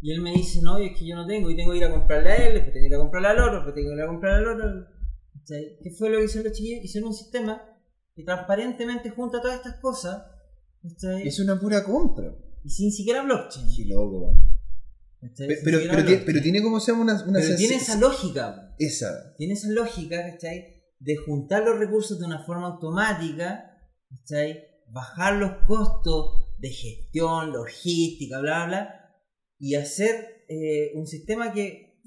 y 0.00 0.10
él 0.10 0.20
me 0.20 0.32
dice, 0.32 0.60
no, 0.60 0.78
es 0.78 0.98
que 0.98 1.06
yo 1.06 1.14
no 1.14 1.24
tengo 1.24 1.48
y 1.48 1.54
tengo 1.54 1.70
que 1.70 1.78
ir 1.78 1.84
a 1.84 1.92
comprarle 1.92 2.30
a 2.30 2.48
él, 2.48 2.54
después 2.54 2.72
tengo 2.72 2.82
que 2.82 2.88
ir 2.88 2.94
a 2.96 2.98
comprarle 2.98 3.28
al 3.28 3.38
otro, 3.38 3.54
después 3.54 3.74
tengo 3.76 3.90
que 3.90 3.94
ir 3.94 4.02
a 4.02 4.06
comprarle 4.08 4.38
al 4.38 4.56
otro. 4.56 4.86
¿Qué 5.46 5.90
fue 5.96 6.10
lo 6.10 6.18
que 6.18 6.24
hicieron 6.24 6.48
los 6.48 6.58
chiquillos? 6.58 6.84
Hicieron 6.84 7.08
un 7.10 7.14
sistema 7.14 7.62
que 8.16 8.24
transparentemente 8.24 9.10
junta 9.10 9.40
todas 9.40 9.58
estas 9.58 9.76
cosas. 9.76 10.24
Es 11.24 11.38
una 11.38 11.60
pura 11.60 11.84
compra. 11.84 12.34
y 12.64 12.68
sin 12.68 12.90
siquiera 12.90 13.22
blockchain. 13.22 13.68
Qué 13.76 13.84
loco. 13.84 14.34
Pero, 15.36 15.78
siquiera 15.78 15.94
pero, 15.94 16.04
tiene, 16.04 16.22
pero 16.26 16.42
tiene 16.42 16.62
como 16.62 16.80
se 16.80 16.90
llama 16.90 17.04
una, 17.04 17.24
una 17.24 17.38
Pero 17.38 17.56
tiene 17.56 17.76
esa 17.76 17.96
lógica, 17.96 18.74
Esa. 18.78 19.34
tiene 19.36 19.54
esa 19.54 19.68
lógica, 19.70 20.20
¿cachai? 20.30 20.82
De 20.98 21.16
juntar 21.16 21.62
los 21.62 21.78
recursos 21.78 22.18
de 22.18 22.26
una 22.26 22.44
forma 22.44 22.66
automática, 22.66 23.64
¿cachai? 24.10 24.64
Bajar 24.88 25.36
los 25.36 25.64
costos 25.66 26.56
de 26.58 26.70
gestión, 26.70 27.52
logística, 27.52 28.40
bla, 28.40 28.66
bla, 28.66 28.66
bla, 28.66 28.94
y 29.58 29.76
hacer 29.76 30.44
eh, 30.48 30.90
un 30.94 31.06
sistema 31.06 31.52
que 31.52 32.00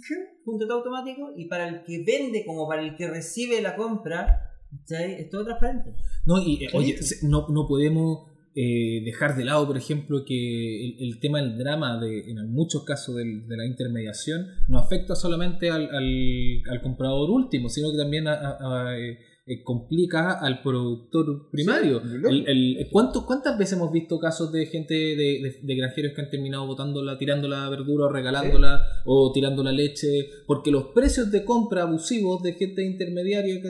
junta 0.43 0.65
todo 0.67 0.79
automático 0.79 1.31
y 1.37 1.47
para 1.47 1.69
el 1.69 1.83
que 1.83 2.03
vende 2.03 2.45
como 2.45 2.67
para 2.67 2.81
el 2.81 2.97
que 2.97 3.07
recibe 3.07 3.61
la 3.61 3.77
compra, 3.77 4.57
¿cachai? 4.71 5.21
Es 5.21 5.29
todo 5.29 5.45
transparente. 5.45 5.93
No, 6.25 6.37
y 6.43 6.65
eh, 6.65 6.69
oye, 6.73 6.99
no, 7.21 7.47
no 7.47 7.65
podemos 7.65 8.34
eh, 8.55 9.01
dejar 9.03 9.35
de 9.35 9.43
lado, 9.45 9.67
por 9.67 9.77
ejemplo, 9.77 10.23
que 10.25 10.85
el, 10.85 10.95
el 10.99 11.19
tema 11.19 11.41
del 11.41 11.57
drama, 11.57 11.99
de, 11.99 12.31
en 12.31 12.49
muchos 12.51 12.83
casos 12.85 13.15
del- 13.15 13.47
de 13.47 13.57
la 13.57 13.65
intermediación, 13.65 14.47
no 14.69 14.79
afecta 14.79 15.13
solamente 15.15 15.69
al, 15.69 15.89
al- 15.93 16.61
al 16.71 16.81
comprador 16.81 17.29
último, 17.31 17.67
sino 17.69 17.91
que 17.91 17.97
también 17.97 18.27
a- 18.29 18.33
a- 18.33 18.87
a, 18.91 18.97
eh, 18.97 19.17
eh, 19.47 19.61
complica 19.61 20.39
al 20.39 20.61
productor 20.63 21.49
primario. 21.51 21.99
Sí, 22.01 22.17
loco. 22.17 22.29
El- 22.29 22.47
el- 22.47 22.87
¿cuánto- 22.91 23.25
¿Cuántas 23.27 23.57
veces 23.59 23.77
hemos 23.77 23.91
visto 23.91 24.17
casos 24.19 24.51
de 24.51 24.65
gente, 24.67 24.93
de, 24.95 25.15
de- 25.15 25.59
de 25.61 25.75
granjeros 25.75 26.13
que 26.15 26.21
han 26.21 26.29
terminado 26.31 26.65
botándola, 26.65 27.17
tirando 27.17 27.47
la 27.47 27.69
verdura 27.69 28.05
o 28.05 28.09
regalándola 28.09 28.81
o 29.05 29.31
tirando 29.33 29.63
la 29.63 29.71
leche? 29.71 30.29
Porque 30.47 30.71
los 30.71 30.85
precios 30.95 31.29
de 31.31 31.43
compra 31.45 31.83
abusivos 31.83 32.41
de 32.41 32.53
gente 32.53 32.83
intermediaria 32.85 33.61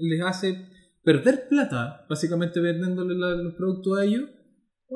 les 0.00 0.20
hace 0.22 0.75
perder 1.06 1.48
plata, 1.48 2.04
básicamente 2.10 2.58
vendiéndole 2.60 3.14
la- 3.14 3.36
los 3.36 3.54
productos 3.54 3.98
a 3.98 4.04
ellos. 4.04 4.24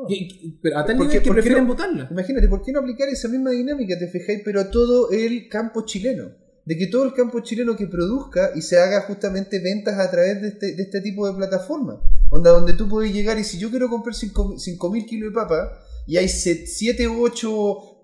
Que- 0.08 0.28
que- 0.28 0.58
pero 0.62 0.78
a 0.78 0.84
tal 0.84 0.96
¿Por 0.96 1.06
nivel 1.06 1.18
qué- 1.22 1.24
que 1.28 1.32
prefieren 1.32 1.66
no? 1.66 2.08
Imagínate, 2.10 2.48
¿por 2.48 2.62
qué 2.62 2.72
no 2.72 2.80
aplicar 2.80 3.08
esa 3.08 3.28
misma 3.28 3.50
dinámica, 3.50 3.96
te 3.98 4.08
fijáis, 4.08 4.42
pero 4.44 4.60
a 4.60 4.70
todo 4.70 5.10
el 5.12 5.48
campo 5.48 5.84
chileno? 5.86 6.32
De 6.64 6.76
que 6.76 6.88
todo 6.88 7.04
el 7.04 7.14
campo 7.14 7.40
chileno 7.40 7.74
que 7.76 7.86
produzca 7.86 8.50
y 8.54 8.60
se 8.62 8.78
haga 8.78 9.00
justamente 9.02 9.60
ventas 9.60 9.98
a 9.98 10.10
través 10.10 10.42
de 10.42 10.48
este, 10.48 10.74
de 10.76 10.82
este 10.82 11.00
tipo 11.00 11.26
de 11.28 11.34
plataformas. 11.36 11.96
Onda, 12.30 12.50
donde 12.50 12.74
tú 12.74 12.88
puedes 12.88 13.12
llegar 13.12 13.38
y 13.38 13.44
si 13.44 13.58
yo 13.58 13.70
quiero 13.70 13.88
comprar 13.88 14.14
5.000 14.14 15.06
kilos 15.06 15.30
de 15.30 15.34
papa 15.34 15.78
y 16.06 16.16
hay 16.16 16.28
7 16.28 17.08
u 17.08 17.22
8 17.22 17.99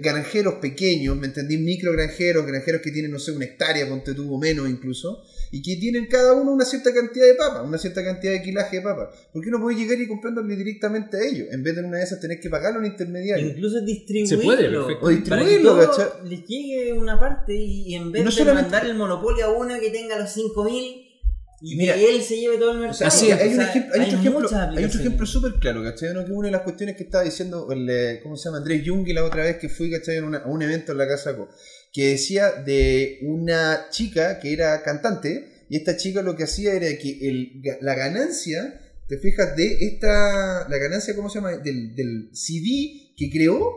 granjeros 0.00 0.54
pequeños, 0.54 1.16
¿me 1.16 1.26
entendí? 1.26 1.58
Micro 1.58 1.92
granjeros, 1.92 2.46
granjeros 2.46 2.80
que 2.82 2.90
tienen, 2.90 3.10
no 3.10 3.18
sé, 3.18 3.32
una 3.32 3.44
hectárea, 3.44 3.88
ponte 3.88 4.14
tú, 4.14 4.32
o 4.32 4.38
menos 4.38 4.68
incluso, 4.70 5.22
y 5.50 5.60
que 5.62 5.76
tienen 5.76 6.06
cada 6.06 6.34
uno 6.34 6.52
una 6.52 6.64
cierta 6.64 6.94
cantidad 6.94 7.26
de 7.26 7.34
papa, 7.34 7.62
una 7.62 7.76
cierta 7.76 8.04
cantidad 8.04 8.32
de 8.32 8.42
kilaje 8.42 8.76
de 8.76 8.82
papa. 8.82 9.10
¿Por 9.32 9.42
qué 9.42 9.50
no 9.50 9.60
puedes 9.60 9.78
llegar 9.78 10.00
y 10.00 10.06
comprándole 10.06 10.54
directamente 10.56 11.16
a 11.16 11.20
ellos? 11.24 11.48
En 11.50 11.62
vez 11.62 11.74
de 11.74 11.80
en 11.80 11.86
una 11.86 11.98
de 11.98 12.04
esas 12.04 12.20
tenés 12.20 12.40
que 12.40 12.48
pagarle 12.48 12.76
a 12.76 12.80
un 12.80 12.86
intermediario. 12.86 13.48
Incluso 13.48 13.80
distribuirlo. 13.80 14.38
Se 14.38 14.44
puede, 14.44 14.70
perfecto. 14.70 15.06
O 15.06 15.28
Para 15.28 15.42
que 15.44 15.48
distribuirlo, 15.58 16.20
les 16.24 16.44
llegue 16.46 16.92
una 16.92 17.18
parte 17.18 17.54
y, 17.54 17.82
y 17.88 17.94
en 17.96 18.12
vez 18.12 18.22
Y 18.22 18.24
no 18.24 18.30
de 18.30 18.36
solamente- 18.36 18.62
mandar 18.70 18.86
el 18.86 18.94
monopolio 18.96 19.46
a 19.46 19.50
uno 19.50 19.74
que 19.80 19.90
tenga 19.90 20.16
los 20.18 20.30
5000 20.32 21.09
y 21.62 21.76
Mira, 21.76 21.94
que 21.94 22.14
él 22.16 22.22
se 22.22 22.36
lleve 22.40 22.56
todo 22.58 22.72
el 22.72 22.78
mercado. 22.78 23.08
O 23.08 23.10
sea, 23.10 23.36
hay, 23.36 23.52
O 23.52 23.54
sea, 23.54 23.68
ejemplo, 23.68 23.94
hay, 23.94 24.00
otro 24.00 24.18
muchas 24.18 24.52
ejemplo, 24.52 24.78
hay 24.78 24.84
otro 24.84 25.00
ejemplo 25.00 25.26
súper 25.26 25.52
claro, 25.60 25.82
¿cachai? 25.82 26.14
¿No? 26.14 26.24
Que 26.24 26.32
una 26.32 26.48
de 26.48 26.52
las 26.52 26.62
cuestiones 26.62 26.96
que 26.96 27.02
estaba 27.04 27.24
diciendo, 27.24 27.70
el, 27.70 27.88
eh, 27.90 28.20
¿cómo 28.22 28.36
se 28.36 28.44
llama? 28.48 28.58
Andrés 28.58 28.82
Jungi 28.86 29.12
la 29.12 29.24
otra 29.24 29.44
vez 29.44 29.58
que 29.58 29.68
fui, 29.68 29.90
¿cachai? 29.90 30.16
En 30.16 30.24
una- 30.24 30.38
a 30.38 30.46
un 30.48 30.62
evento 30.62 30.92
en 30.92 30.98
la 30.98 31.06
Casa 31.06 31.36
Co. 31.36 31.48
Que 31.92 32.08
decía 32.12 32.52
de 32.52 33.18
una 33.22 33.88
chica 33.90 34.38
que 34.40 34.52
era 34.52 34.82
cantante 34.82 35.64
y 35.68 35.76
esta 35.76 35.96
chica 35.96 36.22
lo 36.22 36.34
que 36.36 36.44
hacía 36.44 36.72
era 36.72 36.86
que 36.96 37.18
el, 37.28 37.62
la 37.82 37.94
ganancia, 37.94 38.80
te 39.08 39.18
fijas, 39.18 39.54
de 39.56 39.86
esta, 39.86 40.68
la 40.68 40.78
ganancia, 40.78 41.14
¿cómo 41.14 41.28
se 41.28 41.38
llama? 41.40 41.56
Del, 41.58 41.94
del 41.94 42.30
CD 42.32 43.12
que 43.16 43.28
creó, 43.30 43.70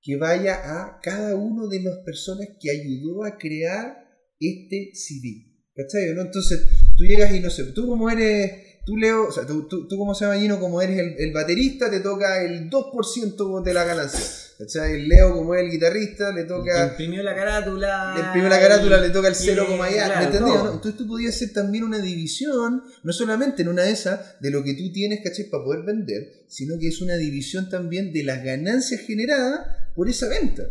que 0.00 0.16
vaya 0.16 0.54
a 0.62 1.00
cada 1.02 1.34
uno 1.34 1.66
de 1.66 1.82
las 1.82 1.96
personas 2.04 2.46
que 2.60 2.70
ayudó 2.70 3.24
a 3.24 3.36
crear 3.38 3.96
este 4.38 4.90
CD. 4.94 5.50
¿Cachai? 5.76 6.14
¿no? 6.14 6.22
Entonces, 6.22 6.60
tú 6.96 7.04
llegas 7.04 7.32
y 7.32 7.40
no 7.40 7.50
sé, 7.50 7.64
tú 7.64 7.86
como 7.86 8.10
eres, 8.10 8.80
tú 8.84 8.96
Leo, 8.96 9.28
o 9.28 9.32
sea, 9.32 9.46
tú, 9.46 9.66
tú, 9.68 9.88
tú 9.88 9.96
como 9.98 10.14
se 10.14 10.24
llama 10.24 10.38
Gino, 10.38 10.60
como 10.60 10.80
eres 10.80 10.98
el, 10.98 11.14
el 11.18 11.32
baterista, 11.32 11.90
te 11.90 12.00
toca 12.00 12.42
el 12.42 12.70
2% 12.70 13.62
de 13.62 13.74
la 13.74 13.84
ganancia. 13.84 14.44
¿Cachai? 14.56 14.94
El 14.94 15.08
Leo 15.08 15.34
como 15.34 15.54
es 15.54 15.64
el 15.64 15.70
guitarrista, 15.70 16.30
le 16.30 16.44
toca... 16.44 16.86
imprimió 16.86 17.22
la 17.24 17.34
carátula. 17.34 18.14
Le 18.14 18.20
imprime 18.24 18.48
la 18.48 18.60
carátula, 18.60 19.00
le 19.00 19.10
toca 19.10 19.28
el 19.28 19.34
Sí, 19.34 19.46
0, 19.48 19.66
ya, 19.68 20.06
claro, 20.06 20.20
¿me 20.20 20.24
entendés? 20.26 20.52
todo. 20.54 20.64
no? 20.64 20.72
Entonces 20.74 20.96
tú 20.96 21.08
podías 21.08 21.34
hacer 21.34 21.52
también 21.52 21.82
una 21.82 21.98
división, 21.98 22.82
no 23.02 23.12
solamente 23.12 23.62
en 23.62 23.68
una 23.68 23.82
de 23.82 23.90
esas, 23.90 24.40
de 24.40 24.50
lo 24.50 24.62
que 24.62 24.74
tú 24.74 24.92
tienes, 24.92 25.20
¿cachai? 25.24 25.46
Para 25.50 25.64
poder 25.64 25.84
vender, 25.84 26.44
sino 26.48 26.78
que 26.78 26.86
es 26.88 27.00
una 27.00 27.16
división 27.16 27.68
también 27.68 28.12
de 28.12 28.22
las 28.22 28.44
ganancias 28.44 29.00
generadas 29.00 29.66
por 29.96 30.08
esa 30.08 30.28
venta. 30.28 30.62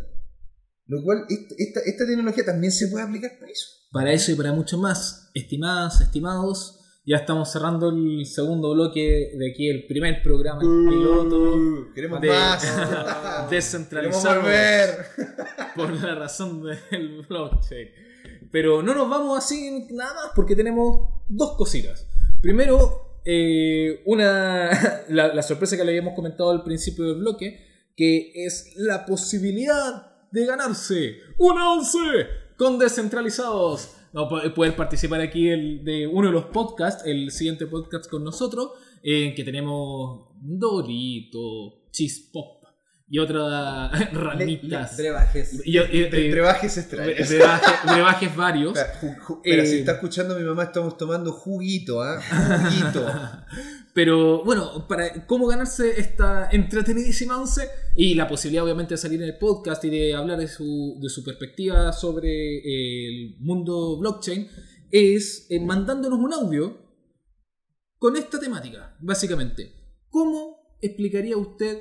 Lo 0.87 1.03
cual, 1.03 1.25
esta, 1.27 1.55
esta, 1.57 1.79
esta 1.81 2.05
tecnología 2.05 2.45
también 2.45 2.71
se 2.71 2.87
puede 2.87 3.03
aplicar 3.03 3.37
para 3.37 3.51
eso. 3.51 3.67
Para 3.93 4.11
eso 4.11 4.31
y 4.31 4.35
para 4.35 4.51
mucho 4.51 4.77
más, 4.79 5.29
estimadas, 5.35 6.01
estimados, 6.01 6.79
ya 7.05 7.17
estamos 7.17 7.51
cerrando 7.51 7.89
el 7.89 8.25
segundo 8.25 8.73
bloque 8.73 9.33
de 9.37 9.51
aquí, 9.51 9.69
el 9.69 9.85
primer 9.85 10.23
programa, 10.23 10.61
el 10.63 10.89
piloto 10.89 11.93
Queremos 11.93 12.19
de- 12.19 12.27
más. 12.29 12.65
Descentralizado 13.51 14.41
por 15.75 15.91
la 16.01 16.15
razón 16.15 16.63
del 16.63 17.23
blockchain. 17.29 17.87
Pero 18.51 18.81
no 18.81 18.95
nos 18.95 19.07
vamos 19.09 19.37
así 19.37 19.87
nada 19.91 20.13
más 20.15 20.31
porque 20.35 20.55
tenemos 20.55 21.09
dos 21.27 21.55
cositas. 21.55 22.07
Primero, 22.41 23.19
eh, 23.25 24.01
una 24.05 25.03
la, 25.09 25.33
la 25.35 25.43
sorpresa 25.43 25.77
que 25.77 25.83
le 25.83 25.91
habíamos 25.91 26.15
comentado 26.15 26.49
al 26.49 26.63
principio 26.63 27.05
del 27.05 27.19
bloque, 27.19 27.91
que 27.95 28.31
es 28.45 28.73
la 28.75 29.05
posibilidad 29.05 30.09
de 30.31 30.45
ganarse 30.47 31.17
una 31.37 31.73
once 31.73 31.99
con 32.63 32.79
descentralizados. 32.79 33.91
No, 34.13 34.29
poder 34.29 34.75
participar 34.75 35.21
aquí 35.21 35.49
el- 35.49 35.83
de 35.83 36.05
uno 36.07 36.27
de 36.27 36.33
los 36.33 36.45
podcasts, 36.45 37.03
el 37.05 37.31
siguiente 37.31 37.65
podcast 37.67 38.07
con 38.09 38.23
nosotros, 38.23 38.71
en 39.01 39.33
que 39.35 39.43
tenemos 39.43 40.29
Dorito, 40.39 41.81
Cheese 41.91 42.29
Pop 42.31 42.63
y 43.09 43.19
otras 43.19 43.91
ramitas. 44.13 44.97
Brebajes. 44.97 45.61
Y- 45.65 45.71
y- 45.71 45.81
y- 45.81 46.03
Entre, 46.03 46.25
entre 46.25 46.41
bajes 46.41 46.77
extraños. 46.77 47.27
brebajes, 47.29 47.91
brebajes 47.91 48.35
varios. 48.35 48.77
Espera, 48.77 48.99
ju- 49.01 49.17
ju- 49.19 49.37
espera, 49.43 49.63
Eh, 49.63 49.67
si 49.67 49.79
está 49.79 49.91
escuchando 49.93 50.37
mi 50.37 50.43
mamá, 50.45 50.63
estamos 50.63 50.95
tomando 50.97 51.31
juguito, 51.31 52.01
¿ah? 52.01 52.19
Juguito. 52.69 53.05
Pero 53.93 54.43
bueno, 54.43 54.87
para 54.87 55.25
cómo 55.27 55.45
ganarse 55.45 55.99
esta 55.99 56.49
entretenidísima 56.51 57.37
once 57.39 57.67
y 57.95 58.15
la 58.15 58.27
posibilidad 58.27 58.63
obviamente 58.63 58.95
de 58.95 58.97
salir 58.97 59.21
en 59.21 59.29
el 59.29 59.37
podcast 59.37 59.83
y 59.85 59.89
de 59.91 60.15
hablar 60.15 60.39
de 60.39 60.47
su, 60.47 60.97
de 60.99 61.09
su 61.09 61.23
perspectiva 61.23 61.93
sobre 61.93 62.57
el 62.57 63.37
mundo 63.39 63.99
blockchain 63.99 64.47
es 64.91 65.45
eh, 65.49 65.59
mandándonos 65.59 66.19
un 66.19 66.33
audio 66.33 66.81
con 67.99 68.15
esta 68.17 68.39
temática, 68.39 68.95
básicamente. 68.99 69.71
¿Cómo 70.09 70.77
explicaría 70.81 71.37
usted 71.37 71.77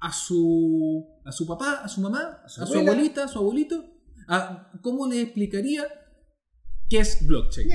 a 0.00 0.12
su, 0.12 1.20
a 1.24 1.32
su 1.32 1.46
papá, 1.46 1.80
a 1.84 1.88
su 1.88 2.00
mamá, 2.02 2.40
a 2.44 2.48
su 2.48 2.62
abuelita, 2.92 3.24
a 3.24 3.28
su 3.28 3.38
abuelito? 3.38 3.84
a- 4.28 4.70
¿Cómo 4.80 5.06
le 5.08 5.20
explicaría 5.22 5.84
qué 6.88 6.98
es 7.00 7.26
blockchain? 7.26 7.68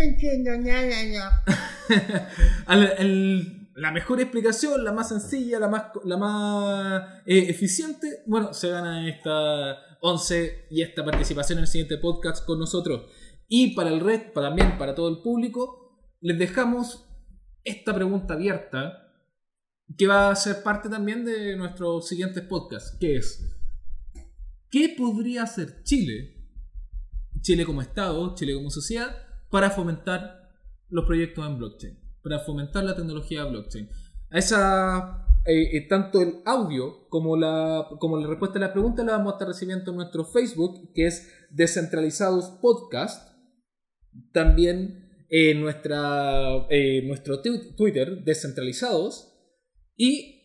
La 3.76 3.92
mejor 3.92 4.20
explicación, 4.20 4.84
la 4.84 4.92
más 4.92 5.08
sencilla, 5.08 5.58
la 5.58 5.70
más, 5.70 5.86
la 6.04 6.18
más 6.18 7.22
eh, 7.26 7.46
eficiente, 7.48 8.24
bueno, 8.28 8.54
se 8.54 8.70
gana 8.70 9.08
esta 9.08 9.78
11 10.02 10.68
y 10.70 10.82
esta 10.82 11.06
participación 11.06 11.60
en 11.60 11.62
el 11.62 11.68
siguiente 11.68 11.98
podcast 11.98 12.46
con 12.46 12.60
nosotros. 12.60 13.10
Y 13.48 13.74
para 13.76 13.90
el 13.90 14.02
resto, 14.02 14.42
también 14.42 14.78
para 14.78 14.94
todo 14.94 15.08
el 15.08 15.22
público, 15.22 15.98
les 16.20 16.38
dejamos 16.38 17.06
esta 17.64 17.96
pregunta 17.96 18.34
abierta 18.34 19.14
que 19.98 20.08
va 20.08 20.30
a 20.30 20.36
ser 20.36 20.62
parte 20.62 20.90
también 20.90 21.24
de 21.24 21.56
nuestros 21.56 22.06
siguientes 22.06 22.44
podcasts, 22.44 22.98
que 23.00 23.16
es, 23.16 23.50
¿qué 24.70 24.94
podría 24.98 25.44
hacer 25.44 25.84
Chile, 25.84 26.36
Chile 27.42 27.66
como 27.66 27.82
Estado, 27.82 28.36
Chile 28.36 28.56
como 28.56 28.70
sociedad, 28.70 29.16
para 29.50 29.72
fomentar 29.72 30.39
los 30.90 31.06
proyectos 31.06 31.46
en 31.48 31.58
blockchain, 31.58 32.00
para 32.24 32.40
fomentar 32.40 32.84
la 32.84 32.96
tecnología 32.96 33.46
blockchain? 33.46 33.90
A 34.32 34.38
esa, 34.38 35.26
eh, 35.46 35.78
eh, 35.78 35.88
tanto 35.88 36.22
el 36.22 36.36
audio 36.46 37.08
como 37.10 37.36
la, 37.38 37.88
como 38.00 38.18
la 38.18 38.28
respuesta 38.28 38.58
a 38.58 38.62
la 38.62 38.74
pregunta 38.74 39.04
la 39.04 39.14
vamos 39.14 39.34
a 39.34 39.36
estar 39.36 39.48
recibiendo 39.48 39.92
en 39.92 39.98
nuestro 39.98 40.26
Facebook, 40.26 40.92
que 40.94 41.08
es 41.08 41.32
Descentralizados 41.50 42.50
Podcast. 42.62 43.30
También 44.34 45.26
en 45.30 45.62
nuestra, 45.62 46.68
eh, 46.70 47.04
nuestro 47.06 47.42
tu- 47.42 47.76
Twitter, 47.76 48.24
Descentralizados. 48.24 49.34
Y 49.96 50.36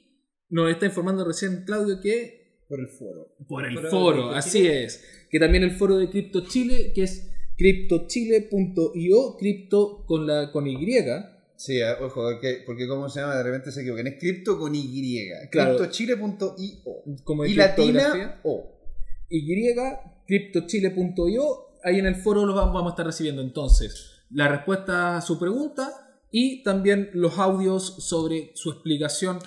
nos 0.49 0.71
está 0.71 0.87
informando 0.87 1.25
recién 1.25 1.65
Claudio 1.65 2.01
que 2.01 2.63
Por 2.69 2.81
el 2.81 2.89
foro. 2.89 3.35
por 3.49 3.67
el 3.67 3.79
Foro 3.89 4.31
así 4.31 4.67
es. 4.67 5.27
Que 5.31 5.39
también 5.39 5.63
el 5.65 5.73
foro 5.73 5.97
de 5.97 6.09
Crypto 6.11 6.45
Chile, 6.47 6.93
que 6.95 7.03
es 7.03 7.31
cryptochile.io, 7.57 9.37
cripto 9.37 10.05
con 10.07 10.27
la 10.27 10.51
con 10.51 10.67
Y. 10.67 10.77
Sí, 11.57 11.81
ojo, 11.83 12.23
porque, 12.23 12.63
porque 12.67 12.89
como 12.89 13.09
se 13.09 13.21
llama, 13.21 13.37
de 13.37 13.43
repente 13.43 13.71
se 13.71 13.83
equivocan. 13.83 14.07
Es 14.09 14.19
cripto 14.19 14.59
con 14.59 14.75
Y. 14.75 15.29
Claro. 15.51 15.77
Criptochile.io. 15.77 16.55
Como 17.25 17.45
de 17.45 17.51
Y 17.51 17.55
latina. 17.55 18.41
O. 18.45 18.73
Y, 19.29 19.75
cryptochile.io. 20.27 21.67
Ahí 21.85 21.99
en 21.99 22.07
el 22.07 22.17
foro 22.17 22.47
lo 22.47 22.55
vamos 22.55 22.75
vamos 22.75 22.91
a 22.91 22.95
estar 22.95 23.07
recibiendo 23.07 23.43
entonces 23.43 24.15
la 24.31 24.49
respuesta 24.49 25.17
a 25.17 25.21
su 25.21 25.39
pregunta 25.39 26.19
y 26.31 26.63
también 26.65 27.11
los 27.15 27.39
audios 27.39 27.97
sobre 28.05 28.51
su 28.55 28.73
explicación, 28.73 29.39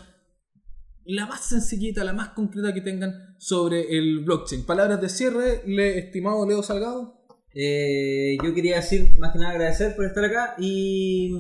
la 1.04 1.26
más 1.26 1.42
sencillita, 1.46 2.04
la 2.04 2.14
más 2.14 2.30
concreta 2.30 2.74
que 2.74 2.82
tengan 2.82 3.36
sobre 3.38 3.98
el 3.98 4.20
blockchain. 4.20 4.66
Palabras 4.66 5.02
de 5.02 5.10
cierre, 5.10 5.64
le, 5.66 6.00
estimado 6.00 6.48
Leo 6.48 6.64
Salgado. 6.64 7.17
Eh, 7.54 8.38
yo 8.44 8.54
quería 8.54 8.76
decir, 8.78 9.12
más 9.18 9.34
que 9.34 9.40
nada, 9.40 9.52
agradecer 9.52 9.96
por 9.96 10.06
estar 10.06 10.24
acá 10.26 10.56
y 10.60 11.38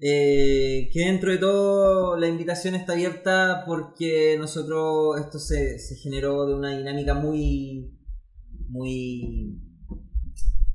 eh, 0.00 0.88
que 0.92 1.00
dentro 1.00 1.30
de 1.32 1.38
todo 1.38 2.16
la 2.16 2.26
invitación 2.28 2.74
está 2.74 2.92
abierta 2.94 3.64
porque 3.66 4.36
nosotros 4.38 5.20
esto 5.20 5.38
se, 5.38 5.78
se 5.78 5.96
generó 5.96 6.46
de 6.46 6.54
una 6.54 6.76
dinámica 6.76 7.14
muy, 7.14 7.90
muy, 8.68 9.60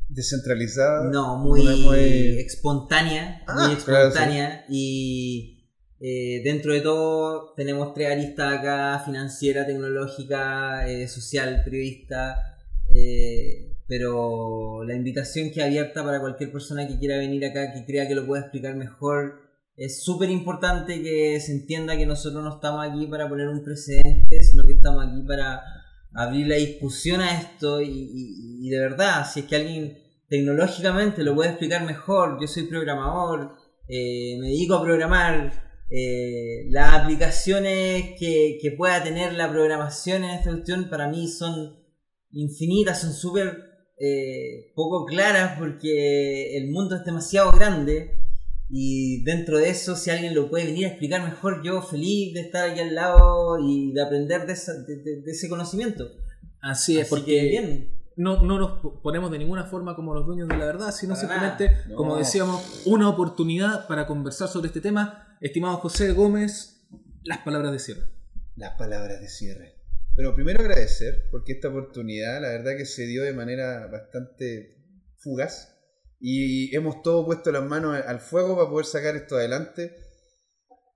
Descentralizada. 0.08 1.10
no, 1.12 1.38
muy, 1.38 1.62
Muy- 1.62 1.82
muy- 1.86 2.40
espontánea, 2.40 3.44
Ah, 3.48 3.68
muy 3.68 3.76
claro, 3.78 4.08
espontánea 4.10 4.66
y 4.70 5.68
eh, 6.00 6.42
dentro 6.44 6.74
de 6.74 6.82
todo 6.82 7.54
tenemos 7.56 7.94
tres 7.94 8.12
aristas 8.12 8.60
acá, 8.60 9.02
financiera, 9.06 9.66
tecnológica, 9.68 10.88
eh, 10.90 11.08
social, 11.08 11.62
periodista, 11.64 12.58
eh, 12.96 13.69
pero 13.90 14.84
la 14.84 14.94
invitación 14.94 15.50
que 15.50 15.64
abierta 15.64 16.04
para 16.04 16.20
cualquier 16.20 16.52
persona 16.52 16.88
que 16.88 17.00
quiera 17.00 17.18
venir 17.18 17.44
acá, 17.44 17.74
que 17.74 17.86
crea 17.86 18.08
que 18.08 18.14
lo 18.14 18.28
pueda 18.28 18.44
explicar 18.44 18.76
mejor, 18.76 19.42
es 19.76 20.04
súper 20.04 20.30
importante 20.30 21.02
que 21.02 21.40
se 21.40 21.54
entienda 21.54 21.98
que 21.98 22.06
nosotros 22.06 22.44
no 22.44 22.54
estamos 22.54 22.86
aquí 22.86 23.08
para 23.08 23.28
poner 23.28 23.48
un 23.48 23.64
precedente, 23.64 24.44
sino 24.44 24.64
que 24.68 24.74
estamos 24.74 25.04
aquí 25.04 25.24
para 25.28 25.64
abrir 26.14 26.48
la 26.48 26.58
discusión 26.58 27.20
a 27.22 27.40
esto 27.42 27.82
y, 27.82 28.70
de 28.70 28.80
verdad, 28.80 29.26
si 29.28 29.40
es 29.40 29.46
que 29.48 29.56
alguien 29.56 29.98
tecnológicamente 30.28 31.24
lo 31.24 31.34
puede 31.34 31.50
explicar 31.50 31.84
mejor, 31.84 32.38
yo 32.40 32.48
soy 32.48 32.68
programador, 32.68 33.56
eh, 33.88 34.38
me 34.40 34.50
dedico 34.50 34.76
a 34.76 34.84
programar, 34.84 35.52
eh, 35.90 36.68
las 36.70 36.94
aplicaciones 36.94 38.20
que, 38.20 38.60
que 38.62 38.72
pueda 38.78 39.02
tener 39.02 39.34
la 39.34 39.50
programación 39.50 40.24
en 40.26 40.30
esta 40.32 40.52
cuestión 40.52 40.92
para 40.92 41.08
mí 41.08 41.28
son 41.28 41.80
infinitas, 42.32 43.02
son 43.02 43.14
súper 43.14 43.69
eh, 44.00 44.72
poco 44.76 45.06
claras 45.06 45.58
porque 45.60 46.58
el 46.58 46.70
mundo 46.72 46.96
es 46.96 47.04
demasiado 47.04 47.52
grande 47.52 48.16
y 48.70 49.24
dentro 49.24 49.58
de 49.58 49.70
eso 49.70 49.96
si 49.96 50.10
alguien 50.12 50.34
lo 50.36 50.50
puede 50.50 50.66
venir 50.66 50.86
a 50.86 50.90
explicar 50.90 51.24
mejor, 51.24 51.62
yo 51.64 51.82
feliz 51.82 52.34
de 52.34 52.42
estar 52.42 52.70
aquí 52.70 52.80
al 52.80 52.96
lado 52.96 53.58
y 53.60 53.92
de 53.94 54.02
aprender 54.02 54.46
de, 54.46 54.54
esa- 54.54 54.74
de- 54.84 54.98
de- 54.98 55.22
de 55.22 55.32
ese 55.32 55.50
conocimiento. 55.50 56.08
Así 56.62 56.98
es, 56.98 57.04
Así 57.04 57.10
porque 57.10 57.40
que 57.40 57.48
bien. 57.50 57.90
no, 58.16 58.42
no 58.44 58.60
nos 58.60 58.80
po- 58.82 59.02
ponemos 59.02 59.32
de 59.32 59.40
ninguna 59.40 59.64
forma 59.66 59.96
como 59.96 60.14
los 60.14 60.26
dueños 60.26 60.48
de 60.48 60.58
la 60.58 60.66
verdad, 60.66 60.92
sino 60.92 61.16
Para 61.16 61.28
simplemente, 61.28 61.94
como 61.96 62.16
decíamos, 62.18 62.84
una 62.86 63.10
oportunidad 63.10 63.88
para 63.88 64.06
conversar 64.06 64.48
sobre 64.50 64.68
este 64.68 64.82
tema. 64.82 65.26
Estimado 65.42 65.78
José 65.78 66.12
Gómez, 66.12 66.86
las 67.24 67.40
palabras 67.40 67.72
de 67.72 67.80
cierre. 67.80 68.04
Las 68.56 68.76
palabras 68.78 69.20
de 69.22 69.30
cierre. 69.30 69.79
Pero 70.16 70.36
primero 70.36 70.60
agradecer, 70.60 71.28
porque 71.32 71.54
esta 71.54 71.70
oportunidad, 71.70 72.42
la 72.42 72.50
verdad 72.50 72.76
que 72.78 72.86
se 72.86 73.06
dio 73.06 73.24
de 73.24 73.34
manera 73.34 73.88
bastante 73.88 74.76
fugaz. 75.18 75.76
Y 76.20 76.76
hemos 76.76 77.02
todos 77.02 77.26
puesto 77.26 77.52
las 77.52 77.64
manos 77.64 77.96
al- 78.06 78.20
fuego 78.20 78.58
para 78.58 78.70
poder 78.70 78.86
sacar 78.86 79.16
esto 79.16 79.38
adelante. 79.38 79.96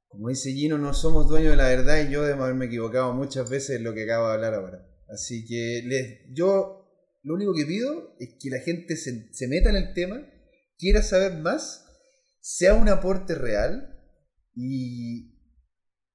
Como 0.09 0.29
dice 0.29 0.51
Gino, 0.51 0.77
no 0.77 0.93
somos 0.93 1.27
dueños 1.29 1.51
de 1.51 1.57
la 1.57 1.69
verdad 1.69 2.05
y 2.07 2.11
yo 2.11 2.23
debo 2.23 2.43
haberme 2.43 2.65
equivocado 2.65 3.13
muchas 3.13 3.49
veces 3.49 3.77
en 3.77 3.83
lo 3.83 3.93
que 3.93 4.03
acabo 4.03 4.27
de 4.27 4.33
hablar 4.33 4.53
ahora. 4.53 4.85
Así 5.09 5.45
que 5.45 6.27
yo 6.33 6.85
lo 7.23 7.33
único 7.35 7.53
que 7.55 7.65
pido 7.65 8.15
es 8.19 8.35
que 8.39 8.49
la 8.49 8.59
gente 8.59 8.97
se, 8.97 9.33
se 9.33 9.47
meta 9.47 9.69
en 9.69 9.77
el 9.77 9.93
tema, 9.93 10.21
quiera 10.77 11.01
saber 11.01 11.37
más, 11.39 11.85
sea 12.41 12.73
un 12.73 12.89
aporte 12.89 13.33
real 13.35 13.97
y 14.53 15.39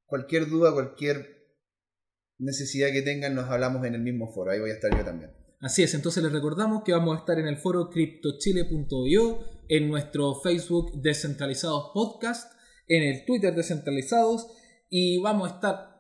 cualquier 0.05 0.49
duda, 0.49 0.73
cualquier 0.73 1.38
necesidad 2.39 2.89
que 2.93 3.03
tengan, 3.03 3.35
nos 3.35 3.49
hablamos 3.51 3.85
en 3.87 3.95
el 3.95 4.03
mismo 4.03 4.33
foro. 4.33 4.51
Ahí 4.51 4.61
voy 4.61 4.71
a 4.71 4.75
estar 4.75 4.97
yo 4.97 5.05
también. 5.05 5.33
Así 5.61 5.83
es, 5.83 5.93
entonces 5.95 6.23
les 6.23 6.33
recordamos 6.33 6.85
que 6.85 6.93
vamos 6.93 7.17
a 7.17 7.21
estar 7.21 7.39
en 7.39 7.49
el 7.49 7.57
foro 7.57 7.91
cryptochile.io, 7.91 9.41
en 9.69 9.89
nuestro 9.89 10.37
Facebook 10.37 11.03
Descentralizados 11.03 11.91
Podcast, 11.93 12.53
en 12.87 13.03
el 13.03 13.25
Twitter 13.25 13.55
Descentralizados 13.55 14.47
y 14.89 15.21
vamos 15.21 15.51
a 15.51 15.55
estar 15.55 15.99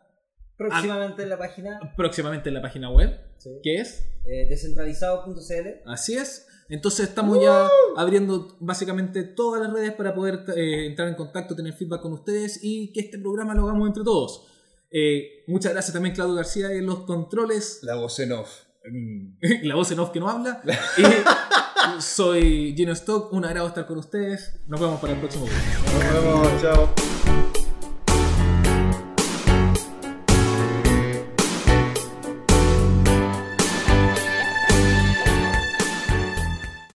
Próximamente 0.59 1.23
en 1.23 1.29
la 1.29 1.39
página 1.39 1.95
próximamente 1.97 2.49
en 2.49 2.55
la 2.57 2.63
página 2.63 2.91
web, 2.91 3.17
sí, 3.39 3.61
que 3.63 3.77
es 3.77 4.05
eh, 4.25 4.49
descentralizado.cl. 4.49 5.69
Así 5.87 6.17
es. 6.17 6.49
Entonces 6.69 7.09
estamos 7.09 7.41
ya 7.41 7.69
abriendo 7.97 8.57
básicamente 8.59 9.23
todas 9.23 9.63
las 9.63 9.73
redes 9.73 9.93
para 9.93 10.15
poder 10.15 10.45
eh, 10.57 10.87
entrar 10.87 11.07
en 11.09 11.15
contacto, 11.15 11.55
tener 11.55 11.75
feedback 11.75 12.03
con 12.03 12.13
ustedes 12.13 12.59
y 12.61 12.93
que 12.93 13.01
este 13.01 13.19
programa 13.19 13.55
lo 13.55 13.67
hagamos 13.67 13.87
entre 13.87 14.03
todos. 14.03 14.49
Eh, 14.91 15.45
muchas 15.47 15.73
gracias 15.73 15.93
también 15.93 16.15
Claudio 16.15 16.35
García 16.35 16.73
en 16.73 16.87
los 16.87 17.01
controles, 17.01 17.81
La 17.83 17.97
voz 17.97 18.19
en 18.21 18.33
off. 18.33 18.51
la 19.63 19.75
voz 19.75 19.91
en 19.91 19.99
off 20.01 20.11
que 20.11 20.21
no 20.21 20.29
habla. 20.29 20.63
Y 20.97 22.03
soy 22.03 22.75
Gino 22.77 22.93
Stock, 22.93 23.33
un 23.33 23.45
agrado 23.45 23.69
estar 23.69 23.87
con 23.87 23.99
ustedes. 23.99 24.61
Nos 24.67 24.81
vemos 24.81 25.01
para 25.01 25.13
el 25.13 25.19
próximo 25.19 25.47
video. 25.47 26.13
Nos 26.13 26.25
vemos, 26.25 26.63
chao. 26.63 27.08